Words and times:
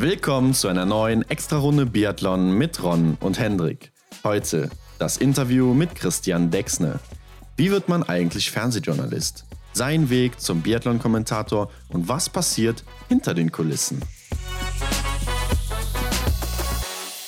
Willkommen 0.00 0.54
zu 0.54 0.68
einer 0.68 0.86
neuen 0.86 1.28
Extra-Runde 1.28 1.84
Biathlon 1.84 2.52
mit 2.52 2.82
Ron 2.82 3.18
und 3.20 3.38
Hendrik. 3.38 3.92
Heute 4.24 4.70
das 4.98 5.18
Interview 5.18 5.74
mit 5.74 5.94
Christian 5.94 6.50
Dexne. 6.50 7.00
Wie 7.58 7.70
wird 7.70 7.90
man 7.90 8.02
eigentlich 8.04 8.50
Fernsehjournalist? 8.50 9.44
Sein 9.74 10.08
Weg 10.08 10.40
zum 10.40 10.62
Biathlon-Kommentator 10.62 11.70
und 11.90 12.08
was 12.08 12.30
passiert 12.30 12.82
hinter 13.08 13.34
den 13.34 13.52
Kulissen? 13.52 14.00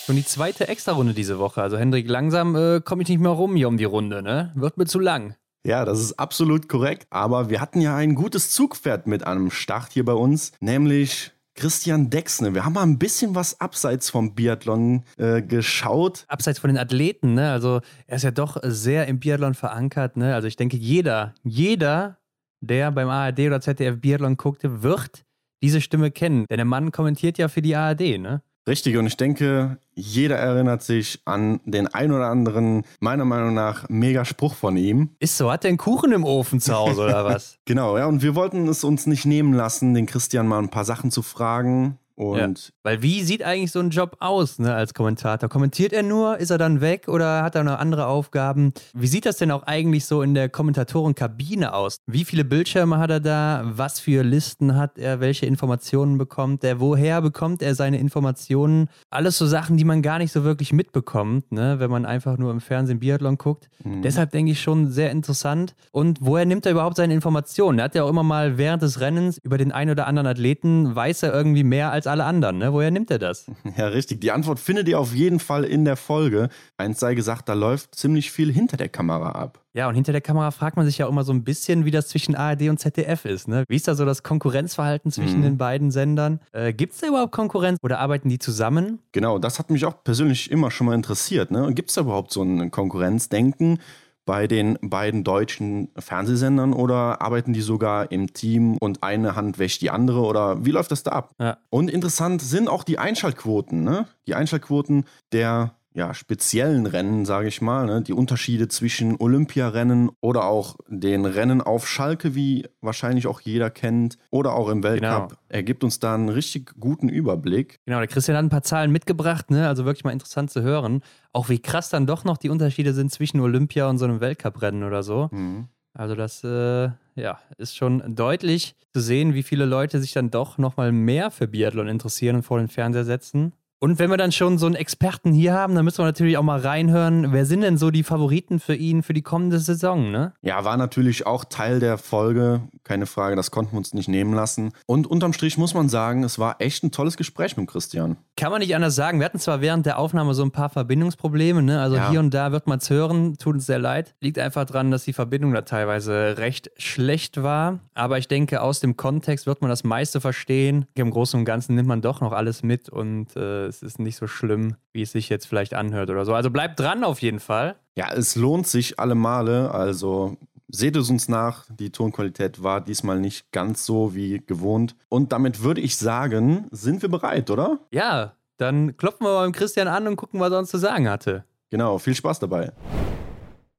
Schon 0.07 0.17
die 0.17 0.25
zweite 0.25 0.67
Extra-Runde 0.67 1.13
diese 1.13 1.39
Woche. 1.39 1.61
Also 1.61 1.77
Hendrik, 1.77 2.09
langsam 2.09 2.57
äh, 2.57 2.81
komme 2.81 3.03
ich 3.03 3.09
nicht 3.11 3.21
mehr 3.21 3.33
rum 3.33 3.55
hier 3.55 3.69
um 3.69 3.77
die 3.77 3.85
Runde, 3.85 4.23
ne? 4.23 4.51
Wird 4.55 4.79
mir 4.79 4.87
zu 4.87 4.99
lang. 4.99 5.37
Ja, 5.67 5.85
das 5.85 6.01
ist 6.01 6.19
absolut 6.19 6.71
korrekt. 6.71 7.07
Aber 7.11 7.51
wir 7.51 7.61
hatten 7.61 7.83
ja 7.83 7.95
ein 7.97 8.15
gutes 8.15 8.51
Zugpferd 8.51 9.07
mit 9.07 9.27
einem 9.27 9.51
Start 9.51 9.93
hier 9.93 10.07
bei 10.07 10.15
uns, 10.15 10.53
nämlich 10.61 11.33
Christian 11.55 12.11
Dexne. 12.11 12.55
Wir 12.55 12.65
haben 12.65 12.73
mal 12.73 12.83
ein 12.83 12.99
bisschen 12.99 13.35
was 13.35 13.61
abseits 13.61 14.11
vom 14.11 14.35
Biathlon 14.35 15.05
äh, 15.19 15.43
geschaut. 15.43 16.25
Abseits 16.29 16.59
von 16.59 16.69
den 16.69 16.79
Athleten, 16.79 17.35
ne? 17.35 17.53
Also 17.53 17.81
er 18.07 18.17
ist 18.17 18.23
ja 18.23 18.31
doch 18.31 18.57
sehr 18.63 19.07
im 19.07 19.19
Biathlon 19.19 19.55
verankert, 19.55 20.17
ne? 20.17 20.35
Also 20.35 20.49
ich 20.49 20.57
denke, 20.57 20.77
jeder, 20.77 21.35
jeder, 21.43 22.19
der 22.61 22.91
beim 22.91 23.09
ARD 23.09 23.41
oder 23.41 23.61
ZDF 23.61 24.01
Biathlon 24.01 24.37
guckte, 24.37 24.83
wird 24.83 25.25
diese 25.63 25.81
Stimme 25.81 26.11
kennen. 26.11 26.47
Denn 26.51 26.57
der 26.57 26.65
Mann 26.65 26.91
kommentiert 26.91 27.39
ja 27.39 27.49
für 27.49 27.63
die 27.63 27.77
ARD, 27.77 28.19
ne? 28.19 28.43
Richtig, 28.69 28.97
und 28.97 29.07
ich 29.07 29.17
denke, 29.17 29.79
jeder 29.95 30.37
erinnert 30.37 30.83
sich 30.83 31.21
an 31.25 31.61
den 31.65 31.89
ein 31.89 32.13
oder 32.13 32.27
anderen, 32.27 32.85
meiner 33.01 33.25
Meinung 33.25 33.55
nach, 33.55 33.89
mega 33.89 34.25
Spruch 34.25 34.55
von 34.55 34.77
ihm. 34.77 35.11
Ist 35.19 35.37
so, 35.37 35.51
hat 35.51 35.65
der 35.65 35.71
einen 35.71 35.79
Kuchen 35.79 36.13
im 36.13 36.25
Ofen 36.25 36.61
zu 36.61 36.73
Hause 36.73 37.03
oder 37.03 37.25
was? 37.25 37.59
genau, 37.65 37.99
ja, 37.99 38.07
und 38.07 38.23
wir 38.23 38.37
wollten 38.37 38.69
es 38.69 38.85
uns 38.85 39.07
nicht 39.07 39.25
nehmen 39.27 39.53
lassen, 39.53 39.95
den 39.95 40.07
Christian 40.07 40.47
mal 40.47 40.61
ein 40.61 40.71
paar 40.71 40.85
Sachen 40.85 41.11
zu 41.11 41.23
fragen. 41.23 41.99
Und 42.15 42.67
ja. 42.67 42.73
Weil 42.83 43.03
wie 43.03 43.23
sieht 43.23 43.43
eigentlich 43.43 43.73
so 43.73 43.81
ein 43.81 43.91
Job 43.91 44.17
aus 44.21 44.59
ne, 44.59 44.75
als 44.75 44.95
Kommentator? 44.95 45.49
Kommentiert 45.49 45.93
er 45.93 46.03
nur? 46.03 46.39
Ist 46.39 46.51
er 46.51 46.59
dann 46.59 46.81
weg 46.81 47.09
oder 47.09 47.43
hat 47.43 47.55
er 47.55 47.65
noch 47.65 47.79
andere 47.79 48.07
Aufgaben? 48.07 48.73
Wie 48.95 49.07
sieht 49.07 49.27
das 49.27 49.37
denn 49.37 49.51
auch 49.51 49.63
eigentlich 49.65 50.05
so 50.05 50.23
in 50.23 50.35
der 50.35 50.49
Kommentatorenkabine 50.49 51.75
aus? 51.75 51.97
Wie 52.07 52.25
viele 52.25 52.45
Bildschirme 52.45 52.99
hat 52.99 53.11
er 53.11 53.21
da? 53.21 53.63
Was 53.65 54.01
für 54.01 54.23
Listen 54.23 54.77
hat 54.77 54.99
er? 54.99 55.21
Welche 55.21 55.47
Informationen 55.47 56.19
bekommt 56.19 56.65
er? 56.65 56.81
Woher 56.81 57.23
bekommt 57.23 57.63
er 57.63 57.75
seine 57.75 57.99
Informationen? 57.99 58.89
Alles 59.11 59.39
so 59.39 59.47
Sachen, 59.47 59.77
die 59.77 59.85
man 59.85 60.03
gar 60.03 60.19
nicht 60.19 60.33
so 60.33 60.45
wirklich 60.45 60.73
mitbekommt, 60.73 61.51
ne, 61.53 61.79
wenn 61.79 61.91
man 61.91 62.05
einfach 62.05 62.39
nur 62.39 62.51
im 62.51 62.61
Fernsehen 62.61 63.01
Biathlon 63.01 63.39
guckt. 63.39 63.69
Mhm. 63.85 64.03
Deshalb 64.03 64.31
denke 64.31 64.53
ich 64.53 64.61
schon 64.61 64.91
sehr 64.91 65.11
interessant. 65.11 65.75
Und 65.91 66.19
woher 66.21 66.45
nimmt 66.45 66.67
er 66.67 66.73
überhaupt 66.73 66.97
seine 66.97 67.15
Informationen? 67.15 67.79
Er 67.79 67.87
hat 67.87 67.95
ja 67.95 68.05
auch 68.05 68.11
immer 68.11 68.23
mal 68.23 68.59
während 68.59 68.83
des 68.83 69.01
Rennens 69.01 69.39
über 69.39 69.59
den 69.59 69.73
einen 69.73 69.93
oder 69.93 70.07
anderen 70.07 70.27
Athleten, 70.27 70.95
weiß 70.95 71.23
er 71.23 71.33
irgendwie 71.33 71.65
mehr 71.65 71.93
als 71.93 72.02
alle 72.07 72.25
anderen. 72.25 72.59
Ne? 72.59 72.73
Woher 72.73 72.91
nimmt 72.91 73.11
er 73.11 73.19
das? 73.19 73.47
Ja, 73.77 73.87
richtig. 73.87 74.21
Die 74.21 74.33
Antwort 74.33 74.59
findet 74.59 74.87
ihr 74.89 75.01
auf 75.01 75.15
jeden 75.15 75.39
Fall 75.39 75.65
in 75.65 75.85
der 75.85 75.97
Folge. 75.97 76.51
Eins 76.77 77.01
sei 77.01 77.15
gesagt, 77.15 77.49
da 77.49 77.55
läuft 77.55 77.95
ziemlich 77.95 78.31
viel 78.31 78.53
hinter 78.53 78.77
der 78.77 78.91
Kamera 78.91 79.31
ab. 79.31 79.61
Ja, 79.75 79.89
und 79.89 79.95
hinter 79.95 80.13
der 80.13 80.21
Kamera 80.21 80.51
fragt 80.51 80.77
man 80.77 80.85
sich 80.85 80.99
ja 80.99 81.09
immer 81.09 81.25
so 81.25 81.33
ein 81.33 81.45
bisschen, 81.45 81.87
wie 81.87 81.91
das 81.91 82.09
zwischen 82.09 82.35
ARD 82.35 82.69
und 82.69 82.79
ZDF 82.79 83.25
ist. 83.25 83.49
Ne? 83.49 83.65
Wie 83.69 83.77
ist 83.77 83.89
da 83.89 83.95
so 83.95 84.05
das 84.05 84.23
Konkurrenzverhalten 84.23 85.11
zwischen 85.11 85.39
mhm. 85.39 85.45
den 85.45 85.59
beiden 85.59 85.91
Sendern? 85.91 86.41
Äh, 86.53 86.75
Gibt 86.75 86.93
es 86.93 87.01
da 87.01 87.07
überhaupt 87.07 87.33
Konkurrenz 87.33 87.79
oder 87.83 87.99
arbeiten 87.99 88.29
die 88.29 88.39
zusammen? 88.39 88.99
Genau, 89.13 89.39
das 89.39 89.59
hat 89.59 89.71
mich 89.71 89.87
auch 89.87 90.05
persönlich 90.05 90.51
immer 90.51 90.71
schon 90.71 90.89
mal 90.89 90.95
interessiert. 90.95 91.51
Ne? 91.51 91.73
Gibt 91.73 91.89
es 91.89 91.95
da 91.95 92.03
überhaupt 92.03 92.33
so 92.33 92.43
ein 92.43 92.71
Konkurrenzdenken? 92.71 93.79
Bei 94.25 94.47
den 94.47 94.79
beiden 94.81 95.25
deutschen 95.25 95.89
Fernsehsendern 95.99 96.73
oder 96.73 97.23
arbeiten 97.23 97.53
die 97.53 97.61
sogar 97.61 98.13
im 98.13 98.33
Team 98.33 98.77
und 98.79 99.03
eine 99.03 99.35
Hand 99.35 99.59
wäscht 99.59 99.83
die 99.83 99.91
andere 99.91 100.21
oder 100.21 100.65
wie 100.65 100.71
läuft 100.71 100.93
das 100.93 101.03
da 101.03 101.13
ab? 101.13 101.35
Ja. 101.41 101.59
Und 101.71 101.91
interessant 101.91 102.43
sind 102.43 102.69
auch 102.69 102.85
die 102.85 102.99
Einschaltquoten, 102.99 103.83
ne? 103.83 104.07
Die 104.27 104.35
Einschaltquoten 104.35 105.05
der 105.33 105.75
ja, 105.95 106.15
speziellen 106.15 106.87
Rennen, 106.87 107.25
sage 107.25 107.49
ich 107.49 107.61
mal, 107.61 107.87
ne? 107.87 108.03
die 108.03 108.13
Unterschiede 108.13 108.69
zwischen 108.69 109.17
Olympiarennen 109.19 110.11
oder 110.21 110.45
auch 110.47 110.77
den 110.89 111.27
Rennen 111.27 111.61
auf 111.61 111.87
Schalke, 111.87 112.35
wie 112.35 112.67
wahrscheinlich 112.81 113.27
auch 113.27 113.41
jeder 113.41 113.71
kennt, 113.71 114.17
oder 114.31 114.55
auch 114.55 114.69
im 114.69 114.83
Weltcup, 114.83 115.29
genau. 115.29 115.41
ergibt 115.49 115.85
uns 115.85 116.01
da 116.01 116.15
einen 116.15 116.29
richtig 116.29 116.75
guten 116.81 117.09
Überblick. 117.09 117.79
Genau, 117.85 117.99
der 117.99 118.09
Christian 118.09 118.37
hat 118.37 118.45
ein 118.45 118.51
paar 118.51 118.63
Zahlen 118.63 118.91
mitgebracht, 118.91 119.51
ne? 119.51 119.69
also 119.69 119.85
wirklich 119.85 120.05
mal 120.05 120.13
interessant 120.13 120.51
zu 120.51 120.63
hören, 120.63 121.03
auch 121.33 121.49
wie 121.49 121.59
krass 121.59 121.91
dann 121.91 122.07
doch 122.07 122.25
noch 122.25 122.39
die 122.39 122.49
Unterschiede 122.49 122.95
sind 122.95 123.11
zwischen 123.11 123.41
Olympia 123.41 123.89
und 123.89 123.99
so 123.99 124.05
einem 124.07 124.21
Weltcuprennen 124.21 124.85
oder 124.85 125.03
so. 125.03 125.29
Mhm. 125.31 125.69
Also 125.95 126.15
das 126.15 126.43
äh, 126.43 126.91
ja, 127.17 127.39
ist 127.59 127.77
schon 127.77 128.15
deutlich 128.15 128.77
zu 128.93 129.01
sehen, 129.01 129.35
wie 129.35 129.43
viele 129.43 129.67
Leute 129.67 130.01
sich 130.01 130.13
dann 130.13 130.31
doch 130.31 130.57
nochmal 130.57 130.91
mehr 130.93 131.31
für 131.31 131.47
Biathlon 131.47 131.89
interessieren 131.89 132.37
und 132.37 132.43
vor 132.43 132.59
den 132.59 132.69
Fernseher 132.69 133.05
setzen. 133.05 133.53
Und 133.83 133.99
wenn 133.99 134.11
wir 134.11 134.17
dann 134.17 134.31
schon 134.31 134.59
so 134.59 134.67
einen 134.67 134.77
Experten 134.77 135.33
hier 135.33 135.55
haben, 135.55 135.75
dann 135.75 135.85
müssen 135.85 135.99
wir 135.99 136.05
natürlich 136.05 136.39
auch 136.39 136.45
mal 136.45 136.61
reinhören, 136.61 137.33
wer 137.33 137.45
sind 137.45 137.63
denn 137.63 137.77
so 137.77 137.91
die 137.91 138.05
Favoriten 138.05 138.61
für 138.61 138.77
ihn 138.77 139.03
für 139.03 139.13
die 139.13 139.23
kommende 139.23 139.59
Saison, 139.59 140.13
ne? 140.13 140.35
Ja, 140.41 140.65
war 140.65 140.77
natürlich 140.77 141.27
auch 141.27 141.45
Teil 141.45 141.81
der 141.81 141.99
Folge, 141.99 142.61
keine 142.85 143.07
Frage, 143.07 143.35
das 143.35 143.51
konnten 143.51 143.73
wir 143.73 143.79
uns 143.79 143.93
nicht 143.93 144.07
nehmen 144.07 144.35
lassen. 144.35 144.73
Und 144.87 145.09
unterm 145.09 145.33
Strich 145.33 145.59
muss 145.59 145.75
man 145.75 145.89
sagen, 145.89 146.23
es 146.23 146.39
war 146.39 146.61
echt 146.61 146.85
ein 146.85 146.93
tolles 146.93 147.17
Gespräch 147.17 147.57
mit 147.57 147.67
Christian. 147.67 148.19
Kann 148.37 148.53
man 148.53 148.61
nicht 148.61 148.73
anders 148.77 148.95
sagen. 148.95 149.19
Wir 149.19 149.25
hatten 149.25 149.41
zwar 149.41 149.61
während 149.61 149.85
der 149.85 149.99
Aufnahme 149.99 150.35
so 150.35 150.45
ein 150.45 150.53
paar 150.53 150.71
Verbindungsprobleme, 150.71 151.61
ne? 151.61 151.83
Also 151.83 151.97
ja. 151.97 152.09
hier 152.09 152.21
und 152.21 152.33
da 152.33 152.53
wird 152.53 152.69
man 152.69 152.79
es 152.79 152.89
hören, 152.89 153.37
tut 153.37 153.55
uns 153.55 153.67
sehr 153.67 153.81
leid. 153.81 154.15
Liegt 154.21 154.39
einfach 154.39 154.65
daran, 154.65 154.93
dass 154.93 155.03
die 155.03 155.13
Verbindung 155.13 155.55
da 155.55 155.63
teilweise 155.63 156.39
recht 156.39 156.71
schlecht 156.77 157.43
war. 157.43 157.81
Aber 157.95 158.19
ich 158.19 158.29
denke, 158.29 158.63
aus 158.63 158.79
dem 158.79 158.97
Kontext 158.97 159.47
wird 159.47 159.61
man 159.61 159.71
das 159.71 159.83
meiste 159.83 160.21
verstehen. 160.21 160.87
Im 160.95 161.11
Großen 161.11 161.37
und 161.41 161.45
Ganzen 161.45 161.75
nimmt 161.75 161.89
man 161.89 162.01
doch 162.01 162.21
noch 162.21 162.31
alles 162.31 162.63
mit 162.63 162.89
und 162.89 163.35
äh, 163.35 163.72
es 163.73 163.83
ist 163.83 163.99
nicht 163.99 164.17
so 164.17 164.27
schlimm, 164.27 164.77
wie 164.93 165.03
es 165.03 165.13
sich 165.13 165.29
jetzt 165.31 165.47
vielleicht 165.47 165.73
anhört 165.73 166.11
oder 166.11 166.25
so. 166.25 166.35
Also 166.35 166.51
bleibt 166.51 166.79
dran 166.79 167.05
auf 167.05 167.23
jeden 167.23 167.41
Fall. 167.41 167.77
Ja, 167.97 168.13
es 168.13 168.37
lohnt 168.37 168.67
sich 168.67 168.99
alle 168.99 169.15
Male. 169.15 169.71
Also 169.71 170.37
seht 170.69 170.97
es 170.97 171.09
uns 171.09 171.29
nach. 171.29 171.65
Die 171.71 171.91
Tonqualität 171.91 172.63
war 172.63 172.83
diesmal 172.83 173.19
nicht 173.19 173.51
ganz 173.51 173.87
so 173.87 174.15
wie 174.15 174.43
gewohnt. 174.47 174.95
Und 175.09 175.33
damit 175.33 175.63
würde 175.63 175.81
ich 175.81 175.97
sagen, 175.97 176.67
sind 176.71 177.01
wir 177.01 177.09
bereit, 177.09 177.51
oder? 177.51 177.81
Ja, 177.91 178.35
dann 178.59 178.97
klopfen 178.99 179.27
wir 179.27 179.35
beim 179.41 179.53
Christian 179.53 179.89
an 179.89 180.07
und 180.07 180.17
gucken, 180.17 180.39
was 180.39 180.53
er 180.53 180.59
uns 180.59 180.71
zu 180.71 180.79
sagen 180.79 181.09
hatte. 181.09 181.45
Genau, 181.71 181.99
viel 181.99 182.15
Spaß 182.15 182.41
dabei. 182.41 182.73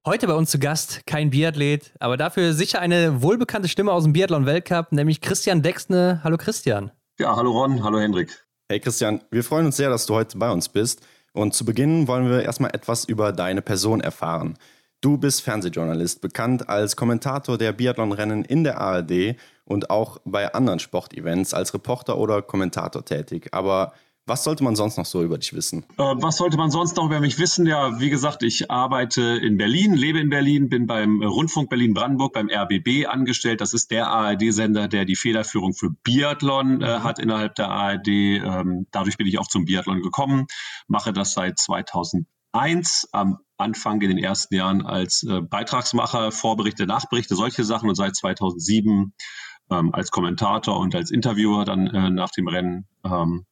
Heute 0.06 0.28
bei 0.28 0.34
uns 0.34 0.50
zu 0.50 0.60
Gast 0.60 1.06
kein 1.06 1.30
Biathlet, 1.30 1.94
aber 2.00 2.18
dafür 2.18 2.54
sicher 2.54 2.82
eine 2.82 3.22
wohlbekannte 3.22 3.70
Stimme 3.70 3.94
aus 3.94 4.04
dem 4.04 4.12
Biathlon-Weltcup, 4.14 4.92
nämlich 4.92 5.22
Christian 5.22 5.62
Dexne. 5.62 6.20
Hallo 6.24 6.36
Christian. 6.38 6.92
Ja, 7.20 7.36
hallo 7.36 7.52
Ron, 7.52 7.84
hallo 7.84 8.00
Hendrik. 8.00 8.43
Hey 8.70 8.80
Christian, 8.80 9.22
wir 9.30 9.44
freuen 9.44 9.66
uns 9.66 9.76
sehr, 9.76 9.90
dass 9.90 10.06
du 10.06 10.16
heute 10.16 10.38
bei 10.38 10.50
uns 10.50 10.70
bist. 10.70 11.06
Und 11.34 11.54
zu 11.54 11.66
Beginn 11.66 12.08
wollen 12.08 12.30
wir 12.30 12.44
erstmal 12.44 12.74
etwas 12.74 13.04
über 13.04 13.34
deine 13.34 13.62
Person 13.62 14.00
erfahren. 14.00 14.58
Du 15.02 15.18
bist 15.18 15.42
Fernsehjournalist, 15.42 16.22
bekannt 16.22 16.70
als 16.70 16.96
Kommentator 16.96 17.58
der 17.58 17.74
Biathlonrennen 17.74 18.46
in 18.46 18.64
der 18.64 18.80
ARD 18.80 19.36
und 19.66 19.90
auch 19.90 20.20
bei 20.24 20.54
anderen 20.54 20.80
Sportevents 20.80 21.54
als 21.54 21.74
Reporter 21.74 22.18
oder 22.18 22.42
Kommentator 22.42 23.04
tätig. 23.04 23.50
Aber 23.52 23.92
was 24.26 24.46
sollte 24.46 24.64
man 24.64 24.76
sonst 24.76 24.98
noch 24.98 25.06
so 25.06 25.22
über 25.22 25.38
dich 25.38 25.54
wissen? 25.54 25.84
Äh, 25.98 26.04
was 26.04 26.38
sollte 26.38 26.56
man 26.56 26.72
sonst 26.72 26.96
noch 26.96 27.06
über 27.06 27.20
mich 27.20 27.40
wissen? 27.40 27.66
Ja, 27.66 28.00
wie 28.00 28.10
gesagt, 28.10 28.42
ich 28.44 28.72
arbeite 28.72 29.22
in 29.22 29.58
Berlin, 29.58 29.94
lebe 29.94 30.20
in 30.20 30.30
Berlin, 30.30 30.70
bin 30.70 30.88
beim 30.88 31.22
Rundfunk 31.22 31.70
Berlin-Brandenburg, 31.70 32.34
beim 32.34 32.50
RBB 32.50 33.08
angestellt. 33.08 33.60
Das 33.60 33.74
ist 33.74 33.92
der 33.92 34.08
ARD-Sender, 34.08 34.88
der 34.88 35.04
die 35.04 35.18
Federführung 35.18 35.74
für 35.74 35.90
Biathlon 36.04 36.82
äh, 36.82 37.00
mhm. 37.00 37.04
hat 37.04 37.20
innerhalb 37.20 37.56
der 37.56 37.70
ARD. 37.70 38.08
Ähm, 38.08 38.88
dadurch 38.92 39.18
bin 39.18 39.28
ich 39.28 39.40
auch 39.40 39.48
zum 39.48 39.66
Biathlon 39.66 40.02
gekommen, 40.02 40.46
mache 40.88 41.12
das 41.12 41.34
seit 41.34 41.60
2001. 41.60 43.10
Am 43.12 43.40
Anfang 43.58 44.02
in 44.02 44.10
den 44.10 44.18
ersten 44.18 44.56
Jahren 44.56 44.86
als 44.86 45.24
äh, 45.24 45.42
Beitragsmacher, 45.42 46.32
Vorberichte, 46.32 46.86
Nachberichte, 46.86 47.36
solche 47.36 47.66
Sachen 47.66 47.90
und 47.90 47.96
seit 47.96 48.16
2007 48.16 49.14
ähm, 49.70 49.94
als 49.94 50.12
Kommentator 50.12 50.80
und 50.80 50.96
als 50.96 51.12
Interviewer 51.12 51.66
dann 51.66 51.88
äh, 51.88 52.10
nach 52.10 52.32
dem 52.32 52.48
Rennen. 52.48 52.88
Ähm, 53.04 53.46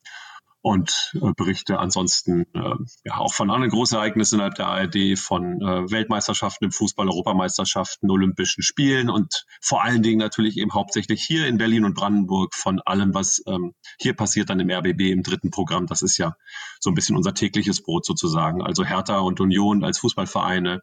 und 0.62 1.14
äh, 1.16 1.32
berichte 1.36 1.80
ansonsten 1.80 2.46
äh, 2.54 2.76
ja 3.04 3.18
auch 3.18 3.34
von 3.34 3.50
anderen 3.50 3.72
Großereignissen 3.72 4.36
innerhalb 4.36 4.56
der 4.56 4.68
ARD, 4.68 5.18
von 5.18 5.62
äh, 5.62 5.92
Weltmeisterschaften 5.92 6.66
im 6.66 6.72
Fußball, 6.72 7.08
Europameisterschaften, 7.08 8.12
Olympischen 8.12 8.62
Spielen 8.62 9.10
und 9.10 9.46
vor 9.62 9.84
allen 9.84 10.04
Dingen 10.04 10.20
natürlich 10.20 10.58
eben 10.58 10.74
hauptsächlich 10.74 11.24
hier 11.24 11.48
in 11.48 11.58
Berlin 11.58 11.86
und 11.86 11.96
Brandenburg 11.96 12.54
von 12.54 12.80
allem, 12.82 13.14
was 13.14 13.42
ähm, 13.48 13.74
hier 14.00 14.16
passiert 14.16 14.50
dann 14.50 14.60
im 14.60 14.70
RBB 14.70 15.12
im 15.12 15.24
dritten 15.24 15.50
Programm. 15.50 15.88
Das 15.88 16.04
ist 16.04 16.18
ja 16.18 16.36
so 16.80 16.92
ein 16.92 16.96
bisschen 16.96 17.18
unser 17.18 17.34
tägliches 17.34 17.82
Brot 17.82 18.06
sozusagen. 18.06 18.62
Also 18.62 18.86
Hertha 18.86 19.20
und 19.20 19.40
Union 19.40 19.84
als 19.84 19.98
Fußballvereine, 20.00 20.82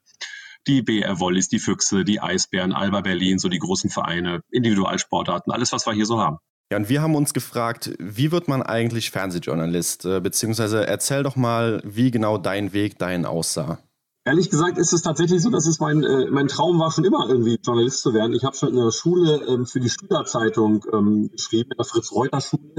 die 0.66 0.82
BR 0.82 1.20
Wollis, 1.20 1.48
die 1.48 1.60
Füchse, 1.60 2.04
die 2.04 2.20
Eisbären, 2.20 2.72
Alba 2.72 3.02
Berlin, 3.02 3.38
so 3.38 3.48
die 3.48 3.60
großen 3.60 3.90
Vereine, 3.90 4.40
Individualsportarten, 4.50 5.52
alles, 5.52 5.72
was 5.72 5.86
wir 5.86 5.92
hier 5.92 6.06
so 6.06 6.20
haben. 6.20 6.38
Ja, 6.70 6.76
und 6.76 6.90
wir 6.90 7.00
haben 7.00 7.14
uns 7.14 7.32
gefragt, 7.32 7.92
wie 7.98 8.30
wird 8.30 8.46
man 8.46 8.62
eigentlich 8.62 9.10
Fernsehjournalist? 9.10 10.04
Äh, 10.04 10.20
beziehungsweise 10.20 10.86
erzähl 10.86 11.22
doch 11.22 11.34
mal, 11.34 11.80
wie 11.82 12.10
genau 12.10 12.36
dein 12.36 12.74
Weg 12.74 12.98
dahin 12.98 13.24
aussah. 13.24 13.78
Ehrlich 14.26 14.50
gesagt 14.50 14.76
ist 14.76 14.92
es 14.92 15.00
tatsächlich 15.00 15.42
so, 15.42 15.48
dass 15.48 15.66
es 15.66 15.80
mein, 15.80 16.04
äh, 16.04 16.26
mein 16.30 16.48
Traum 16.48 16.78
war, 16.78 16.90
schon 16.90 17.06
immer 17.06 17.26
irgendwie 17.26 17.58
Journalist 17.64 18.02
zu 18.02 18.12
werden. 18.12 18.34
Ich 18.34 18.44
habe 18.44 18.54
schon 18.54 18.68
in 18.68 18.76
der 18.76 18.90
Schule 18.90 19.40
ähm, 19.48 19.64
für 19.64 19.80
die 19.80 19.88
Schülerzeitung 19.88 20.84
ähm, 20.92 21.30
geschrieben, 21.32 21.70
in 21.70 21.78
der 21.78 21.86
Fritz-Reuter-Schule 21.86 22.74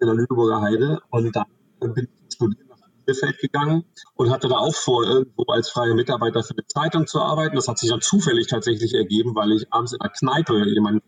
in 0.00 0.06
der 0.06 0.14
Lüneburger 0.14 0.60
Heide 0.60 1.00
und 1.10 1.34
dann 1.34 1.94
bin 1.94 2.06
ich 2.28 2.34
studieren 2.34 2.68
nach 2.68 2.76
Bielefeld 3.04 3.38
gegangen 3.40 3.84
und 4.14 4.30
hatte 4.30 4.46
da 4.46 4.58
auch 4.58 4.76
vor, 4.76 5.02
irgendwo 5.02 5.42
als 5.50 5.70
freier 5.70 5.94
Mitarbeiter 5.96 6.44
für 6.44 6.54
eine 6.54 6.66
Zeitung 6.68 7.08
zu 7.08 7.20
arbeiten. 7.20 7.56
Das 7.56 7.66
hat 7.66 7.78
sich 7.78 7.90
dann 7.90 8.00
zufällig 8.00 8.46
tatsächlich 8.46 8.94
ergeben, 8.94 9.34
weil 9.34 9.50
ich 9.50 9.72
abends 9.72 9.92
in 9.92 10.00
einer 10.00 10.12
Kneipe 10.12 10.64
jemanden 10.68 11.02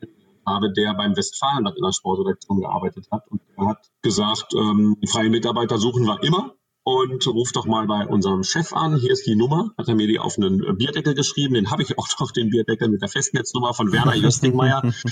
habe, 0.47 0.73
der 0.73 0.95
beim 0.95 1.17
Westfalenblatt 1.17 1.77
in 1.77 1.83
der 1.83 1.93
Sportredaktion 1.93 2.61
gearbeitet 2.61 3.07
hat. 3.11 3.27
Und 3.29 3.41
er 3.57 3.69
hat 3.69 3.91
gesagt, 4.03 4.55
ähm, 4.55 4.97
freie 5.09 5.31
Mitarbeiter 5.31 5.79
suchen 5.79 6.05
wir 6.05 6.23
immer 6.23 6.55
und 6.85 7.27
ruf 7.27 7.53
doch 7.53 7.67
mal 7.67 7.87
bei 7.87 8.07
unserem 8.07 8.45
Chef 8.45 8.73
an. 8.73 8.97
Hier 8.97 9.11
ist 9.11 9.27
die 9.27 9.37
Nummer. 9.37 9.73
Hat 9.79 9.89
er 9.89 9.95
mir 9.95 10.07
die 10.07 10.19
auf 10.19 10.37
einen 10.37 10.77
Bierdeckel 10.77 11.15
geschrieben. 11.15 11.55
Den 11.55 11.71
habe 11.71 11.83
ich 11.83 11.99
auch 11.99 12.09
noch, 12.21 12.31
den 12.31 12.51
Bierdeckel 12.51 12.89
mit 12.89 13.01
der 13.01 13.09
Festnetznummer 13.09 13.73
von 13.75 13.91
Werner 13.91 14.15
Jöstingmeier. 14.15 14.93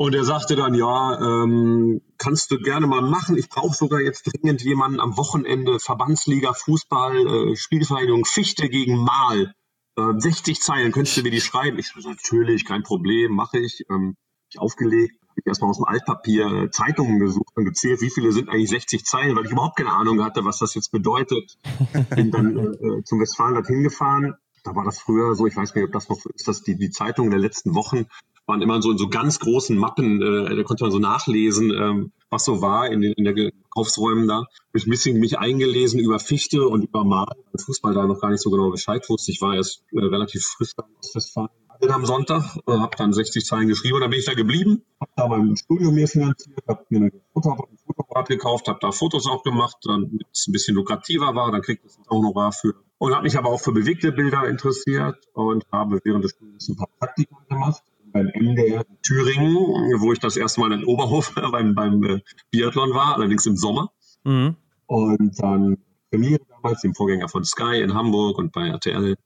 Und 0.00 0.14
er 0.14 0.24
sagte 0.24 0.54
dann, 0.54 0.74
ja, 0.74 1.20
ähm, 1.20 2.00
kannst 2.18 2.52
du 2.52 2.58
gerne 2.58 2.86
mal 2.86 3.02
machen. 3.02 3.36
Ich 3.36 3.48
brauche 3.48 3.74
sogar 3.74 4.00
jetzt 4.00 4.22
dringend 4.22 4.62
jemanden 4.62 5.00
am 5.00 5.16
Wochenende, 5.16 5.80
Verbandsliga, 5.80 6.52
Fußball, 6.52 7.16
äh, 7.26 7.56
Spielvereinigung 7.56 8.24
Fichte 8.24 8.68
gegen 8.68 8.96
Mal. 8.96 9.54
Äh, 9.98 10.18
60 10.18 10.60
Zeilen, 10.60 10.92
könntest 10.92 11.16
du 11.16 11.22
mir 11.22 11.32
die 11.32 11.40
schreiben? 11.40 11.78
Ich 11.80 11.88
so, 11.88 12.08
natürlich, 12.08 12.64
kein 12.64 12.84
Problem, 12.84 13.32
mache 13.32 13.58
ich. 13.58 13.84
Ähm, 13.90 14.14
ich 14.16 14.27
aufgelegt, 14.56 15.14
habe 15.38 15.40
ich 15.40 15.46
erstmal 15.46 15.70
aus 15.70 15.76
dem 15.76 15.84
Altpapier 15.84 16.46
äh, 16.46 16.70
Zeitungen 16.70 17.18
gesucht 17.18 17.56
und 17.56 17.64
gezählt, 17.64 18.00
wie 18.00 18.10
viele 18.10 18.32
sind 18.32 18.48
eigentlich 18.48 18.70
60 18.70 19.04
Zeilen, 19.04 19.36
weil 19.36 19.44
ich 19.44 19.52
überhaupt 19.52 19.76
keine 19.76 19.92
Ahnung 19.92 20.22
hatte, 20.24 20.44
was 20.44 20.58
das 20.58 20.74
jetzt 20.74 20.90
bedeutet. 20.90 21.58
Bin 22.14 22.30
dann 22.30 22.56
äh, 22.56 22.62
äh 22.62 23.04
zum 23.04 23.20
Westfalen 23.20 23.62
hingefahren. 23.64 24.34
Da 24.64 24.74
war 24.74 24.84
das 24.84 24.98
früher 24.98 25.34
so, 25.34 25.46
ich 25.46 25.56
weiß 25.56 25.74
nicht, 25.74 25.84
ob 25.84 25.92
das 25.92 26.08
noch 26.08 26.18
ist, 26.34 26.48
das 26.48 26.62
die, 26.62 26.76
die 26.76 26.90
Zeitungen 26.90 27.30
der 27.30 27.40
letzten 27.40 27.74
Wochen 27.74 28.06
waren 28.48 28.62
immer 28.62 28.80
so 28.80 28.90
in 28.90 28.98
so 28.98 29.08
ganz 29.08 29.38
großen 29.38 29.76
Mappen, 29.76 30.22
äh, 30.22 30.56
da 30.56 30.62
konnte 30.62 30.84
man 30.84 30.90
so 30.90 30.98
nachlesen, 30.98 31.70
ähm, 31.70 32.12
was 32.30 32.44
so 32.44 32.62
war 32.62 32.88
in 32.90 33.02
den 33.02 33.12
in 33.12 33.24
der 33.24 33.52
Kaufsräumen 33.70 34.26
da. 34.26 34.36
Habe 34.36 34.48
ich 34.74 34.86
ein 34.86 34.90
bisschen 34.90 35.20
mich 35.20 35.38
eingelesen 35.38 36.00
über 36.00 36.18
Fichte 36.18 36.66
und 36.66 36.84
über 36.84 37.04
Mal, 37.04 37.26
Fußball 37.56 37.94
da 37.94 38.06
noch 38.06 38.20
gar 38.20 38.30
nicht 38.30 38.42
so 38.42 38.50
genau 38.50 38.70
Bescheid 38.70 39.06
wusste. 39.08 39.30
Ich 39.30 39.40
war 39.42 39.54
erst 39.54 39.84
äh, 39.92 40.00
relativ 40.00 40.42
frisch 40.44 40.72
da 40.76 40.84
in 40.84 40.96
Ostwestfalen 40.98 41.50
bin 41.78 41.90
am 41.90 42.06
Sonntag, 42.06 42.56
äh, 42.66 42.72
habe 42.72 42.96
dann 42.96 43.12
60 43.12 43.44
Zeilen 43.44 43.68
geschrieben 43.68 43.96
und 43.96 44.00
dann 44.02 44.10
bin 44.10 44.18
ich 44.18 44.26
da 44.26 44.34
geblieben, 44.34 44.82
habe 45.00 45.10
da 45.16 45.28
mein 45.28 45.56
Studio 45.56 45.90
mir 45.90 46.08
finanziert, 46.08 46.58
habe 46.66 46.84
mir 46.88 47.00
ein 47.00 47.20
Fotoapparat 47.32 48.28
gekauft, 48.28 48.68
habe 48.68 48.78
da 48.80 48.92
Fotos 48.92 49.26
auch 49.26 49.42
gemacht, 49.42 49.76
damit 49.84 50.26
es 50.32 50.46
ein 50.46 50.52
bisschen 50.52 50.74
lukrativer 50.74 51.34
war, 51.34 51.50
dann 51.52 51.62
kriegt 51.62 51.84
es 51.84 51.98
auch 52.08 52.22
noch 52.22 52.52
für. 52.54 52.74
Und 52.98 53.14
habe 53.14 53.22
mich 53.22 53.38
aber 53.38 53.48
auch 53.50 53.60
für 53.60 53.72
bewegte 53.72 54.10
Bilder 54.12 54.48
interessiert 54.48 55.16
und 55.32 55.64
habe 55.70 56.00
während 56.02 56.24
des 56.24 56.32
Studiums 56.32 56.68
ein 56.68 56.76
paar 56.76 56.88
Praktika 56.98 57.36
gemacht 57.48 57.82
beim 58.12 58.26
MDR 58.34 58.84
in 58.88 59.02
Thüringen, 59.02 59.54
wo 60.00 60.12
ich 60.12 60.18
das 60.18 60.36
erste 60.36 60.60
Mal 60.60 60.72
in 60.72 60.84
Oberhof 60.84 61.34
beim, 61.52 61.74
beim 61.74 62.02
äh, 62.02 62.20
Biathlon 62.50 62.94
war, 62.94 63.14
allerdings 63.14 63.46
im 63.46 63.56
Sommer. 63.56 63.92
Mhm. 64.24 64.56
Und 64.86 65.40
dann 65.40 65.78
Premiere 66.10 66.40
damals, 66.48 66.80
dem 66.80 66.94
Vorgänger 66.94 67.28
von 67.28 67.44
Sky 67.44 67.82
in 67.82 67.94
Hamburg 67.94 68.38
und 68.38 68.52
bei 68.52 68.68
RTL 68.68 69.16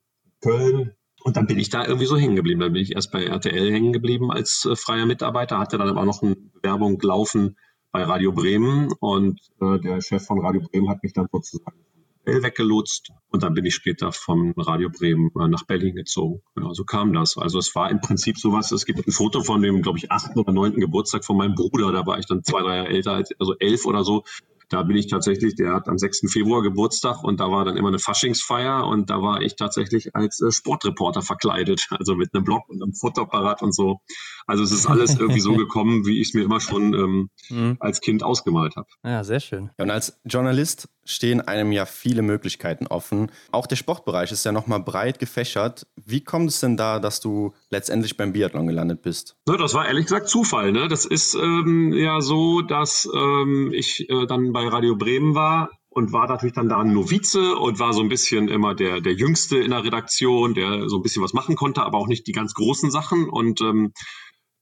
Köln 0.41 0.95
und 1.25 1.37
dann 1.37 1.47
bin 1.47 1.59
ich 1.59 1.71
da 1.71 1.85
irgendwie 1.85 2.07
so 2.07 2.17
hängen 2.17 2.37
geblieben. 2.37 2.61
Dann 2.61 2.73
bin 2.73 2.83
ich 2.83 2.95
erst 2.95 3.13
bei 3.13 3.25
RTL 3.25 3.73
hängen 3.73 3.93
geblieben 3.93 4.31
als 4.31 4.65
äh, 4.65 4.77
freier 4.77 5.07
Mitarbeiter, 5.07 5.59
hatte 5.59 5.79
dann 5.79 5.89
aber 5.89 6.05
noch 6.05 6.23
eine 6.23 6.37
Bewerbung 6.37 7.01
laufen 7.01 7.57
bei 7.93 8.03
Radio 8.05 8.33
Bremen 8.33 8.93
und 9.01 9.41
äh, 9.61 9.79
der 9.79 10.01
Chef 10.01 10.25
von 10.25 10.41
Radio 10.41 10.63
Bremen 10.63 10.89
hat 10.89 11.03
mich 11.03 11.13
dann 11.13 11.29
sozusagen 11.31 11.77
weggelotst 12.25 13.11
und 13.31 13.43
dann 13.43 13.55
bin 13.55 13.65
ich 13.65 13.75
später 13.75 14.13
vom 14.13 14.55
Radio 14.57 14.89
Bremen 14.91 15.31
äh, 15.39 15.49
nach 15.49 15.65
Berlin 15.65 15.97
gezogen. 15.97 16.41
Ja, 16.57 16.73
so 16.73 16.85
kam 16.85 17.13
das. 17.13 17.37
Also 17.37 17.59
es 17.59 17.75
war 17.75 17.91
im 17.91 18.01
Prinzip 18.01 18.39
sowas, 18.39 18.71
es 18.71 18.87
gibt 18.87 19.07
ein 19.07 19.13
Foto 19.13 19.43
von 19.43 19.61
dem, 19.61 19.83
glaube 19.83 19.99
ich, 19.99 20.11
achten 20.11 20.39
oder 20.39 20.53
neunten 20.53 20.81
Geburtstag 20.81 21.25
von 21.25 21.37
meinem 21.37 21.55
Bruder, 21.55 21.93
da 21.93 22.07
war 22.07 22.19
ich 22.19 22.27
dann 22.27 22.45
zwei, 22.45 22.63
drei 22.63 22.77
Jahre 22.77 22.89
älter, 22.89 23.13
als, 23.13 23.31
also 23.39 23.55
elf 23.59 23.87
oder 23.87 24.05
so. 24.05 24.25
Da 24.73 24.83
bin 24.83 24.97
ich 24.97 25.07
tatsächlich, 25.07 25.55
der 25.55 25.75
hat 25.75 25.87
am 25.87 25.99
6. 25.99 26.33
Februar 26.33 26.63
Geburtstag 26.63 27.23
und 27.23 27.41
da 27.41 27.51
war 27.51 27.67
dann 27.67 27.77
immer 27.77 27.89
eine 27.89 27.99
Faschingsfeier 27.99 28.87
und 28.87 29.11
da 29.11 29.21
war 29.21 29.43
ich 29.43 29.57
tatsächlich 29.57 30.17
als 30.17 30.41
äh, 30.41 30.51
Sportreporter 30.51 31.21
verkleidet, 31.21 31.87
also 31.91 32.15
mit 32.15 32.35
einem 32.35 32.45
Blog 32.45 32.67
und 32.69 32.83
einem 32.83 32.95
Fotoapparat 32.95 33.63
und 33.63 33.75
so. 33.75 34.01
Also 34.47 34.63
es 34.63 34.73
ist 34.73 34.87
alles 34.87 35.19
irgendwie 35.19 35.41
so 35.41 35.55
gekommen, 35.57 36.07
wie 36.07 36.23
ich 36.23 36.29
es 36.29 36.35
mir 36.35 36.43
immer 36.43 36.61
schon 36.61 36.95
ähm, 36.95 37.31
mhm. 37.51 37.77
als 37.81 38.01
Kind 38.01 38.23
ausgemalt 38.23 38.77
habe. 38.77 38.89
Ja, 39.05 39.23
sehr 39.25 39.41
schön. 39.41 39.71
Ja, 39.77 39.85
und 39.85 39.91
als 39.91 40.19
Journalist 40.25 40.89
stehen 41.05 41.41
einem 41.41 41.73
ja 41.73 41.87
viele 41.87 42.23
Möglichkeiten 42.23 42.87
offen. 42.87 43.31
Auch 43.51 43.67
der 43.67 43.77
Sportbereich 43.77 44.33
ist 44.33 44.45
ja 44.45 44.53
nochmal 44.53 44.81
breit 44.81 45.19
gefächert. 45.19 45.87
Wie 45.97 46.23
kommt 46.23 46.51
es 46.51 46.61
denn 46.61 46.77
da, 46.77 46.99
dass 46.99 47.21
du 47.21 47.53
letztendlich 47.71 48.17
beim 48.17 48.33
Biathlon 48.33 48.67
gelandet 48.67 49.03
bist? 49.03 49.37
Ja, 49.49 49.57
das 49.57 49.75
war 49.75 49.87
ehrlich 49.87 50.07
gesagt 50.07 50.29
Zufall. 50.29 50.73
Ne? 50.73 50.89
Das 50.89 51.05
ist 51.05 51.35
ähm, 51.35 51.93
ja 51.93 52.21
so, 52.21 52.63
dass 52.63 53.09
ähm, 53.15 53.73
ich 53.75 54.09
äh, 54.09 54.27
dann 54.27 54.53
bei 54.53 54.67
Radio 54.69 54.97
Bremen 54.97 55.35
war 55.35 55.71
und 55.95 56.13
war 56.13 56.27
natürlich 56.27 56.55
dann 56.55 56.69
da 56.69 56.81
ein 56.81 56.93
Novize 56.93 57.57
und 57.57 57.79
war 57.79 57.93
so 57.93 58.01
ein 58.01 58.09
bisschen 58.09 58.49
immer 58.49 58.75
der, 58.75 59.01
der 59.01 59.13
Jüngste 59.13 59.59
in 59.59 59.71
der 59.71 59.85
Redaktion, 59.85 60.55
der 60.55 60.89
so 60.89 60.97
ein 60.97 61.03
bisschen 61.03 61.23
was 61.23 61.35
machen 61.35 61.55
konnte, 61.55 61.83
aber 61.83 61.99
auch 61.99 62.09
nicht 62.09 62.27
die 62.27 62.33
ganz 62.33 62.55
großen 62.55 62.91
Sachen. 62.91 63.29
Und 63.29 63.61
ähm, 63.61 63.93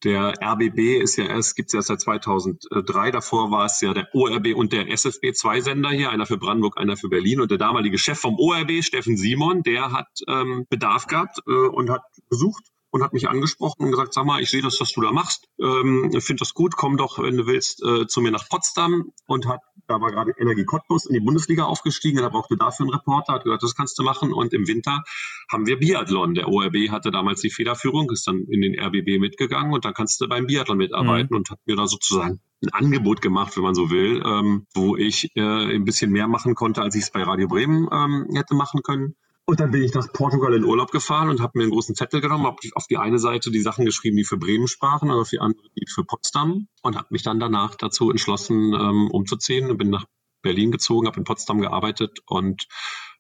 der 0.05 0.35
RBB 0.43 1.03
ist 1.03 1.17
ja 1.17 1.27
erst, 1.27 1.57
gibt 1.57 1.69
es 1.69 1.73
ja 1.75 1.83
seit 1.83 2.01
2003. 2.01 3.11
Davor 3.11 3.51
war 3.51 3.67
es 3.67 3.81
ja 3.81 3.93
der 3.93 4.09
ORB 4.15 4.55
und 4.55 4.73
der 4.73 4.89
SFB, 4.91 5.33
zwei 5.33 5.61
Sender 5.61 5.91
hier, 5.91 6.11
einer 6.11 6.27
für 6.27 6.39
Brandenburg, 6.39 6.79
einer 6.79 6.97
für 6.97 7.09
Berlin. 7.09 7.41
Und 7.41 7.51
der 7.51 7.59
damalige 7.59 7.99
Chef 7.99 8.19
vom 8.19 8.39
ORB, 8.39 8.83
Steffen 8.83 9.17
Simon, 9.17 9.63
der 9.63 9.93
hat 9.93 10.09
ähm, 10.29 10.67
Bedarf 10.71 11.07
gehabt 11.07 11.39
äh, 11.47 11.53
und 11.53 11.91
hat 11.91 12.03
besucht 12.29 12.65
und 12.91 13.03
hat 13.03 13.13
mich 13.13 13.29
angesprochen 13.29 13.85
und 13.85 13.91
gesagt, 13.91 14.15
sag 14.15 14.25
mal, 14.25 14.43
ich 14.43 14.51
sehe 14.51 14.63
das, 14.63 14.81
was 14.81 14.93
du 14.93 15.01
da 15.01 15.13
machst. 15.13 15.47
Ähm, 15.61 16.11
finde 16.21 16.41
das 16.41 16.55
gut, 16.55 16.77
komm 16.77 16.97
doch, 16.97 17.19
wenn 17.19 17.37
du 17.37 17.47
willst, 17.47 17.83
äh, 17.85 18.07
zu 18.07 18.21
mir 18.21 18.31
nach 18.31 18.49
Potsdam 18.49 19.13
und 19.27 19.47
hat, 19.47 19.61
da 19.91 20.01
war 20.01 20.11
gerade 20.13 20.33
Energie 20.39 20.65
Cottbus 20.65 21.07
in 21.07 21.15
die 21.15 21.21
Bundesliga 21.21 21.65
aufgestiegen, 21.65 22.19
er 22.19 22.31
brauchte 22.31 22.57
dafür 22.57 22.85
einen 22.85 22.95
Reporter, 22.95 23.35
hat 23.35 23.45
gesagt, 23.45 23.63
das 23.65 23.75
kannst 23.75 23.99
du 23.99 24.05
machen 24.05 24.33
und 24.33 24.55
im 24.55 24.69
Winter 24.69 25.03
haben 25.51 25.67
wir 25.67 25.79
Biathlon. 25.79 26.35
Der 26.35 26.49
ORB 26.49 26.91
hatte 26.91 27.11
damals 27.11 27.41
die 27.41 27.51
Federführung, 27.51 28.11
ist 28.11 28.27
dann 28.27 28.45
in 28.49 28.61
den 28.61 28.79
RBB 28.79 29.19
mitgegangen 29.19 29.73
und 29.73 29.85
dann 29.85 29.93
kannst 29.93 30.21
du 30.21 30.29
beim 30.29 30.47
Biathlon 30.47 30.79
mitarbeiten 30.79 31.29
mhm. 31.33 31.39
und 31.39 31.51
hat 31.51 31.59
mir 31.67 31.75
da 31.75 31.89
sozusagen 31.89 32.41
ein 32.63 32.69
Angebot 32.73 33.21
gemacht, 33.21 33.57
wenn 33.57 33.65
man 33.65 33.75
so 33.75 33.91
will, 33.91 34.23
ähm, 34.25 34.67
wo 34.75 34.97
ich 34.97 35.31
äh, 35.35 35.41
ein 35.41 35.85
bisschen 35.85 36.13
mehr 36.13 36.29
machen 36.29 36.55
konnte, 36.55 36.83
als 36.83 36.95
ich 36.95 37.03
es 37.03 37.11
bei 37.11 37.23
Radio 37.23 37.49
Bremen 37.49 37.89
ähm, 37.91 38.29
hätte 38.35 38.55
machen 38.55 38.83
können. 38.83 39.17
Und 39.51 39.59
dann 39.59 39.73
bin 39.73 39.83
ich 39.83 39.93
nach 39.95 40.13
Portugal 40.13 40.55
in 40.55 40.63
Urlaub 40.63 40.93
gefahren 40.93 41.29
und 41.29 41.41
habe 41.41 41.59
mir 41.59 41.65
einen 41.65 41.73
großen 41.73 41.97
Zettel 41.97 42.21
genommen, 42.21 42.47
habe 42.47 42.59
auf 42.77 42.87
die 42.87 42.99
eine 42.99 43.19
Seite 43.19 43.51
die 43.51 43.59
Sachen 43.59 43.85
geschrieben, 43.85 44.17
die 44.17 44.23
für 44.23 44.37
Bremen 44.37 44.69
sprachen 44.69 45.11
und 45.11 45.19
auf 45.19 45.31
die 45.31 45.41
andere 45.41 45.67
die 45.77 45.87
für 45.93 46.05
Potsdam 46.05 46.69
und 46.83 46.97
habe 46.97 47.09
mich 47.11 47.25
dann 47.25 47.41
danach 47.41 47.75
dazu 47.75 48.13
entschlossen, 48.13 48.73
ähm, 48.75 49.11
umzuziehen 49.11 49.69
und 49.69 49.77
bin 49.77 49.91
nach 49.91 50.05
Berlin 50.41 50.71
gezogen, 50.71 51.09
habe 51.09 51.19
in 51.19 51.25
Potsdam 51.25 51.61
gearbeitet 51.61 52.21
und 52.29 52.69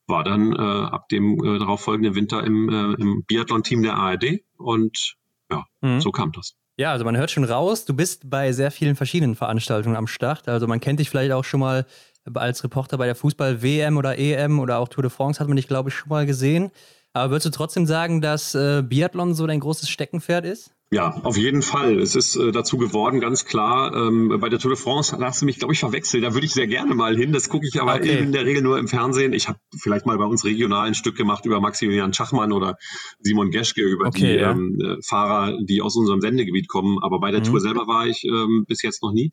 war 0.06 0.22
dann 0.22 0.52
äh, 0.52 0.56
ab 0.56 1.08
dem 1.08 1.42
äh, 1.44 1.58
darauffolgenden 1.58 2.14
Winter 2.14 2.44
im, 2.44 2.68
äh, 2.68 2.92
im 3.02 3.24
Biathlon-Team 3.26 3.82
der 3.82 3.96
ARD 3.96 4.44
und 4.56 5.16
ja, 5.50 5.64
mhm. 5.80 6.00
so 6.00 6.12
kam 6.12 6.30
das. 6.30 6.54
Ja, 6.76 6.92
also 6.92 7.04
man 7.04 7.16
hört 7.16 7.30
schon 7.30 7.44
raus, 7.44 7.84
du 7.84 7.92
bist 7.92 8.30
bei 8.30 8.52
sehr 8.52 8.70
vielen 8.70 8.96
verschiedenen 8.96 9.34
Veranstaltungen 9.34 9.96
am 9.96 10.06
Start. 10.06 10.48
Also 10.48 10.66
man 10.66 10.80
kennt 10.80 11.00
dich 11.00 11.10
vielleicht 11.10 11.32
auch 11.32 11.44
schon 11.44 11.60
mal 11.60 11.84
als 12.34 12.62
Reporter 12.64 12.98
bei 12.98 13.06
der 13.06 13.14
Fußball-WM 13.14 13.96
oder 13.96 14.18
EM 14.18 14.60
oder 14.60 14.78
auch 14.78 14.88
Tour 14.88 15.02
de 15.02 15.10
France 15.10 15.40
hat 15.40 15.48
man 15.48 15.56
dich, 15.56 15.68
glaube 15.68 15.90
ich, 15.90 15.94
schon 15.94 16.08
mal 16.08 16.26
gesehen. 16.26 16.70
Aber 17.12 17.30
würdest 17.30 17.46
du 17.46 17.50
trotzdem 17.50 17.86
sagen, 17.86 18.20
dass 18.20 18.54
äh, 18.54 18.82
Biathlon 18.82 19.34
so 19.34 19.46
dein 19.46 19.60
großes 19.60 19.88
Steckenpferd 19.88 20.44
ist? 20.44 20.72
Ja, 20.92 21.20
auf 21.22 21.36
jeden 21.36 21.62
Fall. 21.62 22.00
Es 22.00 22.16
ist 22.16 22.34
äh, 22.34 22.50
dazu 22.50 22.76
geworden, 22.76 23.20
ganz 23.20 23.44
klar. 23.44 23.94
Ähm, 23.94 24.36
bei 24.40 24.48
der 24.48 24.58
Tour 24.58 24.72
de 24.72 24.80
France 24.80 25.16
hast 25.20 25.40
du 25.40 25.46
mich, 25.46 25.60
glaube 25.60 25.72
ich, 25.72 25.78
verwechselt. 25.78 26.24
Da 26.24 26.34
würde 26.34 26.46
ich 26.46 26.52
sehr 26.52 26.66
gerne 26.66 26.96
mal 26.96 27.16
hin. 27.16 27.32
Das 27.32 27.48
gucke 27.48 27.64
ich 27.66 27.80
aber 27.80 27.94
okay. 27.94 28.18
in 28.18 28.32
der 28.32 28.44
Regel 28.44 28.62
nur 28.62 28.76
im 28.76 28.88
Fernsehen. 28.88 29.32
Ich 29.32 29.46
habe 29.46 29.60
vielleicht 29.80 30.04
mal 30.04 30.18
bei 30.18 30.24
uns 30.24 30.44
regional 30.44 30.88
ein 30.88 30.94
Stück 30.94 31.16
gemacht 31.16 31.46
über 31.46 31.60
Maximilian 31.60 32.12
Schachmann 32.12 32.50
oder 32.50 32.76
Simon 33.20 33.52
Geschke, 33.52 33.82
über 33.82 34.08
okay, 34.08 34.18
die 34.18 34.40
ja. 34.40 34.50
ähm, 34.50 34.80
äh, 34.80 34.96
Fahrer, 35.06 35.58
die 35.62 35.80
aus 35.80 35.94
unserem 35.94 36.20
Sendegebiet 36.20 36.66
kommen. 36.66 36.98
Aber 37.00 37.20
bei 37.20 37.30
der 37.30 37.40
mhm. 37.40 37.44
Tour 37.44 37.60
selber 37.60 37.86
war 37.86 38.08
ich 38.08 38.24
ähm, 38.24 38.64
bis 38.66 38.82
jetzt 38.82 39.00
noch 39.04 39.12
nie 39.12 39.32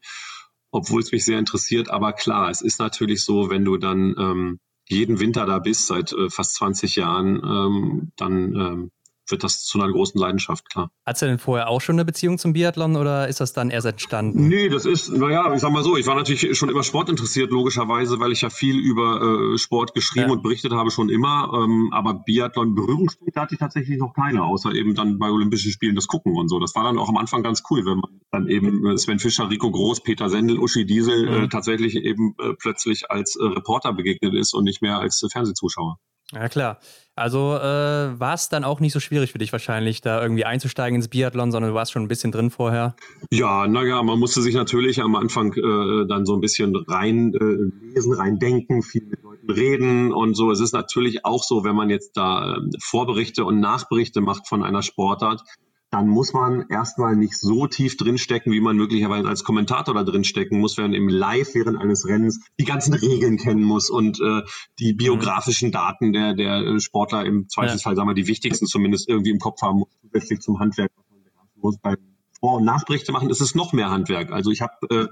obwohl 0.71 1.01
es 1.01 1.12
mich 1.12 1.25
sehr 1.25 1.39
interessiert. 1.39 1.89
Aber 1.89 2.13
klar, 2.13 2.50
es 2.50 2.62
ist 2.62 2.79
natürlich 2.79 3.24
so, 3.24 3.50
wenn 3.50 3.65
du 3.65 3.77
dann 3.77 4.15
ähm, 4.17 4.59
jeden 4.88 5.19
Winter 5.19 5.45
da 5.45 5.59
bist, 5.59 5.88
seit 5.88 6.13
äh, 6.13 6.29
fast 6.29 6.55
20 6.55 6.95
Jahren, 6.95 7.41
ähm, 7.43 8.12
dann 8.15 8.55
ähm, 8.55 8.91
wird 9.29 9.43
das 9.43 9.63
zu 9.63 9.79
einer 9.79 9.91
großen 9.91 10.19
Leidenschaft, 10.19 10.69
klar. 10.69 10.91
Hattest 11.05 11.22
du 11.22 11.25
denn 11.27 11.39
vorher 11.39 11.69
auch 11.69 11.81
schon 11.81 11.96
eine 11.96 12.05
Beziehung 12.05 12.38
zum 12.38 12.53
Biathlon 12.53 12.96
oder 12.96 13.27
ist 13.27 13.39
das 13.39 13.53
dann 13.53 13.69
erst 13.69 13.88
entstanden? 13.88 14.48
Nee, 14.48 14.69
das 14.69 14.86
ist, 14.86 15.12
naja, 15.12 15.53
ich 15.53 15.62
sag 15.62 15.72
mal 15.72 15.84
so, 15.84 15.98
ich 15.98 16.07
war 16.07 16.15
natürlich 16.15 16.57
schon 16.57 16.69
immer 16.69 16.84
Sport 16.84 17.10
interessiert, 17.10 17.51
logischerweise, 17.51 18.19
weil 18.19 18.31
ich 18.31 18.41
ja 18.41 18.50
viel 18.50 18.77
über 18.77 19.53
äh, 19.53 19.57
Sport 19.57 19.93
geschrieben 19.93 20.27
ja. 20.27 20.34
und 20.34 20.43
berichtet 20.43 20.74
habe, 20.74 20.91
schon 20.91 21.10
immer. 21.10 21.51
Ähm, 21.53 21.89
aber 21.91 22.15
Biathlon 22.15 22.75
Berührungspunkte 22.75 23.39
hatte 23.39 23.55
ich 23.55 23.60
tatsächlich 23.60 23.98
noch 23.98 24.13
keine, 24.13 24.43
außer 24.43 24.74
eben 24.74 24.96
dann 24.96 25.19
bei 25.19 25.29
Olympischen 25.29 25.72
Spielen 25.72 25.96
das 25.96 26.07
Gucken 26.07 26.36
und 26.36 26.50
so. 26.50 26.60
Das 26.60 26.75
war 26.75 26.84
dann 26.84 26.98
auch 26.98 27.10
am 27.10 27.17
Anfang 27.17 27.43
ganz 27.43 27.63
cool, 27.69 27.86
wenn 27.86 28.00
man 28.00 28.22
dann 28.31 28.48
eben 28.48 28.86
äh, 28.86 28.98
Sven 28.98 29.19
Fischer, 29.19 29.50
Rico 29.50 29.72
Groß, 29.72 30.03
Peter 30.03 30.29
Sendel, 30.29 30.60
Uschi 30.60 30.86
Diesel 30.86 31.27
äh, 31.27 31.31
mhm. 31.31 31.43
äh, 31.43 31.48
tatsächlich 31.50 31.96
eben 31.96 32.36
äh, 32.39 32.53
plötzlich 32.53 33.10
als 33.12 33.36
äh, 33.36 33.43
Reporter 33.43 33.93
begegnet 33.93 34.34
ist 34.34 34.53
und 34.53 34.63
nicht 34.63 34.81
mehr 34.81 35.00
als 35.00 35.25
Fernsehzuschauer. 35.31 35.98
Ja, 36.31 36.50
klar. 36.50 36.79
Also 37.17 37.55
äh, 37.55 38.19
war 38.19 38.36
es 38.36 38.50
dann 38.50 38.63
auch 38.63 38.79
nicht 38.79 38.93
so 38.93 39.00
schwierig 39.00 39.31
für 39.31 39.39
dich 39.39 39.51
wahrscheinlich, 39.51 40.01
da 40.01 40.21
irgendwie 40.21 40.45
einzusteigen 40.45 40.95
ins 40.95 41.07
Biathlon, 41.07 41.51
sondern 41.51 41.71
du 41.71 41.75
warst 41.75 41.91
schon 41.91 42.03
ein 42.03 42.07
bisschen 42.07 42.31
drin 42.31 42.51
vorher? 42.51 42.95
Ja, 43.31 43.67
naja, 43.67 44.03
man 44.03 44.19
musste 44.19 44.41
sich 44.43 44.53
natürlich 44.53 45.01
am 45.01 45.15
Anfang 45.15 45.51
äh, 45.53 46.07
dann 46.07 46.25
so 46.25 46.36
ein 46.36 46.41
bisschen 46.41 46.75
reinlesen, 46.75 47.74
äh, 47.81 47.93
lesen, 47.93 48.13
rein 48.13 48.38
denken, 48.38 48.83
viel 48.83 49.05
mit 49.05 49.24
Leuten 49.24 49.50
reden 49.50 50.13
und 50.13 50.36
so. 50.36 50.51
Es 50.51 50.59
ist 50.59 50.74
natürlich 50.74 51.25
auch 51.25 51.43
so, 51.43 51.63
wenn 51.63 51.75
man 51.75 51.89
jetzt 51.89 52.15
da 52.15 52.55
äh, 52.55 52.59
Vorberichte 52.79 53.45
und 53.45 53.59
Nachberichte 53.59 54.21
macht 54.21 54.47
von 54.47 54.63
einer 54.63 54.83
Sportart, 54.83 55.41
dann 55.89 56.08
muss 56.08 56.34
man 56.34 56.65
erstmal 56.70 57.15
nicht 57.15 57.38
so 57.38 57.65
tief 57.67 57.96
drinstecken, 57.96 58.51
wie 58.51 58.60
man 58.60 58.75
möglicherweise 58.75 59.27
als 59.27 59.44
Kommentator 59.44 59.94
da 59.94 60.03
drinstecken 60.03 60.60
muss, 60.60 60.77
während 60.77 60.94
im 60.96 61.08
Live 61.08 61.56
während 61.56 61.79
eines 61.79 62.06
Rennens 62.06 62.41
die 62.60 62.65
ganzen 62.65 62.94
Regeln 62.94 63.38
kennen 63.38 63.63
muss 63.63 63.89
und 63.89 64.20
äh, 64.20 64.41
die 64.79 64.94
mhm. 64.94 64.98
biografischen 64.98 65.72
Daten 65.72 66.12
der, 66.12 66.34
der 66.34 66.58
äh, 66.58 66.79
Sportler 66.79 67.25
im 67.25 67.48
Zweifelsfall, 67.48 67.94
ja. 67.94 67.98
sagen 67.98 68.10
wir, 68.10 68.15
die 68.15 68.27
wichtigsten 68.27 68.65
zumindest 68.65 69.08
irgendwie 69.08 69.32
im 69.32 69.39
Kopf 69.39 69.62
haben 69.62 69.79
muss, 69.79 69.89
zusätzlich 70.01 70.41
zum 70.41 70.60
Handwerk, 70.60 70.91
was 70.98 71.06
man 71.10 71.48
muss. 71.56 71.77
Beim 71.77 71.98
Vor- 72.39 72.58
und 72.58 72.65
Nachberichte 72.65 73.13
machen 73.13 73.29
ist 73.29 73.41
es 73.41 73.56
noch 73.56 73.72
mehr 73.72 73.89
Handwerk. 73.89 74.32
Also 74.32 74.51
ich 74.51 74.62
habe 74.62 74.74
äh, 74.89 75.08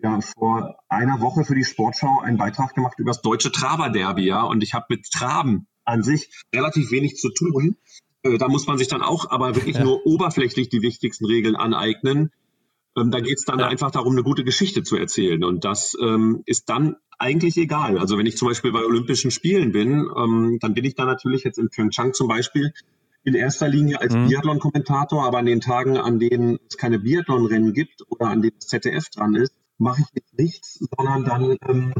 ja, 0.00 0.20
vor 0.20 0.76
einer 0.88 1.20
Woche 1.20 1.44
für 1.44 1.56
die 1.56 1.64
Sportschau 1.64 2.20
einen 2.20 2.36
Beitrag 2.36 2.74
gemacht 2.74 2.98
über 2.98 3.10
das 3.10 3.20
deutsche 3.20 3.50
Traber-Derby, 3.50 4.24
ja, 4.24 4.42
und 4.42 4.62
ich 4.62 4.74
habe 4.74 4.86
mit 4.90 5.10
Traben 5.10 5.66
an 5.84 6.04
sich 6.04 6.30
relativ 6.54 6.92
wenig 6.92 7.16
zu 7.16 7.30
tun. 7.30 7.76
Äh, 8.22 8.38
da 8.38 8.48
muss 8.48 8.66
man 8.66 8.78
sich 8.78 8.88
dann 8.88 9.02
auch 9.02 9.30
aber 9.30 9.54
wirklich 9.54 9.76
ja. 9.76 9.84
nur 9.84 10.04
oberflächlich 10.06 10.68
die 10.68 10.82
wichtigsten 10.82 11.26
Regeln 11.26 11.56
aneignen. 11.56 12.30
Ähm, 12.96 13.10
da 13.10 13.20
geht 13.20 13.38
es 13.38 13.44
dann 13.44 13.58
ja. 13.58 13.68
einfach 13.68 13.90
darum, 13.90 14.12
eine 14.12 14.22
gute 14.22 14.44
Geschichte 14.44 14.82
zu 14.82 14.96
erzählen. 14.96 15.44
Und 15.44 15.64
das 15.64 15.96
ähm, 16.00 16.42
ist 16.46 16.68
dann 16.68 16.96
eigentlich 17.18 17.56
egal. 17.56 17.98
Also 17.98 18.16
wenn 18.18 18.26
ich 18.26 18.36
zum 18.36 18.48
Beispiel 18.48 18.72
bei 18.72 18.84
Olympischen 18.84 19.30
Spielen 19.30 19.72
bin, 19.72 20.08
ähm, 20.16 20.58
dann 20.60 20.74
bin 20.74 20.84
ich 20.84 20.94
da 20.94 21.04
natürlich 21.04 21.44
jetzt 21.44 21.58
in 21.58 21.68
Pyeongchang 21.68 22.12
zum 22.12 22.28
Beispiel 22.28 22.72
in 23.24 23.34
erster 23.34 23.68
Linie 23.68 24.00
als 24.00 24.14
mhm. 24.14 24.28
Biathlon-Kommentator, 24.28 25.24
aber 25.24 25.38
an 25.38 25.46
den 25.46 25.60
Tagen, 25.60 25.98
an 25.98 26.18
denen 26.18 26.58
es 26.68 26.76
keine 26.76 26.98
Biathlon-Rennen 26.98 27.72
gibt 27.72 28.02
oder 28.08 28.28
an 28.28 28.40
denen 28.42 28.54
das 28.58 28.68
ZDF 28.68 29.10
dran 29.10 29.34
ist, 29.34 29.52
mache 29.76 30.02
ich 30.14 30.22
nichts, 30.32 30.78
sondern 30.96 31.24
dann 31.24 31.56
ähm, 31.68 31.94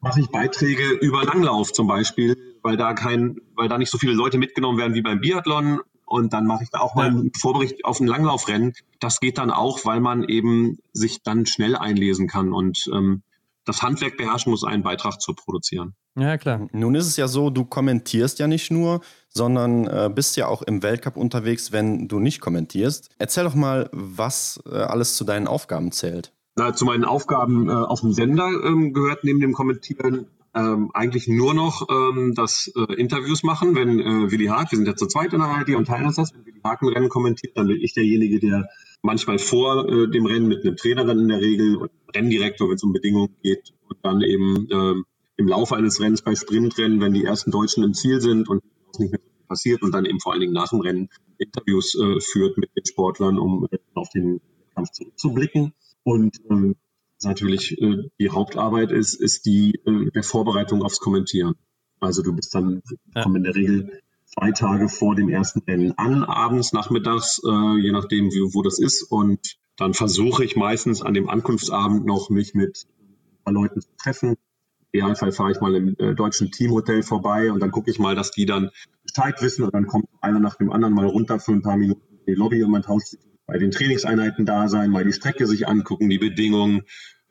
mache 0.00 0.20
ich 0.20 0.28
Beiträge 0.28 0.90
über 1.00 1.24
Langlauf 1.24 1.72
zum 1.72 1.86
Beispiel, 1.86 2.36
weil 2.62 2.76
da 2.76 2.94
kein, 2.94 3.36
weil 3.54 3.68
da 3.68 3.78
nicht 3.78 3.90
so 3.90 3.98
viele 3.98 4.12
Leute 4.12 4.38
mitgenommen 4.38 4.78
werden 4.78 4.94
wie 4.94 5.02
beim 5.02 5.20
Biathlon. 5.20 5.80
Und 6.04 6.32
dann 6.32 6.46
mache 6.46 6.64
ich 6.64 6.70
da 6.70 6.80
auch 6.80 6.94
mal 6.94 7.08
einen 7.08 7.32
Vorbericht 7.32 7.84
auf 7.84 8.00
ein 8.00 8.06
Langlaufrennen. 8.06 8.74
Das 9.00 9.18
geht 9.20 9.38
dann 9.38 9.50
auch, 9.50 9.84
weil 9.84 10.00
man 10.00 10.24
eben 10.24 10.78
sich 10.92 11.22
dann 11.22 11.46
schnell 11.46 11.74
einlesen 11.74 12.28
kann 12.28 12.52
und 12.52 12.90
ähm, 12.92 13.22
das 13.64 13.82
Handwerk 13.82 14.16
beherrschen 14.16 14.50
muss, 14.50 14.64
einen 14.64 14.82
Beitrag 14.82 15.20
zu 15.20 15.34
produzieren. 15.34 15.94
Ja, 16.16 16.36
klar. 16.36 16.68
Nun 16.72 16.94
ist 16.94 17.06
es 17.06 17.16
ja 17.16 17.28
so, 17.28 17.48
du 17.48 17.64
kommentierst 17.64 18.38
ja 18.38 18.46
nicht 18.46 18.70
nur, 18.70 19.00
sondern 19.28 19.86
äh, 19.86 20.10
bist 20.14 20.36
ja 20.36 20.48
auch 20.48 20.60
im 20.62 20.82
Weltcup 20.82 21.16
unterwegs, 21.16 21.72
wenn 21.72 22.08
du 22.08 22.18
nicht 22.18 22.40
kommentierst. 22.40 23.08
Erzähl 23.18 23.44
doch 23.44 23.54
mal, 23.54 23.88
was 23.92 24.62
äh, 24.66 24.74
alles 24.74 25.16
zu 25.16 25.24
deinen 25.24 25.46
Aufgaben 25.46 25.92
zählt. 25.92 26.32
Na, 26.56 26.74
zu 26.74 26.84
meinen 26.84 27.04
Aufgaben 27.06 27.70
äh, 27.70 27.72
auf 27.72 28.00
dem 28.00 28.12
Sender 28.12 28.48
ähm, 28.64 28.92
gehört 28.92 29.24
neben 29.24 29.40
dem 29.40 29.54
Kommentieren 29.54 30.26
ähm, 30.54 30.90
eigentlich 30.92 31.28
nur 31.28 31.54
noch 31.54 31.88
ähm, 31.90 32.34
das 32.34 32.70
äh, 32.76 32.94
Interviews 32.94 33.42
machen, 33.42 33.74
wenn 33.74 34.00
äh, 34.00 34.30
Willi 34.30 34.46
Haag, 34.46 34.70
wir 34.70 34.76
sind 34.76 34.86
ja 34.86 34.94
zu 34.94 35.06
zweit 35.06 35.32
in 35.32 35.40
der 35.40 35.48
ARD 35.48 35.70
und 35.76 35.86
teilen 35.86 36.06
uns 36.06 36.16
das, 36.16 36.34
wenn 36.34 36.44
Willi 36.44 36.60
Haag 36.62 36.82
ein 36.82 36.88
Rennen 36.88 37.08
kommentiert, 37.08 37.56
dann 37.56 37.68
bin 37.68 37.80
ich 37.80 37.94
derjenige, 37.94 38.38
der 38.38 38.68
manchmal 39.00 39.38
vor 39.38 39.88
äh, 39.88 40.10
dem 40.10 40.26
Rennen 40.26 40.48
mit 40.48 40.64
einem 40.64 40.76
Trainer 40.76 41.04
dann 41.04 41.20
in 41.20 41.28
der 41.28 41.40
Regel 41.40 41.76
und 41.76 41.90
Renndirektor, 42.14 42.68
wenn 42.68 42.76
es 42.76 42.82
um 42.82 42.92
Bedingungen 42.92 43.34
geht 43.42 43.72
und 43.88 43.98
dann 44.02 44.20
eben 44.20 44.68
äh, 44.70 44.94
im 45.36 45.48
Laufe 45.48 45.76
eines 45.76 46.00
Rennens 46.00 46.22
bei 46.22 46.34
Sprintrennen, 46.34 47.00
wenn 47.00 47.14
die 47.14 47.24
ersten 47.24 47.50
Deutschen 47.50 47.82
im 47.82 47.94
Ziel 47.94 48.20
sind 48.20 48.48
und 48.48 48.62
nicht 48.98 49.10
mehr 49.10 49.20
passiert 49.48 49.82
und 49.82 49.92
dann 49.92 50.04
eben 50.04 50.20
vor 50.20 50.32
allen 50.32 50.40
Dingen 50.40 50.52
nach 50.52 50.68
dem 50.68 50.80
Rennen 50.80 51.08
Interviews 51.38 51.94
äh, 51.94 52.20
führt 52.20 52.58
mit 52.58 52.70
den 52.76 52.84
Sportlern, 52.84 53.38
um 53.38 53.68
äh, 53.70 53.78
auf 53.94 54.10
den 54.10 54.40
Kampf 54.74 54.90
zurückzublicken. 54.90 55.72
Und 56.04 56.36
ähm, 56.50 56.76
natürlich 57.24 57.80
äh, 57.80 58.08
die 58.18 58.30
Hauptarbeit 58.30 58.90
ist, 58.90 59.14
ist 59.14 59.46
die 59.46 59.80
äh, 59.86 60.10
der 60.10 60.22
Vorbereitung 60.22 60.82
aufs 60.82 60.98
Kommentieren. 60.98 61.54
Also 62.00 62.22
du 62.22 62.34
bist 62.34 62.54
dann 62.54 62.82
ja. 63.14 63.24
in 63.24 63.42
der 63.44 63.54
Regel 63.54 64.02
zwei 64.26 64.50
Tage 64.52 64.88
vor 64.88 65.14
dem 65.14 65.28
ersten 65.28 65.60
Rennen 65.60 65.92
an, 65.98 66.24
abends, 66.24 66.72
nachmittags, 66.72 67.40
äh, 67.44 67.80
je 67.80 67.92
nachdem, 67.92 68.30
wie, 68.30 68.54
wo 68.54 68.62
das 68.62 68.78
ist. 68.78 69.02
Und 69.02 69.56
dann 69.76 69.94
versuche 69.94 70.44
ich 70.44 70.56
meistens 70.56 71.02
an 71.02 71.14
dem 71.14 71.28
Ankunftsabend 71.28 72.04
noch 72.04 72.30
mich 72.30 72.54
mit 72.54 72.86
ein 72.86 73.44
paar 73.44 73.54
Leuten 73.54 73.80
zu 73.80 73.88
treffen. 73.96 74.30
Im 74.30 75.00
Idealfall 75.00 75.32
fahre 75.32 75.52
ich 75.52 75.60
mal 75.60 75.74
im 75.74 75.96
äh, 75.98 76.14
deutschen 76.14 76.50
Teamhotel 76.50 77.02
vorbei 77.02 77.52
und 77.52 77.60
dann 77.60 77.70
gucke 77.70 77.90
ich 77.90 77.98
mal, 77.98 78.14
dass 78.14 78.30
die 78.30 78.46
dann 78.46 78.70
Bescheid 79.02 79.40
wissen 79.40 79.64
und 79.64 79.74
dann 79.74 79.86
kommt 79.86 80.06
einer 80.20 80.40
nach 80.40 80.56
dem 80.56 80.70
anderen 80.72 80.94
mal 80.94 81.06
runter 81.06 81.38
für 81.38 81.52
ein 81.52 81.62
paar 81.62 81.76
Minuten 81.76 82.02
in 82.10 82.34
die 82.34 82.38
Lobby 82.38 82.62
und 82.62 82.70
man 82.70 82.82
tauscht 82.82 83.08
sich 83.08 83.20
bei 83.46 83.58
den 83.58 83.70
Trainingseinheiten 83.70 84.46
da 84.46 84.68
sein, 84.68 84.90
mal 84.90 85.04
die 85.04 85.12
Strecke 85.12 85.46
sich 85.46 85.68
angucken, 85.68 86.08
die 86.08 86.18
Bedingungen. 86.18 86.82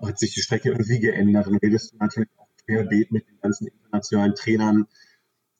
Hat 0.02 0.18
sich 0.18 0.34
die 0.34 0.42
Strecke 0.42 0.70
irgendwie 0.70 1.00
geändert? 1.00 1.48
Und 1.48 1.58
redest 1.58 1.94
du 1.94 1.98
natürlich 1.98 2.30
auch 2.38 2.48
querbeet 2.66 3.12
mit 3.12 3.28
den 3.28 3.40
ganzen 3.40 3.68
internationalen 3.68 4.36
Trainern. 4.36 4.88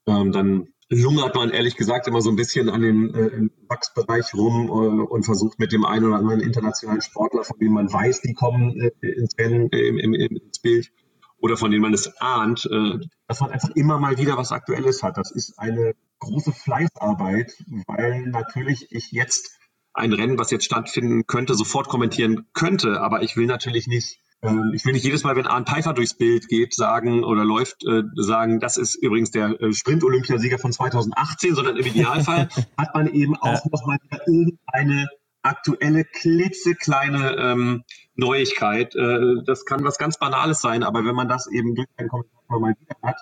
Ähm, 0.08 0.32
dann 0.32 0.68
lungert 0.90 1.36
man 1.36 1.52
ehrlich 1.52 1.78
gesagt 1.78 2.08
immer 2.08 2.22
so 2.22 2.30
ein 2.30 2.36
bisschen 2.36 2.70
an 2.70 2.82
dem 2.82 3.16
äh, 3.16 3.50
Wachsbereich 3.70 4.34
rum 4.34 4.68
äh, 4.68 5.04
und 5.04 5.24
versucht 5.24 5.58
mit 5.58 5.72
dem 5.72 5.86
einen 5.86 6.06
oder 6.06 6.18
anderen 6.18 6.42
internationalen 6.42 7.02
Sportler, 7.02 7.44
von 7.44 7.58
dem 7.60 7.72
man 7.74 7.92
weiß, 7.92 8.22
die 8.22 8.34
kommen 8.34 8.80
äh, 8.80 9.08
ins 9.08 9.38
Rennen, 9.38 9.72
äh, 9.72 9.88
ins 9.88 10.60
Bild 10.60 10.92
oder 11.38 11.56
von 11.56 11.72
denen 11.72 11.82
man 11.82 11.94
es 11.94 12.12
ahnt, 12.20 12.68
äh, 12.70 13.00
dass 13.28 13.40
man 13.40 13.52
einfach 13.52 13.70
immer 13.76 14.00
mal 14.00 14.18
wieder 14.18 14.38
was 14.38 14.52
Aktuelles 14.52 15.02
hat. 15.02 15.18
Das 15.18 15.32
ist 15.32 15.58
eine 15.58 15.94
große 16.20 16.52
Fleißarbeit, 16.52 17.54
weil 17.88 18.28
natürlich 18.28 18.88
ich 18.92 19.12
jetzt 19.12 19.58
ein 19.94 20.14
Rennen, 20.14 20.38
was 20.38 20.52
jetzt 20.52 20.66
stattfinden 20.66 21.28
könnte, 21.28 21.56
sofort 21.56 21.88
kommentieren 21.88 22.48
könnte. 22.54 23.02
Aber 23.02 23.24
ich 23.24 23.36
will 23.36 23.46
natürlich 23.46 23.88
nicht, 23.88 24.20
äh, 24.42 24.52
ich 24.74 24.86
will 24.86 24.94
nicht 24.94 25.04
jedes 25.06 25.24
Mal, 25.24 25.36
wenn 25.36 25.48
Arne 25.48 25.66
Pfeiffer 25.66 25.94
durchs 25.94 26.14
Bild 26.14 26.48
geht, 26.48 26.74
sagen 26.74 27.24
oder 27.24 27.44
läuft, 27.44 27.86
äh, 27.86 28.04
sagen, 28.16 28.60
das 28.60 28.78
ist 28.78 28.96
übrigens 28.96 29.32
der 29.32 29.60
äh, 29.62 29.74
Sprint-Olympiasieger 29.74 30.60
von 30.60 30.72
2018, 30.72 31.56
sondern 31.56 31.78
im 31.78 31.86
Idealfall 31.86 32.50
hat 32.78 32.96
man 32.96 33.08
eben 33.08 33.36
auch 33.36 33.64
noch 33.72 33.86
mal 33.86 33.98
irgendeine 34.26 35.08
aktuelle, 35.44 36.06
klitzekleine 36.06 37.36
ähm, 37.38 37.84
Neuigkeit. 38.16 38.96
Äh, 38.96 39.44
das 39.46 39.66
kann 39.66 39.84
was 39.84 39.98
ganz 39.98 40.18
Banales 40.18 40.62
sein, 40.62 40.84
aber 40.84 41.04
wenn 41.04 41.16
man 41.16 41.28
das 41.28 41.48
eben 41.48 41.76
durch 41.76 41.88
einen 41.98 42.10
Kommentar 42.10 42.60
mal 42.60 42.76
wieder 42.80 42.96
hat, 43.02 43.18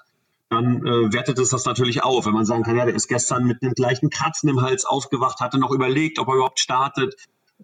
dann 0.84 0.88
äh, 0.88 1.14
wertet 1.14 1.40
es 1.40 1.50
das 1.50 1.66
natürlich 1.66 2.04
auf. 2.04 2.26
Wenn 2.26 2.34
man 2.34 2.46
sagen 2.46 2.64
kann, 2.64 2.78
ja, 2.78 2.86
der 2.86 2.96
ist 2.96 3.08
gestern 3.08 3.46
mit 3.46 3.62
dem 3.62 3.74
gleichen 3.74 4.10
Kratzen 4.10 4.50
im 4.50 4.62
Hals 4.62 4.86
aufgewacht, 4.86 5.40
hatte 5.40 5.60
noch 5.60 5.72
überlegt, 5.72 6.20
ob 6.20 6.28
er 6.28 6.36
überhaupt 6.36 6.60
startet, 6.60 7.16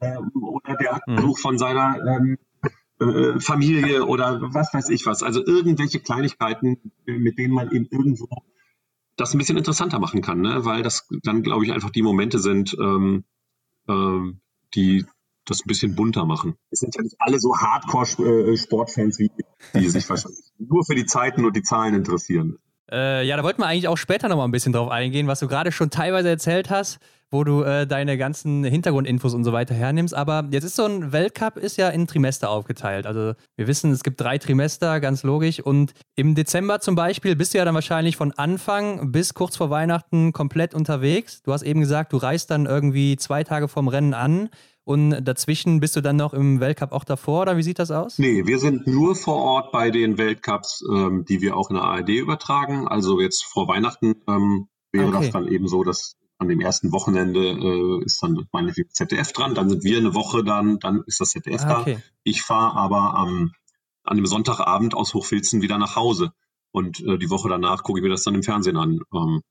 ähm, 0.01 0.31
oder 0.33 0.75
der 0.75 0.95
hat 0.95 1.07
mhm. 1.07 1.15
Besuch 1.15 1.39
von 1.39 1.57
seiner 1.57 1.97
ähm, 2.05 2.37
äh, 2.99 3.39
Familie 3.39 4.05
oder 4.05 4.39
was 4.53 4.73
weiß 4.73 4.89
ich 4.89 5.05
was. 5.05 5.23
Also 5.23 5.45
irgendwelche 5.45 5.99
Kleinigkeiten, 5.99 6.91
mit 7.05 7.37
denen 7.37 7.53
man 7.53 7.71
eben 7.71 7.87
irgendwo 7.89 8.27
das 9.17 9.33
ein 9.33 9.37
bisschen 9.37 9.57
interessanter 9.57 9.99
machen 9.99 10.21
kann, 10.21 10.41
ne? 10.41 10.65
weil 10.65 10.83
das 10.83 11.07
dann, 11.23 11.41
glaube 11.41 11.63
ich, 11.63 11.71
einfach 11.71 11.89
die 11.89 12.01
Momente 12.01 12.39
sind, 12.39 12.75
ähm, 12.79 13.23
ähm, 13.87 14.41
die 14.73 15.05
das 15.45 15.61
ein 15.61 15.67
bisschen 15.67 15.95
bunter 15.95 16.25
machen. 16.25 16.55
Es 16.71 16.79
sind 16.79 16.95
ja 16.95 17.03
nicht 17.03 17.15
alle 17.19 17.39
so 17.39 17.55
Hardcore-Sportfans 17.55 19.19
wie 19.19 19.29
die 19.73 19.89
sich 19.89 20.09
wahrscheinlich 20.09 20.51
nur 20.57 20.83
für 20.83 20.95
die 20.95 21.05
Zeiten 21.05 21.45
und 21.45 21.55
die 21.55 21.61
Zahlen 21.61 21.93
interessieren. 21.93 22.57
Äh, 22.91 23.25
ja, 23.25 23.35
da 23.35 23.43
wollten 23.43 23.61
wir 23.61 23.67
eigentlich 23.67 23.87
auch 23.87 23.97
später 23.97 24.27
nochmal 24.27 24.47
ein 24.47 24.51
bisschen 24.51 24.73
drauf 24.73 24.89
eingehen, 24.89 25.27
was 25.27 25.39
du 25.39 25.47
gerade 25.47 25.71
schon 25.71 25.89
teilweise 25.89 26.29
erzählt 26.29 26.69
hast, 26.69 26.99
wo 27.31 27.43
du 27.43 27.63
äh, 27.63 27.87
deine 27.87 28.17
ganzen 28.17 28.63
Hintergrundinfos 28.63 29.33
und 29.33 29.43
so 29.43 29.51
weiter 29.53 29.73
hernimmst. 29.73 30.13
Aber 30.13 30.47
jetzt 30.51 30.63
ist 30.63 30.75
so 30.75 30.85
ein 30.85 31.11
Weltcup 31.11 31.57
ist 31.57 31.77
ja 31.77 31.89
in 31.89 32.05
Trimester 32.05 32.49
aufgeteilt. 32.49 33.07
Also 33.07 33.33
wir 33.55 33.67
wissen, 33.67 33.91
es 33.91 34.03
gibt 34.03 34.21
drei 34.21 34.37
Trimester, 34.37 34.99
ganz 34.99 35.23
logisch. 35.23 35.59
Und 35.59 35.93
im 36.15 36.35
Dezember 36.35 36.79
zum 36.79 36.95
Beispiel 36.95 37.35
bist 37.35 37.53
du 37.53 37.57
ja 37.57 37.65
dann 37.65 37.75
wahrscheinlich 37.75 38.17
von 38.17 38.31
Anfang 38.33 39.11
bis 39.11 39.33
kurz 39.33 39.57
vor 39.57 39.71
Weihnachten 39.71 40.31
komplett 40.31 40.75
unterwegs. 40.75 41.41
Du 41.41 41.53
hast 41.53 41.63
eben 41.63 41.79
gesagt, 41.79 42.13
du 42.13 42.17
reist 42.17 42.51
dann 42.51 42.67
irgendwie 42.67 43.17
zwei 43.17 43.43
Tage 43.43 43.67
vorm 43.67 43.87
Rennen 43.87 44.13
an. 44.13 44.49
Und 44.85 45.25
dazwischen 45.25 45.79
bist 45.79 45.95
du 45.95 46.01
dann 46.01 46.15
noch 46.15 46.33
im 46.33 46.59
Weltcup 46.59 46.91
auch 46.91 47.03
davor 47.03 47.41
oder 47.41 47.57
wie 47.57 47.63
sieht 47.63 47.79
das 47.79 47.89
aus? 47.89 48.19
Nee, 48.19 48.45
wir 48.45 48.59
sind 48.59 48.85
nur 48.85 49.15
vor 49.15 49.37
Ort 49.37 49.71
bei 49.71 49.89
den 49.89 50.19
Weltcups, 50.19 50.83
ähm, 50.93 51.25
die 51.27 51.41
wir 51.41 51.57
auch 51.57 51.71
in 51.71 51.75
der 51.75 51.83
ARD 51.83 52.09
übertragen. 52.09 52.87
Also 52.87 53.19
jetzt 53.19 53.43
vor 53.45 53.67
Weihnachten 53.67 54.21
ähm, 54.27 54.67
wäre 54.91 55.07
okay. 55.07 55.21
das 55.21 55.31
dann 55.31 55.47
eben 55.47 55.67
so, 55.67 55.83
dass 55.83 56.17
an 56.37 56.49
dem 56.49 56.59
ersten 56.59 56.91
Wochenende 56.91 57.39
äh, 57.39 58.05
ist 58.05 58.21
dann 58.21 58.47
meinetwegen 58.51 58.89
ZDF 58.91 59.31
dran, 59.31 59.55
dann 59.55 59.69
sind 59.69 59.83
wir 59.83 59.97
eine 59.97 60.13
Woche 60.13 60.43
dann, 60.43 60.77
dann 60.77 61.01
ist 61.07 61.19
das 61.19 61.29
ZDF 61.29 61.63
ah, 61.63 61.81
okay. 61.81 61.95
da. 61.95 62.01
Ich 62.23 62.43
fahre 62.43 62.75
aber 62.75 63.15
am, 63.15 63.53
an 64.03 64.17
dem 64.17 64.27
Sonntagabend 64.27 64.93
aus 64.93 65.15
Hochfilzen 65.15 65.63
wieder 65.63 65.79
nach 65.79 65.95
Hause. 65.95 66.31
Und 66.71 66.99
äh, 66.99 67.17
die 67.17 67.29
Woche 67.31 67.49
danach 67.49 67.81
gucke 67.81 67.99
ich 67.99 68.03
mir 68.03 68.09
das 68.09 68.23
dann 68.23 68.35
im 68.35 68.43
Fernsehen 68.43 68.77
an. 68.77 68.99
Ähm, 69.13 69.41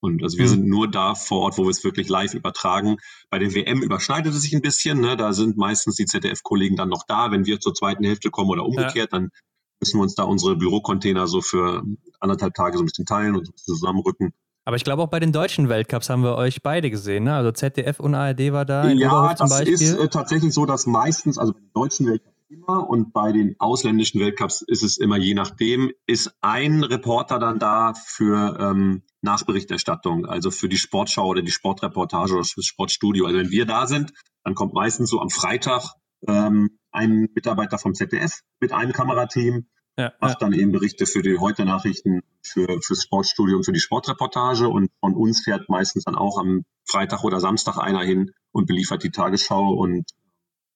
und 0.00 0.22
also 0.22 0.38
wir 0.38 0.46
mhm. 0.46 0.50
sind 0.50 0.66
nur 0.66 0.90
da 0.90 1.14
vor 1.14 1.40
Ort, 1.40 1.58
wo 1.58 1.64
wir 1.64 1.70
es 1.70 1.84
wirklich 1.84 2.08
live 2.08 2.34
übertragen. 2.34 2.96
Bei 3.28 3.38
der 3.38 3.54
WM 3.54 3.82
überschneidet 3.82 4.32
es 4.32 4.42
sich 4.42 4.54
ein 4.54 4.62
bisschen. 4.62 5.00
Ne? 5.00 5.16
Da 5.16 5.32
sind 5.32 5.56
meistens 5.56 5.96
die 5.96 6.06
ZDF-Kollegen 6.06 6.76
dann 6.76 6.88
noch 6.88 7.04
da. 7.06 7.30
Wenn 7.30 7.44
wir 7.44 7.60
zur 7.60 7.74
zweiten 7.74 8.04
Hälfte 8.04 8.30
kommen 8.30 8.50
oder 8.50 8.64
umgekehrt, 8.64 9.12
ja. 9.12 9.18
dann 9.18 9.30
müssen 9.78 9.98
wir 9.98 10.02
uns 10.02 10.14
da 10.14 10.24
unsere 10.24 10.56
Bürocontainer 10.56 11.26
so 11.26 11.40
für 11.42 11.82
anderthalb 12.18 12.54
Tage 12.54 12.78
so 12.78 12.82
ein 12.82 12.86
bisschen 12.86 13.06
teilen 13.06 13.36
und 13.36 13.58
zusammenrücken. 13.58 14.32
Aber 14.64 14.76
ich 14.76 14.84
glaube 14.84 15.02
auch 15.02 15.08
bei 15.08 15.20
den 15.20 15.32
deutschen 15.32 15.68
Weltcups 15.68 16.10
haben 16.10 16.22
wir 16.22 16.36
euch 16.36 16.62
beide 16.62 16.90
gesehen, 16.90 17.24
ne? 17.24 17.34
Also 17.34 17.50
ZDF 17.50 17.98
und 17.98 18.14
ARD 18.14 18.52
war 18.52 18.64
da. 18.64 18.88
ja, 18.88 19.34
das 19.34 19.60
ist 19.60 19.94
äh, 19.94 20.08
tatsächlich 20.08 20.52
so, 20.52 20.66
dass 20.66 20.86
meistens, 20.86 21.38
also 21.38 21.54
bei 21.54 21.60
den 21.60 21.72
deutschen 21.74 22.06
Weltcups 22.06 22.36
immer 22.50 22.88
und 22.88 23.12
bei 23.12 23.32
den 23.32 23.54
ausländischen 23.58 24.20
Weltcups 24.20 24.62
ist 24.62 24.82
es 24.82 24.98
immer 24.98 25.16
je 25.16 25.34
nachdem, 25.34 25.92
ist 26.06 26.34
ein 26.40 26.82
Reporter 26.82 27.38
dann 27.38 27.58
da 27.58 27.94
für 27.94 28.58
ähm, 28.60 29.02
Nachberichterstattung, 29.22 30.26
also 30.26 30.50
für 30.50 30.68
die 30.68 30.76
Sportschau 30.76 31.26
oder 31.26 31.42
die 31.42 31.52
Sportreportage 31.52 32.32
oder 32.32 32.42
das 32.42 32.64
Sportstudio. 32.64 33.26
Also 33.26 33.38
wenn 33.38 33.50
wir 33.50 33.66
da 33.66 33.86
sind, 33.86 34.12
dann 34.44 34.54
kommt 34.54 34.74
meistens 34.74 35.10
so 35.10 35.20
am 35.20 35.30
Freitag 35.30 35.84
ähm, 36.26 36.78
ein 36.90 37.28
Mitarbeiter 37.34 37.78
vom 37.78 37.94
ZDF 37.94 38.40
mit 38.58 38.72
einem 38.72 38.92
Kamerateam 38.92 39.66
ja, 39.96 40.12
macht 40.20 40.40
ja. 40.40 40.48
dann 40.48 40.52
eben 40.52 40.72
Berichte 40.72 41.06
für 41.06 41.22
die 41.22 41.38
Heute-Nachrichten, 41.38 42.22
für 42.42 42.80
fürs 42.82 43.02
Sportstudio 43.02 43.58
und 43.58 43.64
für 43.64 43.72
die 43.72 43.80
Sportreportage 43.80 44.68
und 44.68 44.90
von 45.00 45.14
uns 45.14 45.42
fährt 45.44 45.68
meistens 45.68 46.04
dann 46.04 46.14
auch 46.14 46.38
am 46.38 46.64
Freitag 46.88 47.22
oder 47.22 47.38
Samstag 47.38 47.76
einer 47.76 48.02
hin 48.02 48.32
und 48.50 48.66
beliefert 48.66 49.04
die 49.04 49.10
Tagesschau 49.10 49.72
und 49.74 50.10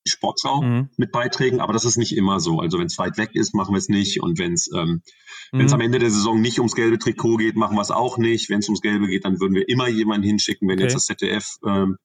Sportschau 0.06 0.62
mhm. 0.62 0.90
mit 0.96 1.12
Beiträgen, 1.12 1.60
aber 1.60 1.72
das 1.72 1.84
ist 1.84 1.96
nicht 1.96 2.16
immer 2.16 2.40
so. 2.40 2.60
Also 2.60 2.78
wenn 2.78 2.86
es 2.86 2.98
weit 2.98 3.16
weg 3.16 3.30
ist, 3.34 3.54
machen 3.54 3.74
wir 3.74 3.78
es 3.78 3.88
nicht 3.88 4.22
und 4.22 4.38
wenn 4.38 4.52
es 4.52 4.70
ähm, 4.74 5.02
mhm. 5.52 5.72
am 5.72 5.80
Ende 5.80 5.98
der 5.98 6.10
Saison 6.10 6.40
nicht 6.40 6.58
ums 6.58 6.74
gelbe 6.74 6.98
Trikot 6.98 7.36
geht, 7.36 7.56
machen 7.56 7.76
wir 7.76 7.82
es 7.82 7.90
auch 7.90 8.18
nicht. 8.18 8.50
Wenn 8.50 8.58
es 8.58 8.68
ums 8.68 8.80
gelbe 8.80 9.06
geht, 9.06 9.24
dann 9.24 9.40
würden 9.40 9.54
wir 9.54 9.68
immer 9.68 9.88
jemanden 9.88 10.26
hinschicken, 10.26 10.68
wenn 10.68 10.78
okay. 10.78 10.84
jetzt 10.84 10.94
das 10.94 11.06
ZDF 11.06 11.56
ähm, 11.66 11.96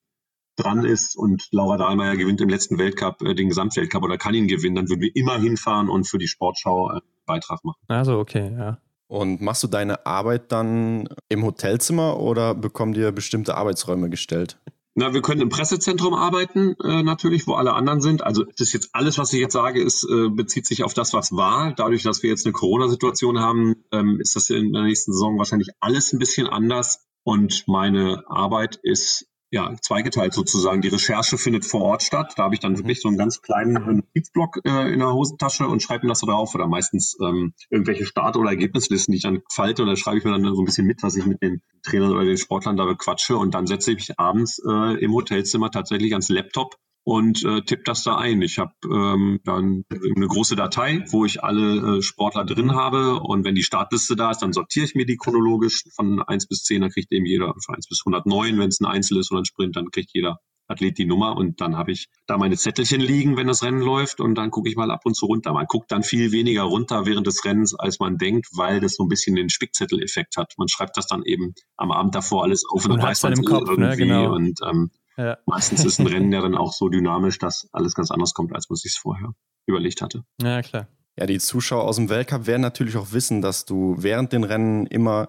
dran 0.56 0.86
ist 0.86 1.16
und 1.16 1.48
Laura 1.52 1.78
Dahlmeier 1.78 2.18
gewinnt 2.18 2.42
im 2.42 2.50
letzten 2.50 2.78
Weltcup 2.78 3.22
äh, 3.22 3.34
den 3.34 3.50
Gesamtweltcup 3.50 4.04
oder 4.04 4.18
kann 4.18 4.34
ihn 4.34 4.48
gewinnen, 4.48 4.76
dann 4.76 4.90
würden 4.90 5.02
wir 5.02 5.16
immer 5.16 5.38
hinfahren 5.40 5.90
und 5.90 6.08
für 6.08 6.18
die 6.18 6.28
Sportschau 6.28 6.88
einen 6.88 7.02
Beitrag 7.26 7.64
machen. 7.64 7.80
Also 7.88 8.20
okay, 8.20 8.52
ja. 8.58 8.80
Und 9.08 9.42
machst 9.42 9.64
du 9.64 9.68
deine 9.68 10.06
Arbeit 10.06 10.52
dann 10.52 11.10
im 11.30 11.44
Hotelzimmer 11.44 12.20
oder 12.20 12.54
bekommen 12.54 12.94
dir 12.94 13.12
bestimmte 13.12 13.56
Arbeitsräume 13.56 14.10
gestellt? 14.10 14.60
Na, 14.96 15.14
wir 15.14 15.22
können 15.22 15.42
im 15.42 15.50
Pressezentrum 15.50 16.14
arbeiten, 16.14 16.76
äh, 16.84 17.04
natürlich, 17.04 17.48
wo 17.48 17.54
alle 17.54 17.74
anderen 17.74 18.02
sind. 18.02 18.24
Also 18.24 18.44
das 18.44 18.68
ist 18.68 18.74
jetzt 18.74 18.90
alles, 18.94 19.18
was 19.18 19.32
ich 19.32 19.40
jetzt 19.40 19.54
sage, 19.54 19.82
ist, 19.82 20.04
äh, 20.04 20.30
bezieht 20.30 20.66
sich 20.66 20.84
auf 20.84 20.94
das, 20.94 21.14
was 21.14 21.32
war. 21.32 21.74
Dadurch, 21.74 22.04
dass 22.04 22.24
wir 22.24 22.30
jetzt 22.30 22.46
eine 22.46 22.54
Corona-Situation 22.54 23.40
haben, 23.40 23.86
ähm, 23.92 24.20
ist 24.20 24.36
das 24.36 24.50
in 24.50 24.74
der 24.74 24.84
nächsten 24.84 25.14
Saison 25.14 25.38
wahrscheinlich 25.38 25.70
alles 25.80 26.12
ein 26.12 26.20
bisschen 26.20 26.48
anders. 26.48 27.06
Und 27.24 27.66
meine 27.68 28.24
Arbeit 28.28 28.80
ist 28.82 29.29
ja, 29.52 29.74
zweigeteilt 29.82 30.34
sozusagen. 30.34 30.82
Die 30.82 30.90
Recherche 30.90 31.38
findet 31.38 31.66
vor 31.66 31.82
Ort 31.82 32.04
statt. 32.04 32.34
Da 32.36 32.44
habe 32.44 32.54
ich 32.54 32.60
dann 32.60 32.78
wirklich 32.78 33.02
so 33.02 33.08
einen 33.08 33.18
ganz 33.18 33.42
kleinen 33.42 33.74
Notizblock 33.74 34.60
äh, 34.64 34.94
in 34.94 35.00
der 35.00 35.14
Hosentasche 35.14 35.68
und 35.68 35.82
schreibe 35.82 36.06
mir 36.06 36.10
das 36.10 36.20
so 36.20 36.28
drauf. 36.28 36.54
Oder 36.54 36.68
meistens 36.68 37.18
ähm, 37.22 37.54
irgendwelche 37.70 38.06
Start- 38.06 38.38
oder 38.38 38.52
Ergebnislisten, 38.52 39.12
die 39.12 39.18
ich 39.18 39.24
dann 39.24 39.42
falte. 39.52 39.82
Und 39.82 39.90
da 39.90 39.96
schreibe 39.96 40.20
ich 40.20 40.24
mir 40.24 40.32
dann 40.32 40.44
so 40.44 40.62
ein 40.62 40.66
bisschen 40.66 40.86
mit, 40.86 41.02
was 41.02 41.16
ich 41.16 41.26
mit 41.26 41.42
den 41.42 41.62
Trainern 41.84 42.12
oder 42.12 42.26
den 42.26 42.38
Sportlern 42.38 42.78
da 42.78 42.86
bequatsche. 42.86 43.38
Und 43.38 43.56
dann 43.56 43.66
setze 43.66 43.92
ich 43.92 43.98
mich 43.98 44.20
abends 44.20 44.62
äh, 44.68 45.04
im 45.04 45.14
Hotelzimmer 45.14 45.72
tatsächlich 45.72 46.14
ans 46.14 46.30
Laptop 46.30 46.76
und 47.04 47.44
äh, 47.44 47.62
tippe 47.62 47.84
das 47.86 48.04
da 48.04 48.18
ein. 48.18 48.42
Ich 48.42 48.60
habe 48.60 48.74
ähm, 48.86 49.40
dann 49.44 49.84
eine 49.92 50.28
große 50.28 50.56
Datei, 50.56 51.04
wo 51.10 51.26
ich 51.26 51.44
alle 51.44 51.98
äh, 51.98 52.02
Sportler 52.02 52.46
drin 52.46 52.76
habe 52.76 53.20
und 53.20 53.46
wenn 53.46 53.56
die 53.56 53.64
Startliste 53.64 54.16
da 54.16 54.32
ist, 54.32 54.42
dann 54.42 54.54
sortiere 54.54 54.86
ich 54.86 54.96
mir 54.96 55.06
die 55.06 55.18
chronologisch 55.18 55.84
von 55.96 56.22
1 56.22 56.48
bis 56.48 56.64
10, 56.64 56.82
dann 56.82 56.92
kriegt 56.92 57.12
eben 57.12 57.26
jeder 57.26 57.54
von 57.66 57.76
1 57.76 57.88
bis 57.88 58.02
109, 58.06 58.60
wenn 58.60 58.70
es 58.70 58.80
ein 58.80 58.86
Einzel 58.86 59.18
ist 59.18 59.32
oder 59.32 59.42
ein 59.42 59.46
Sprint, 59.46 59.76
dann 59.76 59.90
kriegt 59.92 60.12
jeder 60.14 60.40
Athlet 60.70 60.98
die 60.98 61.06
Nummer 61.06 61.36
und 61.36 61.62
dann 61.62 61.76
habe 61.76 61.92
ich 61.92 62.10
da 62.28 62.38
meine 62.38 62.56
Zettelchen 62.56 63.02
liegen, 63.02 63.38
wenn 63.38 63.48
das 63.48 63.64
Rennen 63.64 63.82
läuft 63.82 64.22
und 64.22 64.36
dann 64.36 64.52
gucke 64.52 64.70
ich 64.70 64.76
mal 64.76 64.92
ab 64.92 65.02
und 65.04 65.16
zu 65.16 65.26
runter. 65.26 65.52
Man 65.52 65.66
guckt 65.66 65.92
dann 65.92 66.04
viel 66.04 66.32
weniger 66.32 66.64
runter 66.64 67.06
während 67.06 67.26
des 67.26 67.44
Rennens, 67.44 67.74
als 67.74 68.00
man 68.00 68.18
denkt, 68.18 68.48
weil 68.54 68.80
das 68.80 68.96
so 68.96 69.04
ein 69.04 69.10
bisschen 69.10 69.36
den 69.36 69.50
Spickzettel-Effekt 69.50 70.38
hat. 70.38 70.54
Man 70.58 70.68
schreibt 70.68 70.96
das 70.98 71.08
dann 71.08 71.24
eben 71.24 71.56
am 71.76 71.92
Abend 71.92 72.14
davor 72.14 72.44
alles 72.44 72.66
auf 72.70 72.86
und, 72.86 72.92
und 72.92 72.98
dann 73.00 73.08
weiß 73.08 73.24
man 73.24 73.34
im 73.34 73.46
Kopf, 73.46 73.66
ne? 73.66 73.72
irgendwie 73.72 74.06
ne? 74.06 74.20
genau. 74.22 74.36
und 74.36 74.60
ähm, 74.64 74.92
ja. 75.20 75.38
Meistens 75.46 75.84
ist 75.86 76.00
ein 76.00 76.08
Rennen 76.08 76.32
ja 76.32 76.42
dann 76.42 76.56
auch 76.56 76.74
so 76.74 76.90
dynamisch, 76.90 77.40
dass 77.40 77.68
alles 77.72 77.94
ganz 77.94 78.12
anders 78.12 78.34
kommt, 78.34 78.56
als 78.56 78.70
man 78.70 78.78
sich 78.78 78.94
es 78.94 78.98
vorher 78.98 79.34
überlegt 79.66 80.02
hatte. 80.02 80.24
Ja, 80.42 80.62
klar. 80.62 80.88
Ja, 81.18 81.26
die 81.26 81.40
Zuschauer 81.40 81.84
aus 81.84 81.98
dem 81.98 82.10
Weltcup 82.10 82.48
werden 82.48 82.62
natürlich 82.62 82.96
auch 82.96 83.12
wissen, 83.12 83.42
dass 83.42 83.66
du 83.66 83.96
während 84.00 84.32
den 84.32 84.46
Rennen 84.46 84.86
immer 84.86 85.24
äh, 85.24 85.28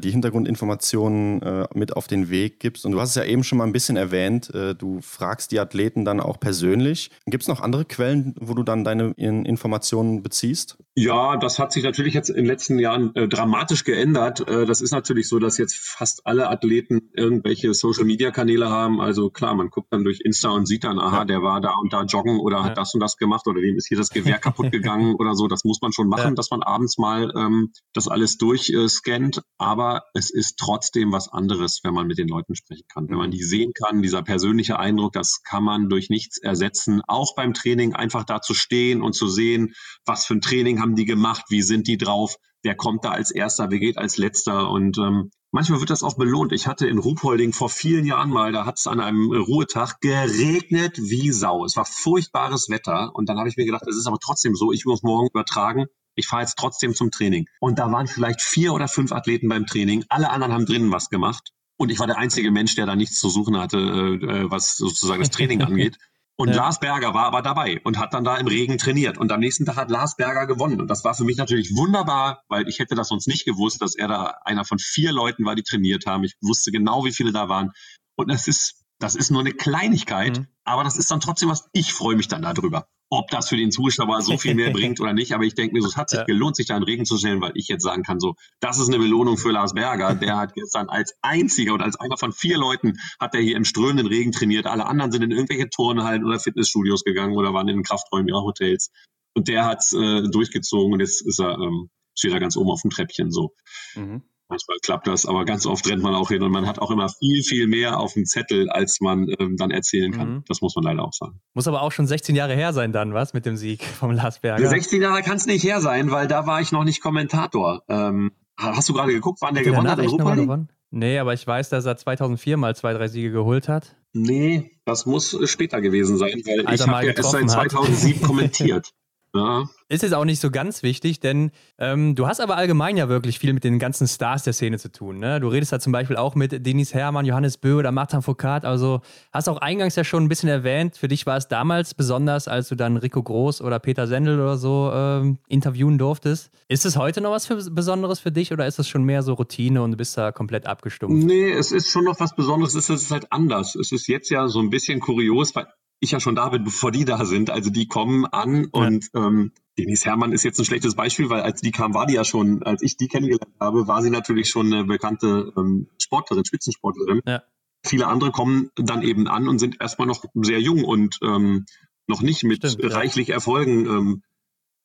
die 0.00 0.10
Hintergrundinformationen 0.10 1.42
äh, 1.42 1.66
mit 1.74 1.96
auf 1.96 2.06
den 2.06 2.30
Weg 2.30 2.60
gibst. 2.60 2.84
Und 2.84 2.92
du 2.92 3.00
hast 3.00 3.10
es 3.10 3.14
ja 3.16 3.24
eben 3.24 3.44
schon 3.44 3.58
mal 3.58 3.64
ein 3.64 3.72
bisschen 3.72 3.96
erwähnt, 3.96 4.54
äh, 4.54 4.74
du 4.74 5.00
fragst 5.00 5.52
die 5.52 5.60
Athleten 5.60 6.04
dann 6.04 6.20
auch 6.20 6.40
persönlich. 6.40 7.10
Gibt 7.26 7.42
es 7.42 7.48
noch 7.48 7.60
andere 7.60 7.84
Quellen, 7.84 8.34
wo 8.40 8.54
du 8.54 8.62
dann 8.62 8.84
deine 8.84 9.12
Informationen 9.16 10.22
beziehst? 10.22 10.78
Ja, 10.98 11.36
das 11.36 11.58
hat 11.58 11.72
sich 11.72 11.84
natürlich 11.84 12.14
jetzt 12.14 12.30
in 12.30 12.36
den 12.36 12.46
letzten 12.46 12.78
Jahren 12.78 13.14
äh, 13.14 13.28
dramatisch 13.28 13.84
geändert. 13.84 14.48
Äh, 14.48 14.64
das 14.64 14.80
ist 14.80 14.92
natürlich 14.92 15.28
so, 15.28 15.38
dass 15.38 15.58
jetzt 15.58 15.76
fast 15.76 16.26
alle 16.26 16.48
Athleten 16.48 17.10
irgendwelche 17.12 17.74
Social-Media-Kanäle 17.74 18.70
haben. 18.70 19.02
Also 19.02 19.28
klar, 19.28 19.54
man 19.54 19.68
guckt 19.68 19.92
dann 19.92 20.04
durch 20.04 20.20
Insta 20.22 20.48
und 20.48 20.66
sieht 20.66 20.84
dann, 20.84 20.98
aha, 20.98 21.26
der 21.26 21.42
war 21.42 21.60
da 21.60 21.74
und 21.82 21.92
da 21.92 22.04
joggen 22.04 22.40
oder 22.40 22.56
ja. 22.56 22.64
hat 22.64 22.78
das 22.78 22.94
und 22.94 23.00
das 23.00 23.18
gemacht 23.18 23.46
oder 23.46 23.60
dem 23.60 23.76
ist 23.76 23.88
hier 23.88 23.98
das 23.98 24.08
Gewehr 24.08 24.38
kaputt 24.38 24.72
gegangen 24.72 25.16
oder 25.16 25.34
so. 25.34 25.48
Das 25.48 25.64
muss 25.64 25.82
man 25.82 25.92
schon 25.92 26.08
machen, 26.08 26.30
ja. 26.30 26.34
dass 26.34 26.50
man 26.50 26.62
abends 26.62 26.96
mal 26.96 27.30
ähm, 27.36 27.72
das 27.92 28.08
alles 28.08 28.38
durchscannt. 28.38 29.42
Aber 29.58 29.75
aber 29.76 30.04
es 30.14 30.30
ist 30.30 30.56
trotzdem 30.58 31.12
was 31.12 31.28
anderes, 31.28 31.80
wenn 31.82 31.92
man 31.92 32.06
mit 32.06 32.16
den 32.16 32.28
Leuten 32.28 32.54
sprechen 32.54 32.86
kann. 32.88 33.10
Wenn 33.10 33.18
man 33.18 33.30
die 33.30 33.42
sehen 33.42 33.72
kann, 33.74 34.00
dieser 34.00 34.22
persönliche 34.22 34.78
Eindruck, 34.78 35.12
das 35.12 35.42
kann 35.42 35.64
man 35.64 35.90
durch 35.90 36.08
nichts 36.08 36.38
ersetzen. 36.38 37.02
Auch 37.06 37.34
beim 37.34 37.52
Training 37.52 37.94
einfach 37.94 38.24
da 38.24 38.40
zu 38.40 38.54
stehen 38.54 39.02
und 39.02 39.12
zu 39.12 39.28
sehen, 39.28 39.74
was 40.06 40.24
für 40.24 40.32
ein 40.32 40.40
Training 40.40 40.80
haben 40.80 40.96
die 40.96 41.04
gemacht, 41.04 41.44
wie 41.50 41.60
sind 41.60 41.88
die 41.88 41.98
drauf, 41.98 42.36
wer 42.62 42.74
kommt 42.74 43.04
da 43.04 43.10
als 43.10 43.30
erster, 43.30 43.70
wer 43.70 43.78
geht 43.78 43.98
als 43.98 44.16
letzter 44.16 44.70
und 44.70 44.96
ähm, 44.96 45.30
Manchmal 45.52 45.80
wird 45.80 45.88
das 45.88 46.02
auch 46.02 46.16
belohnt. 46.16 46.52
Ich 46.52 46.66
hatte 46.66 46.86
in 46.86 46.98
Ruhpolding 46.98 47.54
vor 47.54 47.70
vielen 47.70 48.04
Jahren 48.04 48.28
mal, 48.28 48.52
da 48.52 48.66
hat 48.66 48.78
es 48.78 48.86
an 48.86 49.00
einem 49.00 49.30
Ruhetag 49.32 50.00
geregnet 50.00 50.98
wie 50.98 51.30
Sau. 51.30 51.64
Es 51.64 51.76
war 51.76 51.86
furchtbares 51.86 52.68
Wetter 52.68 53.12
und 53.14 53.30
dann 53.30 53.38
habe 53.38 53.48
ich 53.48 53.56
mir 53.56 53.64
gedacht, 53.64 53.86
es 53.88 53.96
ist 53.96 54.06
aber 54.06 54.18
trotzdem 54.18 54.54
so, 54.54 54.70
ich 54.72 54.84
muss 54.84 55.02
morgen 55.02 55.28
übertragen 55.28 55.86
ich 56.16 56.26
fahre 56.26 56.42
jetzt 56.42 56.56
trotzdem 56.58 56.94
zum 56.94 57.10
Training. 57.10 57.46
Und 57.60 57.78
da 57.78 57.92
waren 57.92 58.08
vielleicht 58.08 58.42
vier 58.42 58.72
oder 58.72 58.88
fünf 58.88 59.12
Athleten 59.12 59.48
beim 59.48 59.66
Training. 59.66 60.04
Alle 60.08 60.30
anderen 60.30 60.52
haben 60.52 60.66
drinnen 60.66 60.90
was 60.90 61.10
gemacht. 61.10 61.52
Und 61.76 61.90
ich 61.90 61.98
war 61.98 62.06
der 62.06 62.18
einzige 62.18 62.50
Mensch, 62.50 62.74
der 62.74 62.86
da 62.86 62.96
nichts 62.96 63.20
zu 63.20 63.28
suchen 63.28 63.56
hatte, 63.58 63.78
äh, 63.78 64.50
was 64.50 64.76
sozusagen 64.76 65.20
das 65.20 65.30
Training 65.30 65.62
angeht. 65.62 65.98
Und 66.38 66.48
ja. 66.48 66.56
Lars 66.56 66.80
Berger 66.80 67.14
war 67.14 67.24
aber 67.24 67.40
dabei 67.40 67.80
und 67.84 67.98
hat 67.98 68.12
dann 68.12 68.24
da 68.24 68.36
im 68.36 68.46
Regen 68.46 68.76
trainiert. 68.76 69.16
Und 69.16 69.32
am 69.32 69.40
nächsten 69.40 69.64
Tag 69.64 69.76
hat 69.76 69.90
Lars 69.90 70.16
Berger 70.16 70.46
gewonnen. 70.46 70.80
Und 70.80 70.88
das 70.88 71.02
war 71.04 71.14
für 71.14 71.24
mich 71.24 71.38
natürlich 71.38 71.74
wunderbar, 71.74 72.42
weil 72.48 72.68
ich 72.68 72.78
hätte 72.78 72.94
das 72.94 73.08
sonst 73.08 73.26
nicht 73.26 73.46
gewusst, 73.46 73.80
dass 73.80 73.94
er 73.94 74.08
da 74.08 74.34
einer 74.44 74.64
von 74.64 74.78
vier 74.78 75.12
Leuten 75.12 75.44
war, 75.46 75.54
die 75.54 75.62
trainiert 75.62 76.04
haben. 76.06 76.24
Ich 76.24 76.36
wusste 76.42 76.72
genau, 76.72 77.04
wie 77.04 77.12
viele 77.12 77.32
da 77.32 77.48
waren. 77.48 77.72
Und 78.16 78.30
das 78.30 78.48
ist, 78.48 78.84
das 78.98 79.14
ist 79.14 79.30
nur 79.30 79.40
eine 79.40 79.52
Kleinigkeit, 79.52 80.38
mhm. 80.38 80.46
aber 80.64 80.84
das 80.84 80.98
ist 80.98 81.10
dann 81.10 81.20
trotzdem 81.20 81.48
was. 81.48 81.68
Ich 81.72 81.92
freue 81.92 82.16
mich 82.16 82.28
dann 82.28 82.42
darüber 82.42 82.86
ob 83.08 83.28
das 83.30 83.48
für 83.48 83.56
den 83.56 83.70
Zuschauer 83.70 84.20
so 84.22 84.36
viel 84.36 84.54
mehr 84.54 84.70
bringt 84.70 85.00
oder 85.00 85.12
nicht. 85.12 85.32
Aber 85.32 85.44
ich 85.44 85.54
denke 85.54 85.74
mir, 85.74 85.82
so, 85.82 85.88
es 85.88 85.96
hat 85.96 86.10
sich 86.10 86.18
ja. 86.18 86.24
gelohnt, 86.24 86.56
sich 86.56 86.66
da 86.66 86.76
in 86.76 86.82
Regen 86.82 87.04
zu 87.04 87.16
stellen, 87.18 87.40
weil 87.40 87.52
ich 87.54 87.68
jetzt 87.68 87.82
sagen 87.82 88.02
kann, 88.02 88.18
so, 88.18 88.34
das 88.60 88.78
ist 88.78 88.88
eine 88.88 88.98
Belohnung 88.98 89.38
für 89.38 89.52
Lars 89.52 89.74
Berger. 89.74 90.14
Der 90.14 90.36
hat 90.36 90.54
gestern 90.54 90.88
als 90.88 91.14
einziger 91.22 91.74
und 91.74 91.82
als 91.82 91.96
einer 91.96 92.16
von 92.16 92.32
vier 92.32 92.58
Leuten 92.58 92.94
hat 93.20 93.34
er 93.34 93.40
hier 93.40 93.56
im 93.56 93.64
strömenden 93.64 94.06
Regen 94.06 94.32
trainiert. 94.32 94.66
Alle 94.66 94.86
anderen 94.86 95.12
sind 95.12 95.22
in 95.22 95.30
irgendwelche 95.30 95.70
Turnhallen 95.70 96.24
oder 96.24 96.40
Fitnessstudios 96.40 97.04
gegangen 97.04 97.36
oder 97.36 97.54
waren 97.54 97.68
in 97.68 97.76
den 97.76 97.84
Krafträumen 97.84 98.28
ihrer 98.28 98.42
Hotels. 98.42 98.90
Und 99.34 99.48
der 99.48 99.64
hat 99.64 99.84
äh, 99.92 100.22
durchgezogen 100.28 100.94
und 100.94 101.00
jetzt 101.00 101.24
ist 101.24 101.40
er, 101.40 101.58
ähm, 101.58 101.90
steht 102.16 102.32
er 102.32 102.40
ganz 102.40 102.56
oben 102.56 102.70
auf 102.70 102.82
dem 102.82 102.90
Treppchen 102.90 103.30
so. 103.30 103.54
Mhm. 103.94 104.22
Manchmal 104.48 104.78
klappt 104.80 105.08
das, 105.08 105.26
aber 105.26 105.44
ganz 105.44 105.66
oft 105.66 105.88
rennt 105.88 106.02
man 106.02 106.14
auch 106.14 106.28
hin 106.28 106.42
und 106.42 106.52
man 106.52 106.66
hat 106.66 106.78
auch 106.78 106.90
immer 106.92 107.08
viel, 107.08 107.42
viel 107.42 107.66
mehr 107.66 107.98
auf 107.98 108.12
dem 108.12 108.24
Zettel, 108.26 108.70
als 108.70 109.00
man 109.00 109.28
ähm, 109.40 109.56
dann 109.56 109.72
erzählen 109.72 110.12
kann. 110.12 110.28
Mhm. 110.28 110.44
Das 110.46 110.60
muss 110.60 110.76
man 110.76 110.84
leider 110.84 111.02
auch 111.02 111.12
sagen. 111.12 111.40
Muss 111.54 111.66
aber 111.66 111.82
auch 111.82 111.90
schon 111.90 112.06
16 112.06 112.36
Jahre 112.36 112.54
her 112.54 112.72
sein 112.72 112.92
dann, 112.92 113.12
was, 113.12 113.34
mit 113.34 113.44
dem 113.44 113.56
Sieg 113.56 113.82
vom 113.82 114.12
Lars 114.12 114.40
Berger? 114.40 114.68
16 114.68 115.02
Jahre 115.02 115.22
kann 115.22 115.36
es 115.36 115.46
nicht 115.46 115.64
her 115.64 115.80
sein, 115.80 116.12
weil 116.12 116.28
da 116.28 116.46
war 116.46 116.60
ich 116.60 116.70
noch 116.70 116.84
nicht 116.84 117.02
Kommentator. 117.02 117.82
Ähm, 117.88 118.32
hast 118.56 118.88
du 118.88 118.92
gerade 118.92 119.12
geguckt, 119.12 119.40
wann 119.40 119.54
der 119.54 119.64
hat 119.64 119.70
gewonnen 119.70 119.90
hat 119.90 119.98
in 119.98 120.16
gewonnen? 120.16 120.68
Nee, 120.90 121.18
aber 121.18 121.34
ich 121.34 121.44
weiß, 121.44 121.68
dass 121.68 121.84
er 121.84 121.96
2004 121.96 122.56
mal 122.56 122.76
zwei, 122.76 122.92
drei 122.92 123.08
Siege 123.08 123.32
geholt 123.32 123.68
hat. 123.68 123.96
Nee, 124.12 124.70
das 124.84 125.04
muss 125.04 125.36
später 125.50 125.80
gewesen 125.80 126.16
sein, 126.16 126.40
weil 126.46 126.66
Als 126.66 126.80
ich 126.80 126.86
habe 126.86 127.06
ja 127.06 127.12
erst 127.12 127.32
seit 127.32 127.50
2007 127.50 128.22
kommentiert. 128.22 128.90
Ja. 129.36 129.64
Ist 129.88 130.02
jetzt 130.02 130.14
auch 130.14 130.24
nicht 130.24 130.40
so 130.40 130.50
ganz 130.50 130.82
wichtig, 130.82 131.20
denn 131.20 131.52
ähm, 131.78 132.16
du 132.16 132.26
hast 132.26 132.40
aber 132.40 132.56
allgemein 132.56 132.96
ja 132.96 133.08
wirklich 133.08 133.38
viel 133.38 133.52
mit 133.52 133.62
den 133.62 133.78
ganzen 133.78 134.08
Stars 134.08 134.42
der 134.42 134.52
Szene 134.52 134.78
zu 134.80 134.90
tun. 134.90 135.18
Ne? 135.18 135.38
Du 135.38 135.46
redest 135.46 135.72
da 135.72 135.78
zum 135.78 135.92
Beispiel 135.92 136.16
auch 136.16 136.34
mit 136.34 136.66
Denis 136.66 136.92
Hermann, 136.92 137.24
Johannes 137.24 137.56
Bö 137.56 137.78
oder 137.78 137.92
Martin 137.92 138.20
Foucault. 138.20 138.64
Also 138.64 139.00
hast 139.32 139.48
auch 139.48 139.58
eingangs 139.58 139.94
ja 139.94 140.02
schon 140.02 140.24
ein 140.24 140.28
bisschen 140.28 140.48
erwähnt, 140.48 140.96
für 140.96 141.06
dich 141.06 141.24
war 141.24 141.36
es 141.36 141.46
damals 141.46 141.94
besonders, 141.94 142.48
als 142.48 142.68
du 142.68 142.74
dann 142.74 142.96
Rico 142.96 143.22
Groß 143.22 143.60
oder 143.60 143.78
Peter 143.78 144.08
Sendel 144.08 144.40
oder 144.40 144.56
so 144.56 144.90
ähm, 144.92 145.38
interviewen 145.46 145.98
durftest. 145.98 146.50
Ist 146.66 146.84
es 146.84 146.96
heute 146.96 147.20
noch 147.20 147.30
was 147.30 147.46
für, 147.46 147.56
Besonderes 147.70 148.18
für 148.18 148.32
dich 148.32 148.52
oder 148.52 148.66
ist 148.66 148.80
es 148.80 148.88
schon 148.88 149.04
mehr 149.04 149.22
so 149.22 149.34
Routine 149.34 149.82
und 149.82 149.92
du 149.92 149.96
bist 149.96 150.18
da 150.18 150.32
komplett 150.32 150.66
abgestumpft? 150.66 151.24
Nee, 151.24 151.52
es 151.52 151.70
ist 151.70 151.90
schon 151.90 152.04
noch 152.04 152.18
was 152.18 152.34
Besonderes. 152.34 152.74
Es 152.74 152.90
ist 152.90 153.12
halt 153.12 153.30
anders. 153.30 153.76
Es 153.76 153.92
ist 153.92 154.08
jetzt 154.08 154.30
ja 154.30 154.48
so 154.48 154.58
ein 154.58 154.70
bisschen 154.70 154.98
kurios, 154.98 155.54
weil 155.54 155.66
ich 156.00 156.10
ja 156.10 156.20
schon 156.20 156.34
da 156.34 156.48
bin, 156.50 156.64
bevor 156.64 156.90
die 156.90 157.04
da 157.04 157.24
sind. 157.24 157.50
Also 157.50 157.70
die 157.70 157.86
kommen 157.86 158.26
an 158.26 158.66
und 158.66 159.10
ähm, 159.14 159.52
Denise 159.78 160.06
Herrmann 160.06 160.32
ist 160.32 160.42
jetzt 160.42 160.58
ein 160.58 160.64
schlechtes 160.64 160.94
Beispiel, 160.94 161.28
weil 161.28 161.42
als 161.42 161.60
die 161.60 161.70
kam, 161.70 161.94
war 161.94 162.06
die 162.06 162.14
ja 162.14 162.24
schon, 162.24 162.62
als 162.62 162.82
ich 162.82 162.96
die 162.96 163.08
kennengelernt 163.08 163.54
habe, 163.60 163.86
war 163.86 164.02
sie 164.02 164.10
natürlich 164.10 164.48
schon 164.48 164.72
eine 164.72 164.84
bekannte 164.84 165.52
ähm, 165.56 165.88
Sportlerin, 166.00 166.44
Spitzensportlerin. 166.44 167.20
Ja. 167.26 167.42
Viele 167.84 168.06
andere 168.06 168.32
kommen 168.32 168.70
dann 168.76 169.02
eben 169.02 169.28
an 169.28 169.48
und 169.48 169.58
sind 169.58 169.80
erstmal 169.80 170.08
noch 170.08 170.24
sehr 170.34 170.60
jung 170.60 170.84
und 170.84 171.18
ähm, 171.22 171.66
noch 172.06 172.22
nicht 172.22 172.42
mit 172.44 172.66
Stimmt, 172.66 172.94
reichlich 172.94 173.28
ja. 173.28 173.34
Erfolgen 173.34 173.86
ähm, 173.86 174.22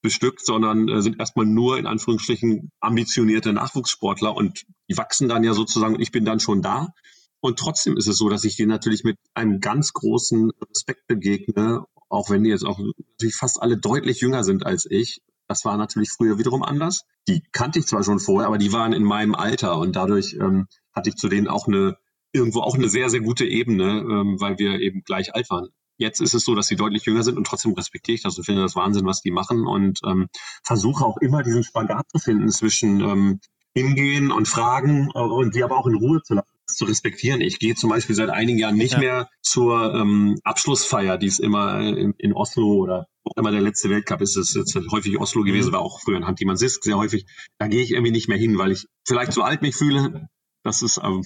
bestückt, 0.01 0.45
sondern 0.45 0.89
äh, 0.89 1.01
sind 1.01 1.19
erstmal 1.19 1.45
nur 1.45 1.77
in 1.77 1.87
Anführungsstrichen 1.87 2.71
ambitionierte 2.79 3.53
Nachwuchssportler 3.53 4.35
und 4.35 4.65
die 4.89 4.97
wachsen 4.97 5.29
dann 5.29 5.43
ja 5.43 5.53
sozusagen, 5.53 5.99
ich 6.01 6.11
bin 6.11 6.25
dann 6.25 6.39
schon 6.39 6.61
da. 6.61 6.93
Und 7.41 7.59
trotzdem 7.59 7.97
ist 7.97 8.07
es 8.07 8.17
so, 8.17 8.29
dass 8.29 8.43
ich 8.43 8.55
denen 8.55 8.69
natürlich 8.69 9.03
mit 9.03 9.17
einem 9.33 9.59
ganz 9.59 9.93
großen 9.93 10.51
Respekt 10.69 11.07
begegne, 11.07 11.85
auch 12.07 12.29
wenn 12.29 12.43
die 12.43 12.49
jetzt 12.49 12.65
auch 12.65 12.79
natürlich 12.79 13.35
fast 13.35 13.61
alle 13.61 13.77
deutlich 13.77 14.21
jünger 14.21 14.43
sind 14.43 14.65
als 14.65 14.85
ich. 14.89 15.21
Das 15.47 15.65
war 15.65 15.75
natürlich 15.75 16.11
früher 16.11 16.37
wiederum 16.37 16.63
anders. 16.63 17.03
Die 17.27 17.43
kannte 17.51 17.79
ich 17.79 17.87
zwar 17.87 18.03
schon 18.03 18.19
vorher, 18.19 18.47
aber 18.47 18.57
die 18.57 18.71
waren 18.71 18.93
in 18.93 19.03
meinem 19.03 19.35
Alter 19.35 19.77
und 19.77 19.95
dadurch 19.95 20.33
ähm, 20.39 20.67
hatte 20.93 21.09
ich 21.09 21.15
zu 21.15 21.27
denen 21.27 21.47
auch 21.47 21.67
eine 21.67 21.97
irgendwo 22.33 22.61
auch 22.61 22.75
eine 22.75 22.87
sehr, 22.87 23.09
sehr 23.09 23.19
gute 23.19 23.45
Ebene, 23.45 23.99
ähm, 23.99 24.39
weil 24.39 24.57
wir 24.57 24.79
eben 24.79 25.03
gleich 25.03 25.35
alt 25.35 25.49
waren. 25.49 25.69
Jetzt 25.97 26.21
ist 26.21 26.33
es 26.33 26.45
so, 26.45 26.55
dass 26.55 26.67
sie 26.67 26.75
deutlich 26.75 27.05
jünger 27.05 27.23
sind 27.23 27.37
und 27.37 27.45
trotzdem 27.45 27.73
respektiere 27.73 28.15
ich 28.15 28.23
das 28.23 28.37
und 28.37 28.45
finde 28.45 28.61
das 28.61 28.75
Wahnsinn, 28.75 29.05
was 29.05 29.21
die 29.21 29.31
machen 29.31 29.67
und 29.67 29.99
ähm, 30.05 30.29
versuche 30.63 31.05
auch 31.05 31.17
immer 31.17 31.43
diesen 31.43 31.63
Spagat 31.63 32.09
zu 32.09 32.17
finden 32.17 32.49
zwischen 32.49 33.01
ähm, 33.01 33.39
hingehen 33.73 34.31
und 34.31 34.47
fragen 34.47 35.09
äh, 35.13 35.19
und 35.19 35.55
die 35.55 35.63
aber 35.63 35.77
auch 35.77 35.87
in 35.87 35.95
Ruhe 35.95 36.21
zu 36.23 36.35
lassen 36.35 36.51
zu 36.67 36.85
respektieren. 36.85 37.41
Ich 37.41 37.59
gehe 37.59 37.75
zum 37.75 37.89
Beispiel 37.89 38.15
seit 38.15 38.29
einigen 38.29 38.57
Jahren 38.57 38.75
nicht 38.75 38.93
ja. 38.93 38.99
mehr 38.99 39.29
zur 39.41 39.93
ähm, 39.93 40.39
Abschlussfeier, 40.43 41.17
die 41.17 41.27
es 41.27 41.39
immer 41.39 41.79
in, 41.81 42.13
in 42.17 42.33
Oslo 42.33 42.75
oder 42.75 43.07
auch 43.23 43.37
immer 43.37 43.51
der 43.51 43.61
letzte 43.61 43.89
Weltcup 43.89 44.21
ist, 44.21 44.35
es 44.35 44.53
jetzt 44.53 44.75
häufig 44.91 45.19
Oslo 45.19 45.43
gewesen, 45.43 45.69
mhm. 45.69 45.73
war 45.73 45.81
auch 45.81 46.01
früher 46.01 46.17
in 46.17 46.27
Hand 46.27 46.39
Sisk 46.55 46.83
sehr 46.83 46.97
häufig. 46.97 47.25
Da 47.59 47.67
gehe 47.67 47.81
ich 47.81 47.91
irgendwie 47.91 48.11
nicht 48.11 48.27
mehr 48.27 48.37
hin, 48.37 48.57
weil 48.57 48.71
ich 48.71 48.87
vielleicht 49.05 49.33
zu 49.33 49.43
alt 49.43 49.61
mich 49.61 49.75
fühle. 49.75 50.27
Das 50.63 50.81
ist 50.81 50.99
ähm, 51.03 51.23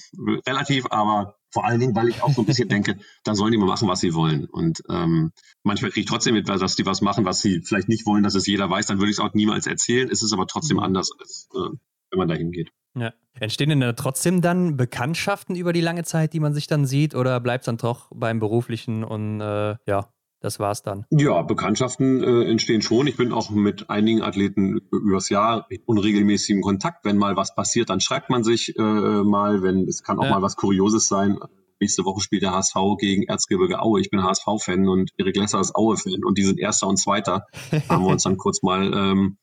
relativ, 0.47 0.86
aber 0.89 1.36
vor 1.51 1.65
allen 1.65 1.79
Dingen, 1.79 1.95
weil 1.95 2.10
ich 2.10 2.21
auch 2.21 2.34
so 2.34 2.41
ein 2.41 2.45
bisschen 2.45 2.69
denke, 2.69 2.97
da 3.23 3.36
sollen 3.36 3.51
die 3.51 3.58
mal 3.58 3.65
machen, 3.65 3.88
was 3.88 3.99
sie 3.99 4.13
wollen. 4.13 4.45
Und 4.45 4.81
ähm, 4.89 5.31
manchmal 5.63 5.91
kriege 5.91 6.01
ich 6.01 6.10
trotzdem 6.10 6.36
mit, 6.36 6.47
dass 6.47 6.75
die 6.75 6.86
was 6.86 7.01
machen, 7.01 7.25
was 7.25 7.41
sie 7.41 7.62
vielleicht 7.62 7.89
nicht 7.89 8.05
wollen, 8.05 8.23
dass 8.23 8.36
es 8.36 8.47
jeder 8.47 8.69
weiß, 8.69 8.88
dann 8.88 8.99
würde 8.99 9.12
ich 9.12 9.17
es 9.17 9.23
auch 9.23 9.34
niemals 9.34 9.67
erzählen. 9.67 10.10
Es 10.10 10.23
ist 10.23 10.34
aber 10.34 10.47
trotzdem 10.47 10.77
mhm. 10.77 10.84
anders, 10.84 11.12
als 11.19 11.49
äh, 11.53 11.75
wenn 12.11 12.19
man 12.19 12.27
da 12.27 12.35
hingeht. 12.35 12.71
Ja. 12.97 13.13
Entstehen 13.39 13.69
denn 13.69 13.81
da 13.81 13.93
trotzdem 13.93 14.41
dann 14.41 14.77
Bekanntschaften 14.77 15.55
über 15.55 15.73
die 15.73 15.81
lange 15.81 16.03
Zeit, 16.03 16.33
die 16.33 16.39
man 16.39 16.53
sich 16.53 16.67
dann 16.67 16.85
sieht, 16.85 17.15
oder 17.15 17.39
bleibt 17.41 17.63
es 17.63 17.65
dann 17.65 17.77
doch 17.77 18.09
beim 18.13 18.39
Beruflichen 18.39 19.03
und 19.03 19.41
äh, 19.41 19.75
ja, 19.85 20.09
das 20.39 20.59
war's 20.59 20.83
dann. 20.83 21.05
Ja, 21.09 21.41
Bekanntschaften 21.41 22.23
äh, 22.23 22.49
entstehen 22.49 22.81
schon. 22.81 23.07
Ich 23.07 23.17
bin 23.17 23.33
auch 23.33 23.49
mit 23.49 23.89
einigen 23.89 24.21
Athleten 24.21 24.79
übers 24.91 25.29
Jahr 25.29 25.65
in 25.69 25.81
unregelmäßigem 25.85 26.61
Kontakt. 26.61 27.03
Wenn 27.03 27.17
mal 27.17 27.35
was 27.35 27.55
passiert, 27.55 27.89
dann 27.89 27.99
schreibt 27.99 28.29
man 28.29 28.43
sich 28.43 28.77
äh, 28.77 28.81
mal, 28.81 29.63
wenn 29.63 29.87
es 29.87 30.03
kann 30.03 30.19
auch 30.19 30.25
ja. 30.25 30.29
mal 30.29 30.41
was 30.41 30.55
Kurioses 30.55 31.07
sein. 31.07 31.37
Nächste 31.81 32.05
Woche 32.05 32.21
spielt 32.21 32.43
der 32.43 32.51
HSV 32.51 32.75
gegen 32.99 33.23
Erzgebirge 33.23 33.81
Aue. 33.81 33.99
Ich 33.99 34.09
bin 34.09 34.23
HSV-Fan 34.23 34.87
und 34.87 35.11
Erik 35.17 35.35
Lesser 35.35 35.59
ist 35.59 35.75
Aue-Fan 35.75 36.23
und 36.23 36.37
die 36.37 36.43
sind 36.43 36.59
Erster 36.59 36.87
und 36.87 36.97
Zweiter. 36.97 37.47
haben 37.89 38.05
wir 38.05 38.11
uns 38.11 38.23
dann 38.23 38.37
kurz 38.37 38.61
mal 38.63 38.93
ähm, 38.93 39.37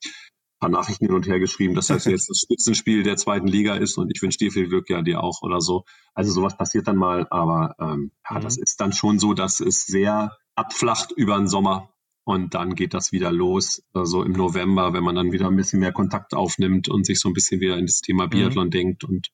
paar 0.63 0.69
Nachrichten 0.69 1.07
hin 1.07 1.13
und 1.13 1.27
her 1.27 1.39
geschrieben, 1.39 1.75
dass 1.75 1.87
das 1.87 2.05
jetzt 2.05 2.29
das 2.29 2.39
Spitzenspiel 2.39 3.03
der 3.03 3.17
zweiten 3.17 3.47
Liga 3.47 3.75
ist 3.75 3.97
und 3.97 4.09
ich 4.15 4.21
wünsche 4.21 4.37
dir 4.37 4.49
viel 4.49 4.69
Glück, 4.69 4.89
ja, 4.89 5.01
dir 5.01 5.21
auch 5.21 5.41
oder 5.41 5.59
so. 5.59 5.83
Also 6.13 6.31
sowas 6.31 6.55
passiert 6.55 6.87
dann 6.87 6.95
mal, 6.95 7.27
aber 7.31 7.75
ähm, 7.81 8.11
ja, 8.29 8.37
mhm. 8.37 8.43
das 8.43 8.57
ist 8.57 8.79
dann 8.79 8.93
schon 8.93 9.19
so, 9.19 9.33
dass 9.33 9.59
es 9.59 9.85
sehr 9.85 10.37
abflacht 10.55 11.11
über 11.11 11.37
den 11.37 11.49
Sommer 11.49 11.89
und 12.23 12.53
dann 12.53 12.75
geht 12.75 12.93
das 12.93 13.11
wieder 13.11 13.29
los, 13.29 13.83
so 13.93 13.99
also 13.99 14.23
im 14.23 14.31
November, 14.31 14.93
wenn 14.93 15.03
man 15.03 15.15
dann 15.15 15.33
wieder 15.33 15.47
ein 15.47 15.55
bisschen 15.57 15.81
mehr 15.81 15.91
Kontakt 15.91 16.33
aufnimmt 16.33 16.87
und 16.87 17.05
sich 17.05 17.19
so 17.19 17.27
ein 17.27 17.33
bisschen 17.33 17.59
wieder 17.59 17.77
in 17.77 17.85
das 17.85 17.99
Thema 17.99 18.27
mhm. 18.27 18.29
Biathlon 18.29 18.67
mhm. 18.67 18.71
denkt 18.71 19.03
und 19.03 19.31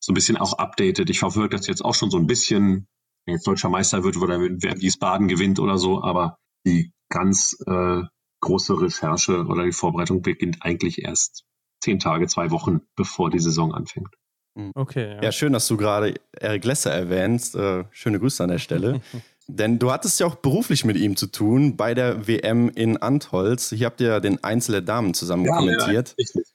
so 0.00 0.12
ein 0.12 0.14
bisschen 0.14 0.38
auch 0.38 0.54
updatet. 0.54 1.10
Ich 1.10 1.18
verfolge 1.18 1.54
das 1.54 1.66
jetzt 1.66 1.84
auch 1.84 1.94
schon 1.94 2.10
so 2.10 2.16
ein 2.16 2.26
bisschen, 2.26 2.88
wenn 3.26 3.34
jetzt 3.34 3.46
deutscher 3.46 3.68
Meister 3.68 4.04
wird 4.04 4.16
oder 4.16 4.40
wer 4.40 4.80
Wiesbaden 4.80 5.28
gewinnt 5.28 5.60
oder 5.60 5.76
so, 5.76 6.02
aber 6.02 6.38
die 6.64 6.92
ganz 7.10 7.58
äh, 7.66 8.04
große 8.42 8.78
Recherche 8.78 9.46
oder 9.46 9.64
die 9.64 9.72
Vorbereitung 9.72 10.20
beginnt 10.20 10.58
eigentlich 10.60 11.02
erst 11.02 11.44
zehn 11.80 11.98
Tage, 11.98 12.26
zwei 12.26 12.50
Wochen, 12.50 12.82
bevor 12.94 13.30
die 13.30 13.38
Saison 13.38 13.74
anfängt. 13.74 14.14
Mhm. 14.54 14.72
Okay. 14.74 15.14
Ja. 15.14 15.22
ja, 15.22 15.32
schön, 15.32 15.52
dass 15.52 15.66
du 15.66 15.76
gerade 15.78 16.14
Eric 16.32 16.64
Lesser 16.64 16.92
erwähnst. 16.92 17.56
Äh, 17.56 17.84
schöne 17.90 18.18
Grüße 18.20 18.42
an 18.44 18.50
der 18.50 18.58
Stelle. 18.58 19.00
Denn 19.48 19.78
du 19.78 19.90
hattest 19.90 20.20
ja 20.20 20.26
auch 20.26 20.36
beruflich 20.36 20.84
mit 20.84 20.96
ihm 20.96 21.16
zu 21.16 21.26
tun 21.26 21.76
bei 21.76 21.94
der 21.94 22.28
WM 22.28 22.68
in 22.68 22.96
Antholz. 22.96 23.70
Hier 23.70 23.86
habt 23.86 24.00
ihr 24.00 24.08
ja 24.08 24.20
den 24.20 24.42
Einzel 24.44 24.72
der 24.72 24.82
Damen 24.82 25.14
zusammen 25.14 25.44
ja, 25.44 25.56
kommentiert. 25.56 26.14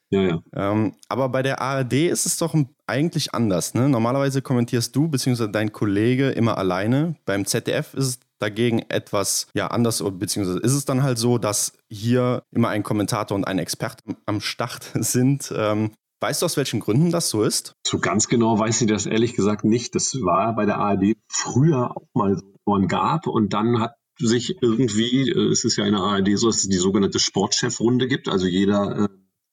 Ja, 0.09 0.21
ja. 0.21 0.41
Ähm, 0.55 0.93
aber 1.09 1.27
bei 1.29 1.43
der 1.43 1.61
ARD 1.61 1.93
ist 1.93 2.25
es 2.25 2.37
doch 2.37 2.55
eigentlich 2.87 3.33
anders. 3.33 3.73
Ne? 3.73 3.89
Normalerweise 3.89 4.41
kommentierst 4.41 4.95
du 4.95 5.09
bzw. 5.09 5.49
dein 5.51 5.73
Kollege 5.73 6.29
immer 6.29 6.57
alleine. 6.57 7.15
Beim 7.25 7.45
ZDF 7.45 7.93
ist 7.93 8.05
es 8.05 8.19
dagegen 8.39 8.79
etwas 8.89 9.47
ja 9.53 9.67
anders, 9.67 10.03
beziehungsweise 10.13 10.59
ist 10.59 10.73
es 10.73 10.85
dann 10.85 11.03
halt 11.03 11.17
so, 11.17 11.37
dass 11.37 11.73
hier 11.89 12.43
immer 12.51 12.69
ein 12.69 12.83
Kommentator 12.83 13.35
und 13.35 13.45
ein 13.45 13.59
Experte 13.59 14.03
am 14.25 14.41
Start 14.41 14.91
sind. 14.95 15.53
Ähm, 15.55 15.91
weißt 16.19 16.41
du, 16.41 16.45
aus 16.45 16.57
welchen 16.57 16.79
Gründen 16.79 17.11
das 17.11 17.29
so 17.29 17.43
ist? 17.43 17.73
So 17.85 17.99
ganz 17.99 18.27
genau 18.27 18.59
weiß 18.59 18.81
ich 18.81 18.87
das 18.87 19.05
ehrlich 19.05 19.35
gesagt 19.35 19.63
nicht. 19.63 19.95
Das 19.95 20.13
war 20.21 20.55
bei 20.55 20.65
der 20.65 20.77
ARD 20.77 21.15
früher 21.29 21.95
auch 21.95 22.07
mal 22.13 22.35
so 22.35 22.87
gab 22.87 23.27
und 23.27 23.53
dann 23.53 23.79
hat 23.79 23.93
sich 24.19 24.57
irgendwie, 24.61 25.29
äh, 25.29 25.51
es 25.51 25.63
ist 25.63 25.77
ja 25.77 25.85
in 25.85 25.93
der 25.93 26.01
ARD 26.01 26.37
so, 26.37 26.47
dass 26.47 26.63
es 26.63 26.69
die 26.69 26.77
sogenannte 26.77 27.19
Sportchefrunde 27.19 28.07
gibt. 28.07 28.27
Also 28.27 28.45
jeder 28.45 29.05
äh, 29.05 29.07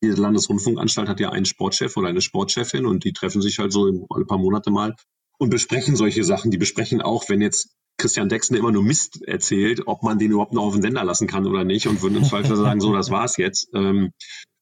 jede 0.05 0.20
Landesrundfunkanstalt 0.20 1.09
hat 1.09 1.20
ja 1.20 1.31
einen 1.31 1.47
Sportchef 1.47 1.97
oder 1.97 2.09
eine 2.09 2.20
Sportchefin 2.20 2.87
und 2.87 3.05
die 3.05 3.12
treffen 3.12 3.42
sich 3.42 3.59
halt 3.59 3.73
so 3.73 3.87
ein 3.87 4.27
paar 4.27 4.38
Monate 4.38 4.70
mal 4.70 4.94
und 5.38 5.51
besprechen 5.51 5.97
solche 5.97 6.25
Sachen. 6.25 6.51
Die 6.51 6.59
besprechen 6.59 7.03
auch, 7.03 7.29
wenn 7.29 7.40
jetzt 7.40 7.75
Christian 7.96 8.28
Dexner 8.28 8.59
immer 8.59 8.72
nur 8.72 8.83
Mist 8.83 9.22
erzählt, 9.22 9.87
ob 9.87 10.02
man 10.02 10.18
den 10.18 10.33
überhaupt 10.33 10.52
noch 10.52 10.64
auf 10.64 10.74
den 10.74 10.83
Sender 10.83 11.04
lassen 11.04 11.26
kann 11.26 11.46
oder 11.46 11.64
nicht 11.64 11.87
und 11.87 12.02
würden 12.02 12.16
im 12.16 12.24
Zweifel 12.24 12.57
sagen, 12.57 12.80
so, 12.80 12.92
das 12.92 13.11
war's 13.11 13.37
jetzt. 13.37 13.68
Ähm, 13.74 14.12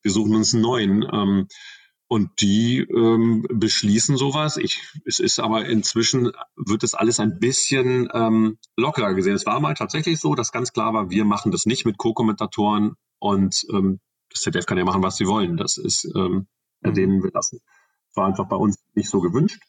wir 0.03 0.11
suchen 0.11 0.35
uns 0.35 0.53
einen 0.53 0.63
neuen. 0.63 1.07
Ähm, 1.11 1.49
und 2.13 2.43
die 2.43 2.81
ähm, 2.81 3.47
beschließen 3.49 4.19
sowas. 4.19 4.59
Ich, 4.59 4.83
es 5.07 5.19
ist 5.19 5.41
aber 5.41 5.65
inzwischen 5.65 6.31
wird 6.57 6.83
das 6.83 6.93
alles 6.93 7.21
ein 7.21 7.39
bisschen 7.39 8.07
ähm, 8.13 8.59
lockerer 8.77 9.15
gesehen. 9.15 9.35
Es 9.35 9.47
war 9.47 9.61
mal 9.61 9.73
tatsächlich 9.73 10.21
so, 10.21 10.35
dass 10.35 10.53
ganz 10.53 10.75
klar 10.75 10.93
war, 10.93 11.09
wir 11.09 11.25
machen 11.25 11.53
das 11.53 11.65
nicht 11.65 11.87
mit 11.87 11.97
Co-Kommentatoren 11.97 12.97
und 13.19 13.65
ähm, 13.73 13.99
das 14.29 14.43
ZDF 14.43 14.67
kann 14.67 14.77
ja 14.77 14.85
machen, 14.85 15.03
was 15.03 15.17
sie 15.17 15.27
wollen. 15.27 15.57
Das 15.57 15.79
ist 15.79 16.05
ähm, 16.15 16.49
mhm. 16.83 16.93
denen 16.93 17.23
belassen. 17.23 17.61
War 18.15 18.27
einfach 18.27 18.47
bei 18.47 18.57
uns 18.57 18.77
nicht 18.93 19.09
so 19.09 19.21
gewünscht. 19.21 19.63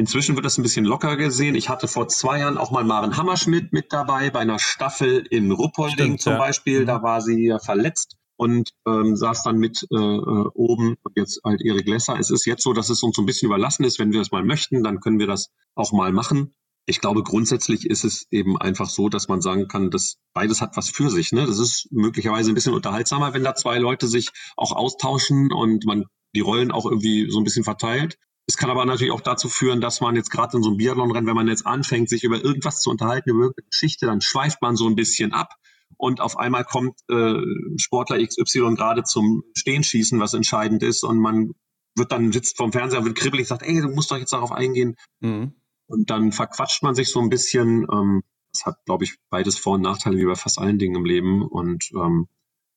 Inzwischen 0.00 0.34
wird 0.34 0.46
das 0.46 0.56
ein 0.56 0.62
bisschen 0.62 0.86
locker 0.86 1.18
gesehen. 1.18 1.54
Ich 1.54 1.68
hatte 1.68 1.86
vor 1.86 2.08
zwei 2.08 2.38
Jahren 2.38 2.56
auch 2.56 2.70
mal 2.70 2.84
Maren 2.84 3.18
Hammerschmidt 3.18 3.74
mit 3.74 3.92
dabei 3.92 4.30
bei 4.30 4.38
einer 4.38 4.58
Staffel 4.58 5.26
in 5.28 5.52
Ruppolding 5.52 6.18
zum 6.18 6.32
ja. 6.32 6.38
Beispiel. 6.38 6.86
Da 6.86 7.00
mhm. 7.00 7.02
war 7.02 7.20
sie 7.20 7.48
ja 7.48 7.58
verletzt 7.58 8.16
und 8.36 8.70
ähm, 8.88 9.14
saß 9.14 9.42
dann 9.42 9.58
mit 9.58 9.86
äh, 9.90 9.96
äh, 9.96 10.48
oben 10.54 10.96
und 11.02 11.16
jetzt 11.16 11.42
halt 11.44 11.60
Erik 11.60 11.86
Lesser. 11.86 12.18
Es 12.18 12.30
ist 12.30 12.46
jetzt 12.46 12.62
so, 12.62 12.72
dass 12.72 12.88
es 12.88 13.02
uns 13.02 13.14
so 13.14 13.20
ein 13.20 13.26
bisschen 13.26 13.44
überlassen 13.44 13.84
ist. 13.84 13.98
Wenn 13.98 14.10
wir 14.10 14.22
es 14.22 14.30
mal 14.30 14.42
möchten, 14.42 14.82
dann 14.82 15.00
können 15.00 15.18
wir 15.18 15.26
das 15.26 15.50
auch 15.74 15.92
mal 15.92 16.12
machen. 16.12 16.54
Ich 16.86 17.02
glaube, 17.02 17.22
grundsätzlich 17.22 17.84
ist 17.84 18.04
es 18.04 18.24
eben 18.30 18.56
einfach 18.58 18.88
so, 18.88 19.10
dass 19.10 19.28
man 19.28 19.42
sagen 19.42 19.68
kann, 19.68 19.90
dass 19.90 20.16
beides 20.32 20.62
hat 20.62 20.78
was 20.78 20.88
für 20.88 21.10
sich. 21.10 21.32
Ne? 21.32 21.44
Das 21.44 21.58
ist 21.58 21.88
möglicherweise 21.90 22.50
ein 22.50 22.54
bisschen 22.54 22.72
unterhaltsamer, 22.72 23.34
wenn 23.34 23.44
da 23.44 23.54
zwei 23.54 23.76
Leute 23.76 24.08
sich 24.08 24.30
auch 24.56 24.72
austauschen 24.72 25.52
und 25.52 25.84
man 25.84 26.06
die 26.34 26.40
Rollen 26.40 26.70
auch 26.70 26.86
irgendwie 26.86 27.30
so 27.30 27.36
ein 27.36 27.44
bisschen 27.44 27.64
verteilt. 27.64 28.16
Es 28.50 28.56
kann 28.56 28.68
aber 28.68 28.84
natürlich 28.84 29.12
auch 29.12 29.20
dazu 29.20 29.48
führen, 29.48 29.80
dass 29.80 30.00
man 30.00 30.16
jetzt 30.16 30.30
gerade 30.30 30.56
in 30.56 30.64
so 30.64 30.70
einem 30.70 30.76
Biathlon-Rennen, 30.76 31.28
wenn 31.28 31.36
man 31.36 31.46
jetzt 31.46 31.68
anfängt, 31.68 32.08
sich 32.08 32.24
über 32.24 32.42
irgendwas 32.42 32.80
zu 32.80 32.90
unterhalten, 32.90 33.30
über 33.30 33.42
irgendeine 33.44 33.68
Geschichte, 33.70 34.06
dann 34.06 34.20
schweift 34.20 34.60
man 34.60 34.74
so 34.74 34.88
ein 34.88 34.96
bisschen 34.96 35.32
ab 35.32 35.54
und 35.96 36.20
auf 36.20 36.36
einmal 36.36 36.64
kommt 36.64 36.98
äh, 37.08 37.34
Sportler 37.76 38.18
XY 38.18 38.74
gerade 38.74 39.04
zum 39.04 39.44
Stehenschießen, 39.56 40.18
was 40.18 40.34
entscheidend 40.34 40.82
ist 40.82 41.04
und 41.04 41.20
man 41.20 41.52
wird 41.94 42.10
dann 42.10 42.32
sitzt 42.32 42.56
vorm 42.56 42.72
Fernseher, 42.72 43.04
wird 43.04 43.16
kribbelig, 43.16 43.46
sagt, 43.46 43.62
ey, 43.62 43.80
du 43.80 43.88
musst 43.88 44.10
doch 44.10 44.16
jetzt 44.18 44.32
darauf 44.32 44.50
eingehen. 44.50 44.96
Mhm. 45.20 45.54
Und 45.86 46.10
dann 46.10 46.32
verquatscht 46.32 46.82
man 46.82 46.96
sich 46.96 47.08
so 47.08 47.20
ein 47.20 47.30
bisschen. 47.30 47.86
Ähm, 47.92 48.22
das 48.52 48.66
hat, 48.66 48.84
glaube 48.84 49.04
ich, 49.04 49.14
beides 49.28 49.58
Vor- 49.58 49.74
und 49.74 49.82
Nachteile, 49.82 50.16
wie 50.16 50.26
bei 50.26 50.34
fast 50.34 50.58
allen 50.58 50.78
Dingen 50.78 50.96
im 50.96 51.04
Leben. 51.04 51.42
Und 51.42 51.88
ähm, 51.94 52.26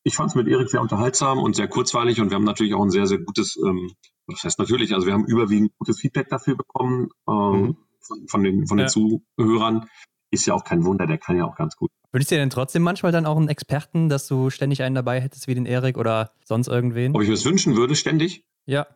ich 0.03 0.15
fand 0.15 0.29
es 0.29 0.35
mit 0.35 0.47
Erik 0.47 0.69
sehr 0.69 0.81
unterhaltsam 0.81 1.39
und 1.39 1.55
sehr 1.55 1.67
kurzweilig 1.67 2.21
und 2.21 2.29
wir 2.29 2.35
haben 2.35 2.43
natürlich 2.43 2.75
auch 2.75 2.83
ein 2.83 2.91
sehr, 2.91 3.07
sehr 3.07 3.19
gutes 3.19 3.57
ähm, 3.57 3.91
das 4.27 4.43
heißt 4.43 4.59
natürlich, 4.59 4.93
also 4.93 5.05
wir 5.05 5.13
haben 5.13 5.25
überwiegend 5.25 5.71
gutes 5.77 5.99
Feedback 5.99 6.29
dafür 6.29 6.55
bekommen 6.55 7.09
ähm, 7.27 7.33
mhm. 7.35 7.77
von, 7.99 8.27
von, 8.27 8.43
den, 8.43 8.67
von 8.67 8.77
den 8.77 8.87
Zuhörern. 8.87 9.87
Ist 10.31 10.47
ja 10.47 10.55
auch 10.55 10.63
kein 10.63 10.83
Wunder, 10.83 11.05
der 11.05 11.19
kann 11.19 11.37
ja 11.37 11.45
auch 11.45 11.55
ganz 11.55 11.75
gut. 11.75 11.91
Würdest 12.11 12.31
du 12.31 12.35
dir 12.35 12.41
denn 12.41 12.49
trotzdem 12.49 12.81
manchmal 12.81 13.11
dann 13.11 13.25
auch 13.25 13.37
einen 13.37 13.49
Experten, 13.49 14.09
dass 14.09 14.27
du 14.27 14.49
ständig 14.49 14.81
einen 14.81 14.95
dabei 14.95 15.21
hättest 15.21 15.47
wie 15.47 15.55
den 15.55 15.65
Erik 15.65 15.97
oder 15.97 16.31
sonst 16.43 16.67
irgendwen? 16.67 17.15
Ob 17.15 17.21
ich 17.21 17.27
mir 17.27 17.35
das 17.35 17.45
wünschen 17.45 17.75
würde, 17.75 17.95
ständig? 17.95 18.43
Ja. 18.65 18.87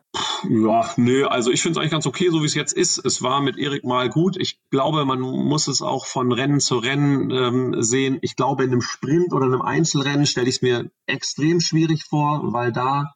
Ja, 0.48 0.90
nö, 0.96 1.26
also 1.26 1.50
ich 1.50 1.62
finde 1.62 1.72
es 1.72 1.78
eigentlich 1.78 1.90
ganz 1.90 2.06
okay, 2.06 2.30
so 2.30 2.42
wie 2.42 2.46
es 2.46 2.54
jetzt 2.54 2.72
ist. 2.72 3.04
Es 3.04 3.22
war 3.22 3.40
mit 3.40 3.58
Erik 3.58 3.84
mal 3.84 4.08
gut. 4.08 4.36
Ich 4.36 4.60
glaube, 4.70 5.04
man 5.04 5.20
muss 5.20 5.68
es 5.68 5.82
auch 5.82 6.06
von 6.06 6.32
Rennen 6.32 6.60
zu 6.60 6.78
Rennen 6.78 7.30
ähm, 7.30 7.82
sehen. 7.82 8.18
Ich 8.22 8.36
glaube, 8.36 8.64
in 8.64 8.70
einem 8.70 8.80
Sprint 8.80 9.32
oder 9.32 9.46
einem 9.46 9.62
Einzelrennen 9.62 10.26
stelle 10.26 10.48
ich 10.48 10.56
es 10.56 10.62
mir 10.62 10.90
extrem 11.06 11.60
schwierig 11.60 12.04
vor, 12.04 12.52
weil 12.52 12.72
da 12.72 13.14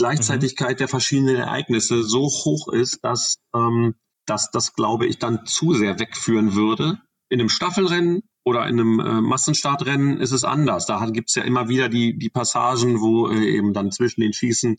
Gleichzeitigkeit 0.00 0.76
mhm. 0.76 0.78
der 0.78 0.88
verschiedenen 0.88 1.36
Ereignisse 1.36 2.02
so 2.02 2.22
hoch 2.22 2.72
ist, 2.72 3.04
dass, 3.04 3.36
ähm, 3.54 3.94
dass 4.26 4.50
das, 4.50 4.72
glaube 4.72 5.06
ich, 5.06 5.18
dann 5.18 5.44
zu 5.44 5.74
sehr 5.74 5.98
wegführen 5.98 6.54
würde. 6.54 6.98
In 7.28 7.38
einem 7.38 7.50
Staffelrennen 7.50 8.22
oder 8.44 8.66
in 8.66 8.80
einem 8.80 9.00
äh, 9.00 9.20
Massenstartrennen 9.20 10.18
ist 10.18 10.32
es 10.32 10.44
anders. 10.44 10.86
Da 10.86 11.04
gibt 11.10 11.28
es 11.28 11.34
ja 11.34 11.42
immer 11.42 11.68
wieder 11.68 11.90
die, 11.90 12.18
die 12.18 12.30
Passagen, 12.30 13.00
wo 13.00 13.28
äh, 13.28 13.44
eben 13.44 13.74
dann 13.74 13.92
zwischen 13.92 14.22
den 14.22 14.32
Schießen 14.32 14.78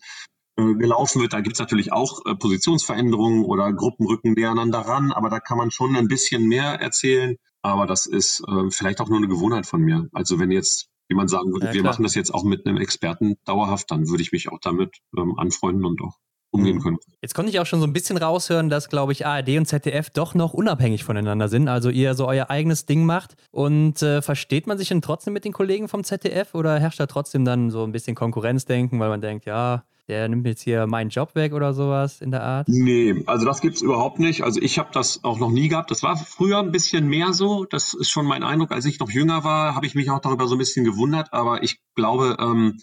äh, 0.57 0.73
gelaufen 0.73 1.21
wird. 1.21 1.33
Da 1.33 1.41
gibt 1.41 1.55
es 1.55 1.59
natürlich 1.59 1.93
auch 1.93 2.25
äh, 2.25 2.35
Positionsveränderungen 2.35 3.45
oder 3.45 3.71
Gruppenrücken 3.71 4.33
nähereinander 4.33 4.79
ran, 4.79 5.11
aber 5.11 5.29
da 5.29 5.39
kann 5.39 5.59
man 5.59 5.69
schon 5.69 5.95
ein 5.95 6.07
bisschen 6.07 6.47
mehr 6.47 6.81
erzählen. 6.81 7.37
Aber 7.61 7.85
das 7.85 8.07
ist 8.07 8.43
äh, 8.47 8.71
vielleicht 8.71 8.99
auch 9.01 9.09
nur 9.09 9.19
eine 9.19 9.27
Gewohnheit 9.27 9.67
von 9.67 9.81
mir. 9.81 10.09
Also 10.13 10.39
wenn 10.39 10.49
jetzt 10.49 10.87
jemand 11.11 11.29
sagen 11.29 11.51
würde, 11.51 11.67
ja, 11.67 11.73
wir 11.73 11.83
machen 11.83 12.03
das 12.03 12.15
jetzt 12.15 12.33
auch 12.33 12.43
mit 12.43 12.65
einem 12.65 12.77
Experten 12.77 13.35
dauerhaft, 13.45 13.91
dann 13.91 14.07
würde 14.07 14.23
ich 14.23 14.31
mich 14.31 14.49
auch 14.49 14.59
damit 14.59 14.97
ähm, 15.17 15.37
anfreunden 15.37 15.85
und 15.85 16.01
auch 16.01 16.17
umgehen 16.51 16.77
mhm. 16.77 16.81
können. 16.81 16.97
Jetzt 17.21 17.33
konnte 17.33 17.49
ich 17.49 17.59
auch 17.59 17.65
schon 17.65 17.79
so 17.79 17.87
ein 17.87 17.93
bisschen 17.93 18.17
raushören, 18.17 18.69
dass, 18.69 18.89
glaube 18.89 19.13
ich, 19.13 19.25
ARD 19.25 19.57
und 19.57 19.65
ZDF 19.65 20.09
doch 20.09 20.35
noch 20.35 20.53
unabhängig 20.53 21.03
voneinander 21.03 21.47
sind, 21.47 21.67
also 21.67 21.89
ihr 21.89 22.13
so 22.13 22.27
euer 22.27 22.49
eigenes 22.49 22.85
Ding 22.85 23.05
macht. 23.05 23.35
Und 23.51 24.01
äh, 24.01 24.21
versteht 24.21 24.67
man 24.67 24.77
sich 24.77 24.89
denn 24.89 25.01
trotzdem 25.01 25.33
mit 25.33 25.45
den 25.45 25.53
Kollegen 25.53 25.87
vom 25.87 26.03
ZDF 26.03 26.53
oder 26.53 26.79
herrscht 26.79 26.99
da 26.99 27.07
trotzdem 27.07 27.45
dann 27.45 27.71
so 27.71 27.83
ein 27.83 27.91
bisschen 27.91 28.15
Konkurrenzdenken, 28.15 28.99
weil 28.99 29.09
man 29.09 29.21
denkt, 29.21 29.45
ja, 29.45 29.83
der 30.07 30.27
nimmt 30.27 30.45
jetzt 30.45 30.61
hier 30.61 30.87
meinen 30.87 31.09
Job 31.09 31.35
weg 31.35 31.53
oder 31.53 31.73
sowas 31.73 32.21
in 32.21 32.31
der 32.31 32.43
Art? 32.43 32.67
Nee, 32.67 33.23
also 33.27 33.45
das 33.45 33.61
gibt 33.61 33.75
es 33.75 33.81
überhaupt 33.81 34.19
nicht. 34.19 34.43
Also 34.43 34.61
ich 34.61 34.77
habe 34.79 34.89
das 34.91 35.23
auch 35.23 35.39
noch 35.39 35.51
nie 35.51 35.67
gehabt. 35.67 35.91
Das 35.91 36.03
war 36.03 36.17
früher 36.17 36.59
ein 36.59 36.71
bisschen 36.71 37.07
mehr 37.07 37.33
so. 37.33 37.65
Das 37.65 37.93
ist 37.93 38.09
schon 38.09 38.25
mein 38.25 38.43
Eindruck. 38.43 38.71
Als 38.71 38.85
ich 38.85 38.99
noch 38.99 39.09
jünger 39.09 39.43
war, 39.43 39.75
habe 39.75 39.85
ich 39.85 39.95
mich 39.95 40.09
auch 40.09 40.19
darüber 40.19 40.47
so 40.47 40.55
ein 40.55 40.59
bisschen 40.59 40.85
gewundert. 40.85 41.33
Aber 41.33 41.63
ich 41.63 41.79
glaube, 41.95 42.37
ähm, 42.39 42.79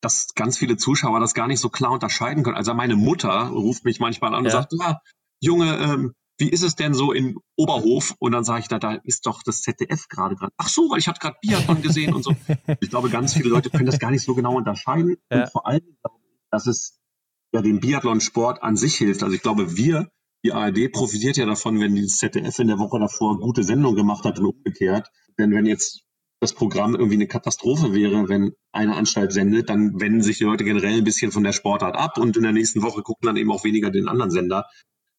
dass 0.00 0.28
ganz 0.34 0.58
viele 0.58 0.76
Zuschauer 0.76 1.20
das 1.20 1.34
gar 1.34 1.48
nicht 1.48 1.60
so 1.60 1.68
klar 1.68 1.92
unterscheiden 1.92 2.44
können. 2.44 2.56
Also 2.56 2.74
meine 2.74 2.96
Mutter 2.96 3.48
ruft 3.48 3.84
mich 3.84 3.98
manchmal 3.98 4.34
an 4.34 4.44
ja. 4.44 4.50
und 4.50 4.50
sagt, 4.50 4.74
ah, 4.80 5.00
Junge, 5.40 5.76
ähm, 5.78 6.14
wie 6.38 6.48
ist 6.48 6.62
es 6.62 6.76
denn 6.76 6.94
so 6.94 7.12
in 7.12 7.36
Oberhof? 7.56 8.14
Und 8.20 8.32
dann 8.32 8.44
sage 8.44 8.60
ich, 8.60 8.68
da, 8.68 8.78
da 8.78 8.92
ist 9.02 9.26
doch 9.26 9.42
das 9.42 9.62
ZDF 9.62 10.06
gerade 10.08 10.36
dran. 10.36 10.50
Ach 10.56 10.68
so, 10.68 10.88
weil 10.90 11.00
ich 11.00 11.08
hatte 11.08 11.18
gerade 11.18 11.36
Biathlon 11.42 11.82
gesehen 11.82 12.14
und 12.14 12.22
so. 12.22 12.34
Ich 12.80 12.90
glaube, 12.90 13.10
ganz 13.10 13.34
viele 13.34 13.48
Leute 13.48 13.70
können 13.70 13.86
das 13.86 13.98
gar 13.98 14.12
nicht 14.12 14.22
so 14.22 14.34
genau 14.34 14.56
unterscheiden. 14.56 15.16
Ja. 15.32 15.42
Und 15.42 15.50
vor 15.50 15.66
allem 15.66 15.82
glaube 16.00 16.18
dass 16.50 16.66
es 16.66 16.98
ja 17.52 17.62
dem 17.62 17.80
Biathlonsport 17.80 18.62
an 18.62 18.76
sich 18.76 18.96
hilft. 18.96 19.22
Also 19.22 19.34
ich 19.34 19.42
glaube, 19.42 19.76
wir, 19.76 20.08
die 20.44 20.52
ARD 20.52 20.92
profitiert 20.92 21.36
ja 21.36 21.46
davon, 21.46 21.80
wenn 21.80 21.94
die 21.94 22.06
ZDF 22.06 22.58
in 22.58 22.68
der 22.68 22.78
Woche 22.78 23.00
davor 23.00 23.38
gute 23.38 23.64
Sendung 23.64 23.94
gemacht 23.94 24.24
hat 24.24 24.38
und 24.38 24.46
umgekehrt. 24.46 25.08
Denn 25.38 25.52
wenn 25.52 25.66
jetzt 25.66 26.02
das 26.40 26.52
Programm 26.52 26.94
irgendwie 26.94 27.16
eine 27.16 27.26
Katastrophe 27.26 27.94
wäre, 27.94 28.28
wenn 28.28 28.52
eine 28.72 28.94
Anstalt 28.94 29.32
sendet, 29.32 29.70
dann 29.70 30.00
wenden 30.00 30.22
sich 30.22 30.38
die 30.38 30.44
Leute 30.44 30.64
generell 30.64 30.98
ein 30.98 31.04
bisschen 31.04 31.32
von 31.32 31.42
der 31.42 31.52
Sportart 31.52 31.96
ab 31.96 32.18
und 32.18 32.36
in 32.36 32.44
der 32.44 32.52
nächsten 32.52 32.82
Woche 32.82 33.02
gucken 33.02 33.26
dann 33.26 33.36
eben 33.36 33.50
auch 33.50 33.64
weniger 33.64 33.90
den 33.90 34.08
anderen 34.08 34.30
Sender. 34.30 34.66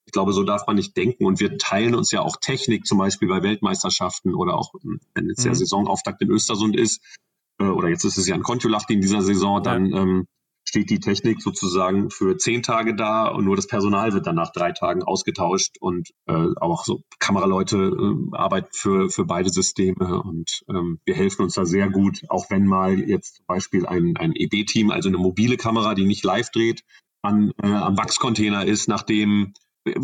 Ich 0.05 0.13
glaube, 0.13 0.31
so 0.33 0.43
darf 0.43 0.65
man 0.65 0.77
nicht 0.77 0.95
denken. 0.95 1.25
Und 1.25 1.39
wir 1.39 1.57
teilen 1.57 1.93
uns 1.93 2.11
ja 2.11 2.21
auch 2.21 2.37
Technik, 2.37 2.85
zum 2.85 2.97
Beispiel 2.97 3.27
bei 3.27 3.43
Weltmeisterschaften 3.43 4.33
oder 4.33 4.57
auch, 4.57 4.73
wenn 5.13 5.27
jetzt 5.27 5.43
der 5.43 5.51
mhm. 5.51 5.55
Saisonauftakt 5.55 6.21
in 6.21 6.31
Östersund 6.31 6.75
ist, 6.75 7.01
äh, 7.59 7.65
oder 7.65 7.89
jetzt 7.89 8.05
ist 8.05 8.17
es 8.17 8.27
ja 8.27 8.35
ein 8.35 8.41
Kontiolahti 8.43 8.93
in 8.93 9.01
dieser 9.01 9.21
Saison, 9.21 9.61
dann 9.61 9.85
ja. 9.87 10.01
ähm, 10.01 10.27
steht 10.69 10.91
die 10.91 10.99
Technik 10.99 11.41
sozusagen 11.41 12.11
für 12.11 12.37
zehn 12.37 12.61
Tage 12.61 12.95
da 12.95 13.27
und 13.27 13.43
nur 13.43 13.55
das 13.55 13.65
Personal 13.65 14.13
wird 14.13 14.27
dann 14.27 14.35
nach 14.35 14.51
drei 14.51 14.71
Tagen 14.71 15.01
ausgetauscht 15.01 15.77
und 15.79 16.09
äh, 16.27 16.45
auch 16.61 16.85
so 16.85 17.01
Kameraleute 17.17 17.77
äh, 17.77 18.37
arbeiten 18.37 18.69
für, 18.71 19.09
für 19.09 19.25
beide 19.25 19.49
Systeme 19.49 20.21
und 20.21 20.61
ähm, 20.69 20.99
wir 21.05 21.15
helfen 21.15 21.41
uns 21.41 21.55
da 21.55 21.65
sehr 21.65 21.89
gut, 21.89 22.21
auch 22.29 22.51
wenn 22.51 22.67
mal 22.67 22.99
jetzt 22.99 23.37
zum 23.37 23.45
Beispiel 23.47 23.87
ein, 23.87 24.15
ein 24.17 24.33
EB-Team, 24.35 24.91
also 24.91 25.09
eine 25.09 25.17
mobile 25.17 25.57
Kamera, 25.57 25.95
die 25.95 26.05
nicht 26.05 26.23
live 26.23 26.51
dreht, 26.51 26.83
an, 27.23 27.51
äh, 27.63 27.67
am 27.67 27.97
Wachscontainer 27.97 28.63
ist, 28.63 28.87
nachdem 28.87 29.53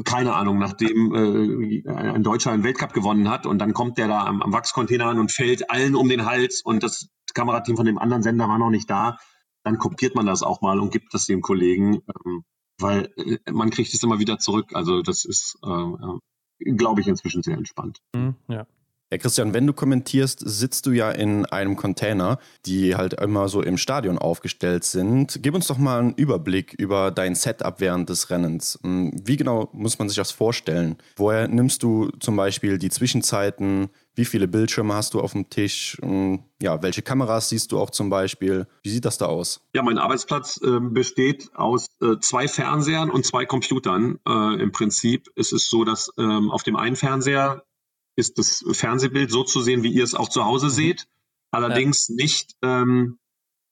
keine 0.04 0.34
Ahnung, 0.34 0.58
nachdem 0.58 1.14
äh, 1.14 1.88
ein 1.92 2.24
Deutscher 2.24 2.52
einen 2.52 2.64
Weltcup 2.64 2.94
gewonnen 2.94 3.30
hat 3.30 3.46
und 3.46 3.60
dann 3.60 3.74
kommt 3.74 4.00
der 4.00 4.08
da 4.08 4.26
am, 4.26 4.42
am 4.42 4.52
Wachscontainer 4.52 5.06
an 5.06 5.20
und 5.20 5.32
fällt 5.32 5.70
allen 5.70 5.96
um 5.96 6.10
den 6.10 6.26
Hals 6.26 6.64
und 6.64 6.82
das 6.82 7.10
Kamerateam 7.36 7.76
von 7.76 7.86
dem 7.86 8.00
anderen 8.00 8.24
Sender 8.24 8.48
war 8.48 8.58
noch 8.58 8.72
nicht 8.72 8.90
da 8.90 9.20
dann 9.66 9.80
kopiert 9.80 10.16
man 10.16 10.28
das 10.28 10.44
auch 10.44 10.62
mal 10.62 10.80
und 10.80 10.92
gibt 10.92 11.14
das 11.14 11.26
dem 11.26 11.42
Kollegen, 11.42 12.02
ähm, 12.26 12.44
weil 12.80 13.12
äh, 13.18 13.52
man 13.52 13.72
kriegt 13.72 13.94
es 13.94 14.04
immer 14.04 14.20
wieder 14.20 14.38
zurück. 14.38 14.70
Also 14.74 15.02
das 15.02 15.26
ist, 15.26 15.58
äh, 15.66 15.70
äh, 15.70 16.72
glaube 16.76 17.02
ich, 17.02 17.08
inzwischen 17.08 17.44
sehr 17.44 17.58
entspannt. 17.58 18.00
Mhm, 18.16 18.36
ja. 18.48 18.68
Ja, 19.12 19.20
Christian, 19.20 19.54
wenn 19.54 19.68
du 19.68 19.74
kommentierst, 19.74 20.42
sitzt 20.44 20.88
du 20.88 20.92
ja 20.92 21.12
in 21.12 21.46
einem 21.46 21.76
Container, 21.76 22.40
die 22.66 22.96
halt 22.96 23.14
immer 23.14 23.50
so 23.50 23.62
im 23.62 23.78
Stadion 23.78 24.18
aufgestellt 24.18 24.84
sind. 24.84 25.40
Gib 25.44 25.54
uns 25.54 25.68
doch 25.68 25.78
mal 25.78 26.00
einen 26.00 26.14
Überblick 26.16 26.74
über 26.80 27.12
dein 27.12 27.36
Setup 27.36 27.80
während 27.80 28.10
des 28.10 28.32
Rennens. 28.32 28.80
Hm, 28.82 29.14
wie 29.24 29.38
genau 29.38 29.70
muss 29.74 30.00
man 30.00 30.10
sich 30.10 30.18
das 30.18 30.32
vorstellen? 30.32 30.98
Woher 31.18 31.48
nimmst 31.48 31.84
du 31.84 32.10
zum 32.20 32.36
Beispiel 32.36 32.80
die 32.80 32.90
Zwischenzeiten? 32.90 33.90
Wie 34.16 34.26
viele 34.26 34.48
Bildschirme 34.48 34.94
hast 34.94 35.14
du 35.14 35.20
auf 35.20 35.34
dem 35.34 35.50
Tisch? 35.50 35.98
Hm, 36.02 36.44
ja, 36.62 36.82
welche 36.82 37.02
Kameras 37.02 37.50
siehst 37.50 37.72
du 37.72 37.80
auch 37.80 37.90
zum 37.90 38.10
Beispiel? 38.10 38.66
Wie 38.82 38.90
sieht 38.90 39.04
das 39.04 39.18
da 39.18 39.26
aus? 39.26 39.62
Ja, 39.74 39.84
mein 39.84 39.98
Arbeitsplatz 39.98 40.60
äh, 40.64 40.80
besteht 40.80 41.50
aus 41.54 41.88
äh, 42.02 42.18
zwei 42.22 42.48
Fernsehern 42.48 43.12
und 43.12 43.26
zwei 43.26 43.46
Computern. 43.46 44.20
Äh, 44.26 44.62
Im 44.62 44.72
Prinzip 44.72 45.28
ist 45.36 45.52
es 45.52 45.70
so, 45.70 45.84
dass 45.84 46.12
ähm, 46.18 46.50
auf 46.50 46.64
dem 46.64 46.78
einen 46.78 46.96
Fernseher 46.96 47.64
ist 48.16 48.38
das 48.38 48.64
Fernsehbild 48.72 49.30
so 49.30 49.44
zu 49.44 49.62
sehen, 49.62 49.84
wie 49.84 49.92
ihr 49.92 50.04
es 50.04 50.16
auch 50.16 50.30
zu 50.30 50.46
Hause 50.46 50.68
mhm. 50.68 50.72
seht. 50.72 51.08
Allerdings 51.52 52.08
ja. 52.08 52.16
nicht 52.16 52.56
ähm, 52.62 53.20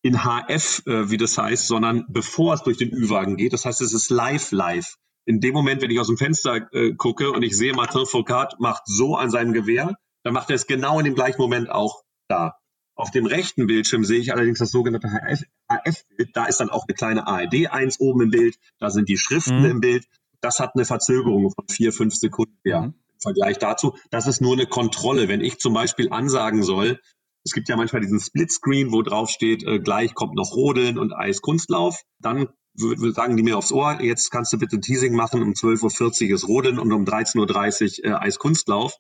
in 0.02 0.24
HF, 0.24 0.84
äh, 0.86 1.10
wie 1.10 1.18
das 1.18 1.38
heißt, 1.38 1.68
sondern 1.68 2.06
bevor 2.10 2.54
es 2.54 2.64
durch 2.64 2.78
den 2.78 2.94
Ü-Wagen 2.94 3.38
geht. 3.38 3.54
Das 3.54 3.66
heißt, 3.66 3.80
es 3.80 3.94
ist 3.94 4.10
live, 4.10 4.52
live. 4.52 4.98
In 5.26 5.40
dem 5.40 5.54
Moment, 5.54 5.82
wenn 5.82 5.90
ich 5.90 6.00
aus 6.02 6.08
dem 6.08 6.18
Fenster 6.18 6.68
äh, 6.74 6.94
gucke 6.96 7.32
und 7.32 7.44
ich 7.44 7.58
sehe, 7.58 7.74
Martin 7.74 8.06
Foucault 8.06 8.60
macht 8.60 8.84
so 8.86 9.16
an 9.16 9.30
seinem 9.30 9.54
Gewehr, 9.54 9.96
dann 10.24 10.34
macht 10.34 10.50
er 10.50 10.56
es 10.56 10.68
genau 10.68 11.00
in 11.00 11.06
dem 11.06 11.16
gleichen 11.16 11.42
Moment 11.42 11.70
auch 11.70 12.04
da. 12.28 12.58
Auf 12.96 13.12
dem 13.12 13.26
rechten 13.26 13.66
Bildschirm 13.66 14.04
sehe 14.04 14.20
ich 14.20 14.34
allerdings 14.34 14.60
das 14.60 14.72
sogenannte 14.72 15.10
HF-Bild. 15.10 16.30
Da 16.34 16.46
ist 16.46 16.60
dann 16.60 16.70
auch 16.70 16.86
eine 16.88 16.96
kleine 16.96 17.28
ARD 17.28 17.68
1 17.72 18.00
oben 18.00 18.22
im 18.22 18.30
Bild. 18.30 18.58
Da 18.80 18.92
sind 18.92 19.10
die 19.10 19.18
Schriften 19.18 19.62
mhm. 19.62 19.72
im 19.72 19.80
Bild. 19.82 20.06
Das 20.42 20.60
hat 20.60 20.76
eine 20.76 20.86
Verzögerung 20.86 21.52
von 21.52 21.66
vier, 21.70 21.92
fünf 21.92 22.16
Sekunden. 22.16 22.58
Ja. 22.64 22.82
Mhm. 22.82 22.94
Vergleich 23.20 23.58
dazu. 23.58 23.96
Das 24.12 24.28
ist 24.28 24.42
nur 24.42 24.54
eine 24.54 24.68
Kontrolle. 24.68 25.28
Wenn 25.28 25.42
ich 25.42 25.58
zum 25.58 25.74
Beispiel 25.74 26.12
ansagen 26.12 26.62
soll, 26.62 27.00
es 27.44 27.54
gibt 27.54 27.68
ja 27.68 27.76
manchmal 27.76 28.02
diesen 28.02 28.20
Splitscreen, 28.20 28.92
wo 28.92 29.02
drauf 29.02 29.30
steht, 29.30 29.64
äh, 29.64 29.80
gleich 29.80 30.14
kommt 30.14 30.36
noch 30.36 30.56
Rodeln 30.56 30.98
und 30.98 31.14
Eiskunstlauf. 31.14 32.00
Dann 32.20 32.48
sagen 32.76 33.38
die 33.38 33.44
mir 33.44 33.58
aufs 33.58 33.72
Ohr, 33.72 34.02
jetzt 34.02 34.32
kannst 34.32 34.52
du 34.54 34.58
bitte 34.58 34.80
Teasing 34.80 35.16
machen, 35.16 35.44
um 35.44 35.52
12.40 35.52 36.30
Uhr 36.30 36.36
ist 36.36 36.48
Rodeln 36.48 36.80
und 36.80 36.92
um 36.92 37.06
13.30 37.06 38.00
Uhr 38.00 38.06
äh, 38.06 38.14
Eiskunstlauf. 38.16 38.98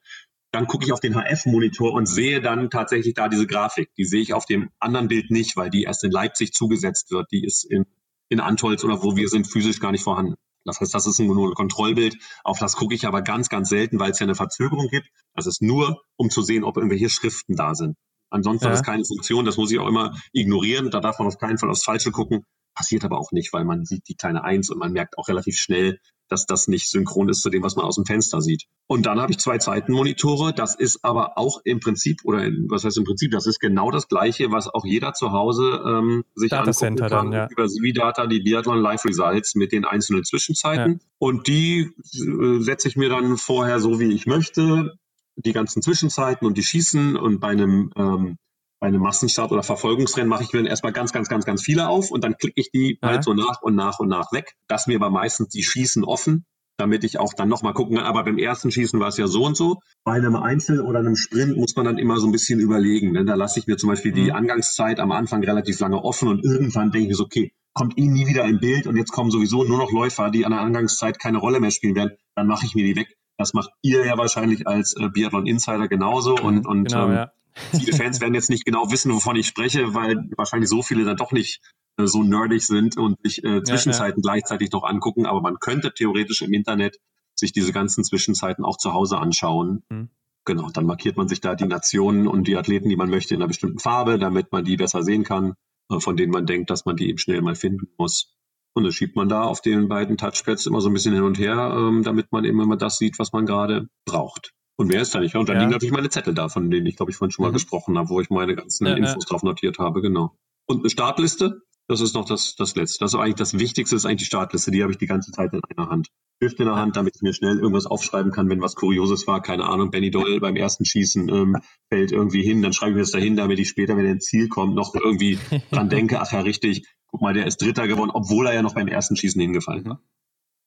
Dann 0.53 0.67
gucke 0.67 0.85
ich 0.85 0.93
auf 0.93 0.99
den 0.99 1.15
HF-Monitor 1.15 1.93
und 1.93 2.05
sehe 2.05 2.39
dann 2.39 2.69
tatsächlich 2.69 3.15
da 3.15 3.27
diese 3.27 3.47
Grafik. 3.47 3.89
Die 3.97 4.05
sehe 4.05 4.21
ich 4.21 4.35
auf 4.35 4.45
dem 4.45 4.69
anderen 4.79 5.07
Bild 5.07 5.31
nicht, 5.31 5.57
weil 5.57 5.71
die 5.71 5.83
erst 5.83 6.03
in 6.03 6.11
Leipzig 6.11 6.53
zugesetzt 6.53 7.09
wird. 7.09 7.31
Die 7.31 7.43
ist 7.43 7.63
in, 7.63 7.85
in 8.29 8.39
Antolz 8.39 8.83
oder 8.83 9.01
wo 9.01 9.15
wir 9.15 9.29
sind 9.29 9.47
physisch 9.47 9.79
gar 9.79 9.91
nicht 9.91 10.03
vorhanden. 10.03 10.35
Das 10.63 10.79
heißt, 10.79 10.93
das 10.93 11.07
ist 11.07 11.19
ein 11.19 11.27
Kontrollbild. 11.27 12.17
Auf 12.43 12.59
das 12.59 12.75
gucke 12.75 12.93
ich 12.93 13.07
aber 13.07 13.23
ganz, 13.23 13.49
ganz 13.49 13.67
selten, 13.69 13.99
weil 13.99 14.11
es 14.11 14.19
ja 14.19 14.25
eine 14.25 14.35
Verzögerung 14.35 14.89
gibt. 14.89 15.09
Das 15.33 15.47
ist 15.47 15.63
nur, 15.63 16.03
um 16.17 16.29
zu 16.29 16.43
sehen, 16.43 16.63
ob 16.63 16.77
irgendwelche 16.77 17.09
Schriften 17.09 17.55
da 17.55 17.73
sind. 17.73 17.95
Ansonsten 18.29 18.65
ja. 18.65 18.71
hat 18.71 18.77
es 18.77 18.85
keine 18.85 19.05
Funktion. 19.05 19.45
Das 19.45 19.57
muss 19.57 19.71
ich 19.71 19.79
auch 19.79 19.87
immer 19.87 20.15
ignorieren. 20.33 20.91
Da 20.91 20.99
darf 20.99 21.17
man 21.17 21.27
auf 21.27 21.39
keinen 21.39 21.57
Fall 21.57 21.71
aufs 21.71 21.83
Falsche 21.83 22.11
gucken. 22.11 22.43
Passiert 22.75 23.03
aber 23.05 23.17
auch 23.17 23.31
nicht, 23.31 23.53
weil 23.53 23.65
man 23.65 23.85
sieht 23.85 24.07
die 24.07 24.15
kleine 24.15 24.43
Eins 24.43 24.69
und 24.69 24.77
man 24.77 24.93
merkt 24.93 25.17
auch 25.17 25.27
relativ 25.27 25.57
schnell, 25.57 25.99
dass 26.29 26.45
das 26.45 26.67
nicht 26.67 26.89
synchron 26.89 27.29
ist 27.29 27.41
zu 27.41 27.49
dem, 27.49 27.63
was 27.63 27.75
man 27.75 27.85
aus 27.85 27.95
dem 27.95 28.05
Fenster 28.05 28.41
sieht. 28.41 28.63
Und 28.87 29.05
dann 29.05 29.19
habe 29.19 29.31
ich 29.31 29.39
zwei 29.39 29.57
Zeitenmonitore. 29.57 30.53
Das 30.53 30.75
ist 30.75 31.03
aber 31.03 31.37
auch 31.37 31.61
im 31.63 31.79
Prinzip, 31.79 32.21
oder 32.23 32.49
was 32.67 32.83
heißt 32.83 32.97
im 32.97 33.03
Prinzip, 33.03 33.31
das 33.31 33.47
ist 33.47 33.59
genau 33.59 33.91
das 33.91 34.07
Gleiche, 34.07 34.51
was 34.51 34.67
auch 34.67 34.85
jeder 34.85 35.13
zu 35.13 35.31
Hause 35.31 35.81
ähm, 35.85 36.23
sich 36.35 36.49
Data 36.49 36.71
angucken 36.71 36.95
kann 36.97 37.09
dann, 37.09 37.31
ja. 37.31 37.47
über 37.49 37.67
Cividata, 37.67 38.27
die 38.27 38.41
Biathlon 38.41 38.79
Live 38.79 39.05
Results 39.05 39.55
mit 39.55 39.71
den 39.71 39.85
einzelnen 39.85 40.23
Zwischenzeiten. 40.23 40.93
Ja. 40.93 41.07
Und 41.19 41.47
die 41.47 41.91
äh, 42.13 42.59
setze 42.59 42.87
ich 42.87 42.95
mir 42.95 43.09
dann 43.09 43.37
vorher 43.37 43.79
so, 43.79 43.99
wie 43.99 44.11
ich 44.13 44.25
möchte. 44.25 44.93
Die 45.35 45.53
ganzen 45.53 45.81
Zwischenzeiten 45.81 46.45
und 46.45 46.57
die 46.57 46.63
Schießen 46.63 47.15
und 47.15 47.39
bei 47.39 47.49
einem 47.49 47.91
ähm, 47.95 48.37
bei 48.83 48.89
einem 48.89 48.99
Massenstart 48.99 49.53
oder 49.53 49.63
Verfolgungsrennen 49.63 50.27
mache 50.27 50.43
ich 50.43 50.51
mir 50.51 50.59
dann 50.59 50.65
erstmal 50.65 50.91
ganz, 50.91 51.13
ganz, 51.13 51.29
ganz, 51.29 51.45
ganz 51.45 51.63
viele 51.63 51.87
auf 51.87 52.11
und 52.11 52.21
dann 52.21 52.35
klicke 52.35 52.59
ich 52.59 52.69
die 52.69 52.99
ja. 53.01 53.11
halt 53.11 53.23
so 53.23 53.33
nach 53.33 53.61
und 53.61 53.75
nach 53.75 53.99
und 53.99 54.09
nach 54.09 54.33
weg. 54.33 54.55
Das 54.67 54.87
mir 54.87 54.97
aber 54.97 55.09
meistens 55.09 55.47
die 55.47 55.63
Schießen 55.63 56.03
offen, 56.03 56.43
damit 56.75 57.05
ich 57.05 57.17
auch 57.17 57.33
dann 57.33 57.47
nochmal 57.47 57.73
gucken 57.73 57.95
kann. 57.95 58.05
Aber 58.05 58.25
beim 58.25 58.37
ersten 58.37 58.71
Schießen 58.71 58.99
war 58.99 59.07
es 59.07 59.15
ja 59.15 59.27
so 59.27 59.45
und 59.45 59.55
so. 59.55 59.79
Bei 60.03 60.15
einem 60.15 60.35
Einzel 60.35 60.81
oder 60.81 60.99
einem 60.99 61.15
Sprint 61.15 61.55
muss 61.55 61.77
man 61.77 61.85
dann 61.85 61.97
immer 61.97 62.19
so 62.19 62.27
ein 62.27 62.33
bisschen 62.33 62.59
überlegen. 62.59 63.13
Denn 63.13 63.25
da 63.25 63.35
lasse 63.35 63.57
ich 63.57 63.67
mir 63.67 63.77
zum 63.77 63.87
Beispiel 63.87 64.11
mhm. 64.11 64.15
die 64.15 64.31
Angangszeit 64.33 64.99
am 64.99 65.13
Anfang 65.13 65.41
relativ 65.45 65.79
lange 65.79 66.03
offen 66.03 66.27
und 66.27 66.43
irgendwann 66.43 66.91
denke 66.91 67.11
ich 67.11 67.15
so, 67.15 67.23
okay, 67.23 67.53
kommt 67.71 67.97
ihnen 67.97 68.11
nie 68.11 68.27
wieder 68.27 68.43
im 68.43 68.59
Bild 68.59 68.85
und 68.85 68.97
jetzt 68.97 69.13
kommen 69.13 69.31
sowieso 69.31 69.63
nur 69.63 69.77
noch 69.77 69.93
Läufer, 69.93 70.29
die 70.29 70.45
an 70.45 70.51
der 70.51 70.59
Angangszeit 70.59 71.19
keine 71.19 71.37
Rolle 71.37 71.61
mehr 71.61 71.71
spielen 71.71 71.95
werden, 71.95 72.17
dann 72.35 72.47
mache 72.47 72.65
ich 72.65 72.75
mir 72.75 72.83
die 72.83 72.97
weg. 72.97 73.15
Das 73.37 73.53
macht 73.53 73.69
ihr 73.81 74.05
ja 74.05 74.17
wahrscheinlich 74.17 74.67
als 74.67 74.93
äh, 74.97 75.07
Biathlon 75.07 75.47
Insider 75.47 75.87
genauso 75.87 76.35
und, 76.35 76.67
und 76.67 76.89
genau, 76.89 77.07
ähm, 77.07 77.13
ja. 77.13 77.31
Viele 77.71 77.93
Fans 77.93 78.21
werden 78.21 78.33
jetzt 78.33 78.49
nicht 78.49 78.65
genau 78.65 78.91
wissen, 78.91 79.13
wovon 79.13 79.35
ich 79.35 79.47
spreche, 79.47 79.93
weil 79.93 80.29
wahrscheinlich 80.37 80.69
so 80.69 80.81
viele 80.81 81.05
dann 81.05 81.17
doch 81.17 81.31
nicht 81.31 81.61
äh, 81.97 82.07
so 82.07 82.23
nerdig 82.23 82.65
sind 82.65 82.97
und 82.97 83.17
sich 83.23 83.43
äh, 83.43 83.63
Zwischenzeiten 83.63 84.21
ja, 84.23 84.29
ja. 84.29 84.33
gleichzeitig 84.33 84.71
noch 84.71 84.83
angucken. 84.83 85.25
Aber 85.25 85.41
man 85.41 85.59
könnte 85.59 85.93
theoretisch 85.93 86.41
im 86.41 86.53
Internet 86.53 86.97
sich 87.35 87.51
diese 87.51 87.73
ganzen 87.73 88.03
Zwischenzeiten 88.03 88.63
auch 88.65 88.77
zu 88.77 88.93
Hause 88.93 89.17
anschauen. 89.17 89.83
Mhm. 89.89 90.09
Genau, 90.45 90.69
dann 90.69 90.85
markiert 90.85 91.15
man 91.15 91.27
sich 91.27 91.39
da 91.39 91.55
die 91.55 91.65
Nationen 91.65 92.27
und 92.27 92.47
die 92.47 92.57
Athleten, 92.57 92.89
die 92.89 92.97
man 92.97 93.09
möchte, 93.09 93.33
in 93.33 93.41
einer 93.41 93.47
bestimmten 93.47 93.79
Farbe, 93.79 94.19
damit 94.19 94.51
man 94.51 94.65
die 94.65 94.75
besser 94.75 95.03
sehen 95.03 95.23
kann, 95.23 95.53
äh, 95.89 95.99
von 95.99 96.17
denen 96.17 96.31
man 96.31 96.45
denkt, 96.45 96.69
dass 96.69 96.85
man 96.85 96.97
die 96.97 97.09
eben 97.09 97.17
schnell 97.17 97.41
mal 97.41 97.55
finden 97.55 97.87
muss. 97.97 98.35
Und 98.75 98.83
das 98.83 98.95
schiebt 98.95 99.15
man 99.15 99.29
da 99.29 99.43
auf 99.43 99.61
den 99.61 99.87
beiden 99.87 100.17
Touchpads 100.17 100.65
immer 100.65 100.81
so 100.81 100.89
ein 100.89 100.93
bisschen 100.93 101.13
hin 101.13 101.23
und 101.23 101.37
her, 101.37 101.75
ähm, 101.77 102.03
damit 102.03 102.31
man 102.31 102.43
eben 102.43 102.59
immer 102.59 102.75
das 102.75 102.97
sieht, 102.97 103.19
was 103.19 103.31
man 103.31 103.45
gerade 103.45 103.87
braucht. 104.05 104.53
Und 104.75 104.91
wer 104.91 105.01
ist 105.01 105.13
da 105.13 105.19
nicht? 105.19 105.35
Und 105.35 105.47
dann 105.49 105.55
ja. 105.55 105.61
liegen 105.61 105.71
natürlich 105.71 105.93
meine 105.93 106.09
Zettel 106.09 106.33
da, 106.33 106.49
von 106.49 106.69
denen 106.71 106.85
ich, 106.87 106.95
glaube 106.95 107.11
ich, 107.11 107.17
vorhin 107.17 107.31
schon 107.31 107.43
mal 107.43 107.49
mhm. 107.49 107.55
gesprochen 107.55 107.97
habe, 107.97 108.09
wo 108.09 108.21
ich 108.21 108.29
meine 108.29 108.55
ganzen 108.55 108.87
ja, 108.87 108.95
Infos 108.95 109.23
ja. 109.25 109.29
drauf 109.29 109.43
notiert 109.43 109.77
habe, 109.79 110.01
genau. 110.01 110.35
Und 110.65 110.79
eine 110.79 110.89
Startliste, 110.89 111.61
das 111.87 112.01
ist 112.01 112.15
noch 112.15 112.25
das, 112.25 112.55
das 112.55 112.75
Letzte. 112.75 112.99
Das 113.03 113.13
ist 113.13 113.19
eigentlich 113.19 113.35
das 113.35 113.59
Wichtigste, 113.59 113.95
ist 113.95 114.05
eigentlich 114.05 114.19
die 114.19 114.25
Startliste. 114.25 114.71
Die 114.71 114.81
habe 114.81 114.91
ich 114.91 114.97
die 114.97 115.05
ganze 115.05 115.31
Zeit 115.31 115.53
in 115.53 115.61
einer 115.75 115.89
Hand. 115.89 116.07
Stift 116.37 116.59
in 116.59 116.65
der 116.65 116.75
Hand, 116.75 116.95
damit 116.95 117.15
ich 117.15 117.21
mir 117.21 117.33
schnell 117.33 117.57
irgendwas 117.57 117.85
aufschreiben 117.85 118.31
kann, 118.31 118.49
wenn 118.49 118.61
was 118.61 118.75
Kurioses 118.75 119.27
war. 119.27 119.41
Keine 119.41 119.65
Ahnung, 119.65 119.91
Benny 119.91 120.09
Doll 120.09 120.39
beim 120.39 120.55
ersten 120.55 120.85
Schießen 120.85 121.29
ähm, 121.29 121.57
fällt 121.89 122.11
irgendwie 122.11 122.41
hin. 122.41 122.61
Dann 122.61 122.73
schreibe 122.73 122.91
ich 122.91 122.95
mir 122.95 123.01
das 123.01 123.11
dahin, 123.11 123.35
damit 123.35 123.59
ich 123.59 123.69
später, 123.69 123.95
wenn 123.95 124.05
er 124.05 124.13
ins 124.13 124.25
Ziel 124.25 124.49
kommt, 124.49 124.75
noch 124.75 124.93
irgendwie 124.95 125.37
dran 125.71 125.89
denke, 125.89 126.19
ach 126.19 126.31
ja, 126.31 126.39
richtig, 126.39 126.87
guck 127.07 127.21
mal, 127.21 127.33
der 127.33 127.45
ist 127.45 127.61
Dritter 127.61 127.87
geworden, 127.87 128.11
obwohl 128.13 128.47
er 128.47 128.53
ja 128.53 128.61
noch 128.61 128.75
beim 128.75 128.87
ersten 128.87 129.15
Schießen 129.15 129.39
hingefallen 129.39 129.85
war. 129.85 130.01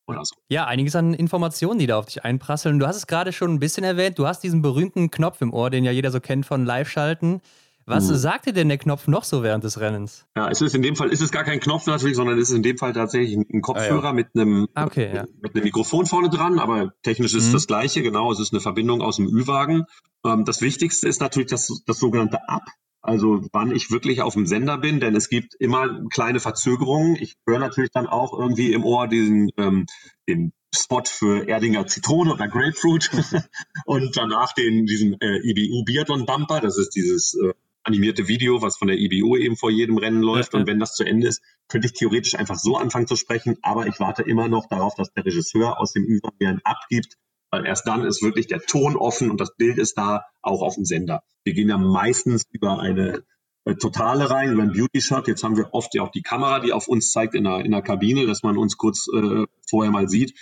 Oder 0.06 0.24
so. 0.24 0.36
Ja, 0.48 0.66
einiges 0.66 0.94
an 0.94 1.14
Informationen, 1.14 1.78
die 1.78 1.86
da 1.86 1.98
auf 1.98 2.06
dich 2.06 2.24
einprasseln. 2.24 2.78
Du 2.78 2.86
hast 2.86 2.96
es 2.96 3.06
gerade 3.06 3.32
schon 3.32 3.52
ein 3.52 3.58
bisschen 3.58 3.84
erwähnt. 3.84 4.18
Du 4.18 4.26
hast 4.26 4.42
diesen 4.42 4.62
berühmten 4.62 5.10
Knopf 5.10 5.40
im 5.40 5.52
Ohr, 5.52 5.70
den 5.70 5.84
ja 5.84 5.90
jeder 5.90 6.10
so 6.10 6.20
kennt 6.20 6.46
von 6.46 6.64
Live-Schalten. 6.64 7.40
Was 7.88 8.10
mhm. 8.10 8.16
sagte 8.16 8.52
denn 8.52 8.68
der 8.68 8.78
Knopf 8.78 9.06
noch 9.06 9.22
so 9.22 9.44
während 9.44 9.62
des 9.62 9.78
Rennens? 9.78 10.26
Ja, 10.36 10.50
es 10.50 10.60
ist 10.60 10.74
in 10.74 10.82
dem 10.82 10.96
Fall 10.96 11.10
ist 11.10 11.22
es 11.22 11.30
gar 11.30 11.44
kein 11.44 11.60
Knopf 11.60 11.86
natürlich, 11.86 12.16
sondern 12.16 12.36
es 12.36 12.50
ist 12.50 12.56
in 12.56 12.64
dem 12.64 12.78
Fall 12.78 12.92
tatsächlich 12.92 13.36
ein 13.36 13.62
Kopfhörer 13.62 14.02
ah, 14.02 14.06
ja. 14.08 14.12
mit 14.12 14.28
einem 14.34 14.66
okay, 14.74 15.14
ja. 15.14 15.24
mit 15.40 15.54
einem 15.54 15.62
Mikrofon 15.62 16.04
vorne 16.04 16.28
dran, 16.28 16.58
aber 16.58 16.92
technisch 17.04 17.34
ist 17.34 17.48
mhm. 17.48 17.52
das 17.52 17.68
gleiche, 17.68 18.02
genau, 18.02 18.32
es 18.32 18.40
ist 18.40 18.52
eine 18.52 18.60
Verbindung 18.60 19.02
aus 19.02 19.16
dem 19.16 19.28
Ü-Wagen. 19.28 19.84
Ähm, 20.24 20.44
das 20.44 20.62
Wichtigste 20.62 21.06
ist 21.06 21.20
natürlich 21.20 21.48
das, 21.48 21.84
das 21.86 22.00
sogenannte 22.00 22.48
Up. 22.48 22.64
Also 23.06 23.46
wann 23.52 23.70
ich 23.70 23.92
wirklich 23.92 24.20
auf 24.20 24.34
dem 24.34 24.46
Sender 24.46 24.78
bin, 24.78 24.98
denn 24.98 25.14
es 25.14 25.28
gibt 25.28 25.54
immer 25.54 26.08
kleine 26.12 26.40
Verzögerungen. 26.40 27.14
Ich 27.14 27.36
höre 27.46 27.60
natürlich 27.60 27.92
dann 27.92 28.08
auch 28.08 28.36
irgendwie 28.36 28.72
im 28.72 28.84
Ohr 28.84 29.06
diesen 29.06 29.52
ähm, 29.56 29.86
den 30.28 30.52
Spot 30.74 31.04
für 31.04 31.48
Erdinger 31.48 31.86
Zitrone 31.86 32.32
oder 32.32 32.48
Grapefruit 32.48 33.10
und 33.84 34.16
danach 34.16 34.52
den 34.54 34.86
diesen 34.86 35.20
äh, 35.20 35.38
IBU 35.38 35.84
Biathlon 35.84 36.26
Bumper. 36.26 36.60
Das 36.60 36.78
ist 36.78 36.96
dieses 36.96 37.34
äh, 37.34 37.54
animierte 37.84 38.26
Video, 38.26 38.60
was 38.60 38.76
von 38.76 38.88
der 38.88 38.98
IBU 38.98 39.36
eben 39.36 39.56
vor 39.56 39.70
jedem 39.70 39.98
Rennen 39.98 40.22
läuft. 40.22 40.54
Und 40.54 40.66
wenn 40.66 40.80
das 40.80 40.94
zu 40.94 41.04
Ende 41.04 41.28
ist, 41.28 41.42
könnte 41.68 41.86
ich 41.86 41.92
theoretisch 41.92 42.34
einfach 42.34 42.56
so 42.56 42.76
anfangen 42.76 43.06
zu 43.06 43.14
sprechen. 43.14 43.56
Aber 43.62 43.86
ich 43.86 44.00
warte 44.00 44.24
immer 44.24 44.48
noch 44.48 44.66
darauf, 44.68 44.96
dass 44.96 45.12
der 45.12 45.24
Regisseur 45.24 45.78
aus 45.80 45.92
dem 45.92 46.02
Über 46.02 46.30
mir 46.40 46.48
einen 46.48 46.60
abgibt, 46.64 47.16
weil 47.56 47.66
erst 47.66 47.86
dann 47.86 48.04
ist 48.04 48.22
wirklich 48.22 48.46
der 48.46 48.60
Ton 48.60 48.96
offen 48.96 49.30
und 49.30 49.40
das 49.40 49.56
Bild 49.56 49.78
ist 49.78 49.96
da, 49.96 50.24
auch 50.42 50.62
auf 50.62 50.74
dem 50.74 50.84
Sender. 50.84 51.22
Wir 51.42 51.54
gehen 51.54 51.68
ja 51.68 51.78
meistens 51.78 52.44
über 52.52 52.78
eine 52.78 53.22
äh, 53.64 53.74
Totale 53.74 54.30
rein, 54.30 54.52
über 54.52 54.62
einen 54.62 54.72
Beauty-Shot. 54.72 55.26
Jetzt 55.26 55.42
haben 55.42 55.56
wir 55.56 55.72
oft 55.72 55.94
ja 55.94 56.02
auch 56.02 56.10
die 56.10 56.22
Kamera, 56.22 56.60
die 56.60 56.72
auf 56.72 56.86
uns 56.86 57.10
zeigt 57.10 57.34
in 57.34 57.44
der, 57.44 57.64
in 57.64 57.70
der 57.70 57.82
Kabine, 57.82 58.26
dass 58.26 58.42
man 58.42 58.58
uns 58.58 58.76
kurz 58.76 59.06
äh, 59.08 59.46
vorher 59.68 59.90
mal 59.90 60.08
sieht 60.08 60.34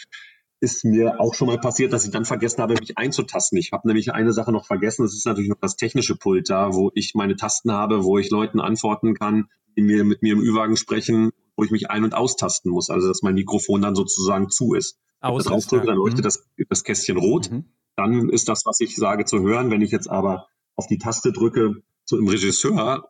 ist 0.61 0.83
mir 0.83 1.21
auch 1.21 1.35
schon 1.35 1.49
mal 1.49 1.61
passiert, 1.61 1.93
dass 1.93 2.07
ich 2.07 2.11
dann 2.11 2.25
vergessen 2.25 2.63
habe, 2.63 2.73
mich 2.73 2.97
einzutasten. 2.97 3.59
Ich 3.59 3.73
habe 3.73 3.87
nämlich 3.87 4.15
eine 4.15 4.33
Sache 4.33 4.51
noch 4.51 4.65
vergessen. 4.65 5.03
Das 5.03 5.13
ist 5.13 5.27
natürlich 5.27 5.51
noch 5.51 5.61
das 5.61 5.77
technische 5.77 6.17
Pult 6.17 6.49
da, 6.49 6.73
wo 6.73 6.91
ich 6.95 7.15
meine 7.15 7.37
Tasten 7.37 7.71
habe, 7.71 8.03
wo 8.03 8.17
ich 8.17 8.31
Leuten 8.31 8.61
antworten 8.61 9.13
kann, 9.13 9.51
die 9.77 9.83
mir 9.83 10.05
mit 10.05 10.23
mir 10.23 10.35
im 10.35 10.41
Ü-Wagen 10.41 10.77
sprechen, 10.77 11.31
wo 11.57 11.65
ich 11.65 11.71
mich 11.71 11.91
ein- 11.91 12.05
und 12.05 12.15
austasten 12.15 12.71
muss. 12.71 12.91
Also, 12.91 13.09
dass 13.09 13.23
mein 13.23 13.35
Mikrofon 13.35 13.83
dann 13.83 13.95
sozusagen 13.95 14.51
zu 14.51 14.75
ist. 14.75 14.99
Aus 15.21 15.45
drauf 15.45 15.67
drücke, 15.67 15.87
dann 15.87 15.97
leuchtet 15.97 16.21
mhm. 16.21 16.25
das, 16.25 16.47
das 16.69 16.85
Kästchen 16.85 17.17
rot. 17.17 17.51
Mhm. 17.51 17.65
Dann 17.97 18.29
ist 18.29 18.49
das, 18.49 18.67
was 18.67 18.81
ich 18.81 18.97
sage, 18.97 19.25
zu 19.25 19.41
hören. 19.41 19.71
Wenn 19.71 19.81
ich 19.81 19.91
jetzt 19.91 20.11
aber 20.11 20.49
auf 20.77 20.87
die 20.87 20.99
Taste 20.99 21.33
drücke, 21.33 21.83
so 22.05 22.19
im 22.19 22.29
Regisseur, 22.29 23.09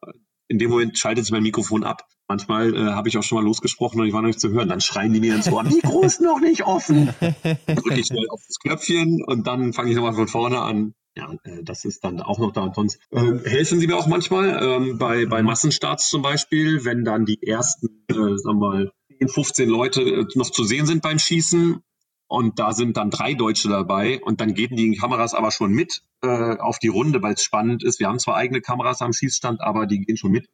in 0.49 0.59
dem 0.59 0.71
Moment 0.71 0.99
schaltet 0.99 1.25
sich 1.25 1.33
mein 1.33 1.43
Mikrofon 1.43 1.85
ab. 1.85 2.07
Manchmal 2.29 2.75
äh, 2.75 2.79
habe 2.93 3.09
ich 3.09 3.19
auch 3.19 3.23
schon 3.23 3.37
mal 3.37 3.45
losgesprochen 3.45 4.01
und 4.01 4.07
ich 4.07 4.13
war 4.13 4.23
noch 4.23 4.29
nicht 4.29 4.41
zu 4.41 4.51
hören. 4.51 4.69
Dann 4.69 4.81
schreien 4.81 5.13
die 5.13 5.21
mir 5.21 5.35
ins 5.35 5.51
Ohr, 5.51 5.63
Mikro 5.65 6.03
ist 6.03 6.21
noch 6.21 6.41
nicht 6.41 6.65
offen. 6.65 7.15
Dann 7.21 7.77
drücke 7.77 8.01
ich 8.01 8.07
schnell 8.07 8.29
auf 8.31 8.43
das 8.47 8.59
Knöpfchen 8.61 9.23
und 9.25 9.47
dann 9.47 9.73
fange 9.73 9.91
ich 9.91 9.97
nochmal 9.97 10.15
von 10.15 10.29
vorne 10.29 10.61
an. 10.61 10.95
Ja, 11.17 11.33
äh, 11.45 11.63
das 11.63 11.85
ist 11.85 12.03
dann 12.05 12.21
auch 12.21 12.39
noch 12.39 12.53
da. 12.53 12.63
Und 12.63 12.75
sonst 12.75 13.01
äh, 13.11 13.39
helfen 13.49 13.79
sie 13.81 13.87
mir 13.87 13.97
auch 13.97 14.07
manchmal 14.07 14.59
ähm, 14.63 14.99
bei, 14.99 15.27
bei 15.27 15.43
Massenstarts 15.43 16.09
zum 16.09 16.23
Beispiel, 16.23 16.85
wenn 16.85 17.05
dann 17.05 17.25
die 17.25 17.43
ersten, 17.43 18.05
äh, 18.09 18.15
sagen 18.15 18.59
wir 18.59 18.69
mal, 18.69 18.93
15 19.27 19.69
Leute 19.69 20.03
äh, 20.03 20.27
noch 20.35 20.51
zu 20.51 20.65
sehen 20.65 20.87
sind 20.87 21.03
beim 21.03 21.19
Schießen 21.19 21.81
und 22.27 22.59
da 22.59 22.73
sind 22.73 22.97
dann 22.97 23.11
drei 23.11 23.35
Deutsche 23.35 23.69
dabei 23.69 24.21
und 24.21 24.41
dann 24.41 24.55
gehen 24.55 24.77
die 24.77 24.97
Kameras 24.97 25.35
aber 25.35 25.51
schon 25.51 25.73
mit 25.73 26.03
äh, 26.23 26.57
auf 26.59 26.79
die 26.79 26.89
Runde, 26.89 27.23
weil 27.23 27.35
es 27.35 27.43
spannend 27.43 27.85
ist. 27.85 28.01
Wir 28.01 28.09
haben 28.09 28.19
zwar 28.19 28.37
eigene 28.37 28.61
Kameras 28.61 29.03
am 29.03 29.13
Schießstand, 29.13 29.61
aber 29.61 29.87
die 29.87 30.01
gehen 30.01 30.17
schon 30.17 30.33
mit. 30.33 30.49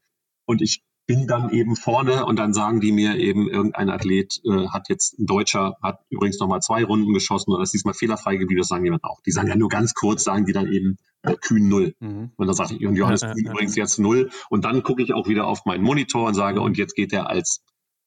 Und 0.44 0.60
ich 0.62 0.82
bin 1.10 1.26
dann 1.26 1.50
eben 1.50 1.74
vorne 1.74 2.24
und 2.24 2.38
dann 2.38 2.54
sagen 2.54 2.80
die 2.80 2.92
mir 2.92 3.16
eben, 3.16 3.50
irgendein 3.50 3.90
Athlet 3.90 4.40
äh, 4.44 4.68
hat 4.68 4.88
jetzt, 4.88 5.18
ein 5.18 5.26
Deutscher 5.26 5.76
hat 5.82 5.98
übrigens 6.08 6.38
nochmal 6.38 6.60
zwei 6.60 6.84
Runden 6.84 7.12
geschossen 7.12 7.50
oder 7.50 7.64
ist 7.64 7.74
diesmal 7.74 7.94
fehlerfrei 7.94 8.36
geblieben, 8.36 8.60
das 8.60 8.68
sagen 8.68 8.84
die 8.84 8.90
dann 8.90 9.02
auch. 9.02 9.20
Die 9.22 9.32
sagen 9.32 9.48
ja 9.48 9.56
nur 9.56 9.68
ganz 9.68 9.94
kurz, 9.94 10.22
sagen 10.22 10.46
die 10.46 10.52
dann 10.52 10.72
eben 10.72 10.98
äh, 11.22 11.34
Kühn 11.34 11.68
null. 11.68 11.96
Mhm. 11.98 12.30
Und 12.36 12.46
dann 12.46 12.54
sage 12.54 12.76
ich, 12.76 12.86
und 12.86 12.94
Johannes 12.94 13.22
Kühn 13.22 13.44
übrigens 13.44 13.74
jetzt 13.74 13.98
null. 13.98 14.30
Und 14.50 14.64
dann 14.64 14.84
gucke 14.84 15.02
ich 15.02 15.12
auch 15.12 15.26
wieder 15.26 15.48
auf 15.48 15.64
meinen 15.64 15.82
Monitor 15.82 16.28
und 16.28 16.34
sage, 16.34 16.60
und 16.60 16.78
jetzt 16.78 16.94
geht 16.94 17.12
er 17.12 17.28
als 17.28 17.64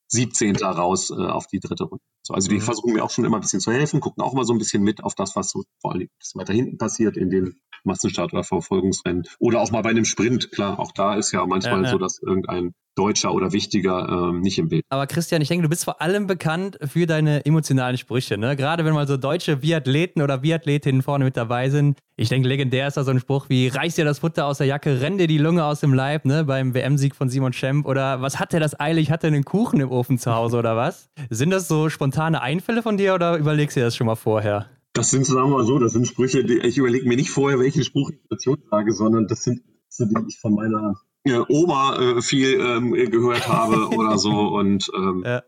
17. 0.08 0.56
raus 0.56 1.10
äh, 1.10 1.16
auf 1.16 1.48
die 1.48 1.60
dritte 1.60 1.84
Runde. 1.84 2.06
So, 2.24 2.34
also 2.34 2.50
die 2.50 2.56
mhm. 2.56 2.62
versuchen 2.62 2.94
mir 2.94 3.04
auch 3.04 3.10
schon 3.10 3.26
immer 3.26 3.38
ein 3.38 3.42
bisschen 3.42 3.60
zu 3.60 3.72
helfen, 3.72 4.00
gucken 4.00 4.24
auch 4.24 4.34
mal 4.34 4.46
so 4.46 4.54
ein 4.54 4.60
bisschen 4.60 4.82
mit 4.82 5.04
auf 5.04 5.14
das, 5.14 5.36
was 5.36 5.50
so 5.50 5.64
vor 5.80 5.92
allem 5.92 6.08
weiter 6.36 6.54
hinten 6.54 6.78
passiert 6.78 7.18
in 7.18 7.30
den 7.30 7.60
Massenstart 7.84 8.34
oder 8.34 8.44
Verfolgungsrennen. 8.44 9.24
Oder 9.40 9.60
auch 9.60 9.72
mal 9.72 9.82
bei 9.82 9.90
einem 9.90 10.06
Sprint, 10.06 10.52
klar, 10.52 10.80
auch 10.80 10.94
da 10.94 11.16
ist 11.16 11.32
ja 11.34 11.46
manchmal 11.46 11.80
ja, 11.80 11.84
ja. 11.84 11.92
so, 11.92 11.98
dass 11.98 12.20
irgendein 12.22 12.74
Deutscher 12.96 13.34
oder 13.34 13.54
Wichtiger 13.54 14.08
ähm, 14.08 14.42
nicht 14.42 14.60
im 14.60 14.70
Bild. 14.70 14.84
Aber 14.90 15.08
Christian, 15.08 15.42
ich 15.42 15.48
denke, 15.48 15.64
du 15.64 15.70
bist 15.70 15.84
vor 15.84 16.00
allem 16.02 16.28
bekannt 16.28 16.78
für 16.84 17.08
deine 17.08 17.44
emotionalen 17.46 17.98
Sprüche. 17.98 18.38
Ne? 18.38 18.56
Gerade 18.56 18.86
wenn 18.86 18.94
mal 18.94 19.08
so 19.08 19.18
deutsche 19.18 19.58
Biathleten 19.58 20.22
oder 20.22 20.38
Biathletinnen 20.40 21.02
vorne 21.02 21.26
mit 21.26 21.36
dabei 21.36 21.70
sind. 21.70 21.98
Ich 22.16 22.30
denke, 22.30 22.48
legendär 22.48 22.88
ist 22.88 22.96
da 22.96 23.04
so 23.04 23.10
ein 23.10 23.20
Spruch 23.20 23.50
wie: 23.50 23.68
Reiß 23.68 23.96
dir 23.96 24.06
das 24.06 24.20
Futter 24.20 24.46
aus 24.46 24.60
der 24.60 24.68
Jacke, 24.68 25.02
renn 25.02 25.18
dir 25.18 25.26
die 25.26 25.40
Lunge 25.40 25.66
aus 25.66 25.80
dem 25.80 25.96
Leib, 25.96 26.26
ne? 26.26 26.44
beim 26.44 26.76
WM-Sieg 26.76 27.16
von 27.16 27.30
Simon 27.30 27.54
Schemp. 27.54 27.88
Oder 27.88 28.22
was 28.22 28.40
hat 28.40 28.54
der 28.54 28.60
das 28.60 28.80
eilig? 28.80 29.10
Hat 29.10 29.24
er 29.24 29.30
einen 29.30 29.44
Kuchen 29.44 29.80
im 29.80 29.90
Ofen 29.90 30.20
zu 30.20 30.36
Hause 30.36 30.58
oder 30.58 30.78
was? 30.78 31.10
Sind 31.32 31.50
das 31.50 31.68
so 31.68 31.90
spontane 32.14 32.42
Einfälle 32.42 32.84
von 32.84 32.96
dir 32.96 33.16
oder 33.16 33.38
überlegst 33.38 33.76
du 33.76 33.80
dir 33.80 33.86
das 33.86 33.96
schon 33.96 34.06
mal 34.06 34.16
vorher? 34.16 34.70
Das 34.94 35.10
sind, 35.10 35.26
sagen 35.26 35.50
wir 35.50 35.58
mal 35.58 35.66
so, 35.66 35.80
das 35.80 35.94
sind 35.94 36.08
Sprüche, 36.08 36.44
die, 36.44 36.60
ich 36.60 36.78
überlege 36.78 37.08
mir 37.08 37.16
nicht 37.16 37.32
vorher, 37.32 37.60
welchen 37.60 37.84
Spruch 37.84 38.12
ich 38.12 38.20
dazu 38.30 38.56
sage, 38.70 38.92
sondern 38.94 39.28
das 39.28 39.44
sind, 39.44 39.64
die 40.00 40.26
ich 40.28 40.40
von 40.40 40.54
meiner 40.54 40.94
äh, 41.24 41.42
Oma 41.50 41.96
äh, 41.96 42.22
viel 42.22 42.60
ähm, 42.60 42.92
gehört 42.94 43.48
habe 43.48 43.88
oder 43.98 44.20
so 44.20 44.30
und 44.30 44.92
ähm, 44.96 45.24
ja. 45.26 45.42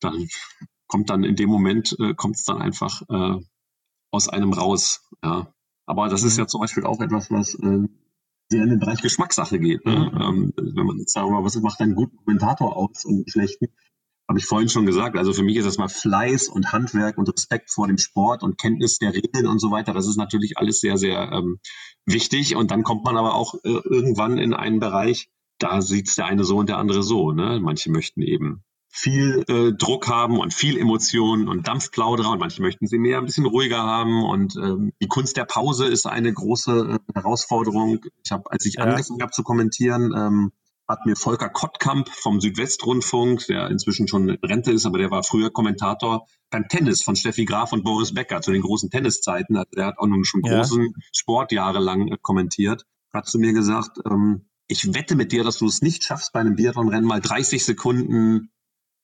dann 0.00 0.28
kommt 0.86 1.08
dann 1.08 1.24
in 1.24 1.36
dem 1.36 1.48
Moment, 1.48 1.96
äh, 1.98 2.12
kommt 2.12 2.36
es 2.36 2.44
dann 2.44 2.58
einfach 2.58 3.00
äh, 3.08 3.40
aus 4.10 4.28
einem 4.28 4.52
raus. 4.52 5.08
Ja. 5.24 5.54
Aber 5.86 6.08
das 6.08 6.24
ist 6.24 6.34
mhm. 6.34 6.40
ja 6.40 6.46
zum 6.46 6.60
Beispiel 6.60 6.84
auch 6.84 7.00
etwas, 7.00 7.30
was 7.30 7.54
äh, 7.54 7.88
sehr 8.50 8.64
in 8.64 8.68
den 8.68 8.80
Bereich 8.80 9.00
Geschmackssache 9.00 9.58
geht. 9.58 9.86
Ne? 9.86 10.10
Mhm. 10.12 10.20
Ähm, 10.20 10.52
wenn 10.56 10.86
man 10.86 10.98
jetzt 10.98 11.14
sagt, 11.14 11.28
was 11.30 11.56
macht 11.62 11.80
einen 11.80 11.94
guten 11.94 12.18
Kommentator 12.18 12.76
aus 12.76 13.06
und 13.06 13.14
einen 13.14 13.28
schlechten, 13.28 13.68
habe 14.32 14.38
ich 14.38 14.46
vorhin 14.46 14.70
schon 14.70 14.86
gesagt. 14.86 15.18
Also 15.18 15.34
für 15.34 15.42
mich 15.42 15.56
ist 15.56 15.66
das 15.66 15.76
mal 15.76 15.88
Fleiß 15.88 16.48
und 16.48 16.72
Handwerk 16.72 17.18
und 17.18 17.28
Respekt 17.28 17.70
vor 17.70 17.86
dem 17.86 17.98
Sport 17.98 18.42
und 18.42 18.58
Kenntnis 18.58 18.96
der 18.96 19.12
Regeln 19.12 19.46
und 19.46 19.58
so 19.58 19.70
weiter. 19.70 19.92
Das 19.92 20.06
ist 20.06 20.16
natürlich 20.16 20.56
alles 20.56 20.80
sehr, 20.80 20.96
sehr 20.96 21.30
ähm, 21.32 21.58
wichtig. 22.06 22.56
Und 22.56 22.70
dann 22.70 22.82
kommt 22.82 23.04
man 23.04 23.18
aber 23.18 23.34
auch 23.34 23.52
äh, 23.62 23.68
irgendwann 23.84 24.38
in 24.38 24.54
einen 24.54 24.80
Bereich, 24.80 25.28
da 25.58 25.82
sieht's 25.82 26.14
der 26.14 26.24
eine 26.24 26.44
so 26.44 26.56
und 26.56 26.70
der 26.70 26.78
andere 26.78 27.02
so. 27.02 27.32
Ne? 27.32 27.60
Manche 27.60 27.90
möchten 27.90 28.22
eben 28.22 28.64
viel 28.88 29.44
äh, 29.48 29.72
Druck 29.74 30.08
haben 30.08 30.38
und 30.38 30.54
viel 30.54 30.78
Emotionen 30.78 31.46
und 31.46 31.68
Dampfplauderer 31.68 32.30
und 32.30 32.38
manche 32.38 32.62
möchten 32.62 32.86
sie 32.86 32.98
mehr 32.98 33.18
ein 33.18 33.26
bisschen 33.26 33.44
ruhiger 33.44 33.82
haben 33.82 34.24
und 34.24 34.56
ähm, 34.56 34.92
die 35.02 35.08
Kunst 35.08 35.36
der 35.36 35.44
Pause 35.44 35.86
ist 35.86 36.06
eine 36.06 36.32
große 36.32 36.98
äh, 37.00 37.12
Herausforderung. 37.14 38.00
Ich 38.24 38.32
habe, 38.32 38.50
als 38.50 38.64
ich 38.64 38.76
ja. 38.76 38.84
angefangen 38.84 39.20
habe 39.20 39.32
zu 39.32 39.42
kommentieren, 39.42 40.14
ähm, 40.16 40.52
hat 40.88 41.06
mir 41.06 41.16
Volker 41.16 41.48
Kottkamp 41.48 42.08
vom 42.08 42.40
Südwestrundfunk, 42.40 43.46
der 43.46 43.70
inzwischen 43.70 44.08
schon 44.08 44.28
in 44.28 44.38
Rente 44.44 44.72
ist, 44.72 44.86
aber 44.86 44.98
der 44.98 45.10
war 45.10 45.22
früher 45.22 45.50
Kommentator 45.50 46.26
beim 46.50 46.68
Tennis 46.68 47.02
von 47.02 47.16
Steffi 47.16 47.44
Graf 47.44 47.72
und 47.72 47.84
Boris 47.84 48.14
Becker 48.14 48.40
zu 48.40 48.52
den 48.52 48.62
großen 48.62 48.90
Tenniszeiten. 48.90 49.56
Also 49.56 49.70
der 49.74 49.86
hat 49.86 49.98
auch 49.98 50.06
nun 50.06 50.24
schon 50.24 50.42
ja. 50.44 50.56
großen 50.56 50.94
Sport 51.12 51.52
jahrelang 51.52 52.08
äh, 52.08 52.18
kommentiert. 52.20 52.84
Hat 53.12 53.26
zu 53.26 53.38
mir 53.38 53.52
gesagt, 53.52 53.98
ähm, 54.06 54.48
ich 54.68 54.94
wette 54.94 55.16
mit 55.16 55.32
dir, 55.32 55.44
dass 55.44 55.58
du 55.58 55.66
es 55.66 55.82
nicht 55.82 56.04
schaffst, 56.04 56.32
bei 56.32 56.40
einem 56.40 56.56
Biathlon-Rennen 56.56 57.06
mal 57.06 57.20
30 57.20 57.64
Sekunden 57.64 58.50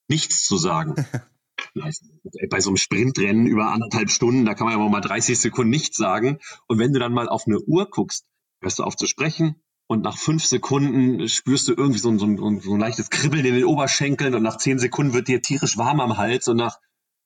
nichts 0.08 0.44
zu 0.44 0.56
sagen. 0.56 0.94
bei 2.50 2.60
so 2.60 2.70
einem 2.70 2.76
Sprintrennen 2.76 3.46
über 3.46 3.72
anderthalb 3.72 4.10
Stunden, 4.10 4.44
da 4.44 4.54
kann 4.54 4.66
man 4.66 4.78
ja 4.78 4.88
mal 4.88 5.00
30 5.00 5.38
Sekunden 5.38 5.70
nichts 5.70 5.96
sagen. 5.96 6.38
Und 6.66 6.78
wenn 6.78 6.92
du 6.92 6.98
dann 6.98 7.12
mal 7.12 7.28
auf 7.28 7.46
eine 7.46 7.60
Uhr 7.60 7.88
guckst, 7.90 8.26
hörst 8.60 8.78
du 8.78 8.84
auf 8.84 8.96
zu 8.96 9.06
sprechen 9.06 9.60
und 9.88 10.02
nach 10.02 10.18
fünf 10.18 10.44
Sekunden 10.44 11.28
spürst 11.28 11.66
du 11.66 11.72
irgendwie 11.72 11.98
so 11.98 12.10
ein, 12.10 12.18
so 12.18 12.26
ein, 12.26 12.60
so 12.60 12.74
ein 12.74 12.80
leichtes 12.80 13.10
Kribbeln 13.10 13.44
in 13.44 13.54
den 13.54 13.64
Oberschenkeln 13.64 14.34
und 14.34 14.42
nach 14.42 14.58
zehn 14.58 14.78
Sekunden 14.78 15.14
wird 15.14 15.28
dir 15.28 15.42
tierisch 15.42 15.78
warm 15.78 16.00
am 16.00 16.18
Hals 16.18 16.46
und 16.46 16.58
nach 16.58 16.76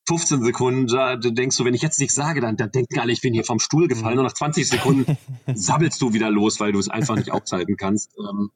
15 0.09 0.43
Sekunden, 0.43 0.87
da 0.87 1.17
denkst 1.17 1.57
du, 1.57 1.65
wenn 1.65 1.75
ich 1.75 1.83
jetzt 1.83 2.01
nichts 2.01 2.15
sage, 2.15 2.41
dann, 2.41 2.57
dann 2.57 2.71
denken 2.71 2.99
alle, 2.99 3.13
ich 3.13 3.21
bin 3.21 3.35
hier 3.35 3.45
vom 3.45 3.61
Stuhl 3.61 3.87
gefallen 3.89 4.19
und 4.19 4.25
nach 4.25 4.33
20 4.33 4.69
Sekunden 4.69 5.17
sabbelst 5.55 6.01
du 6.03 6.13
wieder 6.13 6.31
los, 6.31 6.59
weil 6.61 6.73
du 6.73 6.79
es 6.79 6.89
einfach 6.89 7.17
nicht 7.17 7.31
aufhalten 7.31 7.77
kannst. 7.77 8.13
Ähm, 8.19 8.51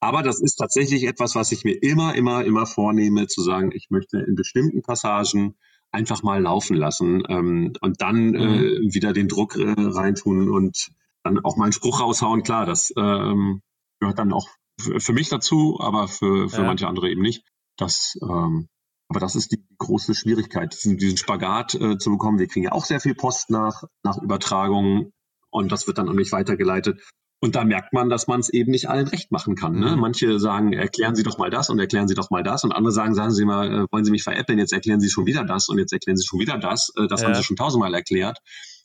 aber 0.00 0.22
das 0.22 0.40
ist 0.40 0.56
tatsächlich 0.56 1.04
etwas, 1.04 1.34
was 1.34 1.52
ich 1.52 1.64
mir 1.64 1.82
immer, 1.82 2.14
immer, 2.14 2.44
immer 2.44 2.66
vornehme, 2.66 3.26
zu 3.26 3.42
sagen, 3.42 3.70
ich 3.72 3.90
möchte 3.90 4.18
in 4.18 4.34
bestimmten 4.34 4.82
Passagen 4.82 5.56
einfach 5.90 6.22
mal 6.22 6.40
laufen 6.42 6.76
lassen 6.76 7.22
ähm, 7.28 7.72
und 7.80 8.00
dann 8.00 8.34
äh, 8.34 8.46
mhm. 8.46 8.94
wieder 8.94 9.12
den 9.12 9.28
Druck 9.28 9.56
äh, 9.56 9.74
reintun 9.76 10.48
und 10.48 10.90
dann 11.34 11.44
auch 11.44 11.56
mal 11.56 11.64
einen 11.64 11.72
Spruch 11.72 12.00
raushauen. 12.00 12.42
Klar, 12.42 12.66
das 12.66 12.92
ähm, 12.96 13.60
gehört 14.00 14.18
dann 14.18 14.32
auch 14.32 14.48
für 14.78 15.12
mich 15.12 15.28
dazu, 15.28 15.78
aber 15.80 16.08
für, 16.08 16.48
für 16.48 16.62
ja. 16.62 16.66
manche 16.66 16.86
andere 16.86 17.10
eben 17.10 17.22
nicht. 17.22 17.44
Das, 17.76 18.18
ähm, 18.22 18.68
aber 19.08 19.20
das 19.20 19.34
ist 19.34 19.52
die 19.52 19.64
große 19.78 20.14
Schwierigkeit, 20.14 20.74
diesen, 20.74 20.98
diesen 20.98 21.16
Spagat 21.16 21.74
äh, 21.74 21.98
zu 21.98 22.10
bekommen. 22.10 22.38
Wir 22.38 22.46
kriegen 22.46 22.64
ja 22.64 22.72
auch 22.72 22.84
sehr 22.84 23.00
viel 23.00 23.14
Post 23.14 23.50
nach, 23.50 23.84
nach 24.02 24.18
Übertragungen 24.22 25.12
und 25.50 25.72
das 25.72 25.86
wird 25.86 25.98
dann 25.98 26.08
an 26.08 26.16
mich 26.16 26.32
weitergeleitet. 26.32 27.00
Und 27.40 27.54
da 27.54 27.64
merkt 27.64 27.92
man, 27.92 28.08
dass 28.08 28.26
man 28.26 28.40
es 28.40 28.48
eben 28.48 28.72
nicht 28.72 28.88
allen 28.88 29.06
recht 29.06 29.30
machen 29.30 29.54
kann. 29.54 29.78
Ne? 29.78 29.94
Mhm. 29.94 30.00
Manche 30.00 30.40
sagen, 30.40 30.72
erklären 30.72 31.14
Sie 31.14 31.22
doch 31.22 31.38
mal 31.38 31.50
das 31.50 31.70
und 31.70 31.78
erklären 31.78 32.08
Sie 32.08 32.16
doch 32.16 32.30
mal 32.30 32.42
das. 32.42 32.64
Und 32.64 32.72
andere 32.72 32.92
sagen, 32.92 33.14
sagen 33.14 33.30
Sie 33.30 33.44
mal, 33.44 33.72
äh, 33.72 33.86
wollen 33.92 34.04
Sie 34.04 34.10
mich 34.10 34.24
veräppeln, 34.24 34.58
jetzt 34.58 34.72
erklären 34.72 35.00
Sie 35.00 35.08
schon 35.08 35.24
wieder 35.24 35.44
das 35.44 35.68
und 35.68 35.78
jetzt 35.78 35.92
erklären 35.92 36.16
Sie 36.16 36.26
schon 36.26 36.40
wieder 36.40 36.58
das. 36.58 36.90
Äh, 36.96 37.06
das 37.06 37.20
ja. 37.20 37.28
haben 37.28 37.34
Sie 37.34 37.44
schon 37.44 37.56
tausendmal 37.56 37.94
erklärt. 37.94 38.38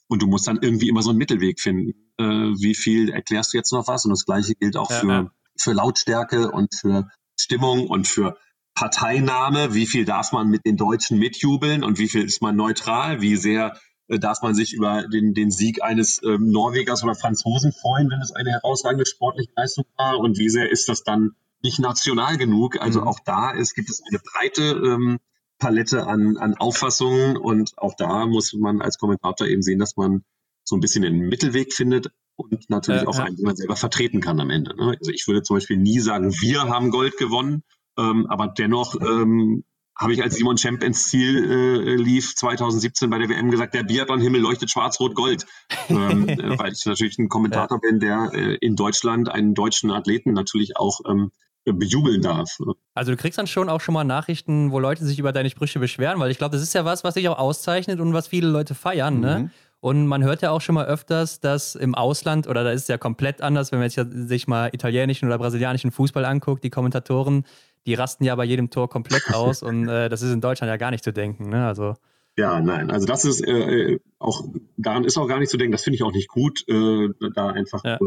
Und 0.08 0.22
du 0.22 0.26
musst 0.26 0.46
dann 0.46 0.58
irgendwie 0.60 0.88
immer 0.88 1.02
so 1.02 1.10
einen 1.10 1.18
Mittelweg 1.18 1.60
finden. 1.60 2.10
Äh, 2.18 2.24
wie 2.24 2.74
viel 2.74 3.10
erklärst 3.10 3.52
du 3.52 3.56
jetzt 3.56 3.72
noch 3.72 3.88
was? 3.88 4.04
Und 4.04 4.10
das 4.10 4.26
Gleiche 4.26 4.54
gilt 4.54 4.76
auch 4.76 4.90
ja, 4.90 5.00
für, 5.00 5.08
ja. 5.08 5.30
für 5.56 5.72
Lautstärke 5.72 6.50
und 6.50 6.74
für 6.74 7.08
Stimmung 7.38 7.88
und 7.88 8.06
für 8.06 8.36
Parteinahme. 8.74 9.74
Wie 9.74 9.86
viel 9.86 10.04
darf 10.04 10.32
man 10.32 10.48
mit 10.48 10.64
den 10.66 10.76
Deutschen 10.76 11.18
mitjubeln 11.18 11.84
und 11.84 11.98
wie 11.98 12.08
viel 12.08 12.24
ist 12.24 12.42
man 12.42 12.56
neutral? 12.56 13.20
Wie 13.20 13.36
sehr 13.36 13.78
äh, 14.08 14.18
darf 14.18 14.42
man 14.42 14.54
sich 14.54 14.74
über 14.74 15.06
den, 15.08 15.32
den 15.32 15.50
Sieg 15.50 15.82
eines 15.82 16.22
ähm, 16.22 16.50
Norwegers 16.50 17.02
oder 17.02 17.14
Franzosen 17.14 17.72
freuen, 17.72 18.10
wenn 18.10 18.20
es 18.20 18.32
eine 18.32 18.50
herausragende 18.50 19.06
sportliche 19.06 19.50
Leistung 19.56 19.84
war? 19.96 20.18
Und 20.18 20.38
wie 20.38 20.48
sehr 20.48 20.70
ist 20.70 20.88
das 20.88 21.02
dann 21.02 21.32
nicht 21.62 21.78
national 21.78 22.36
genug? 22.36 22.80
Also 22.80 23.00
mhm. 23.00 23.08
auch 23.08 23.20
da 23.24 23.52
ist, 23.52 23.74
gibt 23.74 23.88
es 23.88 24.02
eine 24.08 24.18
breite 24.18 24.62
ähm, 24.84 25.18
Palette 25.58 26.06
an, 26.06 26.36
an 26.36 26.54
Auffassungen 26.54 27.36
und 27.36 27.72
auch 27.76 27.94
da 27.96 28.26
muss 28.26 28.52
man 28.52 28.82
als 28.82 28.98
Kommentator 28.98 29.46
eben 29.46 29.62
sehen, 29.62 29.78
dass 29.78 29.96
man 29.96 30.24
so 30.64 30.76
ein 30.76 30.80
bisschen 30.80 31.02
den 31.02 31.18
Mittelweg 31.28 31.72
findet 31.72 32.08
und 32.36 32.68
natürlich 32.68 33.02
äh, 33.02 33.06
auch 33.06 33.18
einen, 33.18 33.36
den 33.36 33.44
man 33.44 33.56
selber 33.56 33.76
vertreten 33.76 34.20
kann 34.20 34.40
am 34.40 34.50
Ende. 34.50 34.74
Ne? 34.76 34.96
Also 34.98 35.12
ich 35.12 35.26
würde 35.26 35.42
zum 35.42 35.56
Beispiel 35.56 35.76
nie 35.76 36.00
sagen, 36.00 36.32
wir 36.40 36.64
haben 36.64 36.90
Gold 36.90 37.16
gewonnen, 37.16 37.62
ähm, 37.98 38.26
aber 38.28 38.48
dennoch 38.48 39.00
ähm, 39.00 39.64
habe 39.96 40.12
ich, 40.12 40.22
als 40.22 40.34
Simon 40.34 40.56
Champ 40.56 40.82
ins 40.82 41.08
Ziel 41.08 41.44
äh, 41.44 41.94
lief 41.94 42.34
2017 42.34 43.10
bei 43.10 43.18
der 43.18 43.28
WM 43.28 43.50
gesagt, 43.50 43.74
der 43.74 43.84
Biathlon-Himmel 43.84 44.40
leuchtet 44.40 44.70
schwarz-rot-gold. 44.70 45.46
ähm, 45.88 46.28
äh, 46.28 46.58
weil 46.58 46.72
ich 46.72 46.84
natürlich 46.84 47.18
ein 47.18 47.28
Kommentator 47.28 47.80
ja. 47.82 47.90
bin, 47.90 48.00
der 48.00 48.30
äh, 48.32 48.56
in 48.56 48.74
Deutschland 48.74 49.28
einen 49.28 49.54
deutschen 49.54 49.90
Athleten 49.92 50.32
natürlich 50.32 50.76
auch 50.76 51.00
ähm, 51.08 51.30
bejubeln 51.64 52.22
darf. 52.22 52.58
Also 52.94 53.12
du 53.12 53.16
kriegst 53.16 53.38
dann 53.38 53.46
schon 53.46 53.68
auch 53.68 53.80
schon 53.80 53.94
mal 53.94 54.04
Nachrichten, 54.04 54.70
wo 54.70 54.78
Leute 54.78 55.04
sich 55.04 55.18
über 55.18 55.32
deine 55.32 55.50
Sprüche 55.50 55.78
beschweren, 55.78 56.20
weil 56.20 56.30
ich 56.30 56.38
glaube, 56.38 56.52
das 56.52 56.62
ist 56.62 56.74
ja 56.74 56.84
was, 56.84 57.04
was 57.04 57.14
sich 57.14 57.28
auch 57.28 57.38
auszeichnet 57.38 58.00
und 58.00 58.12
was 58.12 58.28
viele 58.28 58.48
Leute 58.48 58.74
feiern, 58.74 59.20
ne? 59.20 59.38
mhm. 59.38 59.44
ne? 59.44 59.50
Und 59.80 60.06
man 60.06 60.24
hört 60.24 60.40
ja 60.40 60.50
auch 60.50 60.62
schon 60.62 60.76
mal 60.76 60.86
öfters, 60.86 61.40
dass 61.40 61.74
im 61.74 61.94
Ausland, 61.94 62.48
oder 62.48 62.64
da 62.64 62.70
ist 62.70 62.82
es 62.82 62.88
ja 62.88 62.96
komplett 62.96 63.42
anders, 63.42 63.70
wenn 63.70 63.80
man 63.80 63.90
jetzt 63.90 64.28
sich 64.28 64.48
mal 64.48 64.70
italienischen 64.72 65.26
oder 65.26 65.36
brasilianischen 65.36 65.90
Fußball 65.90 66.24
anguckt, 66.24 66.64
die 66.64 66.70
Kommentatoren 66.70 67.44
die 67.86 67.94
rasten 67.94 68.24
ja 68.24 68.34
bei 68.34 68.44
jedem 68.44 68.70
Tor 68.70 68.88
komplett 68.88 69.22
aus 69.34 69.62
und 69.62 69.88
äh, 69.88 70.08
das 70.08 70.22
ist 70.22 70.32
in 70.32 70.40
Deutschland 70.40 70.70
ja 70.70 70.76
gar 70.76 70.90
nicht 70.90 71.04
zu 71.04 71.12
denken. 71.12 71.48
Ne? 71.48 71.66
Also 71.66 71.94
ja, 72.36 72.60
nein, 72.60 72.90
also 72.90 73.06
das 73.06 73.24
ist 73.24 73.46
äh, 73.46 74.00
auch, 74.18 74.44
daran 74.76 75.04
ist 75.04 75.16
auch 75.16 75.28
gar 75.28 75.38
nicht 75.38 75.50
zu 75.50 75.56
denken, 75.56 75.70
das 75.70 75.84
finde 75.84 75.96
ich 75.96 76.02
auch 76.02 76.12
nicht 76.12 76.28
gut, 76.28 76.64
äh, 76.68 77.08
da 77.32 77.50
einfach 77.50 77.84
ja. 77.84 77.98